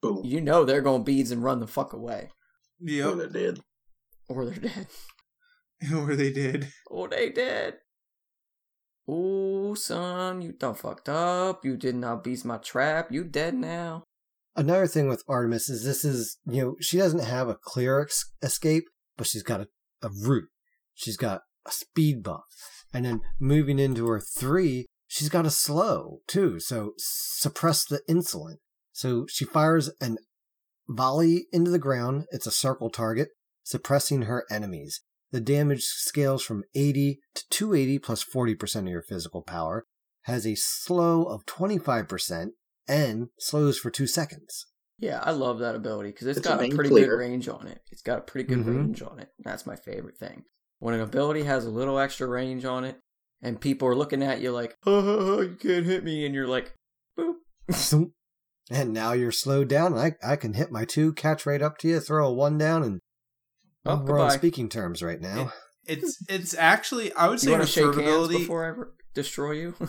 Boom. 0.00 0.22
you 0.24 0.40
know 0.40 0.64
they're 0.64 0.80
going 0.80 1.04
beads 1.04 1.30
and 1.30 1.44
run 1.44 1.60
the 1.60 1.66
fuck 1.66 1.92
away. 1.92 2.30
Yep. 2.80 3.16
they 3.16 3.28
did. 3.28 3.60
Or 4.28 4.44
they're 4.44 4.70
dead. 4.70 4.86
or 5.94 6.14
they 6.14 6.32
did. 6.32 6.72
Or 6.88 7.08
they 7.08 7.30
dead. 7.30 7.78
Oh, 9.08 9.74
son, 9.74 10.42
you 10.42 10.52
done 10.52 10.74
fucked 10.74 11.08
up. 11.08 11.64
You 11.64 11.76
did 11.76 11.96
not 11.96 12.22
beat 12.22 12.44
my 12.44 12.58
trap. 12.58 13.10
You 13.10 13.24
dead 13.24 13.54
now. 13.54 14.04
Another 14.56 14.86
thing 14.86 15.08
with 15.08 15.24
Artemis 15.26 15.68
is 15.68 15.84
this 15.84 16.04
is, 16.04 16.38
you 16.46 16.62
know, 16.62 16.74
she 16.80 16.98
doesn't 16.98 17.24
have 17.24 17.48
a 17.48 17.56
clear 17.56 18.02
ex- 18.02 18.32
escape, 18.42 18.84
but 19.16 19.26
she's 19.26 19.42
got 19.42 19.60
a, 19.60 19.68
a 20.02 20.10
root. 20.10 20.48
She's 20.94 21.16
got 21.16 21.42
a 21.66 21.70
speed 21.70 22.22
buff. 22.22 22.44
And 22.92 23.04
then 23.04 23.20
moving 23.40 23.78
into 23.78 24.06
her 24.08 24.20
three, 24.20 24.86
she's 25.06 25.28
got 25.28 25.46
a 25.46 25.50
slow 25.50 26.18
too. 26.26 26.60
So 26.60 26.92
Suppress 26.98 27.84
the 27.84 28.02
Insolent. 28.08 28.58
So 28.92 29.26
she 29.28 29.44
fires 29.44 29.90
an 30.00 30.18
volley 30.90 31.46
into 31.52 31.70
the 31.70 31.78
ground. 31.78 32.24
It's 32.30 32.46
a 32.46 32.50
circle 32.50 32.90
target, 32.90 33.28
suppressing 33.62 34.22
her 34.22 34.44
enemies. 34.50 35.00
The 35.32 35.40
damage 35.40 35.84
scales 35.84 36.42
from 36.42 36.64
80 36.74 37.20
to 37.34 37.44
280 37.50 37.98
plus 38.00 38.24
40% 38.24 38.76
of 38.80 38.88
your 38.88 39.02
physical 39.02 39.42
power, 39.42 39.84
has 40.24 40.46
a 40.46 40.54
slow 40.56 41.22
of 41.24 41.46
25%, 41.46 42.48
and 42.88 43.28
slows 43.38 43.78
for 43.78 43.90
two 43.90 44.06
seconds. 44.08 44.66
Yeah, 44.98 45.20
I 45.22 45.30
love 45.30 45.60
that 45.60 45.74
ability 45.76 46.10
because 46.10 46.26
it's 46.26 46.38
It's 46.38 46.46
got 46.46 46.60
a 46.60 46.64
a 46.64 46.70
pretty 46.70 46.90
clear. 46.90 47.06
good 47.16 47.16
range 47.16 47.48
on 47.48 47.66
it. 47.68 47.80
It's 47.90 48.02
got 48.02 48.18
a 48.18 48.22
pretty 48.22 48.48
good 48.48 48.58
Mhm. 48.58 48.76
range 48.76 49.02
on 49.02 49.18
it. 49.20 49.28
That's 49.38 49.64
my 49.64 49.76
favorite 49.76 50.18
thing. 50.18 50.44
When 50.78 50.94
an 50.94 51.00
ability 51.00 51.44
has 51.44 51.64
a 51.64 51.70
little 51.70 51.98
extra 51.98 52.26
range 52.26 52.64
on 52.64 52.84
it, 52.84 52.98
and 53.40 53.60
people 53.60 53.88
are 53.88 53.94
looking 53.96 54.22
at 54.22 54.40
you 54.40 54.50
like, 54.50 54.76
"Ha 54.84 55.00
ha 55.00 55.16
ha, 55.24 55.40
you 55.40 55.56
can't 55.56 55.86
hit 55.86 56.04
me," 56.04 56.26
and 56.26 56.34
you're 56.34 56.48
like, 56.48 56.74
"Boop." 57.16 57.36
Zoom. 58.70 58.80
and 58.80 58.92
now 58.92 59.12
you're 59.12 59.32
slowed 59.32 59.68
down. 59.68 59.94
I, 59.96 60.12
I 60.26 60.36
can 60.36 60.54
hit 60.54 60.70
my 60.70 60.84
two, 60.84 61.12
catch 61.12 61.46
right 61.46 61.60
up 61.62 61.78
to 61.78 61.88
you, 61.88 62.00
throw 62.00 62.28
a 62.28 62.32
one 62.32 62.58
down, 62.58 62.82
and 62.82 63.00
Oh, 63.86 63.96
we're 64.04 64.18
on 64.18 64.30
speaking 64.32 64.68
terms 64.68 65.02
right 65.02 65.20
now. 65.20 65.52
It's 65.86 66.22
it's 66.28 66.54
actually 66.54 67.12
I 67.14 67.26
would 67.28 67.40
say 67.40 67.48
You 67.48 67.52
her 67.54 67.60
want 67.60 67.70
to 67.70 67.82
hands 67.82 67.96
ability. 67.96 68.36
before 68.38 68.64
I 68.66 68.68
r- 68.78 68.88
destroy 69.14 69.52
you? 69.52 69.74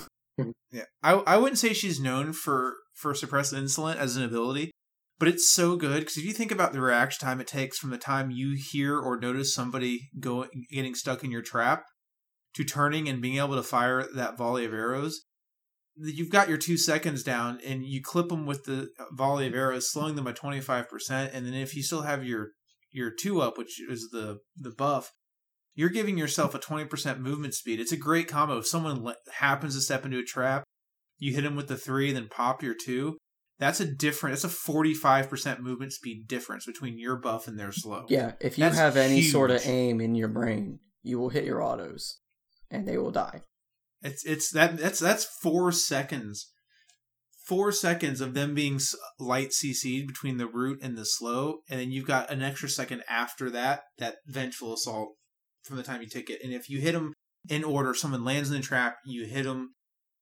Yeah, 0.71 0.85
I 1.03 1.11
I 1.27 1.37
wouldn't 1.37 1.59
say 1.59 1.73
she's 1.73 1.99
known 1.99 2.31
for 2.33 2.73
for 2.95 3.13
suppress 3.13 3.51
insolent 3.53 3.99
as 3.99 4.15
an 4.15 4.23
ability, 4.23 4.71
but 5.19 5.27
it's 5.27 5.51
so 5.51 5.75
good 5.75 5.99
because 5.99 6.15
if 6.17 6.23
you 6.23 6.31
think 6.31 6.49
about 6.51 6.71
the 6.71 6.79
reaction 6.81 7.23
time 7.27 7.41
it 7.41 7.45
takes 7.47 7.77
from 7.77 7.89
the 7.91 7.97
time 7.97 8.31
you 8.31 8.55
hear 8.57 8.97
or 8.97 9.19
notice 9.19 9.53
somebody 9.53 10.09
go 10.19 10.47
getting 10.71 10.95
stuck 10.95 11.23
in 11.25 11.29
your 11.29 11.41
trap 11.43 11.83
to 12.55 12.63
turning 12.63 13.07
and 13.09 13.21
being 13.21 13.37
able 13.37 13.55
to 13.55 13.61
fire 13.63 14.07
that 14.15 14.37
volley 14.37 14.65
of 14.65 14.73
arrows, 14.73 15.21
you've 15.95 16.29
got 16.31 16.49
your 16.49 16.57
two 16.57 16.77
seconds 16.77 17.23
down 17.23 17.59
and 17.65 17.85
you 17.85 18.01
clip 18.01 18.29
them 18.29 18.45
with 18.45 18.65
the 18.65 18.89
volley 19.11 19.47
of 19.47 19.53
arrows, 19.53 19.91
slowing 19.91 20.15
them 20.15 20.25
by 20.25 20.33
twenty 20.33 20.61
five 20.61 20.89
percent, 20.89 21.31
and 21.33 21.45
then 21.45 21.53
if 21.53 21.75
you 21.75 21.83
still 21.83 22.03
have 22.03 22.25
your 22.25 22.51
your 22.91 23.11
two 23.11 23.41
up, 23.41 23.57
which 23.57 23.81
is 23.89 24.09
the 24.11 24.39
the 24.57 24.71
buff, 24.71 25.11
you're 25.73 25.89
giving 25.89 26.17
yourself 26.17 26.53
a 26.53 26.59
20% 26.59 27.19
movement 27.19 27.53
speed. 27.53 27.79
It's 27.79 27.91
a 27.91 27.97
great 27.97 28.27
combo. 28.27 28.57
If 28.57 28.67
someone 28.67 29.03
le- 29.03 29.15
happens 29.35 29.75
to 29.75 29.81
step 29.81 30.05
into 30.05 30.19
a 30.19 30.23
trap, 30.23 30.63
you 31.17 31.33
hit 31.33 31.43
them 31.43 31.55
with 31.55 31.67
the 31.67 31.77
three, 31.77 32.11
then 32.11 32.27
pop 32.29 32.61
your 32.61 32.75
two. 32.75 33.17
That's 33.59 33.79
a 33.79 33.85
different. 33.85 34.33
That's 34.33 34.43
a 34.43 34.71
45% 34.71 35.59
movement 35.59 35.93
speed 35.93 36.27
difference 36.27 36.65
between 36.65 36.97
your 36.97 37.15
buff 37.15 37.47
and 37.47 37.59
their 37.59 37.71
slow. 37.71 38.05
yeah, 38.09 38.33
if 38.41 38.57
you 38.57 38.63
That's 38.63 38.77
have 38.77 38.97
any 38.97 39.21
sort 39.21 39.51
of 39.51 39.61
aim 39.65 40.01
in 40.01 40.15
your 40.15 40.29
brain, 40.29 40.79
you 41.03 41.19
will 41.19 41.29
hit 41.29 41.45
your 41.45 41.61
autos, 41.61 42.19
and 42.71 42.87
they 42.87 42.97
will 42.97 43.11
die. 43.11 43.43
It's 44.01 44.25
it's 44.25 44.51
that 44.51 44.77
that's 44.77 44.99
that's 44.99 45.25
four 45.41 45.71
seconds. 45.71 46.51
Four 47.45 47.71
seconds 47.71 48.21
of 48.21 48.33
them 48.33 48.53
being 48.53 48.79
light 49.19 49.49
CC'd 49.49 50.07
between 50.07 50.37
the 50.37 50.47
root 50.47 50.79
and 50.81 50.97
the 50.97 51.05
slow, 51.05 51.59
and 51.69 51.79
then 51.79 51.91
you've 51.91 52.07
got 52.07 52.29
an 52.29 52.41
extra 52.41 52.69
second 52.69 53.03
after 53.09 53.49
that, 53.49 53.81
that 53.97 54.17
vengeful 54.27 54.73
assault 54.73 55.15
from 55.63 55.77
the 55.77 55.83
time 55.83 56.01
you 56.01 56.07
take 56.07 56.29
it. 56.29 56.39
And 56.43 56.53
if 56.53 56.69
you 56.69 56.79
hit 56.79 56.93
them 56.93 57.13
in 57.49 57.63
order, 57.63 57.93
someone 57.93 58.23
lands 58.23 58.49
in 58.49 58.55
the 58.55 58.61
trap, 58.61 58.97
you 59.05 59.25
hit 59.25 59.43
them, 59.43 59.73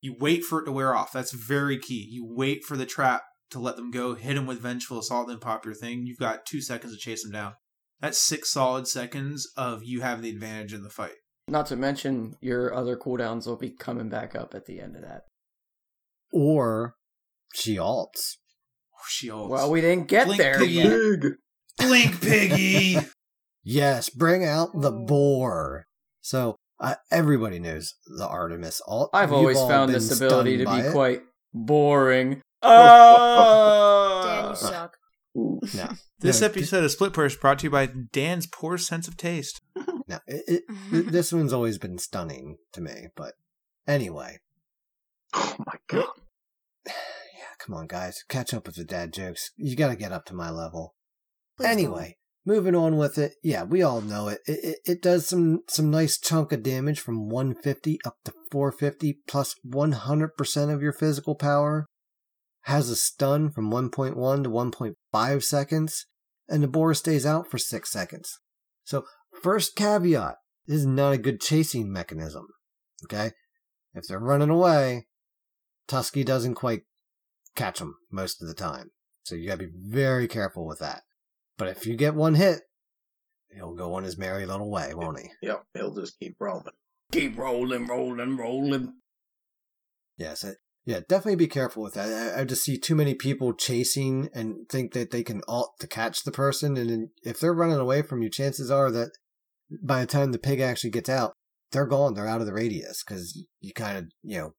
you 0.02 0.16
wait 0.18 0.44
for 0.44 0.62
it 0.62 0.66
to 0.66 0.72
wear 0.72 0.96
off. 0.96 1.12
That's 1.12 1.34
very 1.34 1.78
key. 1.78 2.08
You 2.10 2.26
wait 2.26 2.64
for 2.64 2.78
the 2.78 2.86
trap 2.86 3.24
to 3.52 3.60
let 3.60 3.76
them 3.76 3.92
go, 3.92 4.16
hit 4.16 4.36
them 4.36 4.48
with 4.48 4.62
vengeful 4.62 5.00
assault, 5.00 5.28
then 5.28 5.40
pop 5.40 5.66
your 5.66 5.74
thing. 5.74 6.06
You've 6.06 6.20
got 6.20 6.46
two 6.46 6.62
seconds 6.62 6.94
to 6.94 7.00
chase 7.00 7.24
them 7.24 7.32
down. 7.32 7.54
That's 8.00 8.20
six 8.20 8.50
solid 8.52 8.88
seconds 8.88 9.48
of 9.58 9.84
you 9.84 10.02
having 10.02 10.24
the 10.24 10.30
advantage 10.30 10.74
in 10.74 10.84
the 10.84 10.90
fight. 10.90 11.16
Not 11.50 11.66
to 11.68 11.76
mention 11.76 12.36
your 12.42 12.74
other 12.74 12.96
cooldowns 12.96 13.46
will 13.48 13.56
be 13.58 13.70
coming 13.70 14.10
back 14.10 14.36
up 14.36 14.54
at 14.54 14.66
the 14.66 14.80
end 14.82 14.96
of 14.96 15.02
that. 15.02 15.24
Or 16.32 16.96
she 17.54 17.78
alts. 17.78 18.36
She 19.08 19.30
always 19.30 19.50
Well, 19.52 19.72
we 19.72 19.82
didn't 19.82 20.08
get 20.08 20.28
Blink 20.28 20.42
there 20.42 20.60
piggy. 20.60 20.74
yet. 20.74 21.20
Blink, 21.78 22.22
piggy. 22.22 22.98
Yes, 23.62 24.10
bring 24.10 24.44
out 24.46 24.70
the 24.82 24.90
boar. 24.92 25.86
So 26.22 26.56
uh, 26.80 26.96
everybody 27.12 27.60
knows 27.60 27.94
the 28.18 28.26
Artemis 28.28 28.82
alt. 28.88 29.10
I've 29.14 29.30
We've 29.30 29.38
always 29.38 29.60
found 29.60 29.94
this 29.94 30.16
ability 30.20 30.58
to 30.60 30.66
be 30.66 30.78
it. 30.78 30.92
quite 30.92 31.22
boring. 31.54 32.30
Dan, 32.64 32.72
Ah! 32.72 34.50
you 34.50 34.56
suck. 34.56 34.96
Ooh. 35.40 35.60
No, 35.76 35.90
This 36.20 36.42
no, 36.42 36.48
episode 36.48 36.84
of 36.84 36.92
Split 36.92 37.14
Purse 37.14 37.36
brought 37.36 37.60
to 37.60 37.66
you 37.66 37.70
by 37.70 37.86
Dan's 37.88 38.48
poor 38.48 38.78
sense 38.78 39.08
of 39.08 39.18
taste. 39.18 39.62
No, 40.08 40.18
it, 40.26 40.64
it, 40.92 41.12
this 41.12 41.32
one's 41.32 41.54
always 41.54 41.78
been 41.78 42.00
stunning 42.00 42.58
to 42.74 42.82
me. 42.82 43.10
But 43.16 43.34
anyway, 43.88 44.40
Oh 45.34 45.56
my 45.60 45.76
god. 45.88 46.08
yeah, 46.88 46.94
come 47.60 47.76
on, 47.76 47.86
guys, 47.86 48.24
catch 48.28 48.52
up 48.54 48.66
with 48.66 48.76
the 48.76 48.84
dad 48.84 49.14
jokes. 49.14 49.52
You 49.56 49.76
got 49.76 49.90
to 49.90 49.96
get 49.96 50.12
up 50.12 50.26
to 50.26 50.34
my 50.34 50.50
level. 50.50 50.96
Please 51.58 51.66
don't. 51.66 51.74
anyway, 51.74 52.18
moving 52.46 52.76
on 52.76 52.98
with 52.98 53.20
it. 53.20 53.34
Yeah, 53.44 53.64
we 53.64 53.84
all 53.84 54.02
know 54.02 54.30
it. 54.30 54.40
It, 54.48 54.60
it. 54.64 54.78
it 54.86 55.02
does 55.04 55.28
some 55.28 55.60
some 55.68 55.92
nice 55.92 56.18
chunk 56.18 56.52
of 56.52 56.64
damage 56.64 57.00
from 57.00 57.30
150 57.30 58.00
up 58.06 58.18
to 58.26 58.34
450 58.52 59.20
plus 59.28 59.56
100% 59.68 60.74
of 60.74 60.82
your 60.82 60.94
physical 60.94 61.36
power. 61.36 61.86
Has 62.70 62.88
a 62.92 62.96
stun 62.96 63.50
from 63.50 63.72
1.1 63.72 64.44
to 64.44 64.50
1.5 64.52 65.44
seconds, 65.44 66.06
and 66.48 66.62
the 66.62 66.68
boar 66.68 66.94
stays 66.94 67.26
out 67.26 67.50
for 67.50 67.58
6 67.58 67.92
seconds. 67.92 68.40
So, 68.84 69.06
first 69.42 69.76
caveat 69.76 70.36
this 70.68 70.82
is 70.82 70.86
not 70.86 71.14
a 71.14 71.18
good 71.18 71.42
chasing 71.42 71.92
mechanism. 71.92 72.46
Okay? 73.06 73.32
If 73.96 74.06
they're 74.06 74.20
running 74.20 74.52
away, 74.52 75.08
Tusky 75.88 76.24
doesn't 76.24 76.54
quite 76.54 76.84
catch 77.56 77.80
them 77.80 77.96
most 78.12 78.40
of 78.40 78.48
the 78.48 78.54
time. 78.54 78.92
So, 79.24 79.34
you 79.34 79.48
gotta 79.48 79.66
be 79.66 79.74
very 79.76 80.28
careful 80.28 80.68
with 80.68 80.78
that. 80.78 81.02
But 81.58 81.70
if 81.70 81.88
you 81.88 81.96
get 81.96 82.14
one 82.14 82.36
hit, 82.36 82.62
he'll 83.52 83.74
go 83.74 83.96
on 83.96 84.04
his 84.04 84.16
merry 84.16 84.46
little 84.46 84.70
way, 84.70 84.94
won't 84.94 85.20
he? 85.20 85.30
Yep, 85.42 85.64
he'll 85.74 85.96
just 85.96 86.20
keep 86.20 86.36
rolling. 86.40 86.66
Keep 87.12 87.36
rolling, 87.36 87.88
rolling, 87.88 88.38
rolling. 88.38 88.94
Yes, 90.18 90.44
it, 90.44 90.58
yeah, 90.86 91.02
definitely 91.08 91.36
be 91.36 91.48
careful 91.48 91.84
with 91.84 91.94
that. 91.94 92.36
I, 92.38 92.42
I 92.42 92.44
just 92.46 92.64
see 92.64 92.78
too 92.78 92.96
many 92.96 93.14
people 93.14 93.54
chasing 93.54 94.30
and 94.34 94.68
think 94.70 94.94
that 94.94 95.12
they 95.12 95.24
can 95.24 95.42
alt 95.48 95.74
to 95.80 95.88
catch 95.88 96.24
the 96.24 96.32
person, 96.32 96.78
and 96.78 97.10
if 97.24 97.40
they're 97.40 97.54
running 97.54 97.78
away 97.78 98.02
from 98.02 98.22
you, 98.22 98.30
chances 98.30 98.72
are 98.72 98.90
that 98.92 99.12
by 99.84 100.02
the 100.02 100.08
time 100.08 100.32
the 100.32 100.40
pig 100.40 100.60
actually 100.60 100.90
gets 100.90 101.10
out, 101.10 101.34
they're 101.72 101.86
gone. 101.86 102.14
They're 102.14 102.28
out 102.28 102.42
of 102.42 102.48
the 102.48 102.54
radius 102.54 103.04
because 103.04 103.46
you 103.60 103.74
kind 103.74 103.98
of 103.98 104.06
you 104.24 104.40
know 104.40 104.54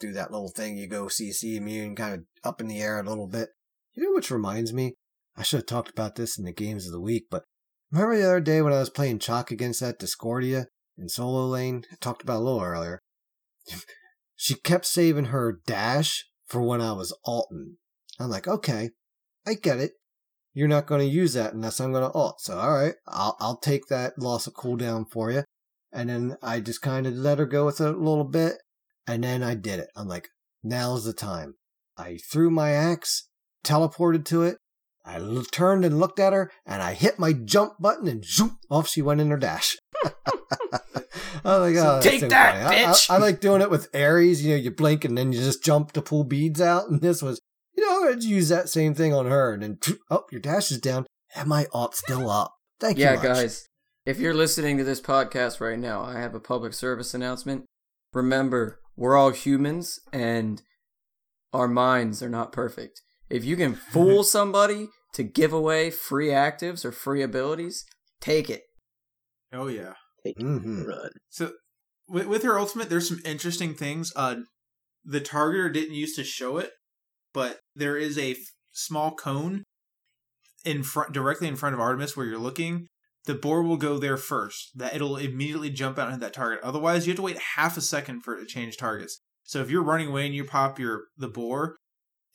do 0.00 0.12
that 0.12 0.30
little 0.30 0.48
thing. 0.48 0.76
You 0.76 0.86
go 0.86 1.06
CC 1.06 1.56
immune, 1.56 1.96
kind 1.96 2.14
of 2.14 2.20
up 2.42 2.60
in 2.60 2.68
the 2.68 2.80
air 2.80 2.98
a 2.98 3.08
little 3.08 3.28
bit. 3.28 3.50
You 3.94 4.04
know 4.04 4.14
which 4.14 4.30
reminds 4.30 4.72
me? 4.72 4.94
I 5.36 5.42
should 5.42 5.58
have 5.58 5.66
talked 5.66 5.90
about 5.90 6.14
this 6.14 6.38
in 6.38 6.44
the 6.44 6.52
games 6.52 6.86
of 6.86 6.92
the 6.92 7.00
week, 7.00 7.26
but 7.30 7.44
remember 7.90 8.16
the 8.16 8.24
other 8.24 8.40
day 8.40 8.62
when 8.62 8.72
I 8.72 8.78
was 8.78 8.90
playing 8.90 9.18
Chaac 9.18 9.50
against 9.50 9.80
that 9.80 9.98
Discordia 9.98 10.66
in 10.96 11.08
solo 11.08 11.46
lane? 11.46 11.84
I 11.92 11.96
talked 12.00 12.22
about 12.22 12.38
a 12.38 12.44
little 12.44 12.62
earlier. 12.62 13.00
she 14.44 14.56
kept 14.56 14.84
saving 14.84 15.24
her 15.26 15.60
dash 15.66 16.26
for 16.44 16.60
when 16.60 16.82
I 16.82 16.92
was 16.92 17.16
alting. 17.24 17.78
I'm 18.20 18.28
like, 18.28 18.46
okay, 18.46 18.90
I 19.46 19.54
get 19.54 19.80
it. 19.80 19.92
You're 20.52 20.68
not 20.68 20.84
going 20.84 21.00
to 21.00 21.06
use 21.06 21.32
that 21.32 21.54
unless 21.54 21.80
I'm 21.80 21.92
going 21.92 22.04
to 22.04 22.12
alt. 22.12 22.42
So, 22.42 22.58
all 22.58 22.74
right, 22.74 22.92
I'll, 23.08 23.38
I'll 23.40 23.56
take 23.56 23.86
that 23.86 24.18
loss 24.18 24.46
of 24.46 24.52
cooldown 24.52 25.10
for 25.10 25.30
you. 25.30 25.44
And 25.94 26.10
then 26.10 26.36
I 26.42 26.60
just 26.60 26.82
kind 26.82 27.06
of 27.06 27.14
let 27.14 27.38
her 27.38 27.46
go 27.46 27.64
with 27.64 27.80
it 27.80 27.86
a 27.94 27.96
little 27.96 28.24
bit. 28.24 28.56
And 29.06 29.24
then 29.24 29.42
I 29.42 29.54
did 29.54 29.78
it. 29.78 29.88
I'm 29.96 30.08
like, 30.08 30.28
now's 30.62 31.06
the 31.06 31.14
time. 31.14 31.54
I 31.96 32.18
threw 32.30 32.50
my 32.50 32.72
axe, 32.72 33.30
teleported 33.64 34.26
to 34.26 34.42
it. 34.42 34.58
I 35.06 35.20
turned 35.52 35.86
and 35.86 35.98
looked 35.98 36.20
at 36.20 36.34
her, 36.34 36.50
and 36.66 36.82
I 36.82 36.92
hit 36.92 37.18
my 37.18 37.32
jump 37.32 37.80
button, 37.80 38.08
and 38.08 38.22
zoop, 38.22 38.56
off 38.70 38.88
she 38.88 39.00
went 39.00 39.22
in 39.22 39.30
her 39.30 39.38
dash. 39.38 39.78
Oh 41.46 41.60
my 41.60 41.72
god! 41.72 42.02
that's 42.02 42.06
take 42.06 42.20
so 42.20 42.28
that, 42.28 42.62
funny. 42.62 42.76
I- 42.78 42.88
I- 42.88 42.92
bitch! 42.92 43.10
I, 43.10 43.18
like 43.18 43.40
doing 43.40 43.60
it 43.60 43.70
with 43.70 43.94
Ares. 43.94 44.42
You 44.42 44.52
know, 44.52 44.56
you 44.56 44.70
blink 44.70 45.04
and 45.04 45.16
then 45.16 45.32
you 45.32 45.38
just 45.38 45.62
jump 45.62 45.92
to 45.92 46.00
pull 46.00 46.24
beads 46.24 46.60
out. 46.60 46.88
And 46.88 47.02
this 47.02 47.20
was, 47.20 47.38
you 47.76 47.86
know, 47.86 48.10
and 48.10 48.24
use 48.24 48.48
that 48.48 48.70
same 48.70 48.94
thing 48.94 49.12
on 49.12 49.26
her. 49.26 49.52
And 49.52 49.62
then, 49.62 49.78
oh, 50.10 50.24
your 50.30 50.40
dash 50.40 50.70
is 50.70 50.78
down, 50.78 51.06
and 51.36 51.48
my 51.48 51.66
alt's 51.72 51.98
still 51.98 52.30
up. 52.30 52.54
Thank 52.80 52.98
yeah, 52.98 53.10
you, 53.10 53.16
much. 53.16 53.26
guys. 53.26 53.68
If 54.06 54.18
you're 54.18 54.34
listening 54.34 54.78
to 54.78 54.84
this 54.84 55.00
podcast 55.00 55.60
right 55.60 55.78
now, 55.78 56.02
I 56.02 56.18
have 56.18 56.34
a 56.34 56.40
public 56.40 56.74
service 56.74 57.14
announcement. 57.14 57.64
Remember, 58.12 58.80
we're 58.96 59.16
all 59.16 59.30
humans 59.30 59.98
and 60.12 60.62
our 61.52 61.68
minds 61.68 62.22
are 62.22 62.28
not 62.28 62.52
perfect. 62.52 63.00
If 63.30 63.44
you 63.44 63.56
can 63.56 63.74
fool 63.92 64.22
somebody 64.22 64.88
to 65.14 65.22
give 65.22 65.52
away 65.52 65.90
free 65.90 66.28
actives 66.28 66.84
or 66.84 66.92
free 66.92 67.22
abilities, 67.22 67.86
take 68.20 68.50
it. 68.50 68.62
Oh 69.54 69.68
yeah. 69.68 69.94
Take 70.24 70.38
it, 70.38 70.42
Mhm. 70.44 70.86
run. 70.86 71.10
So 71.30 71.52
with, 72.08 72.26
with 72.26 72.42
her 72.42 72.58
ultimate, 72.58 72.88
there's 72.90 73.08
some 73.08 73.20
interesting 73.24 73.74
things. 73.74 74.12
Uh, 74.16 74.36
the 75.04 75.20
targeter 75.20 75.72
didn't 75.72 75.94
used 75.94 76.16
to 76.16 76.24
show 76.24 76.58
it, 76.58 76.72
but 77.32 77.60
there 77.74 77.96
is 77.96 78.18
a 78.18 78.32
f- 78.32 78.38
small 78.72 79.14
cone 79.14 79.64
in 80.64 80.82
front, 80.82 81.12
directly 81.12 81.46
in 81.48 81.56
front 81.56 81.74
of 81.74 81.80
Artemis, 81.80 82.16
where 82.16 82.26
you're 82.26 82.38
looking. 82.38 82.86
The 83.26 83.34
boar 83.34 83.62
will 83.62 83.76
go 83.76 83.98
there 83.98 84.16
first. 84.16 84.70
That 84.74 84.94
it'll 84.94 85.16
immediately 85.16 85.70
jump 85.70 85.98
out 85.98 86.08
and 86.08 86.14
hit 86.14 86.20
that 86.20 86.32
target. 86.34 86.60
Otherwise, 86.62 87.06
you 87.06 87.12
have 87.12 87.16
to 87.16 87.22
wait 87.22 87.38
half 87.56 87.76
a 87.76 87.80
second 87.82 88.20
for 88.22 88.34
it 88.36 88.40
to 88.40 88.46
change 88.46 88.76
targets. 88.76 89.20
So 89.44 89.60
if 89.60 89.70
you're 89.70 89.82
running 89.82 90.08
away 90.08 90.26
and 90.26 90.34
you 90.34 90.44
pop 90.44 90.78
your 90.78 91.04
the 91.16 91.28
boar, 91.28 91.76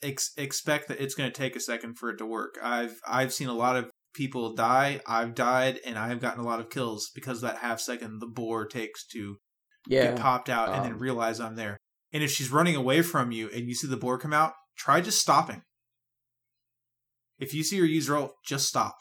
ex- 0.02 0.32
expect 0.36 0.88
that 0.88 1.00
it's 1.00 1.14
going 1.14 1.30
to 1.30 1.36
take 1.36 1.54
a 1.56 1.60
second 1.60 1.98
for 1.98 2.10
it 2.10 2.16
to 2.18 2.26
work. 2.26 2.56
I've 2.62 3.00
I've 3.06 3.32
seen 3.32 3.48
a 3.48 3.54
lot 3.54 3.76
of 3.76 3.90
people 4.14 4.54
die. 4.54 5.00
I've 5.06 5.34
died, 5.34 5.80
and 5.86 5.98
I've 5.98 6.20
gotten 6.20 6.40
a 6.42 6.46
lot 6.46 6.60
of 6.60 6.70
kills 6.70 7.10
because 7.14 7.38
of 7.42 7.42
that 7.50 7.58
half 7.58 7.80
second 7.80 8.20
the 8.20 8.26
boar 8.26 8.66
takes 8.66 9.06
to 9.08 9.36
Yeah. 9.86 10.12
get 10.12 10.20
popped 10.20 10.48
out 10.48 10.70
and 10.70 10.84
then 10.84 10.92
um, 10.94 10.98
realize 10.98 11.40
I'm 11.40 11.56
there. 11.56 11.76
And 12.12 12.22
if 12.22 12.30
she's 12.30 12.50
running 12.50 12.76
away 12.76 13.02
from 13.02 13.30
you 13.32 13.48
and 13.50 13.68
you 13.68 13.74
see 13.74 13.86
the 13.86 13.96
boar 13.96 14.18
come 14.18 14.32
out, 14.32 14.52
try 14.76 15.00
just 15.00 15.20
stopping. 15.20 15.62
If 17.38 17.54
you 17.54 17.62
see 17.62 17.78
her 17.78 17.86
use 17.86 18.08
her 18.08 18.16
ult, 18.16 18.34
just 18.44 18.66
stop. 18.66 18.96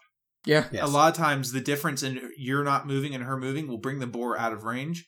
Yeah. 0.45 0.65
Yes. 0.71 0.83
A 0.83 0.87
lot 0.87 1.11
of 1.11 1.17
times, 1.17 1.51
the 1.51 1.59
difference 1.59 2.03
in 2.03 2.31
you're 2.37 2.63
not 2.63 2.87
moving 2.87 3.13
and 3.13 3.23
her 3.25 3.35
moving 3.37 3.67
will 3.67 3.77
bring 3.79 3.99
the 3.99 4.07
boar 4.07 4.37
out 4.37 4.53
of 4.53 4.63
range. 4.63 5.07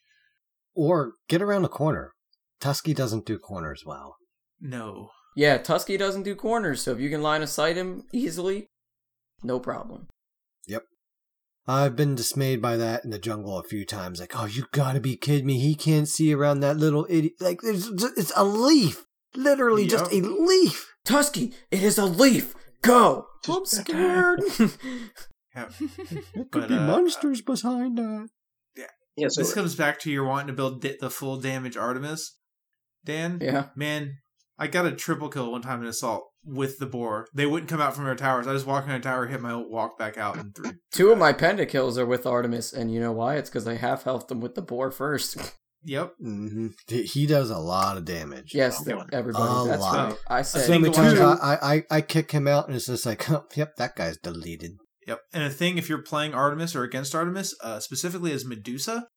Or 0.76 1.14
get 1.30 1.42
around 1.42 1.62
the 1.62 1.70
corner. 1.70 2.12
Tusky 2.60 2.94
doesn't 2.94 3.26
do 3.26 3.38
corners 3.40 3.84
well. 3.86 4.18
No. 4.60 5.10
Yeah, 5.36 5.58
Tusky 5.58 5.96
doesn't 5.98 6.24
do 6.24 6.36
corners, 6.36 6.82
so 6.82 6.92
if 6.92 7.00
you 7.00 7.10
can 7.10 7.22
line 7.24 7.42
of 7.42 7.50
sight 7.50 7.78
him 7.78 8.04
easily, 8.12 8.68
no 9.44 9.60
problem. 9.60 10.08
Yep. 10.68 10.84
I've 11.68 11.96
been 11.96 12.16
dismayed 12.16 12.62
by 12.62 12.78
that 12.78 13.04
in 13.04 13.12
the 13.12 13.20
jungle 13.20 13.58
a 13.58 13.64
few 13.64 13.86
times. 13.86 14.20
Like, 14.20 14.34
oh, 14.36 14.46
you 14.46 14.66
gotta 14.72 15.00
be 15.00 15.16
kidding 15.16 15.46
me. 15.46 15.60
He 15.60 15.76
can't 15.76 16.08
see 16.08 16.34
around 16.34 16.60
that 16.62 16.78
little 16.78 17.06
idiot. 17.10 17.34
Like, 17.40 17.62
there's, 17.62 17.88
it's 18.18 18.34
a 18.36 18.44
leaf. 18.44 19.06
Literally 19.36 19.88
just 19.88 20.12
a 20.12 20.18
leaf. 20.18 20.94
Tusky, 21.06 21.54
it 21.70 21.82
is 21.84 21.98
a 21.98 22.06
leaf. 22.06 22.54
Go. 22.82 23.28
I'm 23.48 23.66
scared. 23.66 24.42
Yeah. 24.60 25.68
There 25.80 26.46
could 26.46 26.52
But, 26.52 26.70
be 26.70 26.76
uh, 26.76 26.88
monsters 26.88 27.42
behind 27.42 27.98
that. 27.98 28.30
Yeah, 29.18 29.28
so 29.30 29.42
This 29.42 29.54
comes 29.54 29.76
back 29.76 30.00
to 30.00 30.12
your 30.12 30.24
wanting 30.26 30.48
to 30.48 30.54
build 30.54 30.82
di- 30.82 30.98
the 31.00 31.10
full 31.10 31.38
damage 31.38 31.76
Artemis. 31.76 32.38
Dan, 33.04 33.40
yeah. 33.42 33.68
man, 33.76 34.20
I 34.58 34.68
got 34.68 34.86
a 34.86 34.92
triple 34.94 35.28
kill 35.28 35.52
one 35.52 35.62
time 35.62 35.82
in 35.82 35.88
assault 35.88 36.31
with 36.44 36.80
the 36.80 36.86
boar. 36.86 37.28
They 37.34 37.46
wouldn't 37.46 37.70
come 37.70 37.82
out 37.82 37.96
from 37.96 38.06
their 38.06 38.16
towers. 38.16 38.48
I 38.48 38.54
just 38.54 38.66
walked 38.66 38.88
in 38.88 38.94
a 38.96 39.00
tower, 39.00 39.28
hit 39.28 39.42
my 39.42 39.52
ult, 39.52 39.70
walk 39.70 39.98
back 39.98 40.18
out, 40.18 40.38
and 40.38 40.56
three. 40.56 40.72
Two 40.92 41.12
of 41.12 41.18
my 41.18 41.34
penta 41.34 41.68
kills 41.68 41.98
are 41.98 42.06
with 42.06 42.26
Artemis, 42.26 42.74
and 42.74 42.94
you 42.94 43.00
know 43.00 43.12
why? 43.12 43.36
It's 43.36 43.50
because 43.50 43.68
I 43.68 43.76
half 43.76 44.04
healthed 44.06 44.28
them 44.30 44.40
with 44.42 44.56
the 44.56 44.62
boar 44.62 44.92
first. 44.92 45.38
Yep. 45.84 46.14
hmm 46.22 46.68
He 46.88 47.26
does 47.26 47.50
a 47.50 47.58
lot 47.58 47.98
of 47.98 48.06
damage. 48.06 48.54
yes, 48.54 48.88
Oh, 48.88 49.04
everybody. 49.12 49.52
A 49.52 49.68
That's 49.72 49.82
lot. 49.82 50.10
right. 50.10 50.18
I 50.28 50.42
So 50.44 50.60
said 50.60 50.68
think 50.68 50.82
many 50.84 50.94
the 50.94 51.02
one 51.02 51.08
times 51.16 51.20
who- 51.20 51.26
I, 51.44 51.74
I, 51.76 51.84
I 51.90 52.02
kick 52.02 52.30
him 52.30 52.48
out 52.48 52.68
and 52.68 52.76
it's 52.76 52.86
just 52.86 53.04
like, 53.04 53.28
oh, 53.32 53.46
yep, 53.56 53.76
that 53.78 53.96
guy's 53.96 54.18
deleted. 54.18 54.74
Yep. 55.08 55.22
And 55.34 55.44
a 55.44 55.50
thing, 55.50 55.80
if 55.80 55.90
you're 55.90 56.04
playing 56.04 56.36
Artemis 56.36 56.76
or 56.76 56.84
against 56.84 57.16
Artemis, 57.16 57.56
uh, 57.64 57.80
specifically 57.80 58.32
as 58.32 58.46
Medusa, 58.46 59.08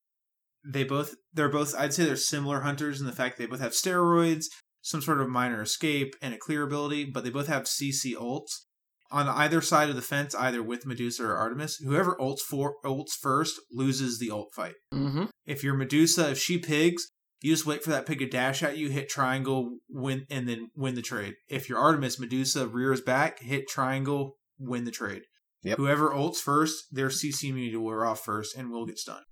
they 0.66 0.84
both 0.84 1.16
they're 1.34 1.50
both 1.50 1.74
I'd 1.78 1.92
say 1.92 2.06
they're 2.06 2.16
similar 2.16 2.60
hunters 2.60 2.98
in 2.98 3.06
the 3.06 3.12
fact 3.12 3.36
they 3.36 3.44
both 3.44 3.60
have 3.60 3.72
steroids, 3.72 4.46
some 4.84 5.00
sort 5.00 5.20
of 5.20 5.28
minor 5.30 5.62
escape, 5.62 6.14
and 6.20 6.34
a 6.34 6.38
clear 6.38 6.62
ability, 6.62 7.06
but 7.06 7.24
they 7.24 7.30
both 7.30 7.48
have 7.48 7.62
CC 7.64 8.14
ults. 8.14 8.66
On 9.10 9.28
either 9.28 9.60
side 9.60 9.88
of 9.88 9.96
the 9.96 10.02
fence, 10.02 10.34
either 10.34 10.62
with 10.62 10.86
Medusa 10.86 11.24
or 11.24 11.36
Artemis, 11.36 11.76
whoever 11.76 12.16
ults 12.20 12.40
for 12.40 12.76
ults 12.84 13.12
first 13.12 13.60
loses 13.72 14.18
the 14.18 14.30
ult 14.30 14.52
fight. 14.54 14.74
Mm-hmm. 14.92 15.24
If 15.46 15.64
you're 15.64 15.74
Medusa, 15.74 16.30
if 16.30 16.38
she 16.38 16.58
pigs, 16.58 17.10
you 17.40 17.52
just 17.52 17.66
wait 17.66 17.82
for 17.82 17.90
that 17.90 18.06
pig 18.06 18.18
to 18.18 18.26
dash 18.26 18.62
at 18.62 18.76
you, 18.76 18.90
hit 18.90 19.08
triangle, 19.08 19.78
win, 19.88 20.26
and 20.30 20.48
then 20.48 20.70
win 20.74 20.96
the 20.96 21.02
trade. 21.02 21.34
If 21.48 21.68
you're 21.68 21.78
Artemis, 21.78 22.20
Medusa 22.20 22.66
rears 22.66 23.00
back, 23.00 23.40
hit 23.40 23.68
triangle, 23.68 24.36
win 24.58 24.84
the 24.84 24.90
trade. 24.90 25.22
Yep. 25.62 25.78
Whoever 25.78 26.10
ults 26.10 26.38
first, 26.38 26.84
their 26.92 27.08
CC 27.08 27.50
immunity 27.50 27.76
will 27.76 27.86
wear 27.86 28.04
off 28.04 28.22
first 28.22 28.56
and 28.56 28.70
will 28.70 28.86
get 28.86 28.98
stunned. 28.98 29.24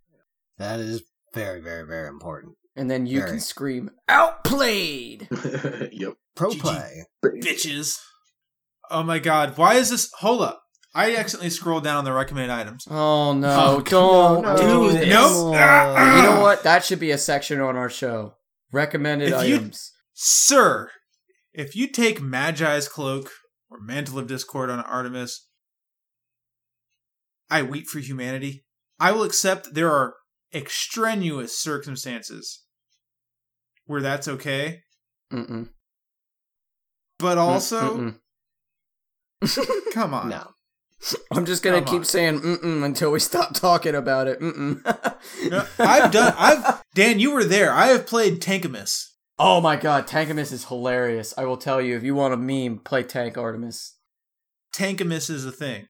That 0.56 0.80
is 0.80 1.02
very, 1.34 1.60
very, 1.60 1.86
very 1.86 2.08
important. 2.08 2.54
And 2.74 2.90
then 2.90 3.06
you 3.06 3.18
Very. 3.18 3.30
can 3.32 3.40
scream, 3.40 3.90
outplayed! 4.08 5.28
yep. 5.92 6.14
Pro 6.34 6.50
GG. 6.50 6.58
play. 6.60 7.04
Bitches. 7.24 7.98
Oh 8.90 9.02
my 9.02 9.18
god, 9.18 9.56
why 9.58 9.74
is 9.74 9.90
this? 9.90 10.10
Hold 10.20 10.40
up. 10.42 10.62
I 10.94 11.14
accidentally 11.16 11.50
scrolled 11.50 11.84
down 11.84 11.96
on 11.96 12.04
the 12.04 12.12
recommended 12.12 12.50
items. 12.50 12.86
Oh 12.90 13.32
no, 13.34 13.76
Oh, 13.78 13.80
don't 13.82 14.42
no, 14.42 14.56
do 14.56 14.62
no. 14.64 14.88
this. 14.92 15.08
Nope. 15.08 15.54
Ah, 15.56 16.16
You 16.16 16.22
know 16.34 16.40
what? 16.42 16.62
That 16.64 16.84
should 16.84 17.00
be 17.00 17.10
a 17.10 17.18
section 17.18 17.60
on 17.60 17.76
our 17.76 17.88
show. 17.90 18.34
Recommended 18.72 19.32
If 19.32 19.46
you- 19.48 19.56
items. 19.56 19.92
Sir, 20.14 20.90
if 21.54 21.74
you 21.76 21.88
take 21.88 22.20
Magi's 22.20 22.88
cloak 22.88 23.30
or 23.70 23.78
Mantle 23.80 24.18
of 24.18 24.26
Discord 24.26 24.68
on 24.70 24.80
Artemis, 24.80 25.46
I 27.50 27.62
weep 27.62 27.86
for 27.88 27.98
humanity. 28.00 28.64
I 29.00 29.12
will 29.12 29.24
accept 29.24 29.74
there 29.74 29.90
are 29.90 30.14
extraneous 30.54 31.58
circumstances 31.58 32.61
where 33.86 34.00
that's 34.02 34.28
okay, 34.28 34.80
Mm-mm. 35.32 35.68
but 37.18 37.36
mm, 37.38 37.40
also, 37.40 37.96
Mm-mm. 39.42 39.90
come 39.92 40.14
on. 40.14 40.28
No. 40.28 40.48
I'm 41.32 41.46
just 41.46 41.64
gonna 41.64 41.78
Come 41.78 41.86
keep 41.86 41.98
on. 42.00 42.04
saying 42.04 42.40
mm-mm 42.40 42.84
until 42.84 43.10
we 43.10 43.18
stop 43.18 43.54
talking 43.54 43.94
about 43.96 44.28
it. 44.28 44.38
Mm-mm. 44.40 44.84
No, 45.50 45.66
I've 45.78 46.12
done. 46.12 46.32
I've 46.38 46.80
Dan. 46.94 47.18
You 47.18 47.32
were 47.32 47.42
there. 47.44 47.72
I 47.72 47.86
have 47.88 48.06
played 48.06 48.40
Tankamus. 48.40 49.08
oh 49.38 49.60
my 49.60 49.74
god, 49.74 50.06
Tankamus 50.06 50.52
is 50.52 50.66
hilarious. 50.66 51.34
I 51.36 51.44
will 51.44 51.56
tell 51.56 51.80
you, 51.82 51.96
if 51.96 52.04
you 52.04 52.14
want 52.14 52.34
a 52.34 52.36
meme, 52.36 52.78
play 52.84 53.02
Tank 53.02 53.36
Artemis. 53.36 53.96
Tankamus 54.72 55.28
is 55.28 55.44
a 55.44 55.50
thing. 55.50 55.86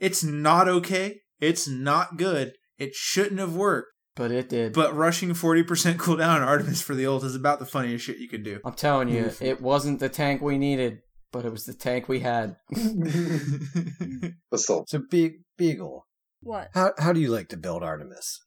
It's 0.00 0.24
not 0.24 0.68
okay. 0.68 1.20
It's 1.40 1.68
not 1.68 2.16
good. 2.16 2.54
It 2.78 2.94
shouldn't 2.96 3.38
have 3.40 3.54
worked. 3.54 3.88
But 4.18 4.32
it 4.32 4.48
did. 4.48 4.72
But 4.72 4.96
rushing 4.96 5.30
40% 5.30 5.94
cooldown 5.94 6.34
on 6.34 6.42
Artemis 6.42 6.82
for 6.82 6.96
the 6.96 7.06
ult 7.06 7.22
is 7.22 7.36
about 7.36 7.60
the 7.60 7.64
funniest 7.64 8.04
shit 8.04 8.18
you 8.18 8.28
could 8.28 8.42
do. 8.42 8.58
I'm 8.64 8.74
telling 8.74 9.08
you, 9.08 9.30
it 9.40 9.60
wasn't 9.60 10.00
the 10.00 10.08
tank 10.08 10.42
we 10.42 10.58
needed, 10.58 11.02
but 11.30 11.44
it 11.44 11.52
was 11.52 11.66
the 11.66 11.72
tank 11.72 12.08
we 12.08 12.18
had. 12.18 12.56
Assault. 14.52 14.90
So, 14.90 15.02
Be- 15.08 15.44
Beagle, 15.56 16.04
What? 16.40 16.70
how, 16.74 16.94
how 16.98 17.12
do 17.12 17.20
you 17.20 17.28
like 17.28 17.48
to 17.50 17.56
build 17.56 17.84
Artemis? 17.84 18.40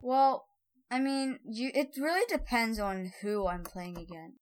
Well, 0.00 0.44
I 0.92 1.00
mean, 1.00 1.40
you. 1.44 1.72
It 1.74 1.88
really 1.98 2.24
depends 2.28 2.78
on 2.78 3.10
who 3.20 3.48
I'm 3.48 3.64
playing 3.64 3.98
against. 3.98 4.38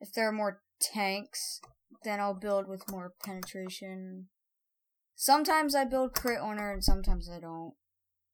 If 0.00 0.12
there 0.12 0.28
are 0.28 0.32
more 0.32 0.60
tanks, 0.82 1.62
then 2.04 2.20
I'll 2.20 2.38
build 2.38 2.68
with 2.68 2.90
more 2.90 3.14
penetration. 3.24 4.28
Sometimes 5.14 5.74
I 5.74 5.84
build 5.84 6.14
crit 6.14 6.40
on 6.40 6.58
her, 6.58 6.70
and 6.70 6.84
sometimes 6.84 7.26
I 7.34 7.40
don't. 7.40 7.72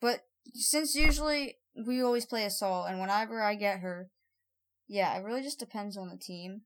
But 0.00 0.22
since 0.52 0.96
usually 0.96 1.56
we 1.84 2.02
always 2.02 2.26
play 2.26 2.44
assault, 2.44 2.88
and 2.88 3.00
whenever 3.00 3.42
I 3.42 3.54
get 3.54 3.80
her, 3.80 4.08
yeah, 4.88 5.16
it 5.16 5.24
really 5.24 5.42
just 5.42 5.58
depends 5.58 5.96
on 5.96 6.08
the 6.08 6.16
team. 6.16 6.62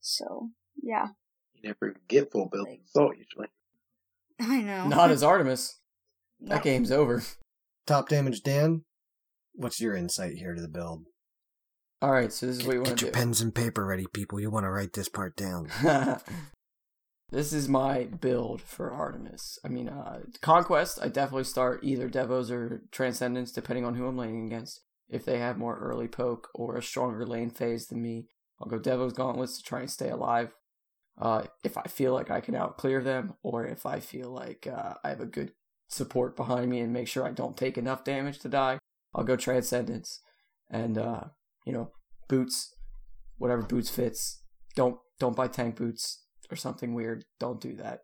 So 0.00 0.50
yeah, 0.82 1.08
You 1.54 1.68
never 1.68 1.96
get 2.08 2.30
full 2.30 2.48
build 2.48 2.68
assault 2.86 3.16
usually. 3.16 3.48
I 4.40 4.60
know. 4.62 4.88
Not 4.88 5.10
as 5.10 5.22
Artemis. 5.22 5.80
That 6.38 6.62
game's 6.62 6.92
over. 6.92 7.22
Top 7.86 8.10
damage, 8.10 8.42
Dan? 8.42 8.82
What's 9.54 9.80
your 9.80 9.96
insight 9.96 10.34
here 10.34 10.54
to 10.54 10.60
the 10.60 10.68
build? 10.68 11.06
All 12.02 12.10
right, 12.10 12.30
so 12.30 12.44
this 12.44 12.58
is 12.58 12.66
what 12.66 12.74
you 12.74 12.82
want 12.82 12.90
to 12.90 12.94
do. 12.94 13.06
Get 13.06 13.14
your 13.14 13.22
pens 13.22 13.40
and 13.40 13.54
paper 13.54 13.86
ready, 13.86 14.04
people. 14.12 14.38
You 14.38 14.50
want 14.50 14.64
to 14.64 14.70
write 14.70 14.92
this 14.92 15.08
part 15.08 15.34
down. 15.34 15.70
this 17.30 17.52
is 17.52 17.68
my 17.68 18.04
build 18.04 18.62
for 18.62 18.92
Artemis. 18.92 19.58
I 19.64 19.68
mean, 19.68 19.88
uh, 19.88 20.20
Conquest, 20.40 20.98
I 21.02 21.08
definitely 21.08 21.44
start 21.44 21.80
either 21.82 22.08
Devos 22.08 22.50
or 22.50 22.82
Transcendence, 22.90 23.52
depending 23.52 23.84
on 23.84 23.94
who 23.94 24.06
I'm 24.06 24.16
laning 24.16 24.46
against. 24.46 24.80
If 25.08 25.24
they 25.24 25.38
have 25.38 25.58
more 25.58 25.78
early 25.78 26.08
poke 26.08 26.48
or 26.54 26.76
a 26.76 26.82
stronger 26.82 27.24
lane 27.24 27.50
phase 27.50 27.86
than 27.86 28.02
me, 28.02 28.26
I'll 28.60 28.68
go 28.68 28.78
Devos 28.78 29.14
Gauntlets 29.14 29.58
to 29.58 29.64
try 29.64 29.80
and 29.80 29.90
stay 29.90 30.08
alive. 30.08 30.54
Uh, 31.18 31.44
if 31.64 31.76
I 31.78 31.84
feel 31.84 32.12
like 32.12 32.30
I 32.30 32.40
can 32.40 32.54
outclear 32.54 33.02
them, 33.02 33.34
or 33.42 33.66
if 33.66 33.86
I 33.86 34.00
feel 34.00 34.30
like 34.30 34.66
uh, 34.66 34.94
I 35.02 35.08
have 35.08 35.20
a 35.20 35.26
good 35.26 35.52
support 35.88 36.36
behind 36.36 36.70
me 36.70 36.80
and 36.80 36.92
make 36.92 37.08
sure 37.08 37.24
I 37.24 37.30
don't 37.30 37.56
take 37.56 37.78
enough 37.78 38.04
damage 38.04 38.40
to 38.40 38.48
die, 38.48 38.78
I'll 39.14 39.24
go 39.24 39.36
Transcendence. 39.36 40.20
And, 40.68 40.98
uh, 40.98 41.24
you 41.64 41.72
know, 41.72 41.92
boots, 42.28 42.74
whatever 43.38 43.62
boots 43.62 43.90
fits. 43.90 44.42
Don't 44.74 44.98
don't 45.18 45.36
buy 45.36 45.48
tank 45.48 45.76
boots. 45.76 46.25
Or 46.50 46.56
something 46.56 46.94
weird, 46.94 47.24
don't 47.40 47.60
do 47.60 47.74
that. 47.76 48.02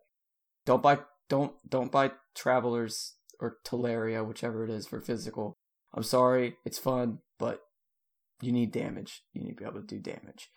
Don't 0.65 0.83
buy 0.83 0.99
don't 1.29 1.53
don't 1.67 1.91
buy 1.91 2.11
Travelers 2.35 3.15
or 3.39 3.57
Talaria, 3.65 4.25
whichever 4.25 4.63
it 4.63 4.69
is 4.69 4.87
for 4.87 5.01
physical. 5.01 5.57
I'm 5.93 6.03
sorry, 6.03 6.57
it's 6.65 6.79
fun, 6.79 7.19
but 7.39 7.61
you 8.41 8.51
need 8.51 8.71
damage. 8.71 9.23
You 9.33 9.41
need 9.41 9.51
to 9.51 9.55
be 9.55 9.65
able 9.65 9.81
to 9.81 9.87
do 9.87 9.99
damage. 9.99 10.49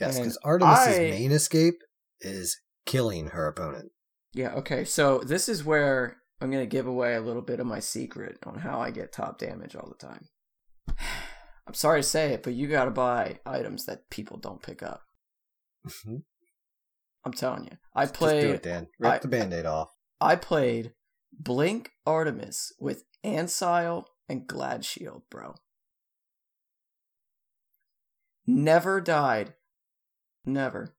Yes, 0.00 0.18
because 0.18 0.38
Artemis's 0.44 0.98
I- 0.98 1.10
main 1.10 1.32
escape 1.32 1.82
is 2.20 2.60
killing 2.84 3.28
her 3.28 3.46
opponent. 3.46 3.92
Yeah, 4.32 4.52
okay. 4.54 4.84
So 4.84 5.18
this 5.18 5.48
is 5.48 5.64
where 5.64 6.18
I'm 6.40 6.50
going 6.50 6.62
to 6.62 6.68
give 6.68 6.86
away 6.86 7.14
a 7.14 7.20
little 7.20 7.42
bit 7.42 7.60
of 7.60 7.66
my 7.66 7.80
secret 7.80 8.38
on 8.44 8.58
how 8.58 8.80
I 8.80 8.90
get 8.90 9.12
top 9.12 9.38
damage 9.38 9.74
all 9.74 9.88
the 9.88 10.06
time. 10.06 10.28
I'm 11.66 11.74
sorry 11.74 12.00
to 12.00 12.08
say 12.08 12.32
it, 12.32 12.42
but 12.42 12.52
you 12.52 12.68
got 12.68 12.84
to 12.84 12.90
buy 12.90 13.40
items 13.44 13.86
that 13.86 14.10
people 14.10 14.36
don't 14.36 14.62
pick 14.62 14.82
up. 14.82 15.02
Mm-hmm. 15.86 16.16
I'm 17.26 17.32
telling 17.32 17.64
you. 17.64 17.76
I 17.94 18.04
Just 18.04 18.14
do 18.14 18.18
played 18.18 18.44
it, 18.44 18.62
Dan. 18.62 18.86
Rip 19.00 19.12
I- 19.12 19.18
the 19.18 19.28
band-aid 19.28 19.66
off. 19.66 19.90
I 20.20 20.36
played 20.36 20.94
Blink 21.38 21.90
Artemis 22.06 22.72
with 22.80 23.04
Ancile 23.24 24.08
and 24.28 24.46
Glad 24.46 24.84
Shield, 24.84 25.24
bro. 25.30 25.56
Never 28.46 29.00
died. 29.00 29.54
Never. 30.44 30.94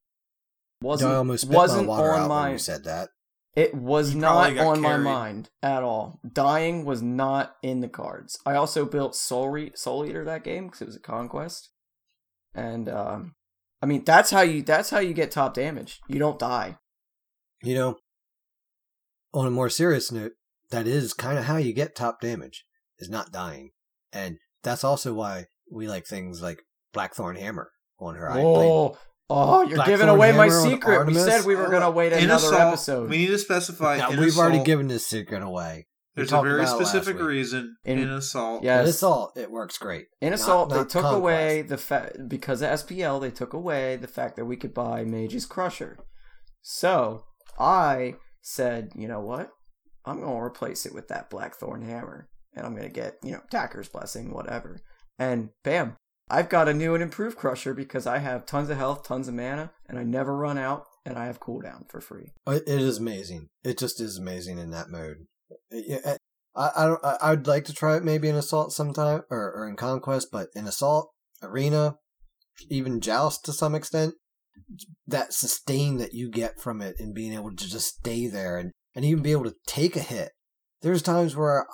Wasn't 0.81 1.11
I 1.11 1.15
almost 1.15 1.47
wasn't 1.47 1.87
my 1.87 1.89
water 1.97 2.13
on 2.13 2.21
out 2.23 2.27
my 2.27 2.43
when 2.43 2.51
you 2.51 2.57
said 2.59 2.83
that. 2.83 3.09
it 3.55 3.73
was 3.73 4.13
You 4.13 4.19
not 4.19 4.33
probably 4.33 4.55
got 4.55 4.67
on 4.67 4.81
my 4.81 4.97
mind 4.97 5.49
at 5.63 5.81
all. 5.81 6.19
Dying 6.31 6.85
was 6.85 7.01
not 7.01 7.55
in 7.63 7.79
the 7.79 7.87
cards. 7.87 8.37
I 8.45 8.53
also 8.55 8.85
built 8.85 9.15
Soul, 9.15 9.49
Re- 9.49 9.71
Soul 9.73 10.05
Eater 10.05 10.25
that 10.25 10.43
game 10.43 10.65
because 10.65 10.81
it 10.81 10.87
was 10.87 10.95
a 10.97 10.99
conquest, 10.99 11.71
and 12.53 12.87
um, 12.89 13.33
I 13.81 13.85
mean 13.85 14.03
that's 14.03 14.31
how 14.31 14.41
you 14.41 14.61
that's 14.61 14.89
how 14.89 14.99
you 14.99 15.13
get 15.13 15.31
top 15.31 15.53
damage. 15.53 15.99
You 16.07 16.19
don't 16.19 16.39
die. 16.39 16.77
You 17.63 17.75
know, 17.75 17.97
on 19.33 19.47
a 19.47 19.51
more 19.51 19.69
serious 19.69 20.11
note, 20.11 20.33
that 20.71 20.87
is 20.87 21.13
kind 21.13 21.37
of 21.37 21.45
how 21.45 21.57
you 21.57 21.73
get 21.73 21.95
top 21.95 22.21
damage, 22.21 22.65
is 22.99 23.09
not 23.09 23.31
dying. 23.31 23.71
And 24.13 24.37
that's 24.63 24.83
also 24.83 25.13
why 25.13 25.45
we 25.71 25.87
like 25.87 26.05
things 26.05 26.41
like 26.41 26.61
Blackthorn 26.93 27.35
Hammer 27.35 27.71
on 27.99 28.15
her. 28.15 28.29
I 28.29 28.33
played 28.33 28.97
Oh, 29.29 29.57
oh, 29.59 29.61
you're 29.63 29.75
Blackthorn 29.75 29.97
giving 29.97 30.09
away 30.09 30.31
my 30.31 30.45
Hammer 30.45 30.57
on 30.59 30.69
secret. 30.69 31.07
We 31.07 31.13
said 31.15 31.45
we 31.45 31.55
were 31.55 31.69
gonna 31.69 31.91
wait 31.91 32.13
In 32.13 32.25
another 32.25 32.47
assault, 32.47 32.61
episode. 32.61 33.09
We 33.09 33.17
need 33.17 33.27
to 33.27 33.37
specify. 33.37 33.97
Now, 33.97 34.11
we've 34.11 34.37
already 34.37 34.63
given 34.63 34.87
this 34.87 35.05
secret 35.05 35.43
away. 35.43 35.86
We 36.17 36.23
There's 36.23 36.31
a 36.33 36.41
very 36.41 36.55
about 36.55 36.67
it 36.67 36.77
last 36.81 36.89
specific 36.91 37.21
reason 37.21 37.77
In- 37.85 37.99
in, 37.99 38.09
assault. 38.09 38.63
Yes. 38.63 38.83
In 38.83 38.89
assault, 38.89 39.37
it 39.37 39.51
works 39.51 39.77
great. 39.77 40.07
In 40.19 40.31
Not- 40.31 40.39
assault, 40.39 40.69
not 40.69 40.75
they 40.75 40.81
took 40.83 41.03
Conquest. 41.03 41.15
away 41.17 41.61
the 41.61 41.77
fact 41.77 42.17
because 42.27 42.61
of 42.63 42.69
SPL, 42.71 43.19
they 43.21 43.29
took 43.31 43.53
away 43.53 43.95
the 43.97 44.07
fact 44.07 44.35
that 44.35 44.45
we 44.45 44.57
could 44.57 44.73
buy 44.73 45.03
Mage's 45.05 45.45
Crusher. 45.45 45.97
So 46.61 47.23
I 47.59 48.15
said, 48.41 48.91
you 48.95 49.07
know 49.07 49.19
what? 49.21 49.51
I'm 50.05 50.19
gonna 50.21 50.41
replace 50.43 50.85
it 50.85 50.93
with 50.93 51.07
that 51.09 51.29
Blackthorn 51.29 51.81
Hammer, 51.83 52.27
and 52.53 52.65
I'm 52.65 52.75
gonna 52.75 52.89
get 52.89 53.17
you 53.23 53.31
know 53.33 53.41
Tacker's 53.51 53.89
Blessing, 53.89 54.33
whatever. 54.33 54.79
And 55.19 55.49
bam, 55.63 55.97
I've 56.29 56.49
got 56.49 56.67
a 56.69 56.73
new 56.73 56.93
and 56.93 57.03
improved 57.03 57.37
Crusher 57.37 57.73
because 57.73 58.07
I 58.07 58.17
have 58.19 58.45
tons 58.45 58.69
of 58.69 58.77
health, 58.77 59.03
tons 59.05 59.27
of 59.27 59.33
mana, 59.33 59.71
and 59.87 59.97
I 59.99 60.03
never 60.03 60.35
run 60.35 60.57
out, 60.57 60.85
and 61.05 61.17
I 61.17 61.25
have 61.25 61.39
cooldown 61.39 61.89
for 61.89 62.01
free. 62.01 62.31
It 62.47 62.63
it 62.67 62.81
is 62.81 62.97
amazing. 62.97 63.47
It 63.63 63.77
just 63.77 63.99
is 64.01 64.17
amazing 64.17 64.57
in 64.57 64.71
that 64.71 64.89
mode. 64.89 65.27
It- 65.69 65.85
yeah, 65.87 65.99
eh, 66.03 66.17
I, 66.55 66.71
I 66.75 66.85
don't. 66.87 67.05
I, 67.05 67.17
I'd 67.21 67.47
like 67.47 67.65
to 67.65 67.73
try 67.73 67.97
it 67.97 68.03
maybe 68.03 68.27
in 68.27 68.35
assault 68.35 68.73
sometime 68.73 69.21
or, 69.29 69.53
or 69.53 69.67
in 69.67 69.75
conquest, 69.75 70.29
but 70.31 70.47
in 70.55 70.67
assault 70.67 71.11
arena, 71.43 71.95
even 72.69 72.99
joust 72.99 73.45
to 73.45 73.53
some 73.53 73.75
extent, 73.75 74.15
that 75.07 75.33
sustain 75.33 75.97
that 75.97 76.13
you 76.13 76.29
get 76.29 76.59
from 76.59 76.81
it 76.81 76.95
and 76.99 77.13
being 77.13 77.33
able 77.33 77.51
to 77.55 77.69
just 77.69 77.97
stay 77.99 78.27
there 78.27 78.57
and, 78.57 78.71
and 78.95 79.05
even 79.05 79.21
be 79.21 79.31
able 79.31 79.43
to 79.43 79.55
take 79.67 79.95
a 79.95 80.01
hit. 80.01 80.31
There's 80.81 81.01
times 81.01 81.35
where 81.35 81.67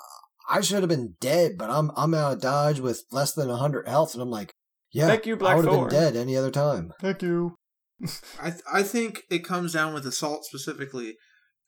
I 0.50 0.60
should 0.60 0.80
have 0.80 0.88
been 0.88 1.16
dead, 1.20 1.52
but 1.58 1.70
I'm 1.70 1.90
I'm 1.96 2.14
out 2.14 2.34
of 2.34 2.40
dodge 2.42 2.80
with 2.80 3.04
less 3.10 3.32
than 3.32 3.48
hundred 3.48 3.88
health, 3.88 4.12
and 4.14 4.22
I'm 4.22 4.30
like, 4.30 4.52
yeah, 4.92 5.08
Thank 5.08 5.26
you, 5.26 5.38
I 5.40 5.54
would 5.54 5.64
have 5.64 5.74
been 5.74 5.88
dead 5.88 6.16
any 6.16 6.36
other 6.36 6.50
time. 6.50 6.92
Thank 7.00 7.22
you. 7.22 7.56
I 8.40 8.50
th- 8.50 8.62
I 8.70 8.82
think 8.82 9.22
it 9.30 9.44
comes 9.44 9.72
down 9.72 9.94
with 9.94 10.06
assault 10.06 10.44
specifically, 10.44 11.16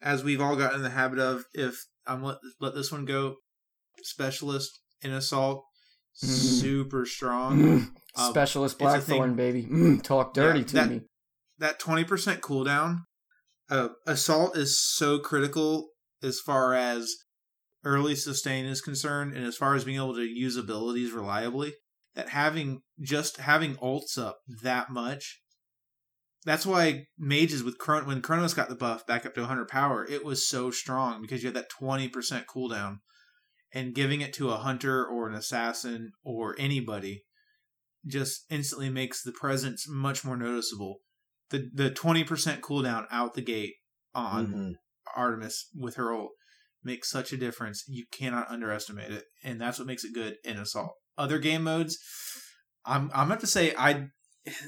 as 0.02 0.22
we've 0.22 0.40
all 0.40 0.56
gotten 0.56 0.78
in 0.78 0.82
the 0.82 0.90
habit 0.90 1.18
of. 1.18 1.44
If 1.54 1.86
I'm 2.06 2.22
let 2.22 2.38
let 2.60 2.74
this 2.74 2.90
one 2.92 3.04
go, 3.04 3.36
specialist 4.02 4.70
in 5.02 5.12
assault, 5.12 5.64
Mhm. 6.22 6.60
super 6.60 7.06
strong. 7.06 7.92
Um, 8.16 8.30
Specialist 8.30 8.78
Blackthorn, 8.78 9.34
baby. 9.36 9.64
Mm, 9.64 10.02
talk 10.02 10.32
dirty 10.32 10.60
Yeah, 10.60 10.64
to 10.66 10.74
that- 10.74 10.90
me. 10.90 11.00
that 11.58 11.78
20% 11.78 12.40
cooldown 12.40 13.00
uh, 13.68 13.88
assault 14.06 14.56
is 14.56 14.78
so 14.80 15.18
critical 15.18 15.90
as 16.22 16.38
far 16.40 16.72
as 16.74 17.12
early 17.84 18.14
sustain 18.16 18.64
is 18.64 18.80
concerned 18.80 19.34
and 19.36 19.44
as 19.44 19.56
far 19.56 19.74
as 19.74 19.84
being 19.84 19.96
able 19.98 20.14
to 20.14 20.22
use 20.22 20.56
abilities 20.56 21.12
reliably 21.12 21.74
that 22.14 22.28
having 22.30 22.80
just 23.00 23.36
having 23.38 23.74
ults 23.76 24.16
up 24.16 24.38
that 24.62 24.88
much 24.90 25.40
that's 26.46 26.64
why 26.64 27.04
mages 27.18 27.62
with 27.62 27.76
Chron- 27.76 28.06
when 28.06 28.22
Chronos 28.22 28.54
got 28.54 28.70
the 28.70 28.74
buff 28.74 29.06
back 29.06 29.26
up 29.26 29.34
to 29.34 29.40
100 29.42 29.68
power 29.68 30.06
it 30.08 30.24
was 30.24 30.48
so 30.48 30.70
strong 30.70 31.20
because 31.20 31.42
you 31.42 31.48
had 31.48 31.56
that 31.56 31.70
20% 31.70 32.46
cooldown 32.46 33.00
and 33.74 33.94
giving 33.94 34.22
it 34.22 34.32
to 34.34 34.48
a 34.50 34.56
hunter 34.56 35.04
or 35.06 35.28
an 35.28 35.34
assassin 35.34 36.12
or 36.24 36.54
anybody 36.58 37.24
just 38.06 38.44
instantly 38.48 38.88
makes 38.88 39.22
the 39.22 39.32
presence 39.32 39.86
much 39.88 40.24
more 40.24 40.36
noticeable 40.36 41.00
the 41.50 41.68
the 41.74 41.90
twenty 41.90 42.24
percent 42.24 42.60
cooldown 42.62 43.06
out 43.10 43.34
the 43.34 43.42
gate 43.42 43.74
on 44.14 44.46
Mhm. 44.46 44.72
Artemis 45.14 45.68
with 45.74 45.94
her 45.96 46.12
ult 46.12 46.32
makes 46.82 47.08
such 47.10 47.32
a 47.32 47.36
difference. 47.36 47.84
You 47.88 48.04
cannot 48.12 48.48
underestimate 48.50 49.10
it, 49.12 49.24
and 49.44 49.60
that's 49.60 49.78
what 49.78 49.86
makes 49.86 50.04
it 50.04 50.12
good 50.14 50.36
in 50.44 50.56
assault. 50.56 50.94
Other 51.16 51.38
game 51.38 51.62
modes, 51.62 51.98
I'm 52.84 53.10
I'm 53.14 53.28
about 53.28 53.40
to 53.40 53.46
say 53.46 53.74
I. 53.76 54.08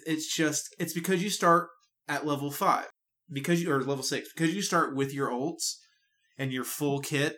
It's 0.07 0.35
just 0.35 0.75
it's 0.79 0.93
because 0.93 1.23
you 1.23 1.31
start 1.31 1.69
at 2.09 2.27
level 2.27 2.51
five 2.51 2.87
because 3.31 3.63
you 3.63 3.71
or 3.73 3.81
level 3.83 4.03
six 4.03 4.31
because 4.35 4.55
you 4.55 4.63
start 4.63 4.97
with 4.97 5.13
your 5.13 5.31
ults 5.31 5.75
and 6.37 6.53
your 6.53 6.65
full 6.65 7.01
kit. 7.01 7.37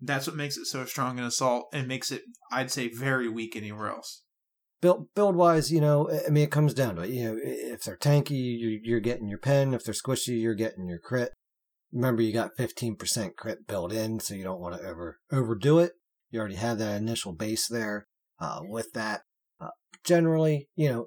That's 0.00 0.26
what 0.26 0.36
makes 0.36 0.56
it 0.56 0.66
so 0.66 0.84
strong 0.84 1.18
in 1.18 1.24
assault 1.24 1.66
and 1.72 1.88
makes 1.88 2.10
it 2.12 2.22
I'd 2.52 2.70
say 2.70 2.88
very 2.88 3.28
weak 3.28 3.56
anywhere 3.56 3.90
else. 3.90 4.22
build 4.80 5.08
build 5.14 5.36
wise, 5.36 5.72
you 5.72 5.80
know, 5.80 6.10
I 6.10 6.30
mean, 6.30 6.44
it 6.44 6.50
comes 6.52 6.74
down 6.74 6.96
to 6.96 7.02
it. 7.02 7.10
You 7.10 7.24
know, 7.24 7.38
if 7.42 7.82
they're 7.84 7.96
tanky, 7.96 8.30
you- 8.58 8.80
you're 8.82 9.00
getting 9.00 9.28
your 9.28 9.38
pen. 9.38 9.74
If 9.74 9.84
they're 9.84 9.94
squishy, 9.94 10.40
you're 10.40 10.54
getting 10.54 10.86
your 10.86 10.98
crit. 10.98 11.32
Remember, 11.92 12.20
you 12.20 12.32
got 12.32 12.56
15% 12.58 13.36
crit 13.36 13.66
built 13.66 13.92
in, 13.92 14.20
so 14.20 14.34
you 14.34 14.44
don't 14.44 14.60
want 14.60 14.76
to 14.76 14.86
over 14.86 15.18
overdo 15.32 15.78
it. 15.78 15.92
You 16.30 16.40
already 16.40 16.56
have 16.56 16.78
that 16.78 17.00
initial 17.00 17.32
base 17.32 17.66
there. 17.68 18.06
Uh, 18.38 18.60
with 18.64 18.92
that, 18.92 19.22
uh, 19.60 19.68
generally, 20.04 20.68
you 20.74 20.90
know, 20.90 21.06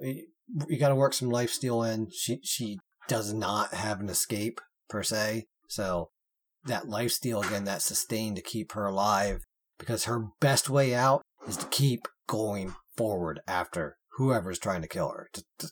you, 0.68 0.78
got 0.80 0.90
to 0.90 0.96
work 0.96 1.14
some 1.14 1.30
life 1.30 1.52
steal 1.52 1.84
in. 1.84 2.08
She 2.12 2.40
she 2.44 2.80
does 3.08 3.34
not 3.34 3.74
have 3.74 4.00
an 4.00 4.10
escape 4.10 4.60
per 4.90 5.04
se, 5.04 5.46
so 5.68 6.10
that 6.66 6.88
life 6.90 7.12
steal 7.12 7.42
again, 7.42 7.64
that 7.66 7.82
sustain 7.82 8.36
to 8.36 8.42
keep 8.42 8.74
her 8.74 8.86
alive, 8.86 9.42
because 9.78 10.06
her 10.06 10.28
best 10.40 10.70
way 10.70 10.94
out 10.94 11.22
is 11.48 11.58
to 11.58 11.66
keep 11.68 12.08
going 12.28 12.76
forward 12.98 13.40
after 13.48 13.98
whoever's 14.18 14.60
trying 14.60 14.82
to 14.82 14.88
kill 14.88 15.10
her. 15.10 15.30
To- 15.34 15.44
to- 15.60 15.70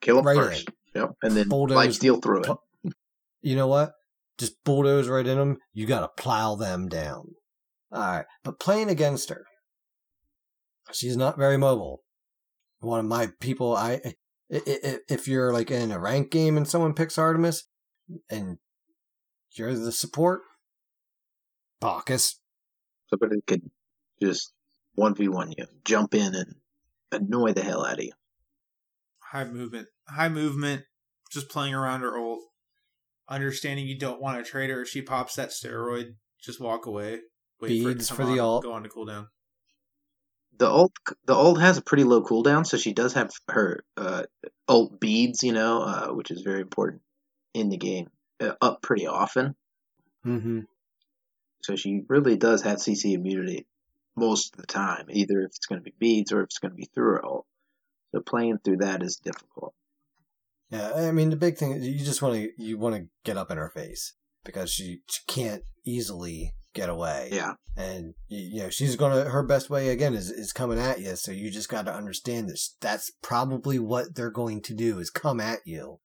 Kill 0.00 0.16
them 0.16 0.26
Right 0.26 0.36
first. 0.36 0.68
Yep. 0.96 1.10
And 1.22 1.36
then 1.36 1.48
Bulldoze- 1.48 1.76
life 1.76 1.92
steal 1.94 2.20
through 2.20 2.42
it. 2.42 2.92
you 3.40 3.54
know 3.54 3.68
what? 3.68 3.92
Just 4.36 4.54
bulldoze 4.64 5.06
right 5.06 5.24
in 5.24 5.38
them. 5.38 5.58
You 5.72 5.86
got 5.86 6.00
to 6.00 6.20
plow 6.20 6.56
them 6.56 6.88
down. 6.88 7.36
All 7.92 8.00
right, 8.00 8.24
but 8.42 8.58
playing 8.58 8.88
against 8.88 9.28
her, 9.28 9.44
she's 10.90 11.16
not 11.16 11.38
very 11.38 11.56
mobile. 11.56 12.01
One 12.82 12.98
of 13.00 13.06
my 13.06 13.28
people, 13.40 13.76
I, 13.76 14.00
i- 14.04 14.14
i- 14.52 14.98
if 15.08 15.28
you're 15.28 15.52
like 15.52 15.70
in 15.70 15.92
a 15.92 15.98
rank 16.00 16.30
game 16.30 16.56
and 16.56 16.66
someone 16.68 16.94
picks 16.94 17.16
Artemis, 17.16 17.64
and 18.28 18.58
you're 19.52 19.72
the 19.74 19.92
support, 19.92 20.42
Bacchus, 21.80 22.40
Somebody 23.08 23.40
could 23.46 23.70
just 24.20 24.52
1v1 24.98 25.54
you, 25.58 25.66
jump 25.84 26.14
in 26.14 26.34
and 26.34 26.54
annoy 27.12 27.52
the 27.52 27.62
hell 27.62 27.84
out 27.84 27.98
of 27.98 28.04
you. 28.04 28.12
high 29.18 29.44
movement, 29.44 29.88
high 30.08 30.28
movement, 30.28 30.84
just 31.30 31.48
playing 31.48 31.74
around 31.74 32.00
her 32.00 32.18
ult, 32.18 32.40
understanding 33.28 33.86
you 33.86 33.98
don't 33.98 34.20
want 34.20 34.44
to 34.44 34.50
trade 34.50 34.70
her 34.70 34.82
if 34.82 34.88
she 34.88 35.02
pops 35.02 35.34
that 35.36 35.50
steroid, 35.50 36.14
just 36.42 36.60
walk 36.60 36.86
away. 36.86 37.20
Wait 37.60 37.82
for 37.82 37.94
Beads 37.94 38.08
to 38.08 38.14
for 38.14 38.22
Uh-huh. 38.22 38.32
the 38.34 38.40
on, 38.40 38.46
ult. 38.46 38.62
Go 38.64 38.72
on 38.72 38.82
to 38.82 38.88
cooldown. 38.88 39.28
The 40.58 40.68
ult, 40.68 40.92
the 41.26 41.34
ult 41.34 41.60
has 41.60 41.78
a 41.78 41.82
pretty 41.82 42.04
low 42.04 42.22
cooldown, 42.22 42.66
so 42.66 42.76
she 42.76 42.92
does 42.92 43.14
have 43.14 43.30
her 43.48 43.84
uh, 43.96 44.24
ult 44.68 45.00
beads, 45.00 45.42
you 45.42 45.52
know, 45.52 45.82
uh, 45.82 46.08
which 46.08 46.30
is 46.30 46.42
very 46.42 46.60
important 46.60 47.02
in 47.54 47.68
the 47.68 47.76
game, 47.76 48.10
uh, 48.40 48.52
up 48.60 48.82
pretty 48.82 49.06
often. 49.06 49.54
mm-hmm. 50.24 50.60
So 51.62 51.76
she 51.76 52.02
really 52.08 52.36
does 52.36 52.62
have 52.62 52.78
CC 52.78 53.14
immunity 53.14 53.66
most 54.16 54.54
of 54.54 54.60
the 54.60 54.66
time, 54.66 55.06
either 55.10 55.40
if 55.40 55.46
it's 55.46 55.66
going 55.66 55.80
to 55.80 55.84
be 55.84 55.94
beads 55.98 56.32
or 56.32 56.40
if 56.40 56.46
it's 56.46 56.58
going 56.58 56.72
to 56.72 56.76
be 56.76 56.88
through 56.94 57.12
her 57.12 57.24
ult. 57.24 57.46
So 58.12 58.20
playing 58.20 58.58
through 58.58 58.78
that 58.78 59.02
is 59.02 59.16
difficult. 59.16 59.74
Yeah, 60.70 60.92
I 60.94 61.12
mean 61.12 61.30
the 61.30 61.36
big 61.36 61.56
thing 61.56 61.72
is 61.72 61.86
you 61.86 62.04
just 62.04 62.22
want 62.22 62.34
to 62.34 62.50
you 62.56 62.78
want 62.78 62.94
to 62.96 63.06
get 63.24 63.36
up 63.36 63.50
in 63.50 63.58
her 63.58 63.68
face 63.68 64.14
because 64.44 64.70
she, 64.70 65.00
she 65.06 65.20
can't 65.26 65.62
easily 65.84 66.54
get 66.74 66.88
away. 66.88 67.28
Yeah. 67.32 67.54
and 67.76 68.14
you, 68.28 68.40
you 68.56 68.62
know 68.62 68.70
she's 68.70 68.96
gonna 68.96 69.24
her 69.24 69.42
best 69.42 69.70
way 69.70 69.88
again 69.88 70.14
is 70.14 70.30
is 70.30 70.52
coming 70.52 70.78
at 70.78 71.00
you. 71.00 71.16
So 71.16 71.32
you 71.32 71.50
just 71.50 71.68
got 71.68 71.86
to 71.86 71.94
understand 71.94 72.48
this. 72.48 72.76
that's 72.80 73.10
probably 73.22 73.78
what 73.78 74.14
they're 74.14 74.30
going 74.30 74.60
to 74.62 74.74
do 74.74 74.98
is 74.98 75.10
come 75.10 75.40
at 75.40 75.60
you. 75.64 75.98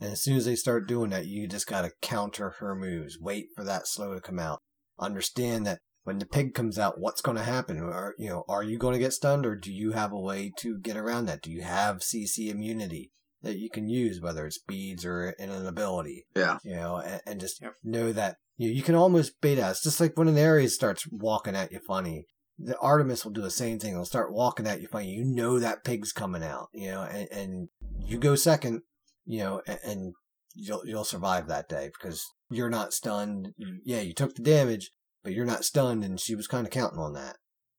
And 0.00 0.12
as 0.12 0.22
soon 0.22 0.36
as 0.38 0.46
they 0.46 0.56
start 0.56 0.88
doing 0.88 1.10
that, 1.10 1.26
you 1.26 1.46
just 1.46 1.66
got 1.66 1.82
to 1.82 1.92
counter 2.00 2.54
her 2.60 2.74
moves. 2.74 3.18
Wait 3.20 3.48
for 3.54 3.64
that 3.64 3.86
slow 3.86 4.14
to 4.14 4.20
come 4.20 4.38
out. 4.38 4.60
Understand 4.98 5.66
that 5.66 5.80
when 6.04 6.18
the 6.18 6.24
pig 6.26 6.54
comes 6.54 6.78
out, 6.78 6.98
what's 6.98 7.20
going 7.20 7.36
to 7.36 7.42
happen? 7.42 7.78
Are 7.78 8.14
you 8.18 8.30
know 8.30 8.44
are 8.48 8.62
you 8.62 8.78
going 8.78 8.94
to 8.94 8.98
get 8.98 9.12
stunned, 9.12 9.44
or 9.44 9.56
do 9.56 9.70
you 9.72 9.92
have 9.92 10.12
a 10.12 10.18
way 10.18 10.52
to 10.58 10.78
get 10.78 10.96
around 10.96 11.26
that? 11.26 11.42
Do 11.42 11.50
you 11.50 11.62
have 11.62 11.98
CC 11.98 12.48
immunity 12.50 13.12
that 13.42 13.58
you 13.58 13.68
can 13.70 13.88
use, 13.88 14.20
whether 14.20 14.46
it's 14.46 14.58
beads 14.58 15.04
or 15.04 15.30
in 15.38 15.50
an 15.50 15.66
ability? 15.66 16.26
Yeah. 16.34 16.58
You 16.64 16.76
know, 16.76 16.96
and, 16.96 17.20
and 17.26 17.40
just 17.40 17.60
Yep. 17.62 17.74
know 17.84 18.12
that 18.12 18.36
you 18.60 18.68
you 18.68 18.82
can 18.82 18.94
almost 18.94 19.40
bait 19.40 19.58
us. 19.58 19.82
Just 19.82 20.00
like 20.00 20.18
when 20.18 20.28
an 20.28 20.38
Ares 20.38 20.74
starts 20.74 21.06
walking 21.10 21.56
at 21.56 21.72
you 21.72 21.80
funny. 21.86 22.26
The 22.62 22.76
Artemis 22.78 23.24
will 23.24 23.32
do 23.32 23.40
the 23.40 23.50
same 23.50 23.78
thing. 23.78 23.92
It'll 23.92 24.04
start 24.04 24.34
walking 24.34 24.66
at 24.66 24.82
you 24.82 24.88
funny. 24.88 25.08
You 25.08 25.24
know 25.24 25.58
that 25.58 25.82
pig's 25.82 26.12
coming 26.12 26.44
out, 26.44 26.68
you 26.74 26.90
know, 26.90 27.00
and, 27.04 27.26
and 27.32 27.68
you 27.98 28.18
go 28.18 28.34
second, 28.34 28.82
you 29.24 29.38
know, 29.38 29.62
and, 29.66 29.78
and 29.82 30.14
you'll 30.54 30.82
you'll 30.84 31.04
survive 31.04 31.48
that 31.48 31.70
day 31.70 31.88
because 31.98 32.22
you're 32.50 32.68
not 32.68 32.92
stunned. 32.92 33.54
Mm. 33.58 33.78
Yeah, 33.82 34.02
you 34.02 34.12
took 34.12 34.34
the 34.34 34.42
damage, 34.42 34.90
but 35.24 35.32
you're 35.32 35.46
not 35.46 35.64
stunned, 35.64 36.04
and 36.04 36.20
she 36.20 36.34
was 36.34 36.46
kind 36.46 36.66
of 36.66 36.72
counting 36.72 36.98
on 36.98 37.14
that. 37.14 37.36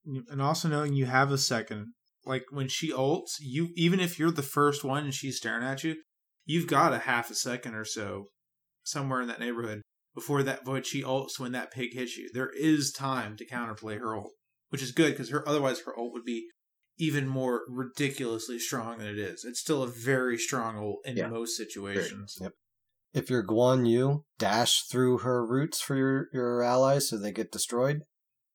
Mm, 0.08 0.24
and 0.32 0.42
also 0.42 0.68
knowing 0.68 0.94
you 0.94 1.06
have 1.06 1.32
a 1.32 1.38
second, 1.38 1.94
like 2.26 2.46
when 2.50 2.68
she 2.68 2.92
ults, 2.92 3.36
you 3.40 3.70
even 3.76 4.00
if 4.00 4.18
you're 4.18 4.32
the 4.32 4.42
first 4.42 4.84
one 4.84 5.04
and 5.04 5.14
she's 5.14 5.38
staring 5.38 5.64
at 5.64 5.84
you, 5.84 5.98
you've 6.44 6.66
got 6.66 6.92
a 6.92 7.00
half 7.00 7.30
a 7.30 7.36
second 7.36 7.76
or 7.76 7.86
so 7.86 8.30
somewhere 8.84 9.22
in 9.22 9.28
that 9.28 9.40
neighborhood 9.40 9.84
before 10.14 10.44
that 10.44 10.66
void 10.66 10.86
she 10.86 11.04
ults 11.04 11.40
when 11.40 11.52
that 11.54 11.72
pig 11.72 11.94
hits 11.94 12.18
you. 12.18 12.30
There 12.34 12.52
is 12.58 12.92
time 12.92 13.38
to 13.38 13.46
counterplay 13.46 14.00
her 14.00 14.16
ult, 14.16 14.34
which 14.70 14.82
is 14.82 14.92
good 14.92 15.12
because 15.12 15.30
her 15.30 15.48
otherwise 15.48 15.82
her 15.82 15.98
ult 15.98 16.14
would 16.14 16.26
be 16.26 16.48
even 16.98 17.28
more 17.28 17.62
ridiculously 17.68 18.60
strong 18.60 18.98
than 19.00 19.08
it 19.08 19.18
is. 19.18 19.44
It's 19.44 19.60
still 19.60 19.82
a 19.84 19.88
very 19.88 20.38
strong 20.38 20.78
ult 20.78 21.00
in 21.06 21.18
Yeah. 21.18 21.28
most 21.30 21.56
situations. 21.58 22.38
Yep. 22.40 22.54
If 23.14 23.30
you're 23.30 23.46
Guan 23.46 23.90
Yu, 23.90 24.24
dash 24.38 24.84
through 24.88 25.20
her 25.20 25.46
roots 25.46 25.82
for 25.82 25.96
your, 25.96 26.28
your 26.32 26.62
allies 26.64 27.10
so 27.10 27.18
they 27.18 27.32
get 27.32 27.52
destroyed. 27.52 28.02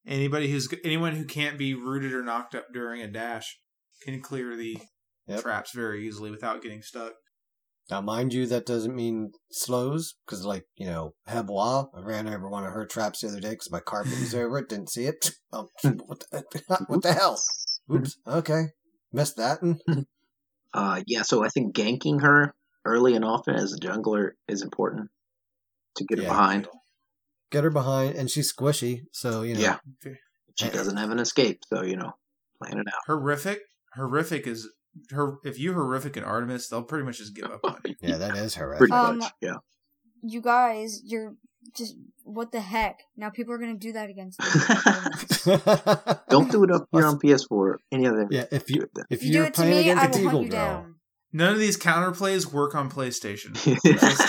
Anybody 0.07 0.51
who's 0.51 0.69
anyone 0.85 1.16
who 1.16 1.24
can't 1.24 1.59
be 1.59 1.74
rooted 1.74 2.12
or 2.15 2.23
knocked 2.23 2.55
up 2.55 2.66
during 2.73 3.03
a 3.03 3.09
dash 3.11 3.59
can 4.03 4.20
clear 4.23 4.57
the 4.57 4.78
Yep. 5.27 5.43
traps 5.43 5.73
very 5.73 6.07
easily 6.07 6.31
without 6.31 6.62
getting 6.62 6.83
stuck. 6.83 7.15
Now, 7.89 8.01
mind 8.01 8.35
you, 8.35 8.47
that 8.47 8.67
doesn't 8.67 8.97
mean 8.97 9.33
slows, 9.51 10.17
because, 10.27 10.45
like, 10.45 10.65
you 10.77 10.87
know, 10.87 11.15
Hebois, 11.29 11.89
I 11.95 12.01
ran 12.01 12.27
over 12.29 12.49
one 12.49 12.65
of 12.65 12.73
her 12.73 12.85
traps 12.85 13.21
the 13.21 13.29
other 13.29 13.41
day 13.41 13.51
because 13.51 13.71
my 13.71 13.81
carpet 13.81 14.19
was 14.19 14.35
over 14.35 14.59
it, 14.59 14.69
didn't 14.69 14.91
see 14.91 15.07
it. 15.07 15.33
Oh, 15.53 15.69
what, 15.83 16.25
the, 16.33 16.45
what 16.89 17.03
the 17.03 17.13
hell? 17.15 17.41
Oops, 17.91 18.19
okay. 18.27 18.65
Missed 19.13 19.37
that. 19.37 19.61
Uh, 20.75 21.03
yeah, 21.07 21.23
so 21.23 21.43
I 21.45 21.49
think 21.49 21.75
ganking 21.75 22.21
her 22.21 22.53
early 22.85 23.15
and 23.15 23.25
often 23.25 23.55
as 23.55 23.73
a 23.73 23.79
jungler 23.79 24.33
is 24.49 24.61
important 24.61 25.09
to 25.97 26.05
get 26.05 26.19
her 26.19 26.25
behind. 26.25 26.69
Get 27.51 27.65
her 27.65 27.71
behind, 27.71 28.17
and 28.17 28.29
she's 28.29 28.53
squishy, 28.53 29.03
so, 29.13 29.43
you 29.43 29.55
know. 29.55 29.61
Yeah. 29.61 29.79
She 30.57 30.69
doesn't 30.69 30.97
have 30.97 31.11
an 31.11 31.21
escape, 31.21 31.63
so 31.69 31.83
you 31.83 31.97
know, 31.97 32.13
plan 32.59 32.79
it 32.79 32.87
out. 32.89 33.03
Horrific. 33.07 33.61
Horrific 33.95 34.47
is 34.47 34.69
her. 35.10 35.39
If 35.44 35.59
you 35.59 35.73
horrific 35.74 36.16
and 36.16 36.24
Artemis, 36.27 36.68
they'll 36.68 36.82
pretty 36.82 37.05
much 37.05 37.18
just 37.18 37.35
give 37.35 37.47
up 37.47 37.60
on 37.64 37.81
you. 37.85 37.94
Yeah, 38.01 38.16
that 38.18 38.36
is 38.36 38.55
horrific. 38.55 38.78
Pretty 38.78 38.93
Um, 38.93 39.18
much, 39.18 39.32
yeah. 39.40 39.56
You 40.23 40.40
guys, 40.40 41.01
you're 41.05 41.35
just 41.77 41.94
what 42.24 42.52
the 42.52 42.60
heck? 42.60 43.01
Now 43.16 43.31
people 43.31 43.52
are 43.55 43.59
gonna 43.59 43.77
do 43.77 43.93
that 43.93 44.09
against 44.10 44.40
me. 44.40 44.47
Don't 46.31 46.51
do 46.51 46.64
it 46.64 46.70
up 46.70 46.89
here 46.93 47.06
on 47.06 47.18
PS4. 47.18 47.77
Any 47.93 48.06
other? 48.06 48.27
Yeah, 48.31 48.44
if 48.51 48.70
you 48.70 48.82
If 48.97 49.06
if 49.10 49.23
you 49.23 49.31
do 49.31 49.35
you're 49.39 49.47
it 49.47 49.55
to 49.55 49.60
playing 49.62 49.86
me, 49.86 49.93
I 49.93 50.05
against 50.05 50.18
will 50.18 50.27
Eagle 50.27 50.31
hunt 50.40 50.44
you 50.44 50.51
down. 50.51 50.94
None 51.32 51.52
of 51.52 51.59
these 51.59 51.77
counterplays 51.77 52.52
work 52.52 52.74
on 52.74 52.90
PlayStation. 52.90 53.55
Just 53.85 54.28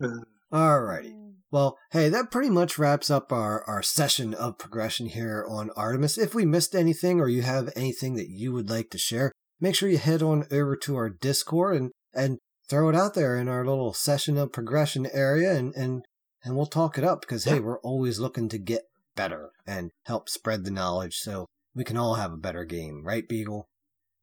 saying. 0.00 0.22
Alrighty. 0.52 1.14
Well, 1.50 1.78
hey, 1.92 2.10
that 2.10 2.30
pretty 2.30 2.50
much 2.50 2.78
wraps 2.78 3.10
up 3.10 3.32
our, 3.32 3.64
our 3.64 3.82
session 3.82 4.34
of 4.34 4.58
progression 4.58 5.06
here 5.06 5.46
on 5.48 5.70
Artemis. 5.76 6.18
If 6.18 6.34
we 6.34 6.44
missed 6.44 6.74
anything 6.74 7.20
or 7.20 7.28
you 7.28 7.40
have 7.42 7.72
anything 7.74 8.16
that 8.16 8.28
you 8.28 8.52
would 8.52 8.68
like 8.68 8.90
to 8.90 8.98
share, 8.98 9.32
make 9.58 9.74
sure 9.74 9.88
you 9.88 9.96
head 9.96 10.22
on 10.22 10.44
over 10.52 10.76
to 10.76 10.96
our 10.96 11.08
Discord 11.08 11.76
and, 11.76 11.90
and 12.12 12.38
throw 12.68 12.90
it 12.90 12.94
out 12.94 13.14
there 13.14 13.36
in 13.36 13.48
our 13.48 13.64
little 13.64 13.94
session 13.94 14.36
of 14.36 14.52
progression 14.52 15.06
area 15.12 15.54
and, 15.54 15.74
and, 15.74 16.04
and 16.44 16.54
we'll 16.54 16.66
talk 16.66 16.98
it 16.98 17.04
up 17.04 17.22
because, 17.22 17.44
hey, 17.44 17.60
we're 17.60 17.80
always 17.80 18.18
looking 18.18 18.50
to 18.50 18.58
get 18.58 18.82
better 19.16 19.50
and 19.66 19.90
help 20.04 20.28
spread 20.28 20.64
the 20.64 20.70
knowledge 20.70 21.16
so 21.16 21.46
we 21.74 21.82
can 21.82 21.96
all 21.96 22.14
have 22.14 22.32
a 22.32 22.36
better 22.36 22.64
game, 22.64 23.02
right, 23.04 23.26
Beagle? 23.26 23.68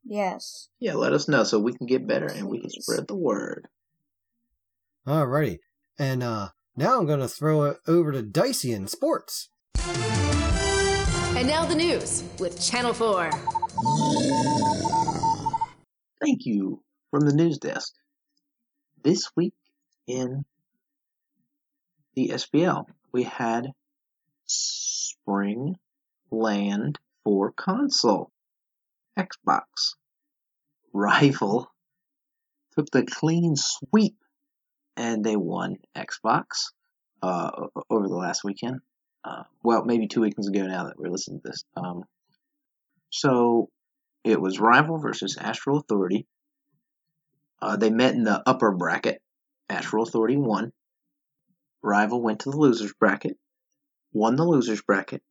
yes. 0.03 0.69
Yeah, 0.79 0.93
let 0.93 1.13
us 1.13 1.27
know 1.27 1.43
so 1.43 1.59
we 1.59 1.73
can 1.73 1.87
get 1.87 2.07
better 2.07 2.27
and 2.27 2.47
we 2.47 2.61
can 2.61 2.69
spread 2.69 3.07
the 3.07 3.15
word. 3.15 3.67
Alrighty. 5.07 5.57
And, 5.97 6.21
uh, 6.21 6.49
now 6.75 6.99
I'm 6.99 7.05
going 7.05 7.19
to 7.19 7.27
throw 7.27 7.63
it 7.63 7.77
over 7.87 8.11
to 8.11 8.21
Dicey 8.21 8.73
in 8.73 8.87
sports. 8.87 9.49
And 11.37 11.47
now 11.47 11.65
the 11.65 11.75
news 11.75 12.23
with 12.39 12.61
Channel 12.61 12.93
4. 12.93 13.29
Thank 16.21 16.45
you 16.45 16.81
from 17.11 17.21
the 17.21 17.33
news 17.33 17.57
desk. 17.57 17.93
This 19.03 19.29
week 19.35 19.53
in 20.07 20.45
the 22.15 22.29
SPL, 22.29 22.85
we 23.11 23.23
had 23.23 23.67
Spring 24.45 25.75
Land 26.31 26.99
for 27.23 27.51
console. 27.51 28.31
Xbox. 29.17 29.95
Rival 30.93 31.71
took 32.75 32.89
the 32.91 33.05
clean 33.05 33.55
sweep 33.55 34.15
and 34.97 35.23
they 35.23 35.35
won 35.35 35.77
Xbox 35.95 36.71
uh, 37.21 37.51
over 37.89 38.07
the 38.07 38.15
last 38.15 38.43
weekend. 38.43 38.79
Uh, 39.23 39.43
well, 39.63 39.83
maybe 39.83 40.07
two 40.07 40.21
weekends 40.21 40.47
ago 40.47 40.65
now 40.67 40.85
that 40.85 40.97
we're 40.97 41.09
listening 41.09 41.41
to 41.41 41.49
this. 41.49 41.63
Um, 41.75 42.03
so 43.09 43.69
it 44.23 44.39
was 44.39 44.59
Rival 44.59 44.99
versus 44.99 45.37
Astral 45.39 45.79
Authority. 45.79 46.27
Uh, 47.61 47.77
they 47.77 47.89
met 47.89 48.13
in 48.13 48.23
the 48.23 48.43
upper 48.45 48.71
bracket. 48.71 49.21
Astral 49.69 50.03
Authority 50.03 50.37
won. 50.37 50.71
Rival 51.81 52.21
went 52.21 52.41
to 52.41 52.51
the 52.51 52.57
losers 52.57 52.93
bracket, 52.99 53.37
won 54.11 54.35
the 54.35 54.43
losers 54.43 54.81
bracket, 54.81 55.21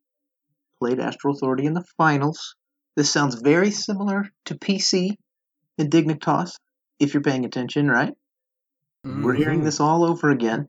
played 0.78 1.01
Astral 1.01 1.35
Authority 1.35 1.66
in 1.66 1.74
the 1.74 1.85
finals. 1.97 2.57
This 2.97 3.11
sounds 3.11 3.35
very 3.41 3.70
similar 3.70 4.31
to 4.47 4.55
PC 4.55 5.16
and 5.78 5.91
Dignitas, 5.91 6.53
if 7.01 7.12
you're 7.12 7.23
paying 7.23 7.45
attention, 7.45 7.89
right? 7.89 8.15
We're 9.05 9.35
hearing 9.35 9.65
this 9.65 9.81
all 9.81 10.05
over 10.05 10.31
again. 10.31 10.69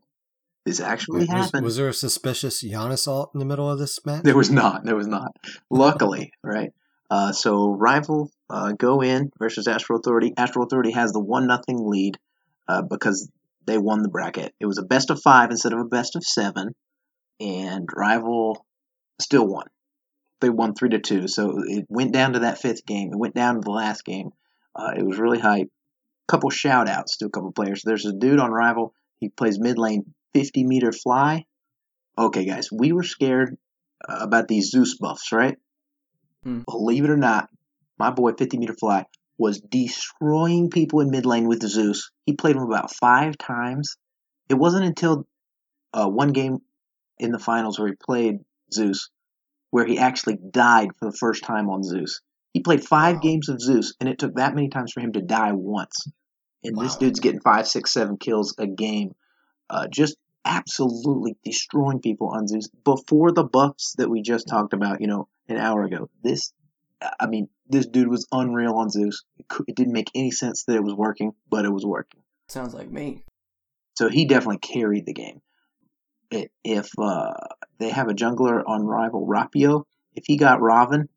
This 0.64 0.80
actually 0.80 1.20
Was, 1.20 1.28
happened. 1.28 1.64
was 1.64 1.76
there 1.76 1.88
a 1.88 1.94
suspicious 1.94 2.60
Janus 2.60 3.06
alt 3.06 3.30
in 3.34 3.38
the 3.38 3.46
middle 3.46 3.70
of 3.70 3.78
this 3.78 4.04
match? 4.04 4.24
There 4.24 4.36
was 4.36 4.50
not. 4.50 4.84
There 4.84 4.96
was 4.96 5.06
not. 5.06 5.32
Luckily, 5.70 6.32
right? 6.42 6.72
Uh, 7.08 7.30
so 7.32 7.70
rival 7.70 8.30
uh, 8.50 8.72
go 8.72 9.00
in 9.00 9.30
versus 9.38 9.68
Astral 9.68 10.00
Authority. 10.00 10.34
Astral 10.36 10.64
Authority 10.66 10.90
has 10.90 11.12
the 11.12 11.20
one 11.20 11.46
nothing 11.46 11.78
lead 11.88 12.18
uh, 12.66 12.82
because 12.82 13.30
they 13.64 13.78
won 13.78 14.02
the 14.02 14.08
bracket. 14.08 14.54
It 14.58 14.66
was 14.66 14.78
a 14.78 14.82
best 14.82 15.10
of 15.10 15.22
five 15.22 15.50
instead 15.50 15.72
of 15.72 15.78
a 15.78 15.84
best 15.84 16.16
of 16.16 16.24
seven, 16.24 16.74
and 17.40 17.88
rival 17.94 18.66
still 19.20 19.46
won. 19.46 19.66
They 20.40 20.50
won 20.50 20.74
three 20.74 20.90
to 20.90 20.98
two. 20.98 21.28
So 21.28 21.62
it 21.64 21.86
went 21.88 22.12
down 22.12 22.32
to 22.32 22.40
that 22.40 22.58
fifth 22.58 22.84
game. 22.84 23.10
It 23.12 23.18
went 23.18 23.34
down 23.34 23.54
to 23.54 23.60
the 23.60 23.70
last 23.70 24.04
game. 24.04 24.30
Uh, 24.74 24.92
it 24.96 25.06
was 25.06 25.18
really 25.18 25.38
hype. 25.38 25.68
Couple 26.28 26.50
shout 26.50 26.88
outs 26.88 27.18
to 27.18 27.26
a 27.26 27.30
couple 27.30 27.52
players. 27.52 27.82
There's 27.84 28.06
a 28.06 28.12
dude 28.12 28.40
on 28.40 28.50
rival. 28.50 28.94
He 29.20 29.28
plays 29.28 29.58
mid 29.60 29.78
lane, 29.78 30.14
50 30.34 30.64
meter 30.64 30.92
fly. 30.92 31.44
Okay, 32.18 32.44
guys, 32.44 32.68
we 32.72 32.92
were 32.92 33.02
scared 33.02 33.56
uh, 34.06 34.18
about 34.20 34.48
these 34.48 34.70
Zeus 34.70 34.96
buffs, 34.98 35.32
right? 35.32 35.56
Hmm. 36.42 36.60
Believe 36.66 37.04
it 37.04 37.10
or 37.10 37.16
not, 37.16 37.48
my 37.98 38.10
boy 38.10 38.32
50 38.32 38.58
meter 38.58 38.74
fly 38.74 39.04
was 39.38 39.60
destroying 39.60 40.70
people 40.70 41.00
in 41.00 41.10
mid 41.10 41.26
lane 41.26 41.46
with 41.46 41.60
the 41.60 41.68
Zeus. 41.68 42.10
He 42.24 42.34
played 42.34 42.56
him 42.56 42.62
about 42.62 42.94
five 42.94 43.36
times. 43.38 43.96
It 44.48 44.54
wasn't 44.54 44.86
until 44.86 45.26
uh, 45.92 46.08
one 46.08 46.32
game 46.32 46.58
in 47.18 47.32
the 47.32 47.38
finals 47.38 47.78
where 47.78 47.88
he 47.88 47.94
played 47.94 48.36
Zeus 48.72 49.10
where 49.70 49.86
he 49.86 49.98
actually 49.98 50.38
died 50.50 50.88
for 50.98 51.10
the 51.10 51.16
first 51.16 51.44
time 51.44 51.68
on 51.68 51.82
Zeus. 51.82 52.20
He 52.56 52.60
played 52.60 52.82
five 52.82 53.16
Wow. 53.16 53.20
games 53.20 53.50
of 53.50 53.60
Zeus, 53.60 53.92
and 54.00 54.08
it 54.08 54.18
took 54.18 54.36
that 54.36 54.54
many 54.54 54.70
times 54.70 54.90
for 54.90 55.00
him 55.00 55.12
to 55.12 55.20
die 55.20 55.52
once. 55.52 56.08
And 56.64 56.74
this 56.78 56.96
dude's 56.96 57.20
getting 57.20 57.42
five, 57.42 57.68
six, 57.68 57.92
seven 57.92 58.16
kills 58.16 58.54
a 58.56 58.66
game. 58.66 59.14
Uh, 59.68 59.88
just 59.88 60.16
absolutely 60.42 61.36
destroying 61.44 62.00
people 62.00 62.28
on 62.28 62.48
Zeus 62.48 62.68
before 62.82 63.30
the 63.30 63.44
buffs 63.44 63.92
that 63.98 64.08
we 64.08 64.22
just 64.22 64.48
talked 64.48 64.72
about, 64.72 65.02
you 65.02 65.06
know, 65.06 65.28
an 65.50 65.58
hour 65.58 65.84
ago. 65.84 66.08
This, 66.22 66.54
I 67.20 67.26
mean, 67.26 67.50
this 67.68 67.84
dude 67.88 68.08
was 68.08 68.26
unreal 68.32 68.76
on 68.76 68.88
Zeus. 68.88 69.22
It, 69.36 69.76
didn't 69.76 69.92
make 69.92 70.10
any 70.14 70.30
sense 70.30 70.64
that 70.64 70.76
it 70.76 70.82
was 70.82 70.94
working, 70.94 71.32
but 71.50 71.66
it 71.66 71.72
was 71.74 71.84
working. 71.84 72.22
Sounds 72.48 72.72
like 72.72 72.90
me. 72.90 73.22
So 73.98 74.08
he 74.08 74.24
definitely 74.24 74.60
carried 74.60 75.04
the 75.04 75.12
game. 75.12 75.42
It, 76.30 76.50
if 76.64 76.88
uh, 76.98 77.34
they 77.76 77.90
have 77.90 78.08
a 78.08 78.14
jungler 78.14 78.62
on 78.66 78.86
rival 78.86 79.26
Rapio, 79.26 79.84
if 80.14 80.24
he 80.24 80.38
got 80.38 80.62
Raven, 80.62 81.10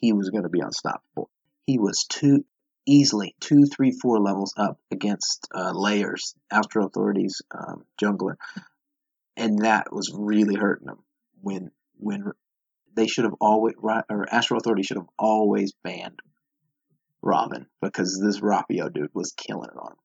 he 0.00 0.12
was 0.12 0.30
going 0.30 0.44
to 0.44 0.48
be 0.48 0.60
unstoppable. 0.60 1.30
He 1.66 1.78
was 1.78 2.04
two 2.08 2.44
easily 2.86 3.34
two, 3.40 3.64
three, 3.64 3.90
four 3.90 4.20
levels 4.20 4.54
up 4.56 4.78
against 4.90 5.48
uh, 5.54 5.72
layers, 5.72 6.34
Astral 6.50 6.86
Authority's 6.86 7.42
um, 7.50 7.84
jungler, 8.00 8.36
and 9.36 9.58
that 9.60 9.92
was 9.92 10.14
really 10.16 10.54
hurting 10.54 10.88
him. 10.88 10.98
When 11.42 11.70
when 11.98 12.32
they 12.94 13.06
should 13.06 13.24
have 13.24 13.34
always 13.40 13.74
or 13.82 14.32
Astro 14.32 14.58
Authority 14.58 14.82
should 14.82 14.96
have 14.96 15.08
always 15.18 15.72
banned 15.84 16.20
Robin 17.22 17.66
because 17.82 18.20
this 18.22 18.40
Rapio 18.40 18.92
dude 18.92 19.14
was 19.14 19.32
killing 19.32 19.68
it 19.70 19.78
on 19.78 19.92
him. 19.92 19.98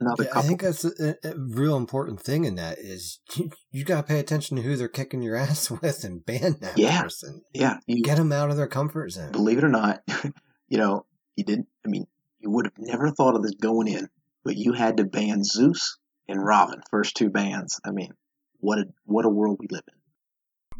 Another 0.00 0.24
Yeah, 0.24 0.30
I 0.38 0.42
think 0.42 0.60
that's 0.62 0.84
a, 0.84 1.16
a 1.24 1.34
real 1.36 1.76
important 1.76 2.20
thing 2.20 2.44
in 2.44 2.54
that 2.56 2.78
is 2.78 3.20
you, 3.36 3.50
you 3.70 3.84
got 3.84 3.96
to 4.02 4.02
pay 4.06 4.20
attention 4.20 4.56
to 4.56 4.62
who 4.62 4.76
they're 4.76 4.88
kicking 4.88 5.22
your 5.22 5.36
ass 5.46 5.70
with 5.70 6.04
and 6.04 6.24
ban 6.24 6.56
that 6.60 6.78
Yeah. 6.78 7.02
person. 7.02 7.42
yeah, 7.52 7.78
you 7.86 8.02
Get 8.02 8.16
them 8.18 8.32
out 8.32 8.50
of 8.50 8.56
their 8.56 8.68
comfort 8.68 9.10
zone. 9.10 9.32
believe 9.32 9.58
it 9.58 9.64
or 9.64 9.68
not, 9.68 10.02
you 10.68 10.78
know, 10.78 11.04
you 11.36 11.44
didn't. 11.44 11.66
I 11.84 11.88
mean, 11.88 12.06
you 12.40 12.50
would 12.50 12.66
have 12.66 12.74
never 12.78 13.10
thought 13.10 13.34
of 13.36 13.42
this 13.42 13.54
going 13.60 13.88
in, 13.88 14.08
but 14.44 14.56
you 14.56 14.72
had 14.72 14.98
to 14.98 15.04
ban 15.04 15.42
Zeus 15.44 15.98
and 16.28 16.44
Robin, 16.44 16.80
first 16.90 17.16
two 17.16 17.30
bands. 17.30 17.80
I 17.84 17.90
mean, 17.90 18.12
what 18.60 18.78
a 18.78 18.84
what 19.04 19.24
a 19.24 19.28
world 19.30 19.58
we 19.60 19.66
live 19.70 19.84
in. 19.88 19.94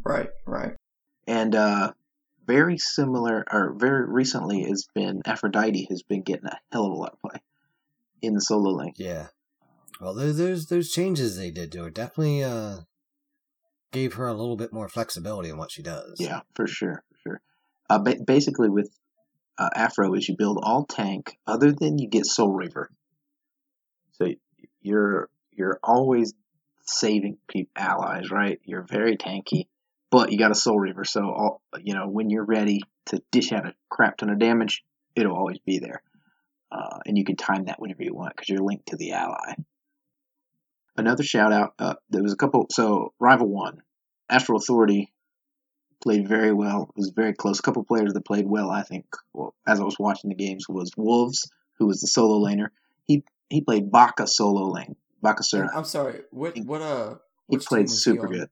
Right, 0.03 0.29
right. 0.45 0.73
And 1.27 1.53
uh, 1.55 1.91
very 2.45 2.77
similar, 2.77 3.43
or 3.51 3.73
very 3.77 4.05
recently, 4.09 4.63
has 4.63 4.87
been 4.95 5.21
Aphrodite 5.25 5.87
has 5.89 6.03
been 6.03 6.21
getting 6.23 6.45
a 6.47 6.57
hell 6.71 6.85
of 6.85 6.91
a 6.91 6.95
lot 6.95 7.13
of 7.13 7.19
play 7.19 7.41
in 8.21 8.33
the 8.33 8.41
solo 8.41 8.71
lane. 8.71 8.93
Yeah. 8.97 9.27
Well, 9.99 10.13
there, 10.13 10.31
there's 10.31 10.67
those 10.67 10.91
changes 10.91 11.37
they 11.37 11.51
did 11.51 11.71
to 11.73 11.83
her 11.83 11.89
definitely 11.89 12.43
uh, 12.43 12.77
gave 13.91 14.13
her 14.13 14.27
a 14.27 14.33
little 14.33 14.55
bit 14.55 14.71
more 14.71 14.87
flexibility 14.87 15.49
in 15.49 15.57
what 15.57 15.71
she 15.71 15.81
does. 15.81 16.15
Yeah, 16.19 16.41
for 16.55 16.67
sure, 16.67 17.03
for 17.11 17.17
sure. 17.21 17.41
Uh, 17.89 17.99
ba- 17.99 18.23
basically, 18.25 18.69
with 18.69 18.89
uh, 19.57 19.69
Afro, 19.75 20.13
is 20.13 20.27
you 20.29 20.35
build 20.37 20.59
all 20.61 20.85
tank, 20.85 21.37
other 21.45 21.71
than 21.71 21.97
you 21.97 22.07
get 22.07 22.25
Soul 22.25 22.53
Reaver. 22.53 22.89
So 24.13 24.27
you're 24.81 25.29
you're 25.51 25.79
always 25.83 26.33
saving 26.85 27.37
peop 27.47 27.69
allies, 27.75 28.31
right? 28.31 28.59
You're 28.63 28.85
very 28.89 29.17
tanky, 29.17 29.67
but 30.11 30.31
you 30.31 30.37
got 30.37 30.51
a 30.51 30.55
Soul 30.55 30.79
Reaver, 30.79 31.03
so 31.03 31.21
all 31.21 31.61
you 31.81 31.93
know 31.93 32.07
when 32.07 32.29
you're 32.29 32.45
ready 32.45 32.81
to 33.07 33.21
dish 33.31 33.51
out 33.51 33.67
a 33.67 33.73
crap 33.89 34.17
ton 34.17 34.29
of 34.29 34.39
damage, 34.39 34.83
it'll 35.15 35.35
always 35.35 35.59
be 35.59 35.79
there, 35.79 36.01
uh, 36.71 36.99
and 37.05 37.17
you 37.17 37.23
can 37.23 37.35
time 37.35 37.65
that 37.65 37.79
whenever 37.79 38.03
you 38.03 38.13
want 38.13 38.35
because 38.35 38.49
you're 38.49 38.59
linked 38.63 38.87
to 38.87 38.97
the 38.97 39.13
ally. 39.13 39.55
Another 40.97 41.23
shout 41.23 41.53
out. 41.53 41.73
Uh, 41.79 41.95
there 42.09 42.23
was 42.23 42.33
a 42.33 42.37
couple. 42.37 42.67
So 42.71 43.13
rival 43.19 43.47
one, 43.47 43.81
Astral 44.29 44.57
Authority 44.57 45.13
played 46.01 46.27
very 46.27 46.51
well. 46.53 46.91
It 46.95 46.99
was 46.99 47.09
very 47.15 47.33
close. 47.33 47.59
A 47.59 47.61
couple 47.61 47.83
players 47.83 48.13
that 48.13 48.25
played 48.25 48.47
well, 48.47 48.69
I 48.69 48.83
think, 48.83 49.05
well, 49.33 49.53
as 49.67 49.79
I 49.79 49.83
was 49.83 49.97
watching 49.99 50.29
the 50.29 50.35
games, 50.35 50.67
was 50.67 50.91
Wolves, 50.97 51.49
who 51.77 51.87
was 51.87 52.01
the 52.01 52.07
solo 52.07 52.45
laner. 52.45 52.67
He 53.05 53.23
he 53.49 53.61
played 53.61 53.91
Baka 53.91 54.27
solo 54.27 54.69
lane. 54.71 54.95
Bakasura. 55.23 55.69
I'm 55.73 55.85
sorry. 55.85 56.21
What? 56.31 56.57
What? 56.59 56.81
Uh. 56.81 57.15
He 57.49 57.57
played 57.57 57.89
super 57.89 58.27
on? 58.27 58.33
good. 58.33 58.49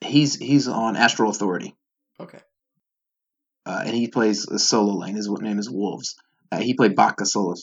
He's 0.00 0.36
he's 0.36 0.68
on 0.68 0.96
Astral 0.96 1.30
Authority, 1.30 1.74
Okay. 2.20 2.38
uh, 3.66 3.82
and 3.86 3.94
he 3.96 4.06
plays 4.08 4.46
a 4.46 4.58
solo 4.58 4.94
lane. 4.94 5.16
His 5.16 5.28
what 5.28 5.42
name 5.42 5.58
is 5.58 5.68
Wolves. 5.70 6.14
Uh, 6.50 6.60
he 6.60 6.74
played 6.74 6.96
Baka 6.96 7.26
solo 7.26 7.54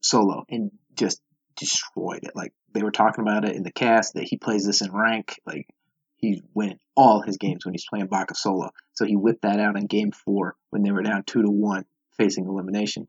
solo 0.00 0.44
and 0.48 0.70
just 0.96 1.20
destroyed 1.56 2.24
it. 2.24 2.32
Like 2.34 2.52
they 2.72 2.82
were 2.82 2.90
talking 2.90 3.22
about 3.22 3.44
it 3.44 3.56
in 3.56 3.62
the 3.62 3.72
cast 3.72 4.14
that 4.14 4.24
he 4.24 4.36
plays 4.36 4.66
this 4.66 4.82
in 4.82 4.92
rank. 4.92 5.40
Like 5.46 5.68
he's 6.16 6.40
winning 6.54 6.78
all 6.96 7.22
his 7.22 7.36
games 7.36 7.64
when 7.64 7.74
he's 7.74 7.86
playing 7.88 8.06
Baka 8.06 8.34
solo. 8.34 8.70
So 8.92 9.04
he 9.04 9.16
whipped 9.16 9.42
that 9.42 9.60
out 9.60 9.78
in 9.78 9.86
game 9.86 10.12
four 10.12 10.56
when 10.70 10.82
they 10.82 10.90
were 10.90 11.02
down 11.02 11.24
two 11.24 11.42
to 11.42 11.50
one 11.50 11.84
facing 12.16 12.46
elimination, 12.46 13.08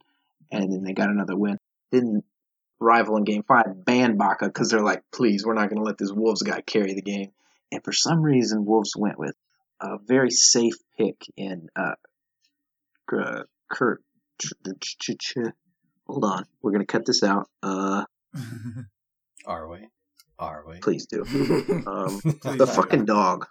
and 0.52 0.72
then 0.72 0.84
they 0.84 0.94
got 0.94 1.10
another 1.10 1.38
win. 1.38 1.58
Then 1.92 2.24
rival 2.80 3.18
in 3.18 3.24
game 3.24 3.44
five 3.44 3.86
banned 3.86 4.18
Baka 4.18 4.48
because 4.48 4.70
they're 4.70 4.82
like, 4.82 5.04
please, 5.14 5.44
we're 5.46 5.54
not 5.54 5.70
going 5.70 5.80
to 5.80 5.86
let 5.86 5.98
this 5.98 6.12
Wolves 6.12 6.44
guy 6.44 6.62
carry 6.62 6.94
the 6.94 7.02
game. 7.02 7.32
And 7.72 7.84
for 7.84 7.92
some 7.92 8.22
reason, 8.22 8.66
Wolves 8.66 8.94
went 8.98 9.18
with 9.18 9.36
a 9.82 9.98
very 10.06 10.32
safe 10.32 10.76
pick 10.98 11.22
in 11.36 11.70
uh, 11.76 11.96
Kurt. 13.08 14.02
Hold 16.08 16.24
on, 16.24 16.46
we're 16.62 16.72
going 16.72 16.82
to 16.86 16.92
cut 16.92 17.06
this 17.06 17.24
out. 17.24 17.48
Uh, 17.64 18.06
Are 19.46 19.68
we? 19.68 19.88
Are 20.38 20.64
we? 20.68 20.80
please 20.80 21.06
do. 21.08 21.24
Um, 21.88 22.20
Please. 22.20 22.58
the 22.58 22.68
fucking 22.68 23.06
dog, 23.06 23.46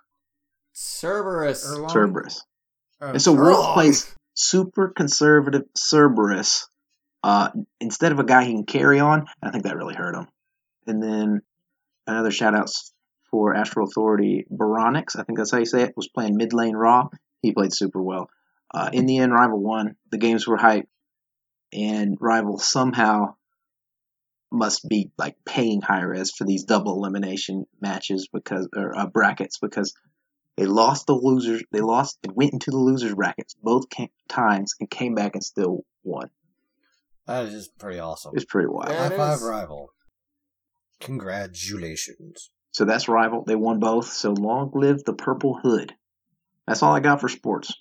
Cerberus. 0.75 1.65
Erlang? 1.67 1.91
Cerberus. 1.91 2.43
Oh, 3.01 3.09
And 3.11 3.23
so 3.23 3.33
Wolves 3.33 3.59
Erlang. 3.67 3.75
plays 3.75 4.15
super 4.35 4.89
conservative 4.89 5.63
Cerberus 5.77 6.69
uh, 7.23 7.51
instead 7.81 8.13
of 8.13 8.19
a 8.19 8.25
guy 8.25 8.45
he 8.45 8.53
can 8.53 8.65
carry 8.67 9.01
on. 9.01 9.27
I 9.43 9.51
think 9.51 9.65
that 9.65 9.77
really 9.77 9.95
hurt 9.95 10.15
him. 10.15 10.27
And 10.87 11.03
then 11.03 11.41
another 12.07 12.31
shout 12.31 12.55
out 12.55 12.71
for 13.31 13.55
Astral 13.55 13.87
Authority, 13.89 14.47
Baronix, 14.53 15.19
I 15.19 15.23
think 15.23 15.39
that's 15.39 15.51
how 15.51 15.59
you 15.59 15.65
say 15.67 15.83
it, 15.83 15.95
was 15.97 16.09
playing 16.09 16.37
mid 16.37 16.53
lane 16.53 16.77
Ra. 16.77 17.09
He 17.43 17.53
played 17.53 17.73
super 17.73 18.03
well. 18.03 18.29
Uh, 18.75 18.91
in 18.93 19.07
the 19.07 19.19
end, 19.19 19.33
Rival 19.33 19.61
won. 19.61 19.97
The 20.11 20.19
games 20.19 20.47
were 20.47 20.59
hyped, 20.59 20.89
and 21.73 22.17
Rival 22.21 22.59
somehow 22.59 23.37
must 24.51 24.89
be 24.89 25.11
like 25.19 25.37
paying 25.45 25.81
Hi-Rez 25.81 26.31
for 26.33 26.45
these 26.45 26.65
double 26.65 26.97
elimination 26.97 27.67
matches 27.81 28.29
because 28.33 28.69
or 28.75 28.97
uh, 28.97 29.07
brackets 29.07 29.59
because 29.59 29.95
they 30.57 30.67
lost 30.67 31.07
the 31.07 31.15
losers. 31.15 31.63
They 31.73 31.81
lost 31.81 32.19
and 32.23 32.35
went 32.35 32.53
into 32.53 32.71
the 32.71 32.79
losers 32.79 33.15
brackets 33.15 33.55
both 33.61 33.87
ca- 33.95 34.11
times 34.29 34.75
and 34.81 34.91
came 34.91 35.15
back 35.15 35.35
and 35.35 35.43
still 35.43 35.85
won. 36.03 36.31
That 37.27 37.47
is 37.47 37.53
just 37.53 37.79
pretty 37.79 37.99
awesome. 37.99 38.33
It's 38.35 38.45
pretty 38.45 38.69
wild. 38.69 38.91
Yeah. 38.91 39.09
High 39.09 39.15
it 39.15 39.17
five, 39.17 39.43
rival. 39.43 39.91
Congratulations. 41.01 42.51
So 42.73 42.85
that's 42.85 43.09
rival. 43.09 43.45
They 43.45 43.57
won 43.57 43.79
both. 43.79 44.09
So 44.09 44.33
long 44.33 44.71
live 44.75 45.05
the 45.05 45.15
purple 45.15 45.59
hood. 45.63 45.95
That's 46.67 46.83
all 46.83 46.95
I 46.95 47.01
got 47.01 47.21
for 47.21 47.29
sports. 47.29 47.73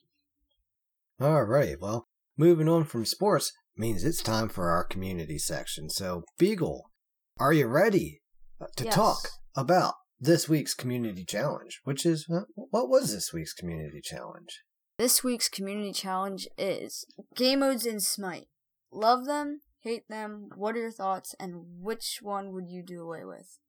Alrighty, 1.23 1.79
well, 1.79 2.09
moving 2.37 2.67
on 2.67 2.83
from 2.83 3.05
sports 3.05 3.53
means 3.77 4.03
it's 4.03 4.21
time 4.21 4.49
for 4.49 4.69
our 4.69 4.83
community 4.83 5.37
section. 5.37 5.89
So, 5.89 6.23
Beagle, 6.37 6.91
are 7.39 7.53
you 7.53 7.67
ready 7.67 8.19
uh, 8.59 8.65
to 8.75 8.83
Yes. 8.83 8.93
talk 8.93 9.29
about 9.55 9.93
this 10.19 10.49
week's 10.49 10.73
community 10.73 11.23
challenge? 11.23 11.79
Which 11.85 12.05
is, 12.05 12.27
uh, 12.29 12.41
what 12.55 12.89
was 12.89 13.13
this 13.13 13.31
week's 13.31 13.53
community 13.53 14.01
challenge? 14.03 14.63
This 14.97 15.23
week's 15.23 15.47
community 15.47 15.93
challenge 15.93 16.45
is 16.57 17.05
game 17.37 17.61
modes 17.61 17.85
in 17.85 18.01
Smite. 18.01 18.49
Love 18.91 19.23
them, 19.23 19.61
hate 19.79 20.09
them, 20.09 20.49
what 20.57 20.75
are 20.75 20.79
your 20.79 20.91
thoughts, 20.91 21.35
and 21.39 21.63
which 21.79 22.19
one 22.21 22.51
would 22.51 22.67
you 22.67 22.83
do 22.83 23.01
away 23.01 23.23
with? 23.23 23.59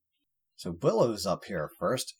So, 0.57 0.77
Willow's 0.83 1.25
up 1.25 1.45
here 1.45 1.71
first. 1.79 2.17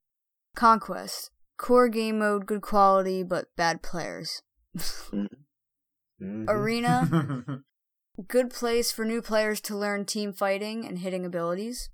Conquest. 0.55 1.33
Core 1.57 1.89
game 1.89 2.21
mode, 2.21 2.47
good 2.47 2.63
quality, 2.63 3.25
but 3.25 3.47
bad 3.57 3.83
players. 3.83 4.41
Mhm. 4.77 6.49
Arena. 6.49 7.63
Good 8.29 8.51
place 8.51 8.93
for 8.93 9.05
new 9.05 9.21
players 9.21 9.61
to 9.63 9.77
learn 9.77 10.05
team 10.05 10.33
fighting 10.33 10.87
and 10.87 10.99
hitting 11.01 11.25
abilities. 11.27 11.91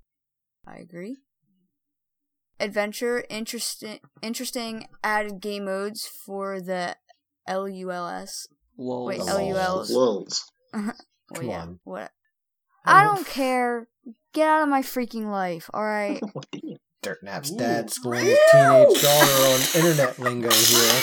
I 0.67 0.75
agree. 0.77 1.17
Adventure, 2.59 3.25
interesting, 3.29 3.99
interesting 4.21 4.87
added 5.03 5.41
game 5.41 5.65
modes 5.65 6.05
for 6.05 6.61
the 6.61 6.95
LULS. 7.49 8.47
Lol. 8.77 9.05
Wait, 9.05 9.19
The 9.19 9.25
LULs. 9.25 9.89
Lulz. 9.91 10.45
Well, 10.73 10.93
Come 11.33 11.45
yeah, 11.49 11.61
on. 11.61 11.79
what? 11.83 12.11
I 12.85 13.03
don't 13.03 13.25
care. 13.25 13.87
Get 14.33 14.47
out 14.47 14.63
of 14.63 14.69
my 14.69 14.81
freaking 14.81 15.31
life, 15.31 15.69
alright? 15.73 16.21
Dirt 17.01 17.23
Nap's 17.23 17.49
dad 17.49 17.89
schooling 17.89 18.25
his 18.25 18.37
teenage 18.51 19.01
daughter 19.01 19.31
on 19.43 19.59
internet 19.75 20.19
lingo 20.19 20.51
here. 20.51 21.01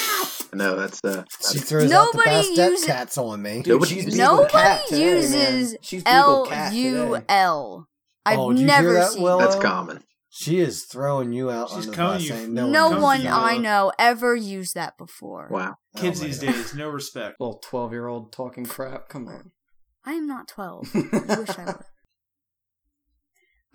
No, 0.54 0.76
that's 0.76 1.00
uh. 1.04 1.24
She 1.50 1.58
That's, 1.58 1.68
throws 1.68 1.92
out 1.92 2.12
the 2.12 2.18
Nobody 2.18 2.30
bastet 2.56 2.70
uses- 2.70 2.86
cats 2.86 3.18
on 3.18 3.42
me. 3.42 3.56
Dude, 3.62 3.66
Nobody 3.74 3.94
she's 3.94 4.04
uses- 4.06 4.18
Beagle 4.20 4.36
Nobody 4.36 4.52
Cat 4.52 4.86
today, 4.88 5.14
uses 5.16 5.76
She's 5.82 6.02
Beagle 6.04 6.14
L 6.20 6.46
Cat 6.46 6.72
U 6.72 7.06
today. 7.14 7.24
L. 7.28 7.88
I've 8.26 8.38
Oh, 8.38 8.50
you 8.50 8.66
never 8.66 8.88
hear 8.90 8.98
that, 9.00 9.12
seen 9.12 9.22
Willow? 9.22 9.40
that's 9.40 9.56
common. 9.56 10.02
She 10.30 10.58
is 10.60 10.84
throwing 10.84 11.32
you 11.32 11.50
out 11.50 11.70
She's 11.70 11.86
on 11.86 11.90
the 11.90 11.96
calling 11.96 12.14
bus 12.18 12.22
you- 12.22 12.28
saying 12.28 12.54
no, 12.54 12.68
no 12.68 12.90
comes 12.90 13.02
one 13.02 13.20
to 13.22 13.28
I 13.28 13.56
know 13.58 13.92
ever 13.98 14.36
used 14.36 14.74
that 14.74 14.96
before. 14.98 15.48
Wow. 15.50 15.76
Kids 15.96 16.20
Oh 16.20 16.24
these 16.24 16.38
God. 16.38 16.52
days, 16.52 16.74
no 16.74 16.88
respect. 16.88 17.40
Little 17.40 17.58
twelve 17.58 17.92
year 17.92 18.06
old 18.06 18.32
talking 18.32 18.64
crap. 18.66 19.08
Come 19.08 19.26
on. 19.28 19.50
I 20.04 20.12
am 20.12 20.26
not 20.26 20.48
12. 20.48 20.88
I 20.94 20.98
wish 21.40 21.50
I 21.58 21.64
were. 21.66 21.84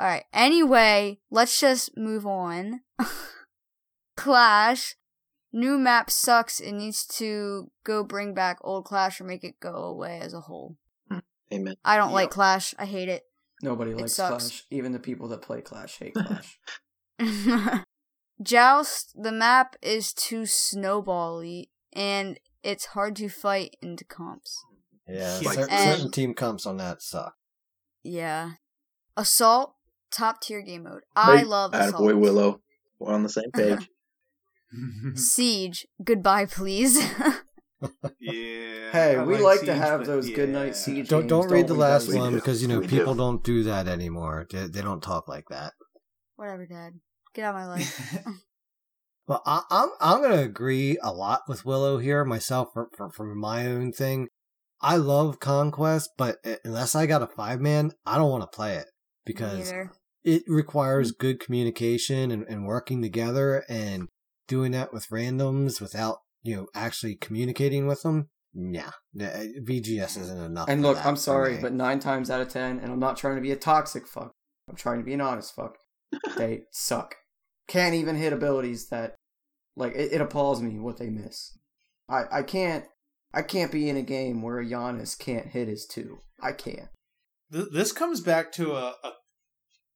Alright, 0.01 0.23
anyway, 0.33 1.19
let's 1.29 1.59
just 1.59 1.95
move 1.95 2.25
on. 2.25 2.81
Clash. 4.17 4.95
New 5.53 5.77
map 5.77 6.09
sucks. 6.11 6.59
It 6.59 6.73
needs 6.73 7.05
to 7.19 7.71
go 7.85 8.03
bring 8.03 8.33
back 8.33 8.57
old 8.61 8.85
Clash 8.85 9.21
or 9.21 9.23
make 9.23 9.43
it 9.43 9.59
go 9.61 9.73
away 9.75 10.19
as 10.21 10.33
a 10.33 10.41
whole. 10.41 10.75
Hmm. 11.09 11.19
Amen. 11.53 11.75
I 11.85 11.95
don't 11.97 12.11
like 12.11 12.31
Clash. 12.31 12.73
I 12.77 12.85
hate 12.85 13.07
it. 13.09 13.23
Nobody 13.61 13.91
It 13.91 13.97
likes 13.97 14.13
sucks. 14.13 14.47
Clash. 14.49 14.63
Even 14.71 14.91
the 14.91 14.99
people 14.99 15.29
that 15.29 15.41
play 15.41 15.61
Clash 15.61 15.97
hate 15.99 16.13
Clash. 16.15 16.59
Joust, 18.41 19.13
the 19.21 19.31
map 19.31 19.75
is 19.81 20.11
too 20.13 20.41
snowbally 20.41 21.69
and 21.93 22.39
it's 22.63 22.87
hard 22.87 23.15
to 23.17 23.29
fight 23.29 23.75
into 23.81 24.03
comps. 24.03 24.63
Yeah, 25.07 25.39
Yeah. 25.41 25.51
cer- 25.51 25.67
And- 25.69 25.95
certain 25.97 26.11
team 26.11 26.33
comps 26.33 26.65
on 26.65 26.77
that 26.77 27.01
suck. 27.01 27.35
Yeah. 28.03 28.53
Assault, 29.15 29.75
top 30.11 30.41
tier 30.41 30.61
game 30.61 30.83
mode. 30.83 31.03
I 31.15 31.35
Right. 31.35 31.47
love 31.47 31.73
Assault. 31.73 32.01
Attaboy 32.01 32.19
Willow. 32.19 32.61
We're 32.99 33.13
on 33.13 33.23
the 33.23 33.29
same 33.29 33.51
page. 33.53 33.87
Siege, 35.15 35.85
goodbye, 36.03 36.45
please. 36.45 36.97
yeah. 38.19 38.91
hey, 38.91 39.15
I 39.17 39.23
we 39.23 39.37
like 39.37 39.61
to 39.61 39.65
Siege, 39.67 39.77
have 39.77 39.99
but 40.01 40.07
those 40.07 40.29
good 40.29 40.49
night 40.49 40.67
yeah. 40.67 40.73
siege. 40.73 41.09
Don't 41.09 41.21
games, 41.21 41.29
don't 41.29 41.49
read 41.49 41.67
the 41.67 41.73
last 41.73 42.07
guys? 42.07 42.15
One 42.15 42.31
do. 42.31 42.35
because 42.37 42.61
you 42.61 42.67
know 42.67 42.79
We 42.79 42.87
people 42.87 43.13
do. 43.13 43.19
don't 43.19 43.43
do 43.43 43.63
that 43.63 43.87
anymore. 43.87 44.47
They, 44.51 44.67
they 44.67 44.81
don't 44.81 45.01
talk 45.01 45.27
like 45.27 45.45
that. 45.49 45.73
Whatever, 46.35 46.65
Dad. 46.65 46.93
Get 47.33 47.45
out 47.45 47.55
of 47.55 47.61
my 47.61 47.67
life. 47.67 48.17
Well, 49.25 49.41
I, 49.45 49.61
I'm 49.71 49.89
I'm 50.01 50.21
gonna 50.21 50.41
agree 50.41 50.97
a 51.01 51.13
lot 51.13 51.43
with 51.47 51.65
Willow 51.65 51.97
here 51.97 52.25
myself 52.25 52.69
for, 52.73 52.89
for, 52.95 53.09
for 53.09 53.33
my 53.33 53.67
own 53.67 53.93
thing. 53.93 54.27
I 54.81 54.97
love 54.97 55.39
Conquest, 55.39 56.09
but 56.17 56.39
unless 56.65 56.93
I 56.93 57.05
got 57.05 57.21
a 57.21 57.27
five 57.27 57.61
man, 57.61 57.91
I 58.05 58.17
don't 58.17 58.29
want 58.29 58.43
to 58.43 58.53
play 58.53 58.75
it 58.75 58.87
because 59.25 59.71
it 60.25 60.43
requires 60.47 61.11
hmm. 61.11 61.15
good 61.19 61.39
communication 61.39 62.31
and, 62.31 62.43
and 62.49 62.65
working 62.65 63.01
together 63.01 63.63
and 63.69 64.09
doing 64.47 64.71
that 64.71 64.93
with 64.93 65.09
randoms 65.09 65.79
without 65.81 66.19
you 66.43 66.55
know 66.55 66.67
actually 66.75 67.15
communicating 67.15 67.87
with 67.87 68.03
them. 68.03 68.29
Yeah, 68.53 68.91
eh, 69.19 69.47
VGS 69.63 70.19
isn't 70.21 70.43
enough. 70.43 70.69
And 70.69 70.81
look, 70.83 71.03
I'm 71.03 71.15
sorry, 71.15 71.55
me. 71.55 71.61
but 71.61 71.73
nine 71.73 71.99
times 71.99 72.29
out 72.29 72.41
of 72.41 72.49
ten, 72.49 72.79
and 72.79 72.91
I'm 72.91 72.99
not 72.99 73.17
trying 73.17 73.35
to 73.35 73.41
be 73.41 73.51
a 73.51 73.55
toxic 73.55 74.07
fuck. 74.07 74.31
I'm 74.69 74.75
trying 74.75 74.99
to 74.99 75.05
be 75.05 75.13
an 75.13 75.21
honest 75.21 75.55
fuck. 75.55 75.77
they 76.37 76.63
suck. 76.71 77.15
Can't 77.67 77.95
even 77.95 78.15
hit 78.15 78.33
abilities 78.33 78.89
that, 78.89 79.15
like, 79.75 79.95
it, 79.95 80.11
it 80.11 80.21
appalls 80.21 80.61
me 80.61 80.79
what 80.79 80.97
they 80.97 81.09
miss. 81.09 81.57
I 82.07 82.23
I 82.31 82.43
can't 82.43 82.85
I 83.33 83.41
can't 83.41 83.71
be 83.71 83.89
in 83.89 83.97
a 83.97 84.03
game 84.03 84.41
where 84.41 84.59
a 84.59 84.69
Janus 84.69 85.15
can't 85.15 85.47
hit 85.47 85.67
his 85.67 85.85
two. 85.85 86.19
I 86.41 86.51
can't. 86.51 86.89
This 87.49 87.91
comes 87.91 88.19
back 88.19 88.51
to 88.53 88.73
a, 88.73 88.95
a 89.03 89.13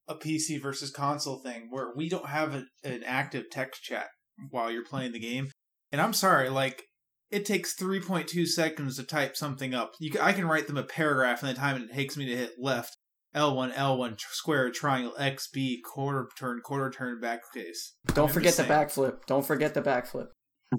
a 0.08 0.16
PC 0.16 0.62
versus 0.62 0.90
console 0.90 1.40
thing 1.40 1.68
where 1.70 1.92
we 1.96 2.08
don't 2.08 2.28
have 2.28 2.56
a, 2.56 2.66
an 2.84 3.04
active 3.06 3.46
text 3.52 3.84
chat 3.84 4.08
while 4.50 4.72
you're 4.72 4.84
playing 4.86 5.12
the 5.12 5.20
game. 5.20 5.50
And 5.92 6.02
I'm 6.02 6.14
sorry, 6.14 6.50
like 6.50 6.84
it 7.32 7.46
takes 7.46 7.76
3.2 7.76 8.46
seconds 8.48 8.98
to 8.98 9.04
type 9.04 9.36
something 9.36 9.74
up. 9.74 9.94
You 10.00 10.12
can, 10.12 10.22
I 10.22 10.34
can 10.34 10.48
write 10.48 10.68
them 10.68 10.78
a 10.78 10.84
paragraph 10.84 11.42
in 11.44 11.50
the 11.50 11.54
time 11.56 11.82
it 11.82 11.94
takes 11.94 12.16
me 12.18 12.26
to 12.28 12.36
hit 12.36 12.54
left, 12.60 12.96
L1, 13.36 13.74
L1, 13.74 14.20
square, 14.20 14.70
triangle, 14.72 15.14
X, 15.18 15.48
B, 15.54 15.82
quarter 15.84 16.28
turn, 16.38 16.62
quarter 16.64 16.90
turn, 16.90 17.20
backface. 17.22 17.92
Don't 18.14 18.28
I'm 18.30 18.34
forget 18.34 18.56
the 18.56 18.64
backflip. 18.64 19.26
Don't 19.28 19.46
forget 19.46 19.74
the 19.74 19.82
backflip. 19.82 20.28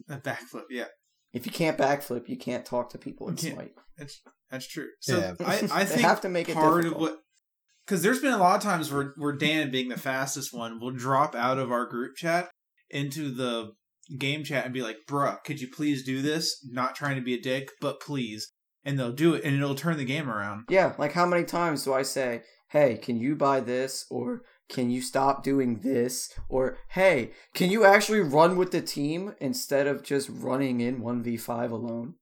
A 0.09 0.17
backflip, 0.19 0.65
yeah. 0.71 0.87
If 1.33 1.45
you 1.47 1.53
can't 1.53 1.77
backflip, 1.79 2.29
you 2.29 2.37
can't 2.39 2.65
talk 2.65 2.91
to 2.91 2.99
people 2.99 3.29
in 3.29 3.37
You. 3.37 3.53
Smite. 3.53 3.73
That's 3.97 4.21
that's 4.51 4.67
true. 4.67 4.89
So 5.01 5.19
Yeah. 5.19 5.35
I, 5.47 5.55
I 5.73 5.85
They 5.85 5.97
think 5.97 6.01
have 6.01 6.21
to 6.23 6.29
make 6.29 6.49
it 6.49 6.55
part 6.55 6.83
difficult. 6.83 6.95
of 6.95 7.01
what 7.15 7.19
because 7.87 8.03
there's 8.03 8.21
been 8.21 8.33
a 8.33 8.39
lot 8.39 8.57
of 8.57 8.63
times 8.63 8.93
where 8.93 9.13
where 9.17 9.33
Dan, 9.33 9.71
being 9.71 9.89
the 9.89 9.99
fastest 9.99 10.53
one, 10.55 10.81
will 10.81 10.91
drop 10.91 11.35
out 11.35 11.59
of 11.59 11.71
our 11.71 11.87
group 11.87 12.17
chat 12.17 12.51
into 12.91 13.31
the 13.31 13.73
game 14.19 14.45
chat 14.45 14.65
and 14.65 14.75
be 14.75 14.83
like, 14.83 14.99
"Bruh, 15.09 15.43
could 15.45 15.61
you 15.61 15.69
please 15.69 16.05
do 16.05 16.23
this? 16.23 16.65
Not 16.71 16.95
trying 16.95 17.17
to 17.17 17.23
be 17.23 17.35
a 17.35 17.41
dick, 17.41 17.71
but 17.81 18.01
please." 18.01 18.53
And 18.85 18.99
they'll 18.99 19.13
do 19.13 19.35
it, 19.35 19.45
and 19.45 19.55
it'll 19.55 19.75
turn 19.75 19.97
the 19.97 20.05
game 20.05 20.31
around. 20.31 20.65
Yeah, 20.69 20.95
like 20.99 21.13
how 21.13 21.27
many 21.27 21.45
times 21.45 21.85
do 21.85 21.93
I 21.93 22.03
say, 22.03 22.43
"Hey, 22.71 22.97
can 22.97 23.17
you 23.17 23.37
buy 23.37 23.61
this?" 23.61 24.07
or 24.11 24.43
"Can 24.69 24.91
you 24.91 25.03
stop 25.03 25.43
doing 25.43 25.81
this?" 25.81 26.33
or 26.49 26.79
"Hey, 26.91 27.33
can 27.55 27.71
you 27.71 27.85
actually 27.85 28.21
run 28.21 28.57
with 28.57 28.71
the 28.71 28.81
team 28.81 29.35
instead 29.41 29.87
of 29.87 30.03
just 30.03 30.29
running 30.31 30.81
in 30.81 31.01
one 31.01 31.23
v 31.23 31.37
five 31.37 31.71
alone?" 31.71 32.15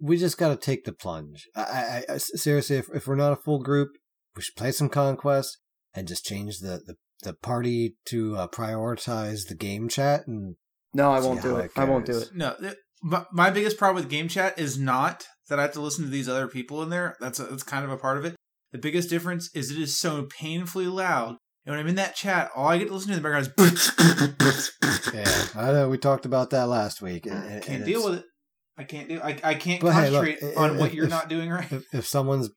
we 0.00 0.16
just 0.16 0.38
got 0.38 0.48
to 0.48 0.56
take 0.56 0.84
the 0.84 0.92
plunge. 0.92 1.48
I, 1.56 2.04
I, 2.08 2.14
I 2.14 2.16
seriously, 2.18 2.76
if, 2.76 2.88
if 2.94 3.06
we're 3.06 3.14
not 3.14 3.32
a 3.32 3.36
full 3.36 3.60
group, 3.60 3.90
we 4.36 4.42
should 4.42 4.56
play 4.56 4.72
some 4.72 4.88
conquest 4.88 5.58
and 5.94 6.08
just 6.08 6.24
change 6.24 6.58
the 6.58 6.80
the, 6.84 6.96
the 7.24 7.34
party 7.34 7.96
to 8.06 8.36
uh, 8.36 8.48
prioritize 8.48 9.48
the 9.48 9.54
game 9.54 9.88
chat 9.88 10.26
and 10.26 10.56
No, 10.94 11.10
I 11.12 11.20
won't 11.20 11.42
do 11.42 11.56
it. 11.56 11.66
it 11.66 11.70
I 11.76 11.84
won't 11.84 12.06
do 12.06 12.18
it. 12.18 12.30
No, 12.34 12.54
th- 12.60 12.76
my, 13.02 13.24
my 13.32 13.50
biggest 13.50 13.76
problem 13.76 14.02
with 14.02 14.10
game 14.10 14.28
chat 14.28 14.58
is 14.58 14.78
not 14.78 15.26
that 15.48 15.58
I 15.58 15.62
have 15.62 15.72
to 15.72 15.80
listen 15.80 16.04
to 16.04 16.10
these 16.10 16.28
other 16.28 16.48
people 16.48 16.82
in 16.82 16.88
there. 16.90 17.16
That's 17.20 17.38
a, 17.40 17.44
that's 17.44 17.62
kind 17.62 17.84
of 17.84 17.90
a 17.90 17.96
part 17.98 18.16
of 18.18 18.24
it. 18.24 18.34
The 18.72 18.78
biggest 18.78 19.10
difference 19.10 19.50
is 19.54 19.70
it 19.70 19.78
is 19.78 19.98
so 19.98 20.22
painfully 20.40 20.86
loud. 20.86 21.36
And 21.66 21.72
when 21.72 21.78
I'm 21.80 21.86
in 21.88 21.94
that 21.96 22.14
chat, 22.14 22.50
all 22.54 22.68
I 22.68 22.78
get 22.78 22.88
to 22.88 22.94
listen 22.94 23.10
to 23.10 23.16
in 23.16 23.22
the 23.22 23.28
background 23.28 23.52
is. 23.58 24.72
yeah, 25.14 25.46
I 25.60 25.72
know 25.72 25.88
we 25.88 25.98
talked 25.98 26.26
about 26.26 26.50
that 26.50 26.68
last 26.68 27.00
week. 27.02 27.26
And, 27.26 27.36
and- 27.44 27.62
can't 27.62 27.76
and 27.78 27.84
deal 27.84 28.04
with 28.08 28.20
it. 28.20 28.24
I 28.76 28.82
can't 28.84 29.08
do. 29.08 29.20
I 29.22 29.38
I 29.44 29.54
can't 29.54 29.80
But 29.80 29.92
hey, 29.92 30.10
look, 30.10 30.24
concentrate 30.24 30.56
i- 30.56 30.60
on 30.64 30.78
what 30.78 30.92
you're 30.92 31.04
if- 31.04 31.10
not 31.10 31.28
doing 31.28 31.48
right. 31.50 31.70
If, 31.70 31.84
if 31.94 32.06
someone's 32.06 32.50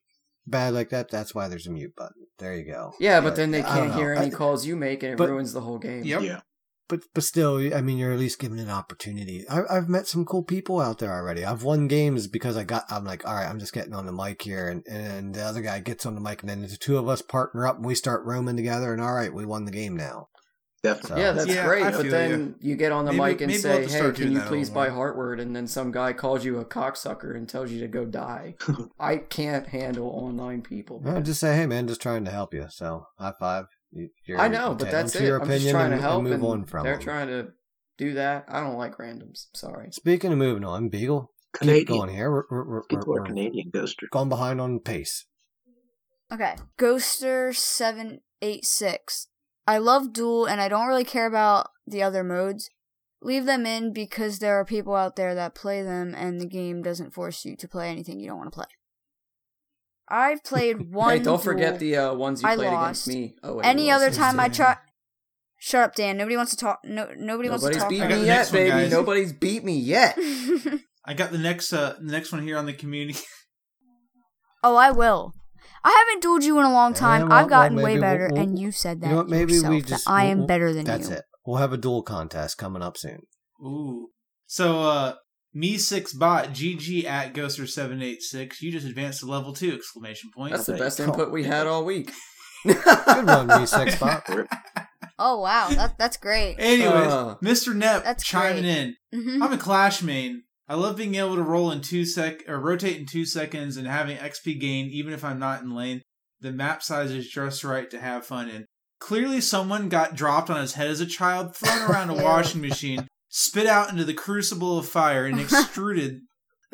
bad 0.50 0.74
like 0.74 0.90
that, 0.90 1.10
that's 1.10 1.34
why 1.34 1.48
there's 1.48 1.66
a 1.66 1.70
mute 1.70 1.94
button. 1.96 2.26
There 2.38 2.56
you 2.56 2.64
go. 2.64 2.92
Yeah, 3.00 3.20
but 3.20 3.36
then 3.36 3.50
they 3.50 3.62
can't 3.62 3.94
hear 3.94 4.12
any 4.12 4.26
I- 4.26 4.30
calls 4.30 4.66
you 4.66 4.76
make, 4.76 5.02
and 5.02 5.12
it 5.12 5.18
but- 5.18 5.28
ruins 5.28 5.52
the 5.52 5.60
whole 5.62 5.78
game. 5.78 6.04
Yep. 6.04 6.22
Yeah. 6.22 6.40
But 6.88 7.00
but 7.14 7.22
still, 7.22 7.58
I 7.74 7.82
mean, 7.82 7.98
you're 7.98 8.12
at 8.14 8.18
least 8.18 8.38
given 8.38 8.58
an 8.58 8.70
opportunity. 8.70 9.44
I, 9.50 9.60
I've 9.68 9.90
met 9.90 10.06
some 10.06 10.24
cool 10.24 10.42
people 10.42 10.80
out 10.80 11.00
there 11.00 11.12
already. 11.12 11.44
I've 11.44 11.62
won 11.62 11.86
games 11.86 12.28
because 12.28 12.56
I 12.56 12.64
got. 12.64 12.84
I'm 12.88 13.04
like, 13.04 13.26
all 13.28 13.34
right, 13.34 13.46
I'm 13.46 13.58
just 13.58 13.74
getting 13.74 13.92
on 13.92 14.06
the 14.06 14.12
mic 14.12 14.40
here, 14.40 14.68
and 14.68 14.82
and 14.90 15.34
the 15.34 15.42
other 15.42 15.60
guy 15.60 15.80
gets 15.80 16.06
on 16.06 16.14
the 16.14 16.20
mic, 16.22 16.40
and 16.40 16.48
then 16.48 16.62
the 16.62 16.76
two 16.80 16.96
of 16.96 17.06
us 17.06 17.20
partner 17.20 17.66
up, 17.66 17.76
and 17.76 17.84
we 17.84 17.94
start 17.94 18.24
roaming 18.24 18.56
together, 18.56 18.94
and 18.94 19.02
all 19.02 19.12
right, 19.12 19.34
we 19.34 19.44
won 19.44 19.66
the 19.66 19.70
game 19.70 19.96
now. 19.96 20.28
Definitely. 20.82 21.22
Yeah, 21.22 21.32
that's 21.32 21.48
Yeah, 21.52 21.66
great. 21.66 21.82
I 21.82 21.90
But 21.90 22.08
then 22.08 22.54
you. 22.60 22.76
get 22.76 22.92
on 22.92 23.04
the 23.04 23.12
Maybe- 23.12 23.24
mic 23.32 23.40
and 23.40 23.50
maybe 23.50 23.62
we'll 23.64 23.88
say, 23.88 24.04
"Hey, 24.04 24.12
can 24.12 24.30
you 24.32 24.40
please 24.42 24.70
buy 24.70 24.88
Heartward?" 24.90 25.40
And 25.40 25.54
then 25.56 25.66
some 25.66 25.90
guy 25.90 26.12
calls 26.12 26.44
you 26.44 26.58
a 26.58 26.64
cocksucker 26.64 27.34
and 27.36 27.48
tells 27.48 27.72
you 27.72 27.80
to 27.80 27.88
go 27.88 28.04
die. 28.04 28.54
I 29.00 29.16
can't 29.16 29.66
handle 29.66 30.06
online 30.08 30.62
people. 30.62 31.00
No, 31.04 31.20
just 31.20 31.40
say, 31.40 31.56
hey 31.56 31.66
man, 31.66 31.88
just 31.88 32.00
trying 32.00 32.24
to 32.26 32.30
help 32.30 32.54
you. 32.54 32.66
So 32.70 33.06
high 33.18 33.34
five. 33.40 33.66
You- 33.90 34.10
You're 34.26 34.38
I 34.38 34.46
know, 34.48 34.74
but 34.74 34.90
that's 34.90 35.16
it. 35.16 35.24
Your 35.24 35.40
I'm 35.40 35.48
just 35.48 35.56
opinion 35.56 35.74
trying 35.74 35.92
and, 35.92 36.00
to 36.00 36.06
help, 36.06 36.18
and 36.20 36.24
move 36.24 36.32
and 36.34 36.44
on 36.44 36.64
from 36.66 36.84
they're 36.84 36.94
them. 36.94 37.02
trying 37.02 37.26
to 37.28 37.48
do 37.96 38.14
that. 38.14 38.44
I 38.48 38.60
don't 38.60 38.76
like 38.78 38.98
randoms. 38.98 39.46
Sorry. 39.54 39.88
Speaking 39.90 40.30
of 40.30 40.38
moving 40.38 40.62
on, 40.64 40.88
Beagle, 40.90 41.32
keep 41.54 41.60
Canadian. 41.62 41.86
going 41.98 42.10
here. 42.14 42.30
We're, 42.30 42.44
we're, 42.50 42.64
we're, 42.90 43.02
we're, 43.04 43.24
Canadian 43.24 43.72
ghoster. 43.74 44.08
gone 44.12 44.28
behind 44.28 44.60
on 44.60 44.78
pace. 44.78 45.24
Okay. 46.32 46.54
Ghoster 46.78 47.52
seven 47.56 48.20
eight 48.42 48.64
six. 48.64 49.26
I 49.68 49.76
love 49.76 50.14
Duel 50.14 50.46
and 50.46 50.62
I 50.62 50.68
don't 50.68 50.86
really 50.88 51.04
care 51.04 51.26
about 51.26 51.68
the 51.86 52.02
other 52.02 52.24
modes. 52.24 52.70
Leave 53.20 53.44
them 53.44 53.66
in 53.66 53.92
because 53.92 54.38
there 54.38 54.54
are 54.58 54.64
people 54.64 54.94
out 54.94 55.16
there 55.16 55.34
that 55.34 55.54
play 55.54 55.82
them 55.82 56.14
and 56.16 56.40
the 56.40 56.46
game 56.46 56.80
doesn't 56.80 57.12
force 57.12 57.44
you 57.44 57.54
to 57.56 57.68
play 57.68 57.90
anything 57.90 58.18
you 58.18 58.28
don't 58.28 58.38
want 58.38 58.50
to 58.50 58.56
play. 58.56 58.66
I've 60.08 60.42
played 60.42 60.90
one. 60.94 61.18
hey, 61.18 61.22
don't 61.22 61.42
forget 61.42 61.78
the 61.78 61.96
uh, 61.96 62.14
ones 62.14 62.40
you 62.42 62.48
I 62.48 62.56
played 62.56 62.68
lost. 62.72 63.06
against 63.06 63.08
me. 63.08 63.34
Oh, 63.42 63.56
wait, 63.56 63.66
Any 63.66 63.90
other 63.90 64.06
lost. 64.06 64.18
time 64.18 64.40
I 64.40 64.48
try. 64.48 64.76
Shut 65.58 65.82
up, 65.82 65.94
Dan. 65.96 66.16
Nobody 66.16 66.36
wants 66.36 66.52
to 66.52 66.56
talk. 66.56 66.78
No, 66.84 67.10
nobody 67.18 67.50
wants 67.50 67.64
to 67.64 67.70
Nobody's 67.70 67.82
talk. 67.82 67.90
beat 67.90 68.16
me 68.16 68.24
yet, 68.24 68.46
one, 68.46 68.52
baby. 68.54 68.70
guys. 68.70 68.90
Nobody's 68.90 69.32
beat 69.34 69.64
me 69.64 69.76
yet. 69.78 70.16
I 71.04 71.12
got 71.14 71.30
the 71.30 71.38
next 71.38 71.72
uh 71.74 71.96
the 72.00 72.10
next 72.12 72.32
one 72.32 72.42
here 72.42 72.56
on 72.56 72.64
the 72.64 72.72
community. 72.72 73.18
oh, 74.62 74.76
I 74.76 74.92
will. 74.92 75.34
I 75.84 76.04
haven't 76.06 76.22
dueled 76.24 76.42
you 76.44 76.58
in 76.58 76.64
a 76.64 76.72
long 76.72 76.92
Yeah, 76.92 76.98
time. 77.00 77.28
well- 77.28 77.38
I've 77.38 77.48
gotten 77.48 77.76
well, 77.76 77.84
way 77.84 77.90
maybe 77.94 78.00
we'll- 78.00 78.10
better, 78.10 78.28
we'll- 78.32 78.42
and 78.42 78.58
you 78.58 78.72
said 78.72 79.00
that 79.00 79.06
You 79.06 79.12
know 79.12 79.18
what? 79.18 79.28
Maybe 79.28 79.52
yourself, 79.54 79.70
we 79.74 79.80
that. 79.82 80.00
I 80.06 80.24
am 80.24 80.38
we'll- 80.38 80.46
better 80.46 80.72
than 80.72 80.84
That's 80.84 81.04
you. 81.04 81.08
That's 81.10 81.20
it. 81.20 81.26
We'll 81.46 81.56
have 81.58 81.72
a 81.72 81.76
duel 81.76 82.02
contest 82.02 82.58
coming 82.58 82.82
up 82.82 82.96
soon. 82.96 83.20
Ooh. 83.64 84.08
So 84.46 84.82
uh 84.82 85.14
MEE6 85.56 86.18
bot 86.18 86.48
GG 86.52 87.04
at 87.06 87.32
Ghoster 87.32 87.68
seven 87.68 88.02
eight 88.02 88.22
six. 88.22 88.60
You 88.60 88.70
just 88.70 88.86
advanced 88.86 89.20
to 89.20 89.26
level 89.26 89.52
two! 89.54 89.72
Exclamation 89.74 90.30
point. 90.36 90.52
That's 90.52 90.66
the 90.66 90.74
best 90.74 90.98
you. 90.98 91.06
input 91.06 91.30
we 91.32 91.44
had 91.44 91.66
all 91.66 91.84
week. 91.84 92.12
Good 92.66 92.76
one, 92.84 93.48
MEE6 93.48 93.98
bot. 93.98 94.28
Oh 95.20 95.40
wow, 95.40 95.68
that 95.70 95.98
that's 95.98 96.16
great. 96.16 96.56
Anyways, 96.60 96.92
Uh. 97.12 97.34
Mr. 97.42 97.74
Nep 97.74 98.04
That's 98.04 98.22
chiming 98.22 98.62
great. 98.62 98.94
in. 99.12 99.20
hmm 99.36 99.42
I'm 99.42 99.52
a 99.52 99.58
Clash 99.58 100.00
main. 100.00 100.44
I 100.68 100.74
love 100.74 100.96
being 100.96 101.14
able 101.14 101.36
to 101.36 101.42
roll 101.42 101.70
in 101.70 101.80
two 101.80 102.04
sec 102.04 102.46
or 102.46 102.60
rotate 102.60 102.98
in 102.98 103.06
two 103.06 103.24
seconds 103.24 103.76
and 103.76 103.86
having 103.86 104.18
XP 104.18 104.60
gain 104.60 104.86
even 104.86 105.14
if 105.14 105.24
I'm 105.24 105.38
not 105.38 105.62
in 105.62 105.74
lane. 105.74 106.02
The 106.40 106.52
map 106.52 106.82
size 106.82 107.10
is 107.10 107.28
just 107.28 107.64
right 107.64 107.90
to 107.90 107.98
have 108.00 108.26
fun 108.26 108.48
in. 108.48 108.66
Clearly, 109.00 109.40
someone 109.40 109.88
got 109.88 110.14
dropped 110.14 110.50
on 110.50 110.60
his 110.60 110.74
head 110.74 110.88
as 110.88 111.00
a 111.00 111.06
child, 111.06 111.56
thrown 111.56 111.90
around 111.90 112.10
a 112.10 112.14
washing 112.22 112.60
machine, 112.60 113.08
spit 113.28 113.66
out 113.66 113.90
into 113.90 114.04
the 114.04 114.14
crucible 114.14 114.78
of 114.78 114.88
fire, 114.88 115.24
and 115.24 115.40
extruded 115.40 116.20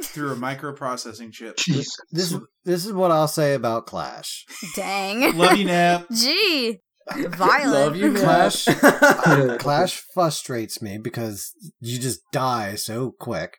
through 0.03 0.33
a 0.33 0.37
microprocessing 0.37 1.33
chip. 1.33 1.57
Jeez. 1.57 1.87
This 2.11 2.33
is 2.33 2.39
this 2.65 2.85
is 2.85 2.93
what 2.93 3.11
I'll 3.11 3.29
say 3.29 3.55
about 3.55 3.87
Clash. 3.87 4.45
Dang. 4.75 5.37
Love 5.37 5.57
you, 5.57 5.67
Nap. 5.67 6.07
Gee. 6.13 6.81
Violent. 7.13 7.73
Love 7.73 7.97
you, 7.97 8.15
Clash. 8.15 8.65
Clash. 8.65 9.59
Clash 9.59 10.03
frustrates 10.15 10.81
me 10.83 10.99
because 10.99 11.53
you 11.81 11.99
just 11.99 12.21
die 12.33 12.75
so 12.75 13.15
quick. 13.21 13.59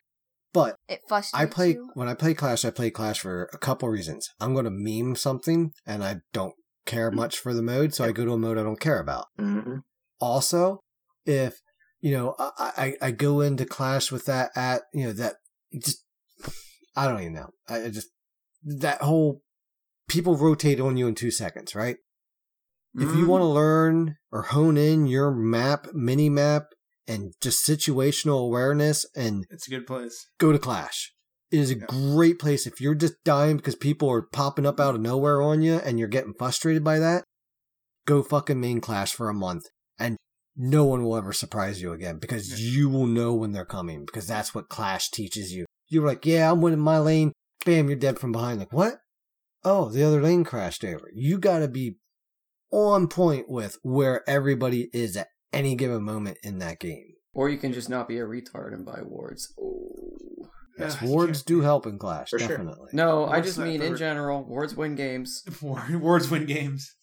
But 0.56 0.76
It 0.88 1.02
frustrates 1.06 1.34
I 1.34 1.46
play 1.46 1.70
you. 1.74 1.90
when 1.94 2.08
I 2.08 2.14
play 2.14 2.32
Clash, 2.34 2.64
I 2.64 2.70
play 2.70 2.90
Clash 2.90 3.20
for 3.20 3.50
a 3.52 3.58
couple 3.58 3.88
reasons. 3.88 4.30
I'm 4.40 4.54
going 4.54 4.64
to 4.64 4.70
meme 4.70 5.14
something, 5.14 5.72
and 5.86 6.02
I 6.02 6.16
don't 6.32 6.54
care 6.86 7.10
much 7.10 7.38
for 7.38 7.52
the 7.52 7.62
mode, 7.62 7.92
so 7.94 8.04
I 8.04 8.12
go 8.12 8.24
to 8.24 8.32
a 8.32 8.38
mode 8.38 8.56
I 8.58 8.62
don't 8.62 8.80
care 8.80 8.98
about. 8.98 9.26
hmm 9.38 9.78
Also, 10.20 10.80
if 11.26 11.60
you 12.00 12.12
know, 12.12 12.34
I 12.38 12.94
I, 13.02 13.06
I 13.08 13.10
go 13.10 13.40
into 13.40 13.66
Clash 13.66 14.10
with 14.10 14.24
that 14.26 14.50
at 14.56 14.82
you 14.94 15.04
know 15.06 15.12
that 15.12 15.34
just 15.82 16.04
I 16.94 17.06
don't 17.08 17.20
even 17.20 17.34
know. 17.34 17.50
I 17.68 17.84
I 17.84 17.90
just 17.90 18.08
that 18.64 19.02
whole 19.02 19.42
people 20.08 20.36
rotate 20.36 20.80
on 20.80 20.96
you 20.96 21.06
in 21.06 21.14
two 21.14 21.30
seconds, 21.30 21.74
right? 21.74 21.96
If 22.98 23.14
you 23.14 23.26
want 23.26 23.42
to 23.42 23.46
learn 23.46 24.16
or 24.32 24.40
hone 24.42 24.78
in 24.78 25.06
your 25.06 25.30
map, 25.30 25.88
mini 25.92 26.30
map, 26.30 26.68
and 27.08 27.32
just 27.40 27.66
situational 27.66 28.40
awareness 28.44 29.06
and 29.14 29.44
It's 29.50 29.66
a 29.66 29.70
good 29.70 29.86
place. 29.86 30.28
go 30.38 30.52
to 30.52 30.58
Clash. 30.58 31.12
It 31.50 31.60
is 31.60 31.70
a 31.70 31.76
Yeah. 31.78 31.86
great 31.88 32.38
place 32.38 32.66
if 32.66 32.80
you're 32.80 32.94
just 32.96 33.14
dying 33.24 33.56
because 33.56 33.76
people 33.76 34.10
are 34.10 34.22
popping 34.22 34.66
up 34.66 34.80
out 34.80 34.94
of 34.96 35.00
nowhere 35.00 35.40
on 35.40 35.62
you 35.62 35.74
and 35.76 35.98
you're 35.98 36.08
getting 36.08 36.34
frustrated 36.34 36.82
by 36.82 36.98
that. 36.98 37.22
Go 38.06 38.22
fucking 38.22 38.60
main 38.60 38.80
Clash 38.80 39.12
for 39.14 39.28
a 39.28 39.34
month 39.34 39.64
and 39.98 40.16
no 40.56 40.84
one 40.84 41.04
will 41.04 41.16
ever 41.16 41.32
surprise 41.32 41.80
you 41.80 41.92
again 41.92 42.18
because 42.18 42.60
you 42.60 42.88
will 42.88 43.06
know 43.06 43.34
when 43.34 43.52
they're 43.52 43.64
coming 43.64 44.04
because 44.04 44.26
that's 44.26 44.54
what 44.54 44.68
Clash 44.68 45.10
teaches 45.10 45.52
you. 45.52 45.66
You're 45.88 46.06
like, 46.06 46.26
yeah, 46.26 46.50
I'm 46.50 46.60
winning 46.60 46.80
my 46.80 46.98
lane. 46.98 47.32
Bam, 47.64 47.88
you're 47.88 47.96
dead 47.98 48.18
from 48.18 48.32
behind. 48.32 48.58
Like, 48.58 48.72
what? 48.72 48.98
Oh, 49.64 49.88
the 49.90 50.02
other 50.02 50.20
lane 50.22 50.44
crashed 50.44 50.84
over. 50.84 51.10
You 51.14 51.38
gotta 51.38 51.68
be 51.68 51.98
on 52.72 53.06
point 53.08 53.48
with 53.48 53.78
where 53.82 54.28
everybody 54.28 54.88
is 54.92 55.16
at 55.16 55.28
any 55.56 55.74
given 55.74 56.02
moment 56.02 56.38
in 56.42 56.58
that 56.58 56.78
game. 56.80 57.14
Or 57.34 57.48
you 57.48 57.58
can 57.58 57.72
just 57.72 57.90
not 57.90 58.08
be 58.08 58.18
a 58.18 58.24
retard 58.24 58.72
and 58.72 58.84
buy 58.86 59.00
wards. 59.04 59.52
Oh. 59.60 60.48
Yes, 60.78 60.96
Yeah, 61.00 61.08
wards 61.08 61.42
do 61.42 61.60
help 61.62 61.86
in 61.86 61.98
Clash, 61.98 62.30
For 62.30 62.38
sure. 62.38 62.48
definitely. 62.48 62.90
No, 62.92 63.26
I 63.26 63.40
just 63.40 63.58
not 63.58 63.66
mean 63.66 63.80
in 63.82 63.96
general, 63.96 64.44
wards 64.44 64.74
win 64.74 64.94
games. 64.94 65.42
Wards 65.62 66.30
win 66.30 66.44
games. 66.46 66.94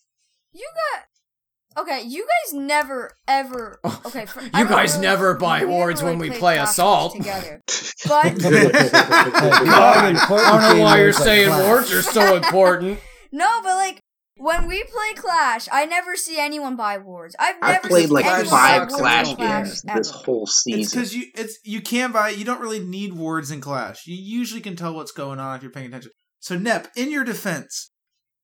You 0.54 0.68
got. 0.94 1.82
Okay, 1.84 2.04
you 2.04 2.24
guys 2.24 2.54
never 2.54 3.12
ever. 3.28 3.80
Okay, 4.06 4.26
for, 4.28 4.42
You 4.44 4.50
guys 4.52 4.94
really- 4.94 5.08
never 5.08 5.34
buy 5.34 5.60
never 5.60 5.72
wards 5.72 6.04
when 6.04 6.20
we 6.20 6.30
play 6.30 6.58
Assault. 6.60 7.16
together. 7.16 7.62
But 8.06 8.38
God, 8.42 8.76
I 8.76 10.12
don't 10.28 10.78
know 10.78 10.84
why 10.84 10.98
you're 11.00 11.14
saying 11.14 11.50
wards 11.50 11.92
are 11.94 12.02
so 12.02 12.36
important. 12.36 13.00
no, 13.32 13.62
but 13.64 13.76
like 13.76 14.03
when 14.38 14.68
we 14.68 14.84
play 14.84 15.14
Clash, 15.15 15.68
I 15.72 15.85
never 15.85 16.15
see 16.15 16.39
anyone 16.39 16.76
buy 16.76 16.97
wards. 16.97 17.35
I've 17.39 17.55
I've 17.61 17.76
never 17.76 17.88
played 17.88 18.05
seen 18.05 18.14
like 18.14 18.26
anyone 18.26 18.47
Clash 18.47 18.49
five 18.49 18.81
buy 18.81 18.88
sucks 18.88 18.99
Clash 18.99 19.38
games 19.38 19.81
this 19.84 20.10
whole 20.11 20.43
It's 20.43 20.61
season. 20.61 20.99
because 20.99 21.15
you 21.15 21.26
it's 21.35 21.60
you 21.64 21.81
can 21.81 22.11
buy. 22.11 22.30
You 22.30 22.45
don't 22.45 22.61
really 22.61 22.80
need 22.80 23.14
wards 23.14 23.51
in 23.51 23.61
Clash. 23.61 24.07
You 24.07 24.15
usually 24.15 24.61
can 24.61 24.76
tell 24.76 24.93
what's 24.93 25.11
going 25.11 25.39
on 25.39 25.55
if 25.55 25.61
you're 25.61 25.72
paying 25.72 25.88
attention. 25.88 26.11
So 26.39 26.57
Nep, 26.57 26.89
in 26.95 27.11
your 27.11 27.23
defense, 27.23 27.91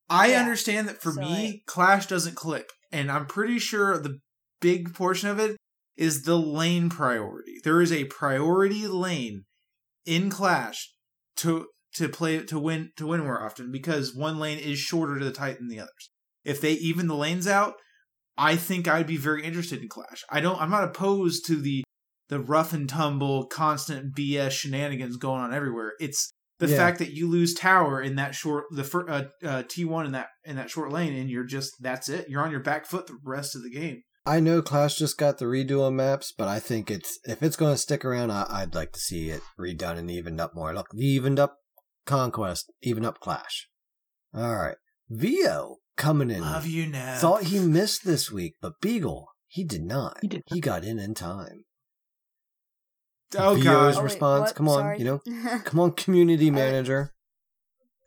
I 0.09 0.31
Yeah, 0.31 0.39
understand 0.39 0.87
that 0.87 1.01
for 1.01 1.11
so 1.11 1.21
me, 1.21 1.63
Clash 1.65 2.05
doesn't 2.07 2.35
click, 2.35 2.69
and 2.91 3.11
I'm 3.11 3.25
pretty 3.25 3.59
sure 3.59 3.97
the 3.97 4.19
big 4.61 4.93
portion 4.93 5.29
of 5.29 5.39
it 5.39 5.57
is 5.97 6.23
the 6.23 6.37
lane 6.37 6.89
priority. 6.89 7.55
There 7.63 7.81
is 7.81 7.91
a 7.91 8.05
priority 8.05 8.87
lane 8.87 9.43
in 10.05 10.29
Clash 10.29 10.93
to 11.37 11.67
to 11.99 12.09
play 12.09 12.43
to 12.43 12.59
win 12.59 12.91
to 12.97 13.07
win 13.07 13.21
more 13.21 13.41
often 13.43 13.71
because 13.71 14.15
one 14.15 14.39
lane 14.39 14.57
is 14.59 14.79
shorter 14.79 15.17
to 15.19 15.25
the 15.25 15.31
tight 15.31 15.59
than 15.59 15.67
the 15.69 15.79
others. 15.79 16.09
If 16.43 16.59
they 16.59 16.73
even 16.73 17.07
the 17.07 17.15
lanes 17.15 17.47
out, 17.47 17.75
I 18.37 18.55
think 18.55 18.87
I'd 18.87 19.07
be 19.07 19.17
very 19.17 19.43
interested 19.43 19.81
in 19.81 19.89
Clash. 19.89 20.23
I 20.29 20.39
don't. 20.41 20.59
I'm 20.59 20.71
not 20.71 20.83
opposed 20.85 21.45
to 21.47 21.55
the 21.55 21.83
the 22.29 22.39
rough 22.39 22.73
and 22.73 22.87
tumble, 22.87 23.45
constant 23.47 24.15
BS 24.15 24.51
shenanigans 24.51 25.17
going 25.17 25.41
on 25.41 25.53
everywhere. 25.53 25.93
It's 25.99 26.31
the 26.59 26.67
Yeah. 26.67 26.77
fact 26.77 26.99
that 26.99 27.13
you 27.13 27.27
lose 27.27 27.53
tower 27.53 28.01
in 28.01 28.15
that 28.15 28.35
short 28.35 28.65
the 28.71 28.83
fir- 28.83 29.09
uh, 29.09 29.23
uh, 29.43 29.63
T 29.69 29.85
one 29.85 30.05
in 30.05 30.11
that 30.13 30.27
in 30.45 30.55
that 30.55 30.69
short 30.69 30.91
lane, 30.91 31.13
and 31.13 31.29
you're 31.29 31.45
just 31.45 31.73
that's 31.81 32.09
it. 32.09 32.29
You're 32.29 32.41
on 32.43 32.51
your 32.51 32.59
back 32.61 32.85
foot 32.85 33.07
the 33.07 33.17
rest 33.23 33.55
of 33.55 33.63
the 33.63 33.69
game. 33.69 34.03
I 34.25 34.39
know 34.41 34.61
Clash 34.61 34.97
just 34.97 35.17
got 35.17 35.39
the 35.39 35.45
redo 35.45 35.81
on 35.81 35.95
maps, 35.95 36.31
but 36.37 36.47
I 36.47 36.59
think 36.59 36.91
it's 36.91 37.17
if 37.23 37.41
it's 37.41 37.55
going 37.55 37.73
to 37.73 37.77
stick 37.77 38.05
around, 38.05 38.31
I, 38.31 38.45
I'd 38.49 38.75
like 38.75 38.91
to 38.91 38.99
see 38.99 39.29
it 39.29 39.41
redone 39.59 39.97
and 39.97 40.11
evened 40.11 40.39
up 40.39 40.53
more. 40.53 40.73
Look, 40.73 40.87
evened 40.93 41.39
up 41.39 41.55
Conquest, 42.09 42.71
even 42.81 43.05
up 43.05 43.19
Clash. 43.19 43.67
All 44.33 44.55
right, 44.55 44.75
Vio 45.09 45.77
coming 45.95 46.31
in. 46.31 46.41
Love 46.41 46.65
you 46.67 46.87
now. 46.87 47.17
Thought 47.19 47.43
he 47.43 47.59
missed 47.59 48.03
this 48.05 48.31
week, 48.31 48.55
but 48.61 48.81
Beagle 48.81 49.27
he 49.47 49.63
did 49.63 49.83
not. 49.83 50.17
He 50.21 50.27
did 50.27 50.43
He 50.47 50.59
got 50.59 50.83
in 50.83 50.99
in 50.99 51.13
time. 51.13 51.65
oh 53.37 53.53
Vio's 53.55 53.63
god. 53.63 53.93
Oh, 53.93 53.97
wait, 53.97 54.03
response. 54.03 54.49
what? 54.49 54.55
Come 54.55 54.67
on, 54.69 54.79
Sorry. 54.79 54.97
you 54.99 55.05
know, 55.05 55.21
come 55.63 55.79
on, 55.79 55.91
community 55.91 56.49
manager 56.51 57.13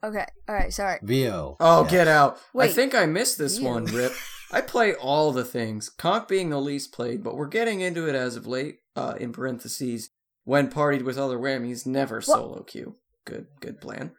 okay, 0.05 0.27
all 0.49 0.55
right, 0.57 0.73
sorry. 0.73 0.99
Vio. 1.03 1.57
Oh, 1.61 1.83
Yes. 1.83 1.91
get 1.93 2.09
out. 2.09 2.37
I 2.37 2.41
Wait. 2.55 2.73
think 2.73 2.95
I 2.95 3.07
missed 3.07 3.39
this 3.39 3.61
You. 3.61 3.67
one, 3.69 3.85
Rip. 3.85 4.13
I 4.51 4.61
play 4.61 4.95
all 4.95 5.33
the 5.33 5.45
things, 5.45 5.89
Conk 5.89 6.27
being 6.29 6.51
the 6.51 6.61
least 6.61 6.93
played, 6.93 7.23
but 7.23 7.37
we're 7.37 7.47
getting 7.47 7.81
into 7.81 8.09
it 8.09 8.15
as 8.15 8.37
of 8.37 8.47
late, 8.47 8.79
uh, 8.97 9.15
in 9.19 9.33
parentheses, 9.33 10.11
when 10.45 10.71
partied 10.71 11.03
with 11.05 11.17
other 11.17 11.39
whammies, 11.39 11.87
never 11.87 12.21
solo 12.21 12.63
queue. 12.65 12.97
Good, 13.25 13.47
good 13.61 13.81
plan. 13.81 14.13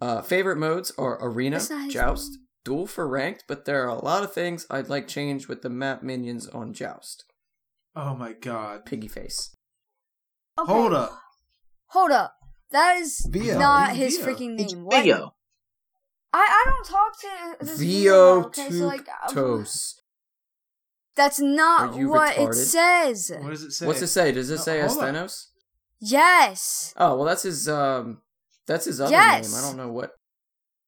Uh, 0.00 0.20
favorite 0.22 0.56
modes 0.58 0.92
are 0.98 1.18
Arena, 1.26 1.56
That's 1.56 1.70
not 1.70 1.84
his 1.84 1.94
Joust, 1.94 2.30
name. 2.32 2.40
Duel 2.64 2.86
for 2.86 3.08
Ranked, 3.08 3.44
but 3.48 3.64
there 3.64 3.82
are 3.84 3.88
a 3.88 4.04
lot 4.04 4.22
of 4.24 4.32
things 4.32 4.66
I'd 4.70 4.88
like 4.88 5.08
changed 5.08 5.48
with 5.48 5.62
the 5.62 5.70
map 5.70 6.02
minions 6.02 6.46
on 6.48 6.72
Joust. 6.74 7.24
Oh 7.94 8.14
my 8.14 8.32
god. 8.34 8.84
Piggy 8.84 9.08
face. 9.08 9.54
Okay, 10.58 10.70
Hold 10.72 10.92
up. 10.92 11.18
hold 11.88 12.10
up. 12.10 12.34
That 12.72 12.96
is 12.98 13.26
Vio. 13.30 13.58
not 13.58 13.96
It's 13.96 14.16
his 14.16 14.26
freaking 14.26 14.54
name. 14.56 14.84
What? 14.84 15.02
Vio. 15.02 15.32
I 16.32 16.38
I 16.38 16.70
don't 16.70 16.84
talk 16.86 17.20
to 17.20 17.64
this 17.66 17.78
Vio 17.78 18.44
okay, 18.46 18.68
so 18.70 18.84
like 18.86 19.06
Tuktos. 19.30 19.94
that's 21.14 21.40
not 21.40 21.94
Are 21.94 21.98
you 21.98 22.10
what 22.10 22.36
it 22.36 22.52
says. 22.54 23.32
What 23.40 23.50
does 23.50 23.62
it 23.62 23.70
say? 23.72 23.86
What's 23.86 24.02
it 24.02 24.08
say? 24.08 24.32
Does 24.32 24.50
it 24.50 24.56
No, 24.56 24.60
say 24.62 24.80
hold. 24.80 24.98
Asthenos? 24.98 25.46
Yes. 26.00 26.92
Oh, 26.98 27.16
well, 27.16 27.24
that's 27.24 27.44
his, 27.44 27.68
um, 27.70 28.20
that's 28.66 28.84
his 28.86 29.00
other 29.00 29.10
Yes. 29.12 29.52
name. 29.52 29.58
I 29.58 29.62
don't 29.66 29.76
know 29.76 29.90
what. 29.92 30.10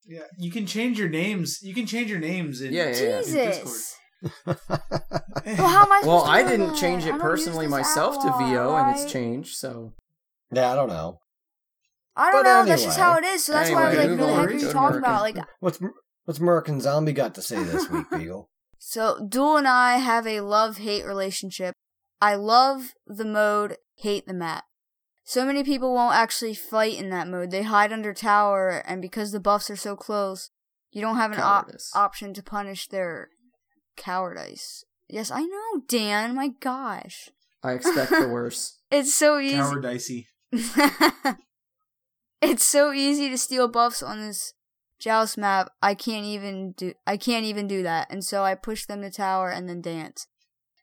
Yeah, 0.06 0.22
you 0.38 0.50
can 0.50 0.66
change 0.66 0.98
your 0.98 1.08
names. 1.08 1.58
You 1.62 1.74
can 1.74 1.84
change 1.86 2.10
your 2.10 2.18
names 2.20 2.60
in, 2.62 2.72
Yeah, 2.72 2.88
yeah, 2.90 3.02
yeah. 3.02 3.18
in 3.20 3.32
Discord. 3.32 3.82
Well, 5.46 5.68
how 5.68 5.82
am 5.84 5.92
I 5.92 6.02
Well, 6.04 6.24
to 6.24 6.30
I 6.30 6.42
didn't 6.42 6.68
that? 6.68 6.76
change 6.76 7.06
it 7.06 7.18
personally 7.18 7.66
myself 7.68 8.20
to 8.22 8.28
a 8.28 8.30
lot, 8.30 8.50
VO, 8.50 8.76
and 8.76 8.90
it's 8.98 9.10
changed. 9.10 9.56
So 9.56 9.92
yeah, 10.52 10.72
I 10.72 10.74
don't 10.74 10.88
know. 10.88 11.18
I 12.16 12.32
don't 12.32 12.42
But 12.42 12.50
know. 12.50 12.64
That's 12.66 12.82
just 12.82 12.98
how 12.98 13.16
it 13.16 13.24
is. 13.24 13.44
So 13.44 13.52
that's 13.52 13.70
why 13.70 13.84
I 13.84 13.88
was 13.90 13.98
like, 13.98 14.10
move 14.10 14.18
"What 14.20 14.26
the 14.26 14.34
heck 14.34 14.48
are 14.48 14.52
you 14.52 14.58
to 14.60 14.72
talking 14.72 14.98
about?" 14.98 15.22
Like, 15.22 15.36
What's 15.60 15.78
what's 16.24 16.38
Merkin 16.40 16.80
Zombie 16.80 17.12
got 17.12 17.34
to 17.36 17.42
say 17.42 17.62
this 17.62 17.88
week, 17.88 18.06
Beagle? 18.12 18.48
so 18.78 19.24
Duel 19.26 19.56
and 19.56 19.68
I 19.68 19.98
have 19.98 20.26
a 20.26 20.40
love-hate 20.40 21.04
relationship. 21.06 21.74
I 22.20 22.34
love 22.34 22.94
the 23.06 23.24
mode, 23.24 23.76
hate 23.96 24.26
the 24.26 24.34
map. 24.34 24.64
So 25.28 25.44
many 25.44 25.62
people 25.62 25.92
won't 25.92 26.14
actually 26.14 26.54
fight 26.54 26.98
in 26.98 27.10
that 27.10 27.28
mode. 27.28 27.50
They 27.50 27.62
hide 27.62 27.92
under 27.92 28.14
tower, 28.14 28.82
and 28.86 29.02
because 29.02 29.30
the 29.30 29.38
buffs 29.38 29.68
are 29.68 29.76
so 29.76 29.94
close, 29.94 30.48
you 30.90 31.02
don't 31.02 31.16
have 31.16 31.32
an 31.32 31.40
op- 31.40 31.70
option 31.94 32.32
to 32.32 32.42
punish 32.42 32.88
their 32.88 33.28
cowardice. 33.94 34.84
Yes, 35.06 35.30
I 35.30 35.42
know, 35.42 35.82
Dan. 35.86 36.34
My 36.34 36.52
gosh, 36.60 37.28
I 37.62 37.72
expect 37.72 38.10
the 38.10 38.26
worst. 38.26 38.80
it's 38.90 39.14
so 39.14 39.38
easy. 39.38 39.58
Tower 39.58 39.82
dicey. 39.82 40.28
it's 42.40 42.64
so 42.64 42.94
easy 42.94 43.28
to 43.28 43.36
steal 43.36 43.68
buffs 43.68 44.02
on 44.02 44.26
this 44.26 44.54
Joust 44.98 45.36
map. 45.36 45.68
I 45.82 45.92
can't 45.94 46.24
even 46.24 46.72
do 46.72 46.94
I 47.06 47.18
can't 47.18 47.44
even 47.44 47.68
do 47.68 47.82
that. 47.82 48.06
And 48.10 48.24
so 48.24 48.44
I 48.44 48.54
push 48.54 48.86
them 48.86 49.02
to 49.02 49.10
tower 49.10 49.50
and 49.50 49.68
then 49.68 49.82
dance. 49.82 50.26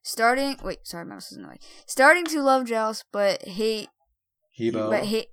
Starting 0.03 0.55
wait, 0.63 0.85
sorry, 0.85 1.05
mouse 1.05 1.31
is 1.31 1.37
in 1.37 1.43
the 1.43 1.49
way. 1.49 1.57
Starting 1.87 2.25
to 2.25 2.43
love 2.43 2.67
Joust, 2.67 3.05
but 3.11 3.41
hate 3.47 3.89
He 4.55 4.71
Bo. 4.71 4.89
but 4.89 5.03
hate 5.05 5.27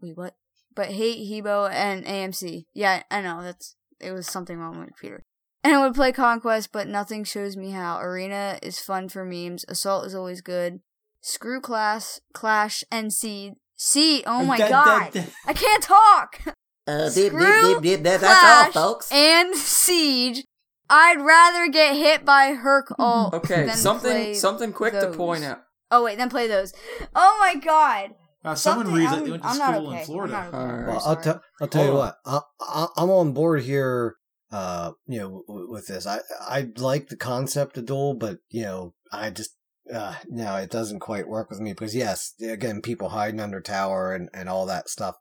wait 0.00 0.16
what? 0.16 0.34
But 0.74 0.86
hate 0.88 1.26
He 1.26 1.40
Bo 1.42 1.66
and 1.66 2.04
AMC. 2.04 2.64
Yeah, 2.74 3.02
I 3.10 3.20
know, 3.20 3.42
that's 3.42 3.76
it 4.00 4.12
was 4.12 4.26
something 4.26 4.58
wrong 4.58 4.80
with 4.80 4.96
Peter. 5.00 5.22
And 5.62 5.74
I 5.74 5.84
would 5.84 5.94
play 5.94 6.12
Conquest, 6.12 6.70
but 6.72 6.86
nothing 6.86 7.24
shows 7.24 7.56
me 7.56 7.70
how. 7.70 7.98
Arena 8.00 8.58
is 8.62 8.78
fun 8.78 9.08
for 9.08 9.24
memes. 9.24 9.64
Assault 9.68 10.06
is 10.06 10.14
always 10.14 10.40
good. 10.40 10.80
Screw 11.20 11.60
Class, 11.60 12.20
Clash, 12.32 12.84
and 12.90 13.12
Seed. 13.12 13.54
Seed, 13.76 14.24
oh 14.26 14.44
my 14.44 14.56
Da- 14.58 14.68
da- 14.68 14.84
god. 15.00 15.12
da- 15.12 15.24
I 15.46 15.52
can't 15.52 15.82
talk. 15.82 16.40
Uh, 16.86 17.08
Screw 17.10 17.80
Clash 17.80 18.72
and 19.10 19.54
Siege. 19.56 20.44
I'd 20.88 21.20
rather 21.20 21.68
get 21.68 21.96
hit 21.96 22.24
by 22.24 22.52
Herc 22.52 22.94
all 22.98 23.30
Okay, 23.34 23.66
than 23.66 23.76
something 23.76 24.10
play 24.10 24.34
something 24.34 24.72
quick 24.72 24.92
to 24.92 25.10
point 25.10 25.42
out. 25.44 25.62
Oh 25.90 26.04
wait, 26.04 26.16
then 26.16 26.30
play 26.30 26.46
those. 26.46 26.72
Oh 27.14 27.36
my 27.40 27.56
god. 27.56 28.14
Wow, 28.46 28.54
someone 28.54 28.86
Something- 28.86 29.00
reads 29.00 29.10
that 29.10 29.16
I'm- 29.16 29.24
they 29.24 29.30
went 29.32 29.42
to 29.42 29.48
I'm 29.48 29.54
school 29.56 29.88
okay. 29.90 29.98
in 30.00 30.06
Florida. 30.06 30.44
okay. 30.48 30.56
Alright. 30.56 30.86
Well, 30.86 31.02
I'm 31.04 31.08
I'll, 31.16 31.22
t- 31.22 31.40
I'll 31.60 31.68
tell 31.68 31.84
you 31.84 31.92
what. 31.94 32.16
I, 32.24 32.40
I, 32.60 32.86
I'm 32.96 33.10
on 33.10 33.32
board 33.32 33.62
here. 33.62 34.14
Uh, 34.52 34.92
you 35.06 35.18
know, 35.18 35.42
w- 35.48 35.68
with 35.70 35.88
this, 35.88 36.06
I 36.06 36.20
I 36.40 36.68
like 36.76 37.08
the 37.08 37.16
concept 37.16 37.76
of 37.76 37.86
duel, 37.86 38.14
but 38.14 38.38
you 38.48 38.62
know, 38.62 38.94
I 39.12 39.30
just 39.30 39.56
uh 39.92 40.14
no, 40.28 40.54
it 40.56 40.70
doesn't 40.70 41.00
quite 41.00 41.26
work 41.28 41.50
with 41.50 41.58
me 41.58 41.72
because 41.72 41.96
yes, 41.96 42.34
again, 42.40 42.80
people 42.82 43.08
hiding 43.08 43.40
under 43.40 43.60
tower 43.60 44.14
and 44.14 44.28
and 44.32 44.48
all 44.48 44.64
that 44.66 44.88
stuff, 44.88 45.16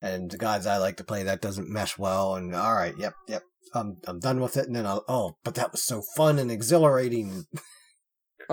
and 0.00 0.30
the 0.30 0.38
guys 0.38 0.66
I 0.66 0.78
like 0.78 0.96
to 0.96 1.04
play 1.04 1.22
that 1.24 1.42
doesn't 1.42 1.68
mesh 1.68 1.98
well. 1.98 2.34
And 2.34 2.54
all 2.56 2.74
right, 2.74 2.94
yep, 2.98 3.12
yep, 3.28 3.42
I'm 3.74 3.98
I'm 4.06 4.18
done 4.20 4.40
with 4.40 4.56
it. 4.56 4.66
And 4.66 4.74
then 4.74 4.86
I'll 4.86 5.04
oh, 5.06 5.36
but 5.44 5.54
that 5.56 5.72
was 5.72 5.82
so 5.84 6.02
fun 6.16 6.38
and 6.38 6.50
exhilarating. 6.50 7.44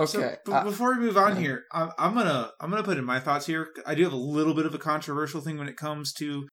Okay. 0.00 0.12
So, 0.12 0.36
b- 0.46 0.52
uh, 0.52 0.64
before 0.64 0.94
we 0.94 1.00
move 1.00 1.16
on 1.16 1.36
yeah. 1.36 1.42
here, 1.42 1.64
I'm, 1.72 1.90
I'm 1.98 2.14
gonna 2.14 2.50
I'm 2.60 2.70
gonna 2.70 2.82
put 2.82 2.96
in 2.96 3.04
my 3.04 3.20
thoughts 3.20 3.46
here. 3.46 3.68
I 3.86 3.94
do 3.94 4.04
have 4.04 4.12
a 4.12 4.16
little 4.16 4.54
bit 4.54 4.66
of 4.66 4.74
a 4.74 4.78
controversial 4.78 5.40
thing 5.40 5.58
when 5.58 5.68
it 5.68 5.76
comes 5.76 6.12
to, 6.14 6.48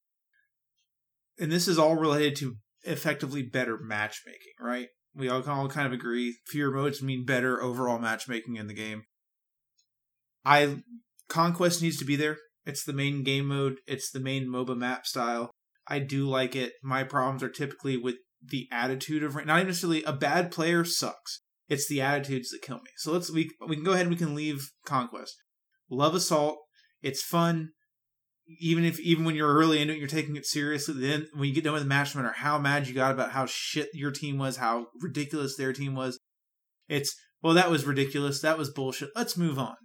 and 1.40 1.52
this 1.52 1.68
is 1.68 1.80
all 1.80 1.96
related 1.96 2.36
to 2.38 2.58
effectively 2.84 3.44
better 3.44 3.78
matchmaking, 3.82 4.54
right? 4.60 4.88
We 5.16 5.30
all, 5.30 5.44
all 5.50 5.70
kind 5.70 5.88
of 5.88 5.94
agree 5.94 6.36
fewer 6.48 6.72
modes 6.72 7.02
mean 7.02 7.26
better 7.26 7.62
overall 7.62 8.00
matchmaking 8.00 8.58
in 8.58 8.68
the 8.68 8.74
game. 8.74 9.04
I 10.46 10.84
conquest 11.30 11.82
needs 11.82 11.98
to 11.98 12.06
be 12.06 12.16
there. 12.16 12.38
It's 12.66 12.84
the 12.84 12.94
main 12.94 13.24
game 13.24 13.48
mode. 13.48 13.78
It's 13.88 14.12
the 14.12 14.20
main 14.20 14.48
MOBA 14.48 14.78
map 14.78 15.08
style. 15.08 15.52
I 15.88 16.00
do 16.00 16.28
like 16.28 16.56
it. 16.56 16.74
My 16.84 17.04
problems 17.04 17.42
are 17.42 17.50
typically 17.50 17.96
with 17.96 18.16
the 18.44 18.68
attitude 18.72 19.24
of 19.24 19.36
not 19.36 19.58
even 19.58 19.68
necessarily 19.68 20.04
a 20.04 20.14
bad 20.14 20.52
player 20.52 20.84
sucks. 20.84 21.42
It's 21.68 21.88
the 21.88 22.02
attitudes 22.02 22.50
that 22.50 22.62
kill 22.62 22.78
me. 22.78 22.92
So 22.98 23.12
let's 23.12 23.32
we 23.32 23.52
we 23.68 23.76
can 23.76 23.84
go 23.84 23.92
ahead 23.92 24.06
and 24.08 24.12
we 24.12 24.18
can 24.18 24.36
leave 24.36 24.72
conquest. 24.86 25.36
Love 25.90 26.16
assault. 26.16 26.58
It's 27.02 27.22
fun. 27.22 27.70
Even 28.60 28.86
if 28.86 29.00
even 29.00 29.26
when 29.26 29.36
you're 29.36 29.54
early 29.54 29.82
into 29.82 29.94
it, 29.94 30.00
you're 30.00 30.08
taking 30.08 30.38
it 30.38 30.46
seriously. 30.46 30.96
Then 30.96 31.28
when 31.34 31.50
you 31.50 31.56
get 31.56 31.66
done 31.66 31.74
with 31.74 31.84
the 31.84 31.90
match, 31.90 32.16
no 32.16 32.22
matter 32.22 32.36
how 32.38 32.58
mad 32.58 32.88
you 32.88 32.94
got 32.94 33.12
about 33.12 33.32
how 33.32 33.46
shit 33.46 33.90
your 33.94 34.12
team 34.12 34.38
was, 34.38 34.58
how 34.58 34.88
ridiculous 35.02 35.58
their 35.58 35.74
team 35.74 35.94
was, 35.94 36.18
it's 36.88 37.14
well 37.42 37.54
that 37.54 37.70
was 37.70 37.86
ridiculous. 37.86 38.42
That 38.42 38.58
was 38.58 38.70
bullshit. 38.70 39.10
Let's 39.16 39.36
move 39.36 39.60
on 39.60 39.76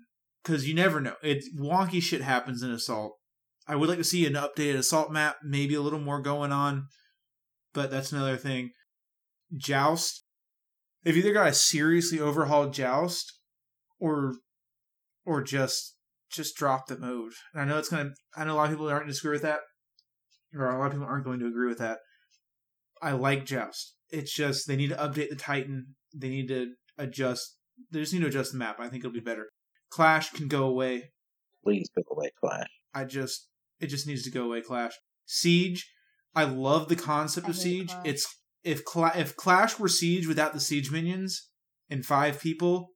because 0.42 0.68
you 0.68 0.74
never 0.74 1.00
know. 1.00 1.14
It 1.22 1.44
wonky 1.58 2.00
shit 2.00 2.20
happens 2.20 2.62
in 2.62 2.70
assault. 2.70 3.14
I 3.66 3.76
would 3.76 3.88
like 3.88 3.98
to 3.98 4.04
see 4.04 4.26
an 4.26 4.34
updated 4.34 4.76
assault 4.76 5.12
map, 5.12 5.36
maybe 5.44 5.74
a 5.74 5.80
little 5.80 6.00
more 6.00 6.20
going 6.20 6.52
on, 6.52 6.86
but 7.72 7.90
that's 7.90 8.12
another 8.12 8.36
thing. 8.36 8.70
Joust. 9.56 10.24
They've 11.02 11.16
either 11.16 11.32
got 11.32 11.46
to 11.46 11.54
seriously 11.54 12.20
overhaul 12.20 12.70
Joust, 12.70 13.38
or, 13.98 14.34
or 15.24 15.42
just 15.42 15.96
just 16.30 16.56
drop 16.56 16.86
the 16.86 16.98
mode. 16.98 17.32
And 17.52 17.62
I 17.62 17.64
know 17.64 17.78
it's 17.78 17.88
gonna. 17.88 18.10
I 18.36 18.44
know 18.44 18.54
a 18.54 18.56
lot 18.56 18.64
of 18.64 18.70
people 18.70 18.88
aren't 18.88 19.04
going 19.04 19.12
to 19.12 19.18
agree 19.18 19.32
with 19.32 19.42
that, 19.42 19.60
or 20.54 20.68
a 20.68 20.78
lot 20.78 20.86
of 20.86 20.92
people 20.92 21.06
aren't 21.06 21.24
going 21.24 21.40
to 21.40 21.46
agree 21.46 21.68
with 21.68 21.78
that. 21.78 21.98
I 23.00 23.12
like 23.12 23.44
Joust. 23.44 23.94
It's 24.10 24.32
just 24.34 24.66
they 24.66 24.76
need 24.76 24.90
to 24.90 24.96
update 24.96 25.30
the 25.30 25.36
Titan. 25.36 25.94
They 26.14 26.28
need 26.28 26.48
to 26.48 26.72
adjust. 26.98 27.56
They 27.90 28.00
just 28.00 28.12
need 28.12 28.20
to 28.20 28.28
adjust 28.28 28.52
the 28.52 28.58
map. 28.58 28.76
I 28.78 28.88
think 28.88 29.04
it'll 29.04 29.12
be 29.12 29.20
better. 29.20 29.48
Clash 29.90 30.30
can 30.30 30.48
go 30.48 30.64
away. 30.64 31.10
Please 31.64 31.88
go 31.94 32.02
away, 32.10 32.30
Clash. 32.40 32.68
I 32.94 33.04
just 33.04 33.48
it 33.80 33.88
just 33.88 34.06
needs 34.06 34.22
to 34.24 34.30
go 34.30 34.44
away. 34.44 34.60
Clash, 34.60 34.92
Siege. 35.26 35.90
I 36.34 36.44
love 36.44 36.88
the 36.88 36.96
concept 36.96 37.46
I 37.46 37.50
of 37.50 37.56
Siege. 37.56 37.88
Clash. 37.88 38.06
It's 38.06 38.36
if 38.64 38.84
Cla- 38.84 39.12
if 39.16 39.36
Clash 39.36 39.78
were 39.78 39.88
Siege 39.88 40.26
without 40.26 40.52
the 40.52 40.60
Siege 40.60 40.90
minions 40.90 41.50
and 41.90 42.04
five 42.04 42.40
people, 42.40 42.90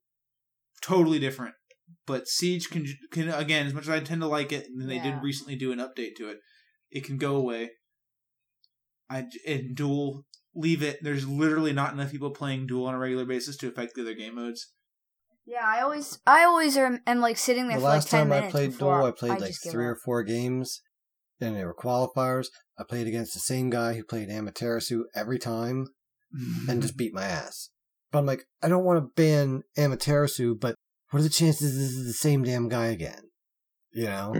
totally 0.83 1.19
different. 1.19 1.55
But 2.07 2.29
Siege 2.29 2.69
can 2.71 2.87
can 3.13 3.29
again, 3.29 3.67
as 3.67 3.75
much 3.75 3.85
as 3.85 3.91
I 3.91 4.01
tend 4.01 4.21
to 4.23 4.27
like 4.29 4.53
it, 4.53 4.67
and 4.67 4.89
they 4.89 4.97
Yeah. 4.97 5.15
did 5.17 5.23
recently 5.23 5.57
do 5.57 5.73
an 5.73 5.79
update 5.79 6.17
to 6.17 6.29
it, 6.29 6.39
it 6.91 7.05
can 7.05 7.19
go 7.19 7.37
away. 7.37 7.71
I 9.09 9.27
and 9.47 9.75
Duel 9.77 10.25
leave 10.55 10.83
it. 10.83 11.03
There's 11.03 11.29
literally 11.29 11.73
not 11.73 11.93
enough 11.93 12.11
people 12.11 12.31
playing 12.31 12.67
Duel 12.67 12.87
on 12.87 12.95
a 12.95 12.99
regular 12.99 13.25
basis 13.25 13.57
to 13.59 13.69
affect 13.69 13.95
the 13.95 14.03
other 14.03 14.15
game 14.15 14.35
modes. 14.35 14.73
Yeah, 15.49 15.65
I 15.65 15.81
always, 15.83 16.19
I 16.27 16.43
always 16.43 16.77
am, 16.77 17.03
am 17.07 17.21
like 17.21 17.37
sitting 17.37 17.69
there 17.69 17.77
The 17.77 17.83
for 17.83 17.89
like 17.89 17.95
last 17.95 18.11
ten 18.11 18.29
time 18.31 18.45
I 18.45 18.51
played 18.51 18.71
before 18.73 18.97
duel, 18.99 19.07
I 19.07 19.11
played 19.13 19.29
like 19.31 19.47
just 19.47 19.63
give 19.63 19.73
three 19.73 19.87
or 19.87 19.95
four 19.95 20.25
games, 20.25 20.83
and 21.41 21.57
they 21.57 21.65
were 21.65 21.75
qualifiers. 21.75 22.47
I 22.79 22.85
played 22.85 23.07
against 23.07 23.35
the 23.35 23.41
same 23.41 23.71
guy 23.71 23.95
who 23.95 24.05
played 24.05 24.29
Amaterasu 24.29 25.03
every 25.15 25.39
time, 25.39 25.87
and 26.69 26.83
just 26.83 26.97
beat 26.97 27.15
my 27.15 27.25
ass. 27.25 27.71
But 28.13 28.19
I'm 28.21 28.27
like, 28.27 28.45
I 28.63 28.69
don't 28.69 28.85
want 28.85 28.99
to 28.99 29.23
ban 29.23 29.63
Amaterasu, 29.77 30.59
but 30.59 30.75
what 31.11 31.21
are 31.21 31.23
the 31.23 31.29
chances 31.29 31.77
this 31.77 31.91
is 31.91 32.07
the 32.07 32.13
same 32.13 32.43
damn 32.45 32.69
guy 32.69 32.87
again? 32.87 33.31
You 33.93 34.07
know? 34.07 34.35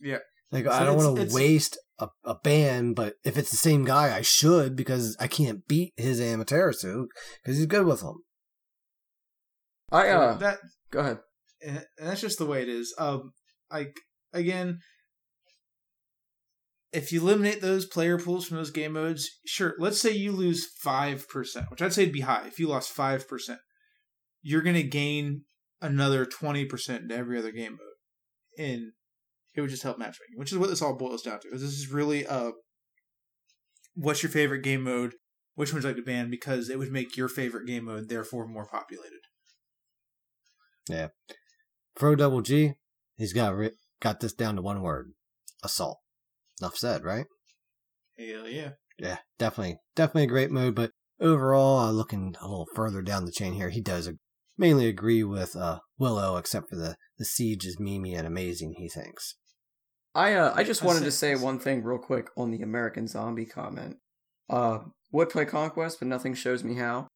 Yeah. 0.00 0.18
Like, 0.50 0.64
So 0.64 0.70
I 0.70 0.84
don't 0.84 0.96
want 0.96 1.16
to 1.28 1.34
waste 1.34 1.78
a, 1.98 2.08
a 2.24 2.34
ban, 2.36 2.94
but 2.94 3.14
if 3.24 3.36
it's 3.36 3.50
the 3.50 3.56
same 3.56 3.84
guy, 3.84 4.16
I 4.16 4.22
should 4.22 4.76
because 4.76 5.16
I 5.20 5.26
can't 5.26 5.66
beat 5.66 5.92
his 5.96 6.20
Amaterasu 6.20 7.06
because 7.42 7.58
he's 7.58 7.66
good 7.66 7.84
with 7.84 8.00
them. 8.00 8.22
I 9.90 10.08
uh, 10.08 10.34
that 10.34 10.58
go 10.90 11.00
ahead. 11.00 11.18
and 11.66 11.84
and 11.98 12.08
that's 12.08 12.20
just 12.20 12.38
the 12.38 12.46
way 12.46 12.62
it 12.62 12.68
is. 12.68 12.94
Um, 12.98 13.32
like 13.70 13.96
again, 14.32 14.80
if 16.92 17.12
you 17.12 17.20
eliminate 17.20 17.60
those 17.60 17.86
player 17.86 18.18
pools 18.18 18.46
from 18.46 18.56
those 18.56 18.70
game 18.70 18.92
modes, 18.92 19.30
sure. 19.46 19.74
Let's 19.78 20.00
say 20.00 20.12
you 20.12 20.32
lose 20.32 20.66
five 20.82 21.28
percent, 21.28 21.70
which 21.70 21.82
I'd 21.82 21.92
say 21.92 22.04
would 22.04 22.12
be 22.12 22.20
high. 22.20 22.46
If 22.46 22.58
you 22.58 22.68
lost 22.68 22.90
five 22.90 23.28
percent, 23.28 23.60
you're 24.42 24.62
gonna 24.62 24.82
gain 24.82 25.42
another 25.80 26.24
twenty 26.24 26.64
percent 26.64 27.02
into 27.02 27.16
every 27.16 27.38
other 27.38 27.52
game 27.52 27.72
mode, 27.72 28.66
and 28.66 28.92
it 29.54 29.60
would 29.60 29.70
just 29.70 29.82
help 29.82 29.98
matchmaking, 29.98 30.36
which 30.36 30.52
is 30.52 30.58
what 30.58 30.70
this 30.70 30.82
all 30.82 30.96
boils 30.96 31.22
down 31.22 31.40
to. 31.40 31.50
This 31.50 31.62
is 31.62 31.92
really 31.92 32.26
uh, 32.26 32.52
what's 33.94 34.22
your 34.22 34.30
favorite 34.30 34.62
game 34.62 34.82
mode? 34.82 35.14
Which 35.56 35.72
one's 35.72 35.84
like 35.84 35.96
to 35.96 36.02
ban? 36.02 36.30
Because 36.30 36.70
it 36.70 36.78
would 36.78 36.92
make 36.92 37.16
your 37.16 37.28
favorite 37.28 37.66
game 37.66 37.84
mode 37.84 38.08
therefore 38.08 38.46
more 38.46 38.66
populated. 38.66 39.20
Yeah. 40.88 41.08
Pro 41.96 42.14
Double 42.14 42.40
G, 42.40 42.74
he's 43.16 43.32
got 43.32 43.54
got 44.00 44.20
this 44.20 44.32
down 44.32 44.56
to 44.56 44.62
one 44.62 44.80
word: 44.80 45.12
assault. 45.62 45.98
Enough 46.60 46.76
said, 46.76 47.04
right? 47.04 47.26
Hell 48.18 48.48
yeah. 48.48 48.70
Yeah, 48.98 49.18
definitely, 49.38 49.78
definitely 49.94 50.24
a 50.24 50.26
great 50.26 50.50
mode. 50.50 50.74
But 50.74 50.90
overall, 51.20 51.78
uh, 51.78 51.90
looking 51.92 52.34
a 52.40 52.48
little 52.48 52.66
further 52.74 53.00
down 53.02 53.24
the 53.24 53.32
chain 53.32 53.52
here, 53.54 53.70
he 53.70 53.80
does 53.80 54.08
ag- 54.08 54.16
mainly 54.56 54.88
agree 54.88 55.22
with 55.22 55.54
uh, 55.54 55.78
Willow, 55.98 56.36
except 56.36 56.68
for 56.68 56.76
the 56.76 56.96
the 57.18 57.24
siege 57.24 57.64
is 57.64 57.76
memey 57.78 58.16
and 58.16 58.26
amazing. 58.26 58.74
He 58.76 58.88
thinks. 58.88 59.36
I 60.14 60.34
uh, 60.34 60.52
I 60.56 60.64
just 60.64 60.82
wanted 60.82 61.04
to 61.04 61.12
say 61.12 61.36
one 61.36 61.60
thing 61.60 61.82
real 61.84 61.98
quick 61.98 62.28
on 62.36 62.50
the 62.50 62.62
American 62.62 63.06
Zombie 63.06 63.46
comment. 63.46 63.98
Uh, 64.50 64.78
would 65.12 65.30
play 65.30 65.44
Conquest, 65.44 65.98
but 66.00 66.08
nothing 66.08 66.34
shows 66.34 66.64
me 66.64 66.74
how. 66.74 67.06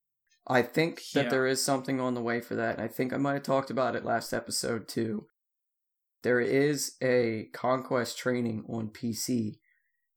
I 0.47 0.63
think 0.63 1.01
that 1.15 1.25
Yeah. 1.25 1.31
there 1.31 1.47
is 1.47 1.65
something 1.65 2.01
on 2.01 2.15
the 2.15 2.23
way 2.23 2.41
for 2.41 2.55
that. 2.55 2.79
I 2.79 2.89
think 2.89 3.13
I 3.13 3.17
might 3.17 3.35
have 3.35 3.43
talked 3.43 3.71
about 3.71 3.97
it 3.97 4.05
last 4.05 4.33
episode 4.33 4.89
too. 4.89 5.27
There 6.23 6.41
is 6.41 6.97
a 7.03 7.49
Conquest 7.53 8.17
training 8.19 8.65
on 8.69 8.89
PC, 8.89 9.59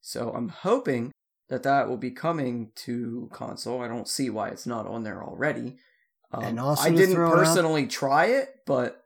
so 0.01 0.31
I'm 0.31 0.49
hoping 0.49 1.11
that 1.49 1.63
that 1.63 1.87
will 1.89 1.97
be 1.97 2.11
coming 2.11 2.71
to 2.75 3.29
console. 3.33 3.81
I 3.81 3.87
don't 3.87 4.07
see 4.07 4.29
why 4.29 4.49
it's 4.49 4.65
not 4.67 4.87
on 4.87 5.03
there 5.03 5.23
already. 5.23 5.77
Um, 6.31 6.43
And 6.43 6.59
also 6.59 6.83
I 6.83 6.89
didn't 6.91 7.15
it 7.15 7.19
out- 7.19 7.33
personally 7.33 7.87
try 7.87 8.25
it, 8.25 8.49
but 8.65 9.03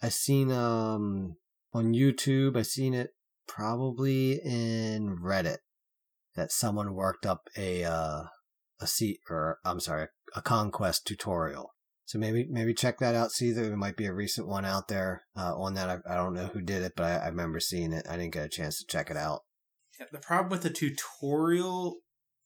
I 0.00 0.08
seen 0.08 0.50
um 0.50 1.36
on 1.72 1.94
YouTube. 1.94 2.56
I 2.56 2.62
seen 2.62 2.92
it 2.94 3.10
probably 3.46 4.40
in 4.44 5.18
Reddit 5.22 5.58
that 6.34 6.50
someone 6.52 6.94
worked 6.94 7.24
up 7.26 7.48
a 7.56 7.84
uh 7.84 8.24
a 8.80 8.86
seat 8.86 9.20
or 9.30 9.58
I'm 9.64 9.78
sorry 9.80 10.08
a 10.34 10.42
conquest 10.42 11.06
tutorial. 11.06 11.71
So 12.12 12.18
maybe 12.18 12.46
maybe 12.50 12.74
check 12.74 12.98
that 12.98 13.14
out. 13.14 13.30
See 13.32 13.52
there 13.52 13.74
might 13.74 13.96
be 13.96 14.04
a 14.04 14.12
recent 14.12 14.46
one 14.46 14.66
out 14.66 14.88
there 14.88 15.22
uh, 15.34 15.56
on 15.56 15.72
that. 15.76 15.88
I, 15.88 16.12
I 16.12 16.14
don't 16.16 16.34
know 16.34 16.48
who 16.48 16.60
did 16.60 16.82
it, 16.82 16.92
but 16.94 17.04
I, 17.06 17.16
I 17.16 17.28
remember 17.28 17.58
seeing 17.58 17.90
it. 17.94 18.04
I 18.06 18.18
didn't 18.18 18.34
get 18.34 18.44
a 18.44 18.50
chance 18.50 18.76
to 18.78 18.84
check 18.86 19.10
it 19.10 19.16
out. 19.16 19.40
Yeah, 19.98 20.04
the 20.12 20.18
problem 20.18 20.50
with 20.50 20.60
the 20.60 20.68
tutorial 20.68 22.00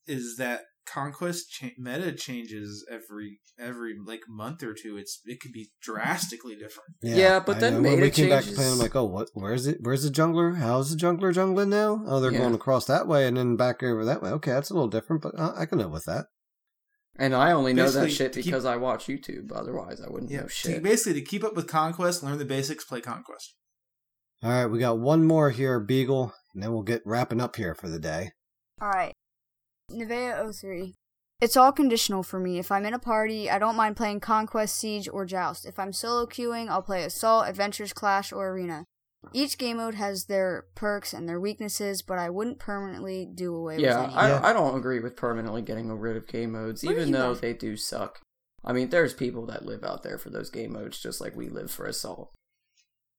is 0.06 0.36
that 0.36 0.60
conquest 0.86 1.50
cha- 1.50 1.70
meta 1.76 2.12
changes 2.12 2.86
every 2.88 3.40
every 3.58 3.96
like 4.06 4.20
month 4.28 4.62
or 4.62 4.72
two. 4.72 4.96
It's 4.96 5.20
it 5.24 5.40
could 5.40 5.50
be 5.50 5.70
drastically 5.82 6.54
different. 6.54 6.90
Yeah, 7.02 7.40
but 7.40 7.56
I 7.56 7.58
then 7.58 7.72
know. 7.72 7.80
when 7.88 7.96
we 7.96 8.02
meta 8.02 8.10
came 8.22 8.28
back 8.30 8.44
to 8.44 8.50
changes- 8.50 8.56
play, 8.64 8.70
I'm 8.70 8.78
like, 8.78 8.94
oh, 8.94 9.06
what? 9.06 9.30
Where's 9.34 9.66
it? 9.66 9.78
Where's 9.80 10.04
the 10.04 10.10
jungler? 10.10 10.58
How's 10.58 10.94
the 10.94 10.96
jungler 10.96 11.34
jungling 11.34 11.70
now? 11.70 12.04
Oh, 12.06 12.20
they're 12.20 12.30
Yeah. 12.30 12.38
going 12.38 12.54
across 12.54 12.84
that 12.84 13.08
way 13.08 13.26
and 13.26 13.36
then 13.36 13.56
back 13.56 13.82
over 13.82 14.04
that 14.04 14.22
way. 14.22 14.30
Okay, 14.30 14.52
that's 14.52 14.70
a 14.70 14.74
little 14.74 14.86
different, 14.88 15.22
but 15.22 15.36
uh, 15.36 15.54
I 15.56 15.66
can 15.66 15.78
live 15.78 15.90
with 15.90 16.04
that. 16.04 16.26
And 17.18 17.34
I 17.34 17.52
only 17.52 17.72
know 17.72 17.90
that 17.90 18.10
shit 18.10 18.32
to 18.34 18.40
keep- 18.42 18.46
because 18.52 18.64
I 18.64 18.76
watch 18.76 19.06
YouTube. 19.06 19.52
Otherwise, 19.52 20.00
I 20.00 20.08
wouldn't 20.08 20.30
Yeah, 20.30 20.38
know 20.40 20.46
to- 20.46 20.48
shit. 20.52 20.82
basically 20.82 21.20
to 21.20 21.26
keep 21.26 21.42
up 21.44 21.54
with 21.54 21.66
conquest, 21.68 22.22
learn 22.22 22.38
the 22.38 22.44
basics, 22.44 22.84
play 22.84 23.00
conquest. 23.00 23.54
All 24.42 24.50
right, 24.50 24.66
we 24.66 24.78
got 24.78 24.98
one 24.98 25.24
more 25.26 25.50
here, 25.50 25.80
Beagle, 25.80 26.32
and 26.54 26.62
then 26.62 26.72
we'll 26.72 26.82
get 26.82 27.02
wrapping 27.06 27.40
up 27.40 27.56
here 27.56 27.74
for 27.74 27.88
the 27.88 27.98
day. 27.98 28.32
Alright. 28.80 29.14
Nevea 29.90 30.52
03. 30.52 30.94
It's 31.40 31.56
all 31.56 31.72
conditional 31.72 32.22
for 32.22 32.38
me. 32.40 32.58
If 32.58 32.72
I'm 32.72 32.86
in 32.86 32.94
a 32.94 32.98
party, 32.98 33.50
I 33.50 33.58
don't 33.58 33.76
mind 33.76 33.96
playing 33.96 34.20
Conquest, 34.20 34.76
Siege, 34.76 35.08
or 35.08 35.26
Joust. 35.26 35.66
If 35.66 35.78
I'm 35.78 35.92
solo 35.92 36.26
queuing, 36.26 36.68
I'll 36.68 36.82
play 36.82 37.04
Assault, 37.04 37.46
Adventures, 37.46 37.92
Clash, 37.92 38.32
or 38.32 38.48
Arena. 38.50 38.84
Each 39.32 39.58
game 39.58 39.76
mode 39.78 39.94
has 39.94 40.24
their 40.26 40.66
perks 40.74 41.12
and 41.12 41.28
their 41.28 41.40
weaknesses, 41.40 42.02
but 42.02 42.18
I 42.18 42.30
wouldn't 42.30 42.58
permanently 42.58 43.26
do 43.32 43.54
away 43.54 43.78
Yeah, 43.78 44.00
with 44.02 44.08
any. 44.10 44.14
I, 44.16 44.28
Yeah. 44.28 44.40
I 44.42 44.52
don't 44.52 44.76
agree 44.78 45.00
with 45.00 45.16
permanently 45.16 45.62
getting 45.62 45.90
rid 45.92 46.16
of 46.16 46.26
game 46.26 46.52
modes, 46.52 46.82
What 46.84 46.92
even 46.92 47.10
though 47.12 47.28
want? 47.30 47.40
they 47.42 47.52
do 47.52 47.76
suck. 47.76 48.20
I 48.64 48.72
mean, 48.72 48.88
there's 48.90 49.14
people 49.14 49.46
that 49.46 49.64
live 49.64 49.84
out 49.84 50.02
there 50.02 50.18
for 50.18 50.30
those 50.30 50.50
game 50.50 50.72
modes, 50.72 50.98
just 51.00 51.20
like 51.20 51.36
we 51.36 51.48
live 51.48 51.70
for 51.70 51.86
Assault. 51.86 52.32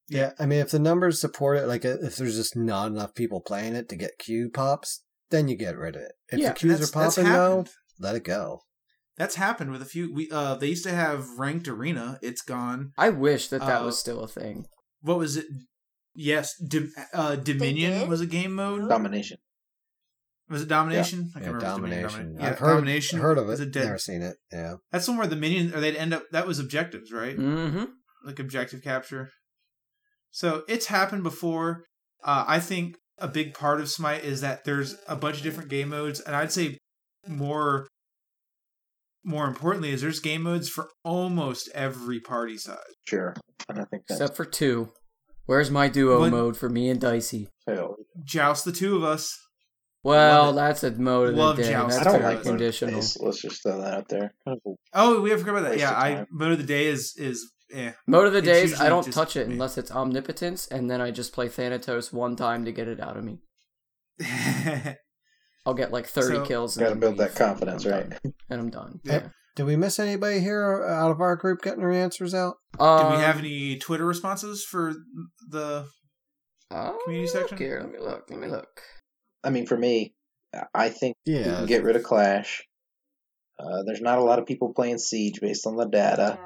Yeah, 0.10 0.32
I 0.40 0.46
mean, 0.46 0.60
if 0.60 0.72
the 0.72 0.80
numbers 0.80 1.20
support 1.20 1.58
it, 1.58 1.68
like 1.68 1.84
uh, 1.86 1.98
if 2.02 2.16
there's 2.16 2.36
just 2.38 2.56
not 2.56 2.88
enough 2.88 3.14
people 3.14 3.42
playing 3.42 3.76
it 3.76 3.90
to 3.90 3.96
get 3.96 4.18
queue 4.20 4.50
pops, 4.50 5.04
then 5.32 5.48
you 5.50 5.56
get 5.58 5.78
rid 5.78 5.96
of 5.96 6.02
it. 6.04 6.14
If 6.30 6.40
Yeah, 6.40 6.50
the 6.50 6.56
queues 6.56 6.90
are 6.90 6.92
popping 6.94 7.26
though, 7.26 7.66
let 8.00 8.16
it 8.16 8.24
go. 8.24 8.62
That's 9.18 9.36
happened 9.36 9.72
with 9.72 9.82
a 9.82 9.86
few. 9.86 10.14
We 10.14 10.30
uh, 10.32 10.56
they 10.56 10.68
used 10.68 10.86
to 10.86 10.92
have 10.94 11.28
ranked 11.38 11.68
arena. 11.68 12.20
It's 12.22 12.42
gone. 12.42 12.94
I 12.98 13.10
wish 13.10 13.48
that 13.50 13.60
that 13.62 13.82
Uh, 13.82 13.86
was 13.86 14.00
still 14.00 14.22
a 14.22 14.28
thing. 14.28 14.66
What 15.02 15.18
was 15.18 15.36
it? 15.38 15.46
Yes, 16.19 16.56
Dim- 16.57 16.91
uh, 17.14 17.35
Dominion 17.35 18.10
was 18.10 18.22
a 18.22 18.26
game 18.26 18.56
mode. 18.56 18.89
Domination. 18.89 19.38
Was 20.49 20.64
it 20.64 20.68
Domination? 20.68 21.31
I 21.35 21.39
Yeah, 21.39 21.45
can't 21.45 21.56
remember 21.56 21.57
if 21.57 21.64
it 21.64 21.68
was 21.68 21.76
Dominion 21.76 21.99
or 21.99 22.02
domination. 22.02 22.19
Domination. 22.19 22.41
Yeah, 22.41 22.49
I've 22.49 22.60
heard, 22.60 22.73
Domination. 22.76 23.19
heard 23.19 23.38
of 23.38 23.45
was 23.48 23.60
it. 23.60 23.72
dead? 23.72 23.85
Never 23.85 23.98
seen 23.99 24.22
it. 24.23 24.38
Yeah. 24.52 24.76
That's 24.91 25.06
the 25.06 25.11
one 25.11 25.19
where 25.19 25.27
the 25.27 25.35
minion, 25.35 25.76
or 25.76 25.80
they'd 25.80 25.95
end 25.95 26.14
up. 26.15 26.23
That 26.31 26.48
was 26.48 26.57
objectives, 26.60 27.11
right? 27.11 27.38
Mm-hmm. 27.38 27.84
Like 28.26 28.39
objective 28.39 28.81
capture. 28.81 29.30
So 30.31 30.64
it's 30.68 30.88
happened 30.88 31.22
before. 31.23 31.84
Uh, 32.23 32.45
I 32.48 32.60
think 32.60 32.95
a 33.19 33.27
big 33.27 33.53
part 33.53 33.80
of 33.80 33.88
Smite 33.89 34.23
is 34.23 34.41
that 34.41 34.64
there's 34.64 34.95
a 35.07 35.15
bunch 35.15 35.38
of 35.38 35.44
different 35.44 35.69
game 35.69 35.89
modes, 35.89 36.19
and 36.19 36.35
I'd 36.35 36.52
say 36.52 36.77
more. 37.27 37.88
More 39.23 39.45
importantly, 39.45 39.91
is 39.91 40.02
there's 40.02 40.22
game 40.22 40.44
modes 40.44 40.69
for 40.69 40.88
almost 41.03 41.69
every 41.76 42.22
party 42.22 42.57
size. 42.57 42.77
Sure. 43.06 43.35
And 43.68 43.77
I 43.80 43.84
think 43.84 44.03
that's 44.07 44.22
Except 44.22 44.38
for 44.38 44.45
two. 44.45 44.89
Where's 45.48 45.72
my 45.72 45.88
duo 45.88 46.19
One- 46.19 46.32
mode 46.32 46.57
for 46.57 46.69
me 46.69 46.90
and 46.90 47.02
Dicey? 47.02 47.49
hell. 47.68 47.95
Joust 48.24 48.64
the 48.65 48.72
two 48.72 48.95
of 48.95 49.03
us. 49.03 49.36
Well, 50.03 50.45
Love 50.48 50.56
that's 50.56 50.84
a 50.84 50.91
mode 50.91 51.30
of 51.38 51.57
the 51.57 51.64
day. 51.64 51.72
Joust. 51.72 51.99
I 51.99 52.03
That's 52.03 52.15
don't 52.15 52.24
like 52.24 52.44
conditional. 52.44 52.94
Let's, 52.95 53.18
let's 53.18 53.41
just 53.41 53.64
throw 53.64 53.82
that 53.82 53.94
out 53.94 54.07
there. 54.10 54.34
Kind 54.45 54.57
of 54.65 54.72
a- 54.74 54.76
Oh, 54.94 55.22
we 55.22 55.32
have 55.32 55.40
forgot 55.40 55.57
about 55.57 55.69
that. 55.72 55.80
Yeah, 55.80 55.91
I 55.91 56.26
mode 56.32 56.52
of 56.53 56.57
the 56.60 56.64
day 56.64 56.86
is 56.86 57.15
is 57.18 57.52
eh. 57.74 57.91
Mode 58.06 58.28
of 58.28 58.32
the 58.34 58.40
It's 58.40 58.48
days, 58.48 58.80
I 58.80 58.88
don't 58.90 59.11
touch 59.11 59.36
it 59.36 59.48
me. 59.48 59.53
unless 59.56 59.78
it's 59.78 59.91
omnipotence, 59.91 60.68
and 60.68 60.90
then 60.90 61.02
I 61.02 61.11
just 61.11 61.34
play 61.34 61.49
Thanatos 61.49 62.14
one 62.14 62.36
time 62.36 62.64
to 62.65 62.72
get 62.72 62.88
it 62.88 62.99
out 63.02 63.18
of 63.18 63.24
me. 63.26 63.40
I'll 65.65 65.74
get 65.74 65.91
like 65.91 66.07
30 66.07 66.36
So- 66.38 66.45
kills. 66.45 66.78
and 66.78 66.86
Gotta 66.88 66.99
build 66.99 67.18
that 67.18 67.36
confidence, 67.36 67.84
and 67.86 67.94
right? 67.94 68.10
done. 68.10 68.34
And 68.49 68.61
I'm 68.61 68.69
done. 68.69 68.99
Yeah. 69.03 69.14
Yeah. 69.14 69.28
Did 69.58 69.66
we 69.66 69.76
miss 69.76 69.98
anybody 69.98 70.40
here 70.40 70.86
out 70.86 71.10
of 71.10 71.20
our 71.20 71.36
group 71.36 71.64
getting 71.64 71.80
their 71.80 71.92
answers 71.92 72.36
out? 72.36 72.58
Do 72.78 72.86
Um, 72.86 73.10
we 73.18 73.18
have 73.18 73.40
any 73.40 73.76
Twitter 73.80 74.06
responses 74.06 74.64
for 74.64 74.94
the? 75.50 75.88
oh, 76.70 77.00
community 77.04 77.28
section? 77.28 77.58
Here, 77.58 77.80
let 77.82 77.92
me 77.92 77.98
look. 77.98 78.30
Let 78.30 78.40
me 78.40 78.48
look. 78.50 78.84
I 79.44 79.50
mean, 79.50 79.66
for 79.66 79.76
me, 79.76 80.14
I 80.76 80.90
think 80.90 81.16
you 81.26 81.38
Yeah. 81.38 81.56
can 81.56 81.66
get 81.66 81.84
rid 81.84 81.96
of 81.96 82.04
Clash. 82.04 82.68
Uh, 83.58 83.82
there's 83.82 84.00
not 84.00 84.20
a 84.20 84.24
lot 84.24 84.38
of 84.38 84.46
people 84.46 84.76
playing 84.76 85.00
Siege 85.00 85.42
based 85.42 85.66
on 85.66 85.76
the 85.76 85.86
data. 85.88 86.38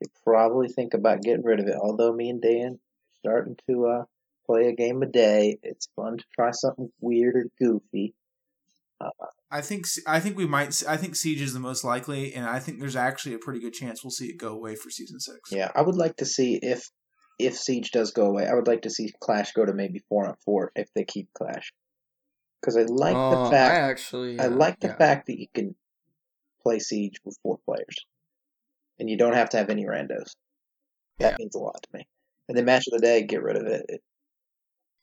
You 0.00 0.08
probably 0.24 0.66
think 0.66 0.92
about 0.94 1.22
getting 1.22 1.44
rid 1.44 1.60
of 1.60 1.68
it. 1.68 1.76
Although 1.80 2.12
me 2.12 2.30
and 2.30 2.42
Dan 2.42 2.80
starting 3.20 3.56
to 3.70 3.86
uh, 3.86 4.04
play 4.44 4.66
a 4.66 4.72
game 4.74 5.00
a 5.04 5.06
day, 5.06 5.60
it's 5.62 5.86
fun 5.94 6.18
to 6.18 6.24
try 6.34 6.50
something 6.50 6.90
weird 7.00 7.36
or 7.36 7.44
goofy. 7.60 8.16
I 9.50 9.60
think 9.60 9.86
I 10.06 10.20
think 10.20 10.36
we 10.36 10.46
might. 10.46 10.82
I 10.88 10.96
think 10.96 11.14
Siege 11.16 11.40
is 11.40 11.52
the 11.52 11.60
most 11.60 11.84
likely, 11.84 12.34
and 12.34 12.44
I 12.46 12.58
think 12.58 12.80
there's 12.80 12.96
actually 12.96 13.34
a 13.34 13.38
pretty 13.38 13.60
good 13.60 13.72
chance 13.74 14.02
we'll 14.02 14.10
see 14.10 14.26
it 14.26 14.38
go 14.38 14.48
away 14.52 14.74
for 14.74 14.90
season 14.90 15.20
six. 15.20 15.52
Yeah, 15.52 15.70
I 15.74 15.82
would 15.82 15.94
like 15.94 16.16
to 16.16 16.26
see 16.26 16.58
if 16.62 16.90
if 17.38 17.56
Siege 17.56 17.90
does 17.90 18.10
go 18.12 18.26
away. 18.26 18.46
I 18.46 18.54
would 18.54 18.66
like 18.66 18.82
to 18.82 18.90
see 18.90 19.12
Clash 19.20 19.52
go 19.52 19.64
to 19.64 19.72
maybe 19.72 20.00
four 20.08 20.26
on 20.26 20.34
four 20.44 20.72
if 20.74 20.88
they 20.94 21.04
keep 21.04 21.28
Clash. 21.34 21.72
Because 22.60 22.76
I 22.76 22.82
like 22.88 23.14
Uh, 23.14 23.44
the 23.44 23.50
fact 23.50 23.74
I 23.74 23.80
actually. 23.90 24.40
I 24.40 24.46
uh, 24.46 24.50
like 24.50 24.80
the 24.80 24.88
yeah. 24.88 24.96
fact 24.96 25.26
that 25.26 25.38
you 25.38 25.46
can 25.54 25.76
play 26.62 26.78
Siege 26.78 27.20
with 27.24 27.38
four 27.42 27.58
players, 27.64 28.06
and 28.98 29.08
you 29.08 29.16
don't 29.16 29.34
have 29.34 29.50
to 29.50 29.58
have 29.58 29.70
any 29.70 29.84
randos. 29.84 30.32
That 31.18 31.32
Yeah. 31.32 31.36
means 31.38 31.54
a 31.54 31.58
lot 31.58 31.80
to 31.82 31.88
me. 31.92 32.08
And 32.48 32.56
then 32.56 32.64
match 32.64 32.86
of 32.88 32.92
the 32.98 33.06
day, 33.06 33.22
get 33.22 33.42
rid 33.42 33.56
of 33.56 33.66
it. 33.66 33.84
It- 33.88 34.02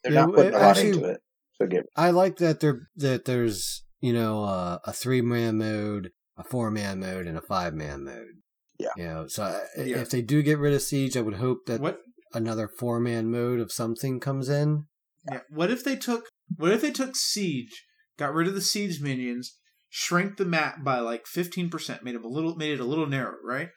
they're 0.04 0.14
Yeah, 0.14 0.26
not 0.26 0.36
putting 0.36 0.54
a 0.54 0.58
lot 0.58 0.78
actually- 0.78 0.90
into 0.90 1.06
it, 1.06 1.22
so 1.58 1.68
get. 1.68 1.86
I 1.96 2.10
like 2.10 2.38
that 2.38 2.60
there 2.60 2.90
that 2.98 3.24
there's 3.26 3.83
you 4.04 4.12
know 4.14 4.44
uh, 4.44 4.78
a 4.84 4.92
three 4.94 5.22
man 5.22 5.58
mode, 5.58 6.12
a 6.38 6.44
four 6.44 6.70
man 6.70 7.00
mode, 7.00 7.26
and 7.26 7.38
a 7.38 7.42
five 7.42 7.74
man 7.74 8.04
mode. 8.04 8.36
Yeah. 8.78 8.90
You 8.98 9.04
know, 9.06 9.28
so 9.28 9.44
I, 9.44 9.82
Yeah. 9.82 9.98
if 10.00 10.10
they 10.10 10.22
do 10.22 10.42
get 10.44 10.60
rid 10.60 10.74
of 10.74 10.82
Siege, 10.82 11.16
I 11.16 11.22
would 11.22 11.36
hope 11.36 11.60
that 11.68 11.80
What? 11.80 12.00
another 12.34 12.68
four 12.68 13.00
man 13.00 13.32
mode 13.32 13.60
of 13.60 13.72
something 13.72 14.20
comes 14.20 14.50
in. 14.50 14.86
Yeah. 15.32 15.42
What 15.50 15.72
if 15.72 15.84
they 15.84 15.96
took? 15.96 16.28
What 16.58 16.72
if 16.72 16.82
they 16.82 16.92
took 16.92 17.16
Siege, 17.16 17.86
got 18.18 18.34
rid 18.34 18.48
of 18.48 18.56
the 18.56 18.62
Siege 18.62 19.00
minions, 19.02 19.58
shrank 19.90 20.36
the 20.38 20.46
map 20.46 20.84
by 20.84 21.00
like 21.00 21.26
fifteen 21.26 21.70
percent, 21.70 22.04
made 22.04 22.16
it 22.16 22.26
a 22.26 22.28
little, 22.28 22.56
made 22.56 22.74
it 22.74 22.80
a 22.82 22.86
little 22.86 23.08
narrow, 23.08 23.38
right? 23.44 23.70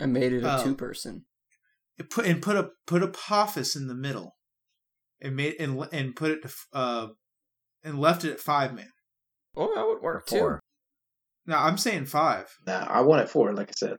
I 0.00 0.06
made 0.06 0.32
it 0.32 0.42
a 0.42 0.58
Oh. 0.60 0.64
two 0.64 0.74
person. 0.74 1.26
It 1.96 2.10
put 2.10 2.26
and 2.26 2.42
put 2.42 2.56
a 2.56 2.70
put 2.86 3.02
a 3.02 3.06
Apophis 3.06 3.76
in 3.76 3.86
the 3.86 3.94
middle, 3.94 4.36
and 5.20 5.36
made 5.36 5.54
and 5.60 5.78
and 5.92 6.16
put 6.16 6.30
it 6.32 6.42
to 6.42 6.50
uh, 6.72 7.06
and 7.84 7.98
left 8.00 8.24
it 8.24 8.32
at 8.32 8.40
five 8.40 8.74
man. 8.74 8.90
Oh, 9.56 9.72
that 9.74 9.86
would 9.86 10.02
work 10.02 10.26
too. 10.26 10.38
Four. 10.38 10.60
Now 11.46 11.64
I'm 11.64 11.78
saying 11.78 12.06
five. 12.06 12.46
Now 12.66 12.86
I 12.90 13.00
want 13.02 13.22
it 13.22 13.28
four, 13.30 13.52
like 13.54 13.68
I 13.68 13.72
said. 13.76 13.96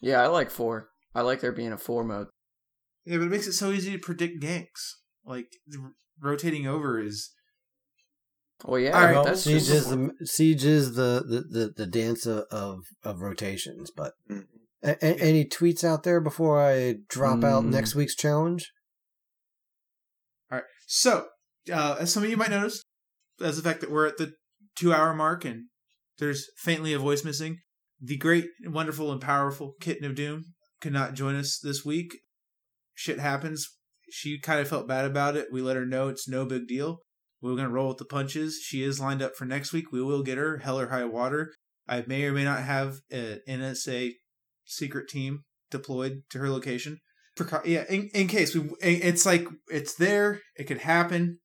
Yeah, 0.00 0.22
I 0.22 0.26
like 0.26 0.50
four. 0.50 0.88
I 1.14 1.22
like 1.22 1.40
there 1.40 1.52
being 1.52 1.72
a 1.72 1.78
four 1.78 2.04
mode. 2.04 2.26
Yeah, 3.04 3.18
but 3.18 3.24
it 3.24 3.30
makes 3.30 3.46
it 3.46 3.52
so 3.52 3.70
easy 3.70 3.92
to 3.92 3.98
predict 3.98 4.42
ganks. 4.42 4.94
Like 5.24 5.46
the 5.66 5.92
rotating 6.20 6.66
over 6.66 7.00
is 7.00 7.30
Well, 8.64 8.80
yeah, 8.80 8.90
All 8.90 9.00
right, 9.00 9.06
but 9.08 9.14
Well, 9.14 9.24
that's 9.24 9.42
Siege 9.42 9.66
just 9.66 9.70
is 9.70 9.88
the 9.88 10.10
Siege 10.26 10.64
is 10.64 10.94
the 10.94 11.22
the, 11.26 11.40
the, 11.58 11.72
the 11.76 11.86
dance 11.86 12.26
of, 12.26 12.44
of 12.50 12.80
of 13.02 13.20
rotations. 13.20 13.90
But 13.94 14.12
Mhm. 14.30 14.46
a, 14.82 14.90
a- 15.04 15.20
any 15.20 15.44
tweets 15.44 15.84
out 15.84 16.02
there 16.02 16.20
before 16.20 16.60
I 16.60 16.96
drop 17.08 17.44
out 17.44 17.64
Mm. 17.64 17.70
next 17.70 17.94
week's 17.94 18.14
challenge? 18.16 18.72
All 20.50 20.58
right. 20.58 20.64
So, 20.86 21.28
uh, 21.72 21.96
as 22.00 22.12
some 22.12 22.22
of 22.24 22.30
you 22.30 22.36
might 22.36 22.50
notice, 22.50 22.82
as 23.40 23.56
the 23.56 23.62
fact 23.62 23.80
that 23.80 23.90
we're 23.90 24.06
at 24.06 24.18
the 24.18 24.34
two 24.76 24.92
hour 24.92 25.14
mark 25.14 25.44
and 25.44 25.66
there's 26.18 26.46
faintly 26.58 26.92
a 26.92 26.98
voice 26.98 27.24
missing, 27.24 27.58
the 28.00 28.16
great, 28.16 28.46
wonderful, 28.64 29.10
and 29.10 29.20
powerful 29.20 29.74
Kitten 29.80 30.04
of 30.04 30.14
Doom 30.14 30.44
could 30.80 30.92
not 30.92 31.14
join 31.14 31.34
us 31.34 31.58
this 31.62 31.84
week. 31.84 32.18
Shit 32.94 33.18
happens. 33.18 33.68
She 34.10 34.38
kind 34.38 34.60
of 34.60 34.68
felt 34.68 34.86
bad 34.86 35.04
about 35.04 35.36
it. 35.36 35.48
We 35.50 35.62
let 35.62 35.76
her 35.76 35.86
know 35.86 36.08
it's 36.08 36.28
no 36.28 36.44
big 36.44 36.68
deal. 36.68 37.00
We 37.40 37.50
are 37.50 37.56
going 37.56 37.68
to 37.68 37.72
roll 37.74 37.88
with 37.88 37.98
the 37.98 38.04
punches. 38.04 38.60
She 38.62 38.82
is 38.82 39.00
lined 39.00 39.22
up 39.22 39.34
for 39.36 39.44
next 39.44 39.72
week. 39.72 39.90
We 39.90 40.02
will 40.02 40.22
get 40.22 40.38
her, 40.38 40.58
hell 40.58 40.78
or 40.78 40.88
high 40.88 41.04
water. 41.04 41.52
I 41.88 42.04
may 42.06 42.24
or 42.24 42.32
may 42.32 42.44
not 42.44 42.62
have 42.62 42.98
an 43.10 43.40
NSA 43.48 44.12
secret 44.64 45.08
team 45.08 45.40
deployed 45.70 46.22
to 46.30 46.38
her 46.38 46.48
location. 46.48 46.98
Yeah, 47.64 47.84
in, 47.88 48.10
in 48.14 48.28
case 48.28 48.54
we, 48.54 48.70
it's 48.80 49.26
like 49.26 49.46
it's 49.68 49.96
there. 49.96 50.40
It 50.56 50.64
could 50.64 50.78
happen. 50.78 51.40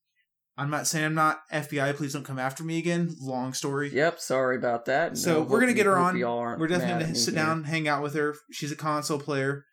I'm 0.59 0.69
not 0.69 0.87
saying 0.87 1.05
I'm 1.05 1.13
not 1.15 1.39
FBI. 1.53 1.95
Please 1.95 2.11
don't 2.11 2.25
come 2.25 2.37
after 2.37 2.65
me 2.65 2.77
again. 2.79 3.15
Long 3.21 3.53
story. 3.53 3.89
Yep, 3.93 4.19
sorry 4.19 4.57
about 4.57 4.83
that. 4.85 5.17
So 5.17 5.35
No, 5.35 5.41
we're 5.43 5.61
gonna 5.61 5.73
get 5.73 5.85
her 5.85 5.97
on. 5.97 6.17
y'all 6.17 6.57
We're 6.57 6.67
definitely 6.67 6.93
gonna 6.95 7.03
at 7.05 7.09
me 7.11 7.15
sit 7.15 7.33
here. 7.33 7.45
down, 7.45 7.63
hang 7.63 7.87
out 7.87 8.03
with 8.03 8.13
her. 8.15 8.35
She's 8.51 8.71
a 8.71 8.75
console 8.75 9.19
player. 9.19 9.63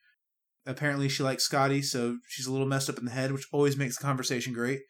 Apparently, 0.65 1.09
she 1.09 1.25
likes 1.25 1.49
Skadi, 1.49 1.85
so 1.85 2.19
she's 2.29 2.47
a 2.47 2.53
little 2.53 2.69
messed 2.69 2.89
up 2.89 2.99
in 2.99 3.05
the 3.05 3.11
head, 3.11 3.33
which 3.33 3.49
always 3.53 3.77
makes 3.77 3.97
the 3.99 4.05
conversation 4.05 4.53
great. 4.53 4.83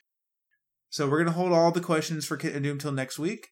So 0.90 1.09
we're 1.09 1.18
gonna 1.18 1.32
hold 1.32 1.52
all 1.52 1.73
the 1.73 1.81
questions 1.81 2.27
for 2.27 2.36
Kit 2.36 2.55
and 2.55 2.62
Doom 2.62 2.78
till 2.78 2.93
next 2.93 3.18
week. 3.18 3.48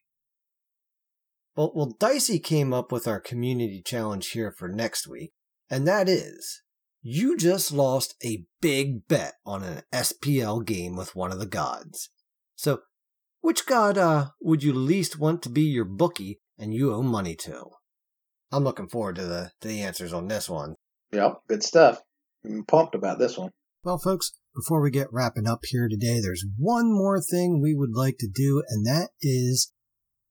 Well, 1.56 1.72
well, 1.74 1.96
Dicey 1.98 2.40
came 2.40 2.74
up 2.74 2.92
with 2.92 3.08
our 3.08 3.20
community 3.20 3.80
challenge 3.82 4.30
here 4.32 4.50
for 4.50 4.68
next 4.68 5.06
week, 5.08 5.32
and 5.70 5.88
that 5.88 6.10
is 6.10 6.60
you 7.00 7.36
just 7.38 7.72
lost 7.72 8.14
a 8.24 8.44
big 8.60 9.06
bet 9.08 9.34
on 9.46 9.62
an 9.62 9.82
SPL 9.92 10.64
game 10.64 10.94
with 10.96 11.14
one 11.16 11.32
of 11.32 11.38
the 11.38 11.46
gods. 11.46 12.10
So, 12.56 12.80
which 13.40 13.66
god 13.66 13.98
uh, 13.98 14.28
would 14.40 14.62
you 14.62 14.72
least 14.72 15.18
want 15.18 15.42
to 15.42 15.48
be 15.48 15.62
your 15.62 15.84
bookie 15.84 16.40
and 16.58 16.72
you 16.72 16.92
owe 16.92 17.02
money 17.02 17.34
to? 17.36 17.70
I'm 18.52 18.64
looking 18.64 18.88
forward 18.88 19.16
to 19.16 19.24
the 19.24 19.50
to 19.60 19.68
the 19.68 19.82
answers 19.82 20.12
on 20.12 20.28
this 20.28 20.48
one. 20.48 20.76
Yep, 21.12 21.40
good 21.48 21.62
stuff. 21.62 22.00
I'm 22.44 22.64
pumped 22.64 22.94
about 22.94 23.18
this 23.18 23.36
one. 23.36 23.50
Well, 23.82 23.98
folks, 23.98 24.32
before 24.54 24.80
we 24.80 24.90
get 24.90 25.12
wrapping 25.12 25.46
up 25.46 25.60
here 25.64 25.88
today, 25.88 26.20
there's 26.20 26.46
one 26.56 26.92
more 26.92 27.20
thing 27.20 27.60
we 27.60 27.74
would 27.74 27.94
like 27.94 28.16
to 28.18 28.28
do, 28.32 28.62
and 28.68 28.86
that 28.86 29.10
is 29.20 29.72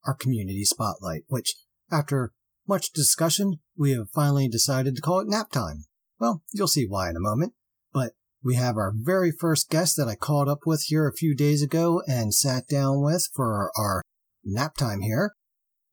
our 0.05 0.15
community 0.15 0.63
spotlight, 0.63 1.23
which, 1.27 1.55
after 1.91 2.33
much 2.67 2.93
discussion, 2.93 3.59
we 3.77 3.91
have 3.91 4.09
finally 4.09 4.47
decided 4.47 4.95
to 4.95 5.01
call 5.01 5.19
it 5.19 5.27
nap 5.27 5.51
time. 5.51 5.85
Well, 6.19 6.41
you'll 6.53 6.67
see 6.67 6.85
why 6.87 7.09
in 7.09 7.15
a 7.15 7.21
moment, 7.21 7.53
but 7.93 8.13
we 8.43 8.55
have 8.55 8.75
our 8.75 8.91
very 8.93 9.31
first 9.31 9.69
guest 9.69 9.95
that 9.95 10.07
I 10.07 10.15
caught 10.15 10.49
up 10.49 10.59
with 10.65 10.83
here 10.87 11.07
a 11.07 11.13
few 11.13 11.33
days 11.33 11.61
ago 11.61 12.01
and 12.07 12.33
sat 12.33 12.67
down 12.67 13.01
with 13.01 13.29
for 13.33 13.71
our 13.77 14.01
nap 14.43 14.75
time 14.75 14.99
here. 14.99 15.33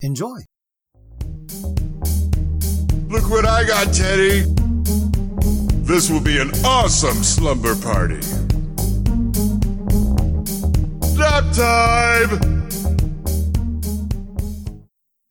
Enjoy. 0.01 0.39
Look 3.07 3.29
what 3.29 3.45
I 3.45 3.63
got, 3.63 3.93
Teddy. 3.93 4.43
This 5.83 6.09
will 6.09 6.21
be 6.21 6.39
an 6.39 6.51
awesome 6.65 7.23
slumber 7.23 7.75
party. 7.75 8.19
Nap 11.17 11.53
time! 11.53 12.69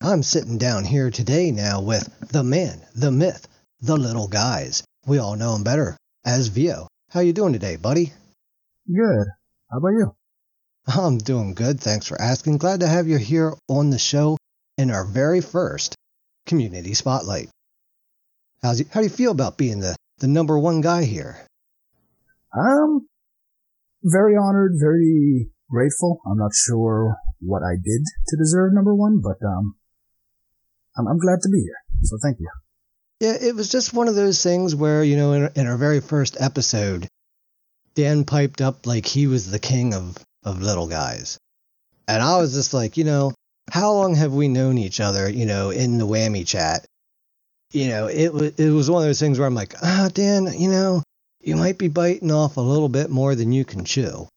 I'm 0.03 0.23
sitting 0.23 0.57
down 0.57 0.85
here 0.85 1.11
today 1.11 1.51
now 1.51 1.83
with 1.83 2.09
the 2.31 2.43
man, 2.43 2.81
the 2.95 3.11
myth, 3.11 3.47
the 3.81 3.97
little 3.97 4.29
guys. 4.29 4.83
We 5.07 5.19
all 5.19 5.37
know 5.37 5.55
him 5.55 5.65
better 5.65 5.97
as 6.25 6.49
Vio. 6.49 6.89
How 7.11 7.19
you 7.19 7.33
doing 7.33 7.53
today, 7.53 7.75
buddy? 7.75 8.13
Good. 8.87 9.27
How 9.69 9.79
about 9.79 9.89
you? 9.89 10.15
I'm 10.87 11.19
doing 11.19 11.55
good. 11.55 11.81
Thanks 11.81 12.07
for 12.07 12.21
asking. 12.23 12.59
Glad 12.59 12.81
to 12.81 12.87
have 12.87 13.09
you 13.09 13.19
here 13.19 13.55
on 13.69 13.91
the 13.91 13.99
show 13.99 14.37
in 14.79 14.93
our 14.93 15.05
very 15.05 15.41
first 15.41 15.97
community 16.47 16.95
spotlight. 16.95 17.49
How's 18.63 18.79
you, 18.79 18.87
how 18.93 19.01
do 19.01 19.07
you 19.07 19.11
feel 19.11 19.33
about 19.33 19.59
being 19.59 19.81
the, 19.81 19.97
the 20.19 20.29
number 20.29 20.57
one 20.57 20.83
guy 20.83 21.03
here? 21.03 21.45
I'm 22.55 23.09
very 24.05 24.37
honored, 24.37 24.75
very 24.79 25.51
grateful. 25.69 26.21
I'm 26.31 26.39
not 26.39 26.53
sure 26.55 27.17
what 27.41 27.63
I 27.65 27.75
did 27.75 28.05
to 28.29 28.37
deserve 28.37 28.73
number 28.73 28.95
one, 28.95 29.21
but 29.21 29.45
um, 29.45 29.75
I'm, 30.97 31.09
I'm 31.09 31.19
glad 31.19 31.41
to 31.43 31.49
be 31.49 31.59
here. 31.59 31.83
So 32.03 32.19
thank 32.23 32.39
you. 32.39 32.51
Yeah, 33.21 33.37
it 33.39 33.55
was 33.55 33.69
just 33.69 33.93
one 33.93 34.09
of 34.09 34.15
those 34.15 34.43
things 34.43 34.75
where, 34.75 35.05
you 35.05 35.17
know, 35.17 35.35
in, 35.35 35.51
in 35.55 35.67
our 35.67 35.77
very 35.77 36.01
first 36.01 36.39
episode, 36.41 37.07
Dan 37.95 38.25
piped 38.25 38.63
up 38.63 38.87
like 38.87 39.05
he 39.05 39.27
was 39.27 39.51
the 39.51 39.59
king 39.59 39.93
of, 39.93 40.17
of 40.43 40.63
little 40.63 40.87
guys. 40.87 41.39
And 42.09 42.23
I 42.23 42.39
was 42.39 42.55
just 42.55 42.73
like, 42.73 42.97
you 42.97 43.05
know, 43.05 43.33
how 43.71 43.93
long 43.93 44.15
have 44.15 44.33
we 44.33 44.49
known 44.49 44.79
each 44.79 45.01
other, 45.01 45.29
you 45.29 45.45
know, 45.45 45.69
in 45.69 45.99
the 45.99 46.07
whammy 46.07 46.47
chat? 46.47 46.87
You 47.73 47.89
know, 47.89 48.07
it 48.09 48.33
was 48.33 48.59
it 48.59 48.71
was 48.71 48.91
one 48.91 49.03
of 49.03 49.09
those 49.09 49.21
things 49.21 49.39
where 49.39 49.47
I'm 49.47 49.55
like, 49.55 49.75
ah, 49.83 50.09
Dan, 50.13 50.49
you 50.59 50.71
know, 50.71 51.03
you 51.41 51.57
might 51.57 51.79
be 51.79 51.89
biting 51.89 52.33
off 52.33 52.57
a 52.57 52.63
little 52.63 52.89
bit 52.89 53.11
more 53.11 53.35
than 53.35 53.53
you 53.53 53.65
can 53.67 53.85
chew. 53.85 54.29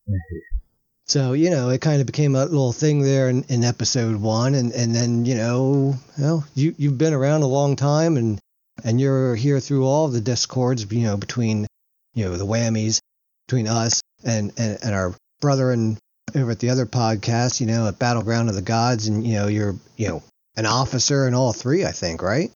So, 1.08 1.34
you 1.34 1.50
know, 1.50 1.70
it 1.70 1.82
kind 1.82 2.02
of 2.02 2.06
became 2.06 2.36
a 2.36 2.46
little 2.46 2.74
thing 2.74 3.02
there 3.02 3.30
in, 3.30 3.44
in 3.44 3.64
episode 3.64 4.18
one. 4.18 4.56
And, 4.56 4.72
and 4.74 4.94
then, 4.94 5.26
you 5.26 5.36
know, 5.36 5.96
well, 6.20 6.46
you, 6.54 6.76
you've 6.78 6.98
been 6.98 7.14
around 7.14 7.44
a 7.44 7.48
long 7.48 7.76
time 7.76 8.18
and, 8.18 8.40
and 8.84 9.00
you're 9.00 9.36
here 9.36 9.60
through 9.60 9.86
all 9.86 10.08
the 10.08 10.22
discords, 10.22 10.92
you 10.92 11.04
know, 11.04 11.18
between, 11.18 11.68
you 12.14 12.26
know, 12.26 12.38
the 12.38 12.46
whammies, 12.46 13.00
between 13.48 13.68
us 13.68 14.02
and, 14.26 14.52
and, 14.58 14.80
and 14.84 14.96
our 14.96 15.14
brother 15.42 15.72
and 15.72 15.98
over 16.36 16.52
at 16.52 16.60
the 16.60 16.70
other 16.70 16.86
podcast, 16.86 17.62
you 17.62 17.68
know, 17.68 17.88
at 17.88 18.00
Battleground 18.00 18.50
of 18.50 18.56
the 18.56 18.62
Gods. 18.62 19.08
And, 19.08 19.26
you 19.26 19.34
know, 19.34 19.48
you're, 19.48 19.76
you 19.98 20.08
know, 20.08 20.24
an 20.56 20.66
officer 20.66 21.28
in 21.28 21.34
all 21.34 21.54
three, 21.54 21.86
I 21.86 21.92
think, 21.92 22.22
right? 22.22 22.52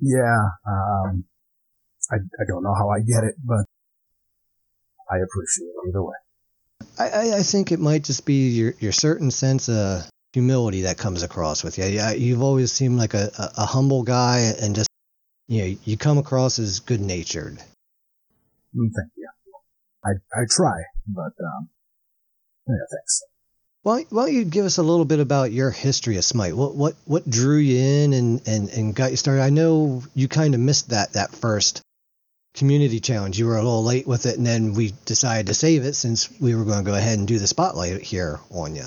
Yeah. 0.00 0.42
Um, 0.66 1.24
I, 2.10 2.16
I 2.16 2.44
don't 2.48 2.62
know 2.62 2.74
how 2.74 2.88
I 2.88 3.00
get 3.00 3.24
it, 3.24 3.34
but 3.44 3.64
I 5.10 5.16
appreciate 5.16 5.66
it 5.66 5.88
either 5.88 6.02
way. 6.02 6.14
I, 6.98 7.08
I, 7.08 7.38
I 7.38 7.42
think 7.42 7.72
it 7.72 7.80
might 7.80 8.04
just 8.04 8.24
be 8.24 8.48
your, 8.48 8.74
your 8.78 8.92
certain 8.92 9.30
sense 9.30 9.68
of 9.68 10.08
humility 10.32 10.82
that 10.82 10.98
comes 10.98 11.22
across 11.22 11.64
with 11.64 11.78
you. 11.78 11.84
Yeah, 11.84 12.12
you've 12.12 12.42
always 12.42 12.72
seemed 12.72 12.98
like 12.98 13.14
a, 13.14 13.30
a, 13.38 13.62
a 13.62 13.66
humble 13.66 14.02
guy 14.02 14.52
and 14.60 14.74
just, 14.74 14.88
you 15.50 15.62
know, 15.62 15.76
you 15.84 15.96
come 15.96 16.16
across 16.16 16.60
as 16.60 16.78
good 16.78 17.00
natured. 17.00 17.58
Mm, 18.74 18.90
Thank 18.96 19.10
you. 19.16 19.28
I, 20.04 20.10
I 20.32 20.44
try, 20.48 20.84
but, 21.08 21.32
um, 21.44 21.68
yeah, 22.68 22.74
thanks. 22.90 23.22
Why, 23.82 24.04
why 24.10 24.26
don't 24.26 24.34
you 24.34 24.44
give 24.44 24.64
us 24.64 24.78
a 24.78 24.82
little 24.82 25.04
bit 25.04 25.18
about 25.18 25.50
your 25.50 25.72
history 25.72 26.16
of 26.18 26.24
Smite? 26.24 26.54
What 26.54 26.76
what 26.76 26.94
what 27.06 27.28
drew 27.28 27.56
you 27.56 27.78
in 27.78 28.12
and, 28.12 28.46
and, 28.46 28.68
and 28.68 28.94
got 28.94 29.10
you 29.10 29.16
started? 29.16 29.42
I 29.42 29.50
know 29.50 30.02
you 30.14 30.28
kind 30.28 30.54
of 30.54 30.60
missed 30.60 30.90
that 30.90 31.14
that 31.14 31.32
first 31.32 31.80
community 32.54 33.00
challenge. 33.00 33.38
You 33.38 33.46
were 33.46 33.56
a 33.56 33.62
little 33.62 33.82
late 33.82 34.06
with 34.06 34.26
it, 34.26 34.36
and 34.36 34.46
then 34.46 34.74
we 34.74 34.92
decided 35.06 35.46
to 35.46 35.54
save 35.54 35.84
it 35.84 35.94
since 35.94 36.30
we 36.40 36.54
were 36.54 36.64
going 36.64 36.84
to 36.84 36.90
go 36.90 36.94
ahead 36.94 37.18
and 37.18 37.26
do 37.26 37.38
the 37.38 37.46
spotlight 37.46 38.02
here 38.02 38.38
on 38.50 38.76
you. 38.76 38.86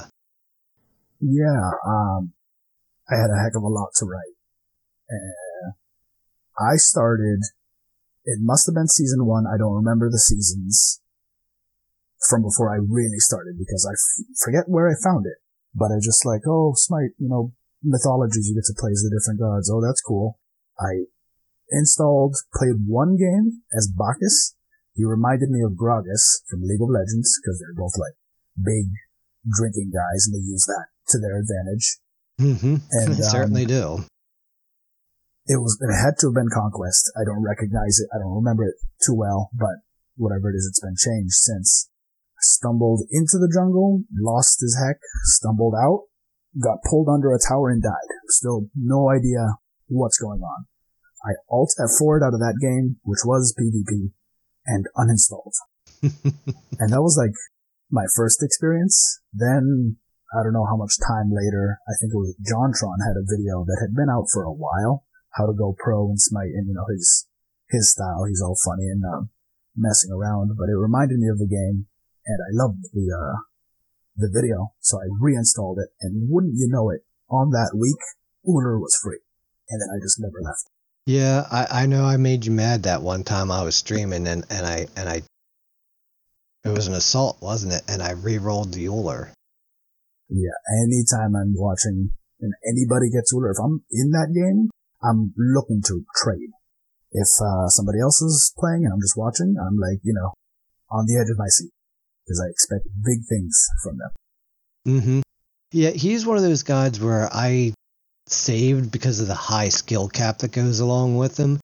Yeah, 1.20 1.72
um, 1.86 2.32
I 3.10 3.16
had 3.16 3.32
a 3.32 3.42
heck 3.44 3.56
of 3.56 3.64
a 3.64 3.68
lot 3.68 3.90
to 3.96 4.06
write. 4.06 4.36
And 5.10 5.34
I 6.60 6.78
started, 6.78 7.40
it 8.26 8.40
must 8.42 8.68
have 8.68 8.76
been 8.76 8.88
season 8.88 9.26
one. 9.26 9.46
I 9.48 9.58
don't 9.58 9.74
remember 9.74 10.10
the 10.10 10.20
seasons 10.20 11.02
from 12.30 12.44
before 12.44 12.72
I 12.72 12.80
really 12.80 13.20
started 13.20 13.58
because 13.58 13.86
I 13.86 13.94
f- 13.94 14.26
forget 14.40 14.66
where 14.68 14.88
I 14.88 14.96
found 15.04 15.26
it. 15.26 15.44
But 15.76 15.92
I 15.92 15.98
just 16.02 16.26
like, 16.26 16.42
oh, 16.48 16.74
Smite, 16.76 17.18
you 17.18 17.28
know, 17.28 17.54
mythologies, 17.84 18.48
you 18.48 18.56
get 18.56 18.66
to 18.70 18.78
play 18.80 18.92
as 18.92 19.02
the 19.02 19.12
different 19.12 19.40
gods. 19.40 19.70
Oh, 19.70 19.82
that's 19.82 20.02
cool. 20.02 20.40
I 20.80 21.10
installed, 21.70 22.36
played 22.54 22.86
one 22.88 23.18
game 23.18 23.64
as 23.76 23.92
Bacchus. 23.92 24.56
He 24.96 25.04
reminded 25.04 25.50
me 25.50 25.62
of 25.66 25.74
Gragas 25.74 26.46
from 26.50 26.62
League 26.62 26.82
of 26.82 26.90
Legends 26.90 27.40
because 27.42 27.60
they're 27.60 27.76
both 27.76 27.98
like 27.98 28.14
big 28.62 28.94
drinking 29.50 29.92
guys 29.92 30.28
and 30.28 30.36
they 30.36 30.46
use 30.46 30.66
that 30.66 30.94
to 31.10 31.20
their 31.20 31.42
advantage. 31.42 31.98
Mm-hmm. 32.40 32.76
And, 32.92 33.18
certainly 33.26 33.64
um, 33.64 33.68
do. 33.68 34.06
It 35.46 35.60
was, 35.60 35.78
it 35.82 35.92
had 35.92 36.16
to 36.20 36.28
have 36.28 36.36
been 36.36 36.54
Conquest. 36.54 37.12
I 37.20 37.26
don't 37.26 37.44
recognize 37.44 38.00
it. 38.00 38.08
I 38.16 38.20
don't 38.20 38.36
remember 38.36 38.64
it 38.64 38.76
too 39.04 39.14
well, 39.14 39.50
but 39.54 39.84
whatever 40.16 40.50
it 40.50 40.56
is, 40.56 40.68
it's 40.68 40.80
been 40.80 40.96
changed 40.96 41.36
since. 41.36 41.90
Stumbled 42.40 43.08
into 43.12 43.40
the 43.40 43.52
jungle, 43.52 44.04
lost 44.12 44.60
his 44.62 44.80
heck, 44.80 45.00
stumbled 45.24 45.76
out, 45.76 46.08
got 46.62 46.84
pulled 46.90 47.08
under 47.10 47.32
a 47.32 47.40
tower 47.40 47.70
and 47.70 47.82
died. 47.82 48.12
Still 48.28 48.68
no 48.76 49.10
idea 49.10 49.60
what's 49.88 50.18
going 50.18 50.42
on. 50.42 50.66
I 51.26 51.40
alt 51.50 51.72
F4'd 51.80 52.24
out 52.24 52.34
of 52.34 52.40
that 52.40 52.60
game, 52.60 52.98
which 53.04 53.24
was 53.26 53.56
PvP, 53.56 54.12
and 54.66 54.86
uninstalled. 54.98 55.56
and 56.04 56.92
that 56.92 57.02
was 57.02 57.18
like 57.18 57.36
my 57.90 58.04
first 58.16 58.44
experience. 58.44 59.22
Then, 59.32 59.98
I 60.36 60.44
don't 60.44 60.54
know 60.54 60.68
how 60.68 60.76
much 60.76 61.00
time 61.00 61.32
later, 61.32 61.80
I 61.88 61.94
think 62.00 62.12
it 62.12 62.18
was 62.18 62.36
JonTron 62.44 63.08
had 63.08 63.16
a 63.16 63.24
video 63.24 63.64
that 63.64 63.80
had 63.80 63.96
been 63.96 64.10
out 64.10 64.28
for 64.34 64.44
a 64.44 64.52
while, 64.52 65.06
how 65.34 65.46
to 65.46 65.54
go 65.54 65.76
pro 65.78 66.10
and 66.10 66.20
smite, 66.20 66.54
and 66.54 66.68
you 66.68 66.74
know, 66.74 66.86
his, 66.90 67.28
his 67.70 67.92
style, 67.92 68.26
he's 68.28 68.42
all 68.42 68.58
funny 68.66 68.88
and, 68.88 69.04
um, 69.04 69.30
messing 69.76 70.12
around, 70.12 70.56
but 70.58 70.70
it 70.70 70.78
reminded 70.78 71.20
me 71.20 71.30
of 71.30 71.40
the 71.40 71.50
game, 71.50 71.88
and 72.26 72.40
I 72.42 72.52
loved 72.54 72.84
the, 72.94 73.10
uh, 73.10 73.42
the 74.16 74.30
video, 74.32 74.74
so 74.80 74.98
I 74.98 75.10
reinstalled 75.20 75.80
it, 75.80 75.90
and 76.02 76.30
wouldn't 76.30 76.56
you 76.56 76.70
know 76.70 76.90
it, 76.90 77.02
on 77.30 77.50
that 77.52 77.72
week, 77.74 77.98
Ullr 78.48 78.80
was 78.80 78.96
free. 79.02 79.20
And 79.70 79.82
then 79.82 79.88
I 79.96 79.98
just 80.04 80.20
never 80.20 80.42
left. 80.42 80.70
Yeah, 81.06 81.48
I, 81.52 81.84
I 81.84 81.86
know 81.86 82.06
I 82.06 82.18
made 82.18 82.46
you 82.46 82.52
mad 82.52 82.84
that 82.84 83.02
one 83.02 83.24
time 83.24 83.52
I 83.52 83.64
was 83.64 83.76
streaming 83.76 84.28
and, 84.28 84.46
and 84.50 84.66
I 84.66 84.88
and 84.96 85.10
I 85.10 85.22
it 86.64 86.70
was 86.70 86.88
an 86.88 86.94
assault, 86.94 87.42
wasn't 87.42 87.74
it? 87.74 87.84
And 87.90 88.02
I 88.02 88.12
re-rolled 88.12 88.74
the 88.74 88.86
Ullr. 88.86 89.32
Yeah, 90.30 90.58
anytime 90.84 91.36
I'm 91.36 91.54
watching 91.56 92.12
and 92.40 92.54
anybody 92.66 93.10
gets 93.12 93.34
Ullr, 93.34 93.52
if 93.52 93.58
I'm 93.64 93.84
in 93.92 94.12
that 94.12 94.32
game, 94.34 94.70
I'm 95.04 95.34
looking 95.38 95.82
to 95.88 96.06
trade. 96.16 96.52
If 97.12 97.28
uh, 97.42 97.68
somebody 97.68 98.00
else 98.00 98.22
is 98.22 98.54
playing 98.58 98.86
and 98.86 98.94
I'm 98.94 99.02
just 99.02 99.18
watching, 99.18 99.56
I'm 99.60 99.78
like, 99.78 100.00
you 100.04 100.14
know, 100.14 100.34
on 100.90 101.06
the 101.06 101.18
edge 101.20 101.30
of 101.30 101.38
my 101.38 101.48
seat 101.48 101.72
because 102.26 102.42
I 102.44 102.50
expect 102.50 102.88
big 103.04 103.20
things 103.28 103.68
from 103.84 103.98
them. 103.98 104.12
Mm-hmm. 104.88 105.20
Yeah, 105.72 105.90
he's 105.92 106.26
one 106.26 106.38
of 106.38 106.44
those 106.44 106.64
guys 106.64 107.00
where 107.00 107.30
I 107.32 107.74
saved 108.28 108.92
because 108.92 109.20
of 109.20 109.28
the 109.28 109.36
high 109.36 109.70
skill 109.70 110.08
cap 110.08 110.40
that 110.40 110.52
goes 110.52 110.80
along 110.80 111.18
with 111.18 111.38
him. 111.38 111.60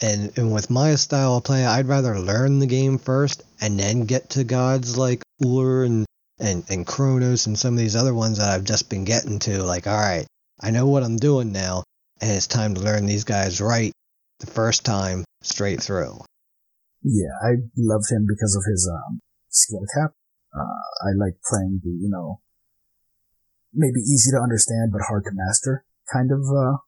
And, 0.00 0.36
and 0.38 0.52
with 0.52 0.70
my 0.70 0.94
style 0.94 1.36
of 1.36 1.44
play, 1.44 1.66
I'd 1.66 1.88
rather 1.88 2.18
learn 2.18 2.58
the 2.60 2.66
game 2.66 2.98
first 2.98 3.42
and 3.60 3.78
then 3.78 4.04
get 4.04 4.30
to 4.30 4.44
gods 4.44 4.96
like 4.96 5.22
Ullr 5.42 5.86
and, 5.86 6.06
and, 6.38 6.64
and 6.68 6.86
Kronos 6.86 7.46
and 7.46 7.58
some 7.58 7.74
of 7.74 7.78
these 7.78 7.96
other 7.96 8.14
ones 8.14 8.38
that 8.38 8.48
I've 8.48 8.64
just 8.64 8.90
been 8.90 9.04
getting 9.04 9.40
to. 9.40 9.62
Like, 9.62 9.86
all 9.86 9.96
right, 9.96 10.26
I 10.60 10.70
know 10.70 10.86
what 10.86 11.02
I'm 11.02 11.16
doing 11.16 11.50
now, 11.52 11.82
and 12.20 12.30
it's 12.30 12.46
time 12.46 12.74
to 12.74 12.80
learn 12.80 13.06
these 13.06 13.24
guys 13.24 13.60
right 13.60 13.92
the 14.40 14.46
first 14.46 14.84
time 14.84 15.24
straight 15.42 15.82
through. 15.82 16.18
Yeah, 17.02 17.32
I 17.42 17.62
loved 17.76 18.10
him 18.10 18.26
because 18.28 18.54
of 18.56 18.64
his 18.70 18.90
um, 18.92 19.20
skill 19.50 19.84
cap. 19.94 20.12
Uh, 20.54 21.06
I 21.06 21.14
like 21.16 21.34
playing 21.48 21.80
the, 21.82 21.90
you 21.90 22.08
know, 22.08 22.40
maybe 23.72 24.00
easy 24.00 24.30
to 24.32 24.42
understand 24.42 24.90
but 24.92 25.02
hard 25.06 25.24
to 25.24 25.30
master 25.32 25.84
kind 26.12 26.32
of 26.32 26.40
uh, 26.48 26.78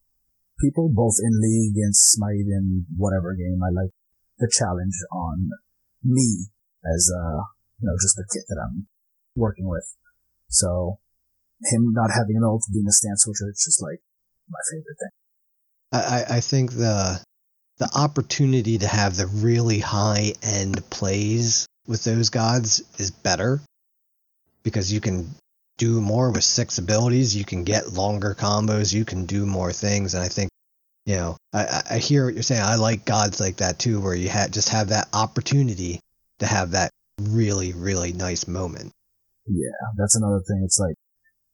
people, 0.61 0.91
both 0.93 1.17
in 1.23 1.41
League 1.41 1.77
and 1.77 1.95
Smite 1.95 2.49
and 2.49 2.87
whatever 2.97 3.35
game. 3.35 3.61
I 3.63 3.71
like 3.71 3.93
the 4.39 4.51
challenge 4.51 4.97
on 5.13 5.51
me 6.03 6.49
as 6.85 7.13
uh, 7.13 7.45
you 7.79 7.87
know 7.87 7.97
just 8.01 8.17
the 8.17 8.25
kit 8.33 8.45
that 8.49 8.61
I'm 8.61 8.89
working 9.37 9.69
with. 9.69 9.85
So 10.49 10.99
him 11.71 11.93
not 11.93 12.11
having 12.11 12.37
an 12.37 12.45
ult 12.45 12.65
being 12.73 12.89
a 12.89 12.93
stance 12.93 13.23
switcher, 13.23 13.49
it's 13.49 13.65
just 13.65 13.83
like 13.83 14.01
my 14.49 14.61
favorite 14.73 14.97
thing. 14.99 15.20
I, 15.93 16.25
I 16.31 16.41
think 16.41 16.73
the 16.73 17.21
the 17.79 17.91
opportunity 17.95 18.79
to 18.79 18.87
have 18.87 19.17
the 19.17 19.27
really 19.27 19.79
high 19.79 20.35
end 20.43 20.89
plays 20.91 21.67
with 21.87 22.05
those 22.05 22.29
gods 22.29 22.83
is 22.99 23.11
better 23.11 23.61
because 24.63 24.93
you 24.93 25.01
can 25.01 25.29
do 25.79 26.01
more 26.01 26.31
with 26.31 26.45
six 26.45 26.77
abilities. 26.77 27.35
You 27.35 27.45
can 27.45 27.65
get 27.65 27.93
longer 27.93 28.37
combos. 28.39 28.93
You 28.93 29.07
can 29.07 29.25
do 29.25 29.47
more 29.47 29.73
things. 29.73 30.15
And 30.15 30.23
I 30.23 30.29
think, 30.29 30.51
you 31.07 31.17
know, 31.17 31.37
I, 31.55 31.83
I 31.93 31.99
hear 31.99 32.27
what 32.27 32.35
you're 32.35 32.43
saying. 32.43 32.61
I 32.63 32.75
like 32.75 33.07
gods 33.07 33.41
like 33.41 33.57
that 33.57 33.79
too, 33.79 33.99
where 33.99 34.15
you 34.15 34.29
ha- 34.29 34.49
just 34.51 34.69
have 34.69 34.91
that 34.91 35.09
opportunity 35.15 36.01
to 36.41 36.47
have 36.47 36.73
that 36.73 36.91
really, 37.19 37.73
really 37.73 38.13
nice 38.13 38.47
moment. 38.47 38.93
Yeah, 39.47 39.89
that's 39.97 40.17
another 40.17 40.43
thing. 40.47 40.61
It's 40.65 40.79
like 40.79 40.95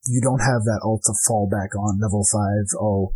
you 0.07 0.21
don't 0.21 0.41
have 0.41 0.65
that 0.65 0.81
ult 0.83 1.03
to 1.07 1.15
fall 1.27 1.49
back 1.49 1.75
on 1.77 2.01
level 2.01 2.25
five. 2.33 2.67
Oh, 2.81 3.15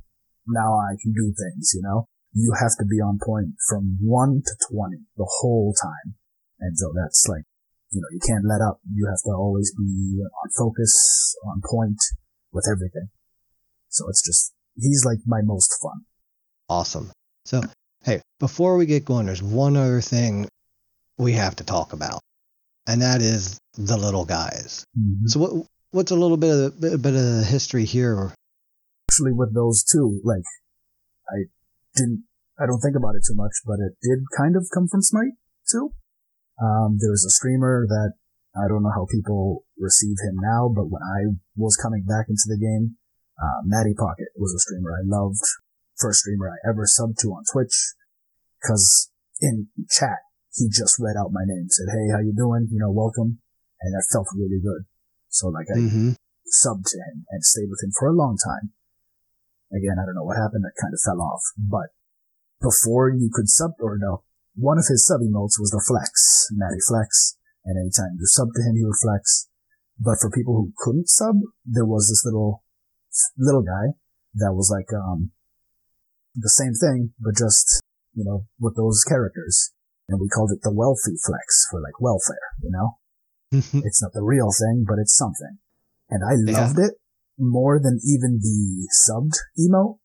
now 0.50 0.74
I 0.76 0.96
can 1.00 1.12
do 1.12 1.32
things. 1.32 1.72
You 1.74 1.82
know, 1.82 2.08
you 2.32 2.54
have 2.60 2.76
to 2.78 2.84
be 2.84 3.00
on 3.00 3.18
point 3.22 3.54
from 3.68 3.98
one 4.00 4.42
to 4.44 4.54
twenty 4.70 5.06
the 5.16 5.28
whole 5.40 5.74
time, 5.74 6.14
and 6.60 6.76
so 6.76 6.92
that's 6.94 7.26
like 7.28 7.44
you 7.90 8.00
know 8.00 8.08
you 8.12 8.20
can't 8.20 8.44
let 8.44 8.60
up. 8.60 8.80
You 8.92 9.06
have 9.06 9.22
to 9.24 9.30
always 9.30 9.72
be 9.74 10.20
on 10.22 10.50
focus, 10.56 11.34
on 11.46 11.62
point 11.64 11.98
with 12.52 12.66
everything. 12.70 13.08
So 13.88 14.08
it's 14.08 14.24
just 14.24 14.52
he's 14.76 15.04
like 15.04 15.18
my 15.26 15.40
most 15.42 15.74
fun. 15.82 16.04
Awesome. 16.68 17.10
So, 17.44 17.62
hey, 18.04 18.22
before 18.38 18.76
we 18.76 18.86
get 18.86 19.04
going, 19.04 19.26
there's 19.26 19.42
one 19.42 19.76
other 19.76 20.00
thing 20.00 20.48
we 21.18 21.32
have 21.32 21.56
to 21.56 21.64
talk 21.64 21.92
about, 21.92 22.20
and 22.86 23.02
that 23.02 23.22
is 23.22 23.58
the 23.74 23.96
little 23.96 24.24
guys. 24.24 24.84
Mm-hmm. 24.98 25.26
So, 25.26 25.40
what 25.40 25.66
what's 25.90 26.10
a 26.12 26.16
little 26.16 26.36
bit 26.36 26.50
of 26.50 26.80
bit, 26.80 27.02
bit 27.02 27.14
of 27.14 27.22
the 27.22 27.44
history 27.44 27.84
here? 27.84 28.32
Actually, 29.10 29.34
with 29.34 29.52
those 29.58 29.82
two, 29.82 30.22
like 30.22 30.46
I 31.26 31.50
didn't, 31.98 32.30
I 32.62 32.66
don't 32.66 32.78
think 32.78 32.94
about 32.94 33.18
it 33.18 33.26
too 33.26 33.34
much, 33.34 33.58
but 33.66 33.82
it 33.82 33.98
did 33.98 34.22
kind 34.38 34.54
of 34.54 34.70
come 34.72 34.86
from 34.86 35.02
Smite 35.02 35.34
too. 35.66 35.90
Um, 36.62 37.02
there 37.02 37.10
was 37.10 37.26
a 37.26 37.34
streamer 37.34 37.90
that 37.90 38.14
I 38.54 38.70
don't 38.70 38.86
know 38.86 38.94
how 38.94 39.10
people 39.10 39.66
receive 39.74 40.14
him 40.22 40.38
now, 40.38 40.70
but 40.70 40.94
when 40.94 41.02
I 41.02 41.34
was 41.56 41.74
coming 41.74 42.06
back 42.06 42.30
into 42.30 42.46
the 42.46 42.54
game, 42.54 43.02
uh, 43.34 43.66
Matty 43.66 43.98
Pocket 43.98 44.30
was 44.38 44.54
a 44.54 44.62
streamer 44.62 44.94
I 44.94 45.02
loved. 45.02 45.42
First 45.98 46.20
streamer 46.20 46.46
I 46.46 46.62
ever 46.70 46.86
subbed 46.86 47.18
to 47.26 47.34
on 47.34 47.42
Twitch. 47.50 47.74
Cause 48.62 49.10
in 49.40 49.74
chat, 49.90 50.22
he 50.54 50.70
just 50.70 51.02
read 51.02 51.18
out 51.18 51.34
my 51.34 51.42
name, 51.42 51.66
said, 51.66 51.90
Hey, 51.90 52.14
how 52.14 52.22
you 52.22 52.30
doing? 52.30 52.68
You 52.70 52.78
know, 52.78 52.94
welcome. 52.94 53.42
And 53.82 53.90
that 53.90 54.06
felt 54.12 54.30
really 54.38 54.62
good. 54.62 54.86
So 55.30 55.48
like 55.48 55.66
I 55.74 55.78
mm-hmm. 55.82 56.10
subbed 56.62 56.86
to 56.94 56.98
him 56.98 57.26
and 57.30 57.42
stayed 57.42 57.70
with 57.70 57.82
him 57.82 57.90
for 57.98 58.06
a 58.06 58.14
long 58.14 58.38
time. 58.38 58.70
Again, 59.70 59.96
I 60.02 60.04
don't 60.04 60.18
know 60.18 60.26
what 60.26 60.36
happened. 60.36 60.64
That 60.66 60.80
kind 60.80 60.92
of 60.92 61.00
fell 61.00 61.22
off, 61.22 61.42
but 61.56 61.94
before 62.60 63.08
you 63.08 63.30
could 63.32 63.48
sub, 63.48 63.72
or 63.80 63.96
no, 63.98 64.22
one 64.54 64.78
of 64.78 64.84
his 64.88 65.06
sub 65.06 65.20
emotes 65.20 65.56
was 65.58 65.70
the 65.70 65.82
flex, 65.86 66.48
Matty 66.52 66.82
Flex. 66.86 67.36
And 67.64 67.78
anytime 67.78 68.16
you 68.18 68.26
sub 68.26 68.48
to 68.54 68.62
him, 68.62 68.76
he 68.76 68.84
would 68.84 69.00
flex. 69.00 69.48
But 69.98 70.16
for 70.20 70.30
people 70.30 70.56
who 70.56 70.72
couldn't 70.76 71.08
sub, 71.08 71.36
there 71.64 71.84
was 71.84 72.08
this 72.08 72.24
little 72.24 72.64
little 73.36 73.62
guy 73.62 73.98
that 74.34 74.54
was 74.54 74.70
like 74.70 74.86
um 74.94 75.32
the 76.34 76.48
same 76.48 76.72
thing, 76.72 77.12
but 77.18 77.36
just 77.36 77.82
you 78.14 78.24
know 78.24 78.46
with 78.58 78.76
those 78.76 79.04
characters, 79.04 79.72
and 80.08 80.20
we 80.20 80.28
called 80.28 80.52
it 80.52 80.62
the 80.62 80.72
wealthy 80.72 81.16
flex 81.24 81.66
for 81.70 81.80
like 81.80 82.00
welfare. 82.00 82.56
You 82.62 82.70
know, 82.70 82.98
it's 83.84 84.02
not 84.02 84.12
the 84.14 84.24
real 84.24 84.48
thing, 84.56 84.84
but 84.88 84.98
it's 84.98 85.16
something, 85.16 85.58
and 86.08 86.24
I 86.24 86.36
loved 86.36 86.78
yeah. 86.78 86.86
it 86.86 86.94
more 87.40 87.80
than 87.80 88.00
even 88.04 88.38
the 88.40 88.86
subbed 88.92 89.40
emote. 89.58 89.98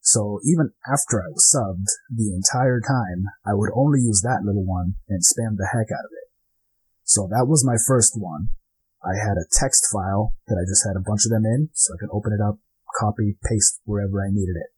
So 0.00 0.40
even 0.44 0.72
after 0.90 1.20
I 1.20 1.28
was 1.28 1.44
subbed, 1.44 1.92
the 2.08 2.32
entire 2.32 2.80
time 2.80 3.28
I 3.44 3.52
would 3.52 3.70
only 3.76 4.00
use 4.00 4.22
that 4.24 4.42
little 4.42 4.64
one 4.64 4.94
and 5.08 5.20
spam 5.20 5.56
the 5.56 5.68
heck 5.70 5.92
out 5.92 6.08
of 6.08 6.12
it. 6.12 6.32
So 7.04 7.28
that 7.28 7.46
was 7.46 7.66
my 7.66 7.76
first 7.76 8.14
one. 8.16 8.48
I 9.04 9.16
had 9.16 9.36
a 9.36 9.48
text 9.52 9.88
file 9.92 10.36
that 10.48 10.60
I 10.60 10.68
just 10.68 10.84
had 10.86 10.96
a 10.96 11.04
bunch 11.04 11.24
of 11.24 11.32
them 11.32 11.44
in, 11.44 11.70
so 11.72 11.94
I 11.94 12.00
could 12.00 12.12
open 12.12 12.32
it 12.32 12.40
up, 12.40 12.58
copy, 13.00 13.36
paste 13.44 13.80
wherever 13.84 14.20
I 14.20 14.32
needed 14.32 14.56
it. 14.56 14.72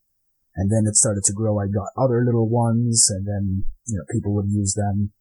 And 0.54 0.70
then 0.70 0.86
it 0.86 0.96
started 0.96 1.24
to 1.24 1.32
grow. 1.32 1.58
I 1.58 1.66
got 1.66 1.96
other 1.96 2.22
little 2.24 2.48
ones, 2.48 3.08
and 3.10 3.26
then, 3.26 3.64
you 3.86 3.98
know, 3.98 4.04
people 4.10 4.34
would 4.34 4.50
use 4.50 4.74
them. 4.74 5.12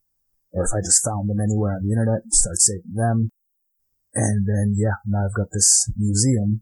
Or 0.52 0.66
if 0.66 0.72
I 0.76 0.82
just 0.84 1.04
found 1.04 1.30
them 1.30 1.40
anywhere 1.40 1.74
on 1.74 1.84
the 1.84 1.94
internet, 1.94 2.28
start 2.30 2.58
saving 2.58 2.94
them. 2.94 3.32
And 4.14 4.46
then, 4.46 4.76
yeah, 4.78 5.00
now 5.08 5.26
I've 5.26 5.34
got 5.34 5.52
this 5.52 5.90
museum 5.98 6.62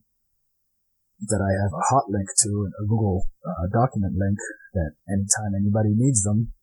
that 1.27 1.41
I 1.41 1.51
have 1.63 1.73
a 1.73 1.85
hot 1.89 2.09
link 2.09 2.27
to, 2.43 2.69
a 2.81 2.85
Google 2.87 3.27
uh, 3.45 3.67
document 3.71 4.13
link 4.15 4.37
that 4.73 4.91
anytime 5.07 5.53
anybody 5.59 5.93
needs 5.95 6.23
them, 6.23 6.53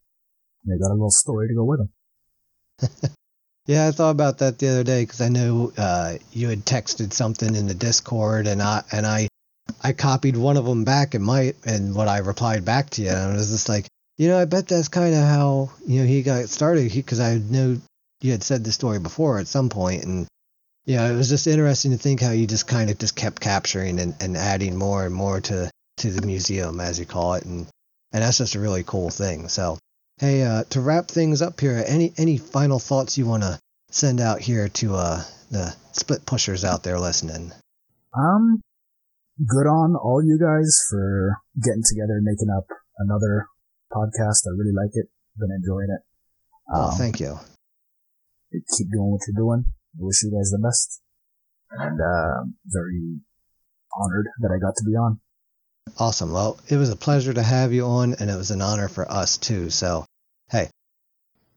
they 0.64 0.78
got 0.78 0.90
a 0.90 0.96
little 0.96 1.10
story 1.10 1.48
to 1.48 1.54
go 1.54 1.64
with 1.64 1.80
them. 1.80 3.10
Yeah, 3.66 3.88
I 3.88 3.90
thought 3.90 4.10
about 4.10 4.38
that 4.38 4.60
the 4.60 4.68
other 4.68 4.84
day 4.84 5.02
because 5.02 5.20
I 5.20 5.28
knew 5.28 5.72
uh, 5.76 6.14
you 6.32 6.48
had 6.48 6.64
texted 6.64 7.12
something 7.12 7.52
in 7.56 7.66
the 7.66 7.74
Discord, 7.74 8.46
and 8.46 8.62
I 8.62 8.84
and 8.92 9.04
I 9.04 9.26
I 9.82 9.92
copied 9.92 10.36
one 10.36 10.56
of 10.56 10.64
them 10.64 10.84
back 10.84 11.14
and 11.14 11.24
my 11.24 11.52
and 11.64 11.92
what 11.92 12.06
I 12.06 12.18
replied 12.18 12.64
back 12.64 12.90
to 12.90 13.02
you, 13.02 13.08
and 13.08 13.32
I 13.32 13.36
was 13.36 13.50
just 13.50 13.68
like, 13.68 13.88
you 14.18 14.28
know, 14.28 14.38
I 14.38 14.44
bet 14.44 14.68
that's 14.68 14.86
kind 14.86 15.14
of 15.14 15.24
how 15.24 15.70
you 15.84 16.00
know 16.00 16.06
he 16.06 16.22
got 16.22 16.48
started 16.48 16.92
because 16.92 17.18
I 17.18 17.38
know 17.38 17.78
you 18.20 18.30
had 18.30 18.44
said 18.44 18.62
the 18.62 18.70
story 18.70 19.00
before 19.00 19.40
at 19.40 19.48
some 19.48 19.68
point, 19.68 20.04
and 20.04 20.28
yeah, 20.86 21.10
it 21.10 21.16
was 21.16 21.28
just 21.28 21.46
interesting 21.46 21.90
to 21.90 21.98
think 21.98 22.20
how 22.20 22.30
you 22.30 22.46
just 22.46 22.66
kind 22.66 22.90
of 22.90 22.98
just 22.98 23.16
kept 23.16 23.40
capturing 23.40 23.98
and, 24.00 24.14
and 24.20 24.36
adding 24.36 24.76
more 24.76 25.04
and 25.04 25.14
more 25.14 25.40
to 25.42 25.70
to 25.98 26.10
the 26.10 26.26
museum 26.26 26.80
as 26.80 26.98
you 26.98 27.06
call 27.06 27.34
it, 27.34 27.44
and 27.44 27.66
and 28.12 28.22
that's 28.22 28.38
just 28.38 28.54
a 28.54 28.60
really 28.60 28.84
cool 28.84 29.10
thing. 29.10 29.48
So 29.48 29.78
Hey, 30.18 30.42
uh, 30.44 30.64
to 30.70 30.80
wrap 30.80 31.08
things 31.08 31.42
up 31.42 31.60
here, 31.60 31.84
any 31.86 32.10
any 32.16 32.38
final 32.38 32.78
thoughts 32.78 33.18
you 33.18 33.26
want 33.26 33.42
to 33.42 33.60
send 33.90 34.18
out 34.18 34.40
here 34.40 34.66
to 34.80 34.94
uh, 34.94 35.22
the 35.50 35.76
split 35.92 36.24
pushers 36.24 36.64
out 36.64 36.82
there 36.82 36.98
listening? 36.98 37.52
Um, 38.16 38.62
good 39.46 39.68
on 39.68 39.94
all 39.94 40.22
you 40.24 40.38
guys 40.40 40.80
for 40.88 41.36
getting 41.62 41.82
together 41.86 42.16
and 42.16 42.24
making 42.24 42.48
up 42.48 42.64
another 42.96 43.48
podcast. 43.92 44.48
I 44.48 44.56
really 44.56 44.72
like 44.72 44.92
it. 44.94 45.10
Been 45.36 45.50
enjoying 45.54 45.90
it. 45.90 46.00
Um, 46.74 46.84
oh, 46.84 46.90
thank 46.96 47.20
you. 47.20 47.38
Keep 48.52 48.90
doing 48.90 49.10
what 49.10 49.20
you're 49.28 49.36
doing. 49.36 49.66
Wish 49.98 50.22
you 50.22 50.30
guys 50.30 50.50
the 50.50 50.60
best. 50.62 51.00
And 51.70 52.00
uh, 52.00 52.44
very 52.66 53.18
honored 53.94 54.26
that 54.40 54.50
I 54.54 54.58
got 54.58 54.74
to 54.76 54.84
be 54.84 54.92
on. 54.92 55.20
Awesome. 55.98 56.32
Well, 56.32 56.58
it 56.68 56.76
was 56.76 56.90
a 56.90 56.96
pleasure 56.96 57.32
to 57.32 57.42
have 57.42 57.72
you 57.72 57.84
on, 57.86 58.14
and 58.14 58.30
it 58.30 58.36
was 58.36 58.50
an 58.50 58.60
honor 58.60 58.88
for 58.88 59.10
us 59.10 59.38
too. 59.38 59.70
So, 59.70 60.04
hey, 60.50 60.68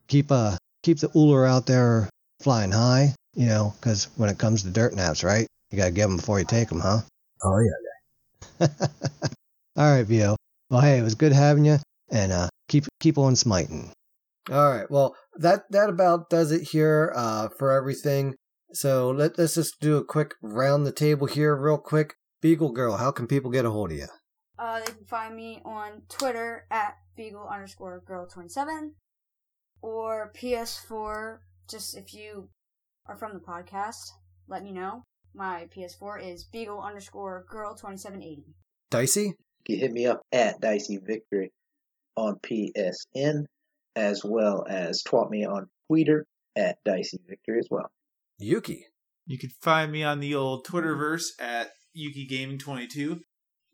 keep 0.07 0.31
uh 0.31 0.55
keep 0.83 0.99
the 0.99 1.09
Ullr 1.09 1.47
out 1.47 1.65
there 1.65 2.09
flying 2.41 2.71
high, 2.71 3.15
you 3.33 3.47
know, 3.47 3.73
because 3.79 4.07
when 4.15 4.29
it 4.29 4.37
comes 4.37 4.63
to 4.63 4.69
dirt 4.69 4.93
naps, 4.93 5.23
right? 5.23 5.47
You 5.71 5.77
gotta 5.77 5.91
get 5.91 6.07
them 6.07 6.17
before 6.17 6.39
you 6.39 6.45
take 6.45 6.69
them, 6.69 6.79
huh? 6.79 6.99
Oh 7.43 7.59
yeah. 7.59 8.67
All 9.77 9.91
right, 9.91 10.05
Vio. 10.05 10.35
Well, 10.69 10.81
hey, 10.81 10.99
it 10.99 11.03
was 11.03 11.15
good 11.15 11.31
having 11.31 11.65
you, 11.65 11.77
and 12.11 12.31
uh, 12.31 12.49
keep 12.67 12.85
keep 12.99 13.17
on 13.17 13.35
smiting. 13.35 13.91
All 14.51 14.71
right. 14.71 14.89
Well, 14.89 15.15
that 15.35 15.63
that 15.71 15.89
about 15.89 16.29
does 16.29 16.51
it 16.51 16.69
here 16.69 17.13
uh, 17.15 17.49
for 17.57 17.71
everything. 17.71 18.35
So 18.73 19.11
let, 19.11 19.37
let's 19.37 19.55
just 19.55 19.79
do 19.79 19.97
a 19.97 20.03
quick 20.03 20.35
round 20.41 20.85
the 20.85 20.91
table 20.91 21.27
here, 21.27 21.55
real 21.55 21.77
quick. 21.77 22.15
Beagle 22.41 22.71
Girl, 22.71 22.97
how 22.97 23.11
can 23.11 23.27
people 23.27 23.51
get 23.51 23.65
a 23.65 23.71
hold 23.71 23.91
of 23.91 23.97
you? 23.97 24.07
Uh, 24.57 24.79
they 24.79 24.91
can 24.91 25.05
find 25.05 25.35
me 25.35 25.61
on 25.65 26.03
Twitter 26.09 26.65
at 26.71 26.95
Beagle 27.15 27.47
underscore 27.47 28.01
girl 28.05 28.27
27 28.27 28.95
or 29.81 30.31
PS4. 30.35 31.39
Just 31.69 31.97
if 31.97 32.13
you 32.13 32.49
are 33.05 33.17
from 33.17 33.33
the 33.33 33.39
podcast, 33.39 34.11
let 34.47 34.63
me 34.63 34.71
know. 34.71 35.03
My 35.33 35.67
PS4 35.75 36.25
is 36.25 36.43
Beagle 36.43 36.81
underscore 36.81 37.45
girl 37.49 37.75
2780. 37.75 38.43
Dicey? 38.89 39.21
You 39.21 39.35
can 39.65 39.79
hit 39.79 39.91
me 39.91 40.07
up 40.07 40.21
at 40.31 40.59
Dicey 40.59 40.97
Victory 40.97 41.51
on 42.15 42.39
PSN 42.39 43.45
as 43.99 44.23
well 44.23 44.65
as 44.67 45.03
twat 45.03 45.29
me 45.29 45.45
on 45.45 45.67
Twitter 45.87 46.25
at 46.55 46.77
Dicey 46.85 47.19
Victory 47.27 47.59
as 47.59 47.67
well. 47.69 47.91
Yuki. 48.37 48.85
You 49.25 49.37
can 49.37 49.51
find 49.61 49.91
me 49.91 50.03
on 50.03 50.21
the 50.21 50.33
old 50.33 50.65
Twitterverse 50.65 51.27
at 51.39 51.69
Yuki 51.93 52.25
Gaming 52.25 52.57
22. 52.57 53.19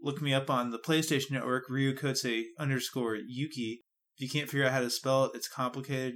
Look 0.01 0.21
me 0.21 0.33
up 0.33 0.49
on 0.49 0.71
the 0.71 0.79
PlayStation 0.79 1.31
Network, 1.31 1.69
Ryukotse 1.69 2.43
underscore 2.59 3.15
Yuki. 3.15 3.83
If 4.17 4.21
you 4.21 4.29
can't 4.29 4.49
figure 4.49 4.65
out 4.65 4.73
how 4.73 4.81
to 4.81 4.89
spell 4.89 5.25
it, 5.25 5.31
it's 5.35 5.47
complicated. 5.47 6.15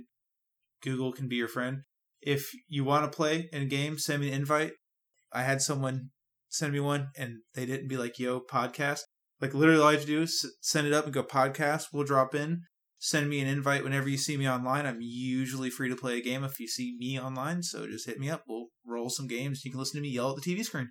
Google 0.82 1.14
can 1.14 1.28
be 1.28 1.36
your 1.38 1.48
friend. 1.48 1.84
If 2.22 2.50
you 2.68 2.84
want 2.84 3.10
to 3.10 3.16
play 3.16 3.48
in 3.54 3.62
a 3.62 3.66
game, 3.66 3.98
send 3.98 4.22
me 4.22 4.30
an 4.30 4.34
invite. 4.34 4.74
I 5.32 5.44
had 5.44 5.62
someone 5.62 6.10
send 6.50 6.74
me 6.74 6.80
one 6.80 7.10
and 7.18 7.40
they 7.54 7.66
didn't 7.66 7.88
be 7.88 7.98
like, 7.98 8.20
yo, 8.20 8.42
podcast. 8.42 9.02
Like 9.40 9.54
literally 9.54 9.82
all 9.82 9.92
you 9.92 9.98
have 9.98 10.06
to 10.06 10.12
do 10.12 10.22
is 10.24 10.46
send 10.62 10.88
it 10.88 10.94
up 10.94 11.06
and 11.06 11.14
go 11.14 11.24
podcast. 11.24 11.86
We'll 11.94 12.04
drop 12.04 12.36
in. 12.36 12.64
Send 13.02 13.30
me 13.30 13.40
an 13.40 13.48
invite 13.48 13.84
whenever 13.84 14.10
you 14.10 14.18
see 14.18 14.36
me 14.36 14.48
online. 14.48 14.86
I'm 14.86 15.00
usually 15.00 15.70
free 15.70 15.88
to 15.88 15.96
play 15.96 16.18
a 16.18 16.22
game 16.22 16.44
if 16.44 16.60
you 16.60 16.68
see 16.68 16.98
me 17.00 17.18
online. 17.18 17.64
So 17.64 17.88
just 17.88 18.06
hit 18.06 18.20
me 18.20 18.30
up. 18.30 18.44
We'll 18.48 18.68
roll 18.86 19.10
some 19.10 19.26
games. 19.26 19.64
You 19.64 19.72
can 19.72 19.80
listen 19.80 19.98
to 19.98 20.02
me 20.02 20.10
yell 20.10 20.32
at 20.32 20.36
the 20.36 20.42
TV 20.42 20.66
screen. 20.66 20.90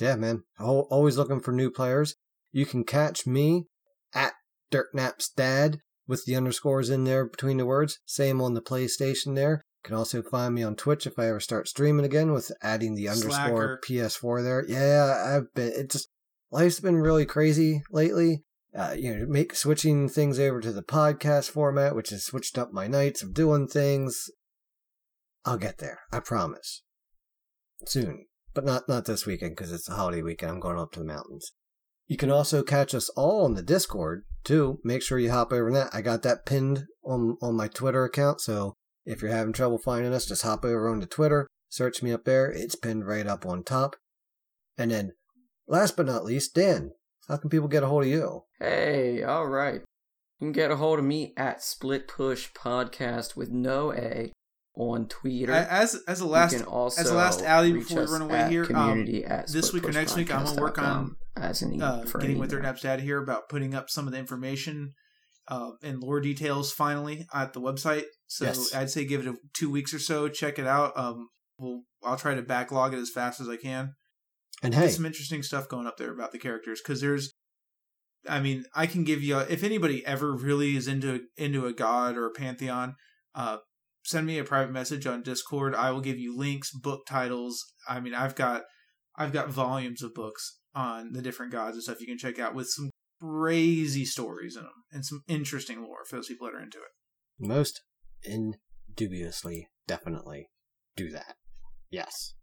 Yeah, 0.00 0.16
man. 0.16 0.44
Always 0.58 1.18
looking 1.18 1.40
for 1.40 1.52
new 1.52 1.70
players. 1.70 2.16
You 2.52 2.64
can 2.64 2.84
catch 2.84 3.26
me 3.26 3.66
at 4.14 4.32
DirtNapsDad 4.72 5.78
with 6.08 6.24
the 6.24 6.36
underscores 6.36 6.88
in 6.88 7.04
there 7.04 7.26
between 7.26 7.58
the 7.58 7.66
words. 7.66 8.00
Same 8.06 8.40
on 8.40 8.54
the 8.54 8.62
PlayStation 8.62 9.34
there. 9.34 9.62
You 9.84 9.88
can 9.88 9.96
also 9.96 10.22
find 10.22 10.54
me 10.54 10.62
on 10.62 10.74
Twitch 10.74 11.06
if 11.06 11.18
I 11.18 11.28
ever 11.28 11.40
start 11.40 11.68
streaming 11.68 12.06
again 12.06 12.32
with 12.32 12.50
adding 12.62 12.94
the 12.94 13.08
underscore 13.08 13.78
PS4 13.86 14.42
there. 14.42 14.64
Yeah, 14.66 15.36
I've 15.36 15.52
been, 15.54 15.72
it 15.72 15.90
just, 15.90 16.08
life's 16.50 16.80
been 16.80 16.96
really 16.96 17.26
crazy 17.26 17.82
lately. 17.90 18.44
Uh, 18.76 18.94
you 18.98 19.14
know, 19.14 19.26
make 19.26 19.54
switching 19.54 20.08
things 20.08 20.38
over 20.38 20.60
to 20.60 20.72
the 20.72 20.82
podcast 20.82 21.50
format, 21.50 21.94
which 21.94 22.08
has 22.10 22.24
switched 22.24 22.56
up 22.56 22.72
my 22.72 22.86
nights 22.86 23.22
of 23.22 23.34
doing 23.34 23.68
things. 23.68 24.30
I'll 25.44 25.58
get 25.58 25.78
there. 25.78 26.00
I 26.10 26.20
promise. 26.20 26.82
soon, 27.86 28.26
but 28.54 28.64
not 28.64 28.88
not 28.88 29.04
this 29.04 29.26
weekend 29.26 29.56
because 29.56 29.72
it's 29.72 29.88
a 29.88 29.94
holiday 29.94 30.22
weekend. 30.22 30.52
I'm 30.52 30.60
going 30.60 30.78
up 30.78 30.92
to 30.92 31.00
the 31.00 31.06
mountains. 31.06 31.52
You 32.06 32.16
can 32.16 32.30
also 32.30 32.62
catch 32.62 32.94
us 32.94 33.08
all 33.10 33.44
on 33.44 33.54
the 33.54 33.62
Discord 33.62 34.24
too. 34.44 34.78
Make 34.84 35.02
sure 35.02 35.18
you 35.18 35.30
hop 35.30 35.52
over 35.52 35.70
that. 35.72 35.90
I 35.92 36.00
got 36.00 36.22
that 36.22 36.46
pinned 36.46 36.84
on 37.04 37.36
on 37.42 37.56
my 37.56 37.68
Twitter 37.68 38.04
account, 38.04 38.40
so 38.40 38.76
if 39.04 39.20
you're 39.20 39.32
having 39.32 39.52
trouble 39.52 39.78
finding 39.78 40.12
us, 40.14 40.26
just 40.26 40.42
hop 40.42 40.64
over 40.64 40.88
onto 40.88 41.06
Twitter, 41.06 41.48
search 41.68 42.02
me 42.02 42.12
up 42.12 42.24
there. 42.24 42.50
It's 42.50 42.76
pinned 42.76 43.06
right 43.06 43.26
up 43.26 43.44
on 43.44 43.64
top. 43.64 43.96
And 44.78 44.90
then, 44.90 45.12
last 45.66 45.96
but 45.96 46.06
not 46.06 46.24
least, 46.24 46.54
Dan, 46.54 46.92
how 47.28 47.36
can 47.36 47.50
people 47.50 47.68
get 47.68 47.82
a 47.82 47.88
hold 47.88 48.04
of 48.04 48.08
you? 48.08 48.44
Hey, 48.62 49.24
all 49.24 49.48
right. 49.48 49.80
You 50.38 50.46
can 50.46 50.52
get 50.52 50.70
a 50.70 50.76
hold 50.76 51.00
of 51.00 51.04
me 51.04 51.32
at 51.36 51.64
Split 51.64 52.06
Push 52.06 52.52
Podcast 52.52 53.34
with 53.34 53.50
no 53.50 53.92
A 53.92 54.30
on 54.76 55.08
Twitter. 55.08 55.50
As 55.50 56.00
as 56.06 56.20
a 56.20 56.26
last 56.26 56.54
as 56.54 57.10
a 57.10 57.14
last 57.14 57.42
alley 57.42 57.72
before 57.72 58.04
we 58.04 58.12
run 58.12 58.22
away 58.22 58.48
here, 58.48 58.64
um, 58.72 59.04
this 59.04 59.72
week 59.72 59.84
or 59.88 59.90
next 59.90 60.14
week, 60.14 60.32
I'm 60.32 60.44
gonna 60.44 60.60
work 60.60 60.78
on 60.78 61.16
as 61.36 61.62
an 61.62 61.82
uh, 61.82 62.04
getting 62.20 62.38
with 62.38 62.50
Dirt 62.50 62.62
Naps 62.62 62.82
Dad 62.82 63.00
here 63.00 63.20
about 63.20 63.48
putting 63.48 63.74
up 63.74 63.90
some 63.90 64.06
of 64.06 64.12
the 64.12 64.18
information 64.20 64.92
uh, 65.48 65.72
and 65.82 66.00
lore 66.00 66.20
details 66.20 66.70
finally 66.72 67.26
at 67.34 67.54
the 67.54 67.60
website. 67.60 68.04
So 68.28 68.44
Yes. 68.44 68.72
I'd 68.72 68.90
say 68.90 69.04
give 69.04 69.26
it 69.26 69.26
a, 69.26 69.34
two 69.54 69.70
weeks 69.72 69.92
or 69.92 69.98
so. 69.98 70.28
Check 70.28 70.60
it 70.60 70.68
out. 70.68 70.96
Um, 70.96 71.30
we'll 71.58 71.82
I'll 72.04 72.16
try 72.16 72.36
to 72.36 72.42
backlog 72.42 72.94
it 72.94 72.98
as 72.98 73.10
fast 73.10 73.40
as 73.40 73.48
I 73.48 73.56
can. 73.56 73.94
And 74.62 74.72
There's 74.72 74.92
hey, 74.92 74.96
some 74.96 75.06
interesting 75.06 75.42
stuff 75.42 75.68
going 75.68 75.88
up 75.88 75.96
there 75.96 76.12
about 76.12 76.30
the 76.30 76.38
characters 76.38 76.80
because 76.80 77.00
there's, 77.00 77.32
I 78.28 78.40
mean, 78.40 78.64
I 78.74 78.86
can 78.86 79.04
give 79.04 79.22
you 79.22 79.38
if 79.38 79.64
anybody 79.64 80.04
ever 80.06 80.32
really 80.32 80.76
is 80.76 80.86
into 80.86 81.22
into 81.36 81.66
a 81.66 81.72
god 81.72 82.16
or 82.16 82.26
a 82.26 82.32
pantheon, 82.32 82.94
uh, 83.34 83.58
send 84.04 84.26
me 84.26 84.38
a 84.38 84.44
private 84.44 84.72
message 84.72 85.06
on 85.06 85.22
Discord. 85.22 85.74
I 85.74 85.90
will 85.90 86.00
give 86.00 86.18
you 86.18 86.36
links, 86.36 86.70
book 86.70 87.06
titles. 87.06 87.64
I 87.88 88.00
mean, 88.00 88.14
I've 88.14 88.34
got 88.34 88.62
I've 89.16 89.32
got 89.32 89.48
volumes 89.48 90.02
of 90.02 90.14
books 90.14 90.58
on 90.74 91.12
the 91.12 91.22
different 91.22 91.52
gods 91.52 91.76
and 91.76 91.82
stuff 91.82 92.00
you 92.00 92.06
can 92.06 92.18
check 92.18 92.38
out 92.38 92.54
with 92.54 92.68
some 92.68 92.90
crazy 93.20 94.04
stories 94.04 94.56
in 94.56 94.62
them 94.62 94.72
and 94.90 95.04
some 95.04 95.22
interesting 95.28 95.82
lore 95.82 96.04
for 96.08 96.16
those 96.16 96.28
people 96.28 96.46
that 96.46 96.56
are 96.56 96.62
into 96.62 96.78
it. 96.78 97.46
most 97.46 97.82
indubiously, 98.24 99.68
definitely 99.86 100.48
do 100.96 101.10
that. 101.10 101.36
Yes. 101.90 102.34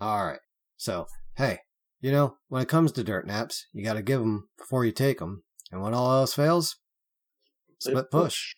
All 0.00 0.26
right. 0.26 0.40
So, 0.76 1.06
hey, 1.36 1.58
you 2.00 2.12
know, 2.12 2.36
when 2.48 2.62
it 2.62 2.68
comes 2.68 2.92
to 2.92 3.04
dirt 3.04 3.26
naps, 3.26 3.66
you 3.72 3.84
got 3.84 3.94
to 3.94 4.02
give 4.02 4.20
them 4.20 4.48
before 4.56 4.84
you 4.84 4.92
take 4.92 5.18
them. 5.18 5.42
And 5.70 5.82
when 5.82 5.94
all 5.94 6.12
else 6.12 6.34
fails, 6.34 6.76
split 7.78 8.10
push. 8.10 8.54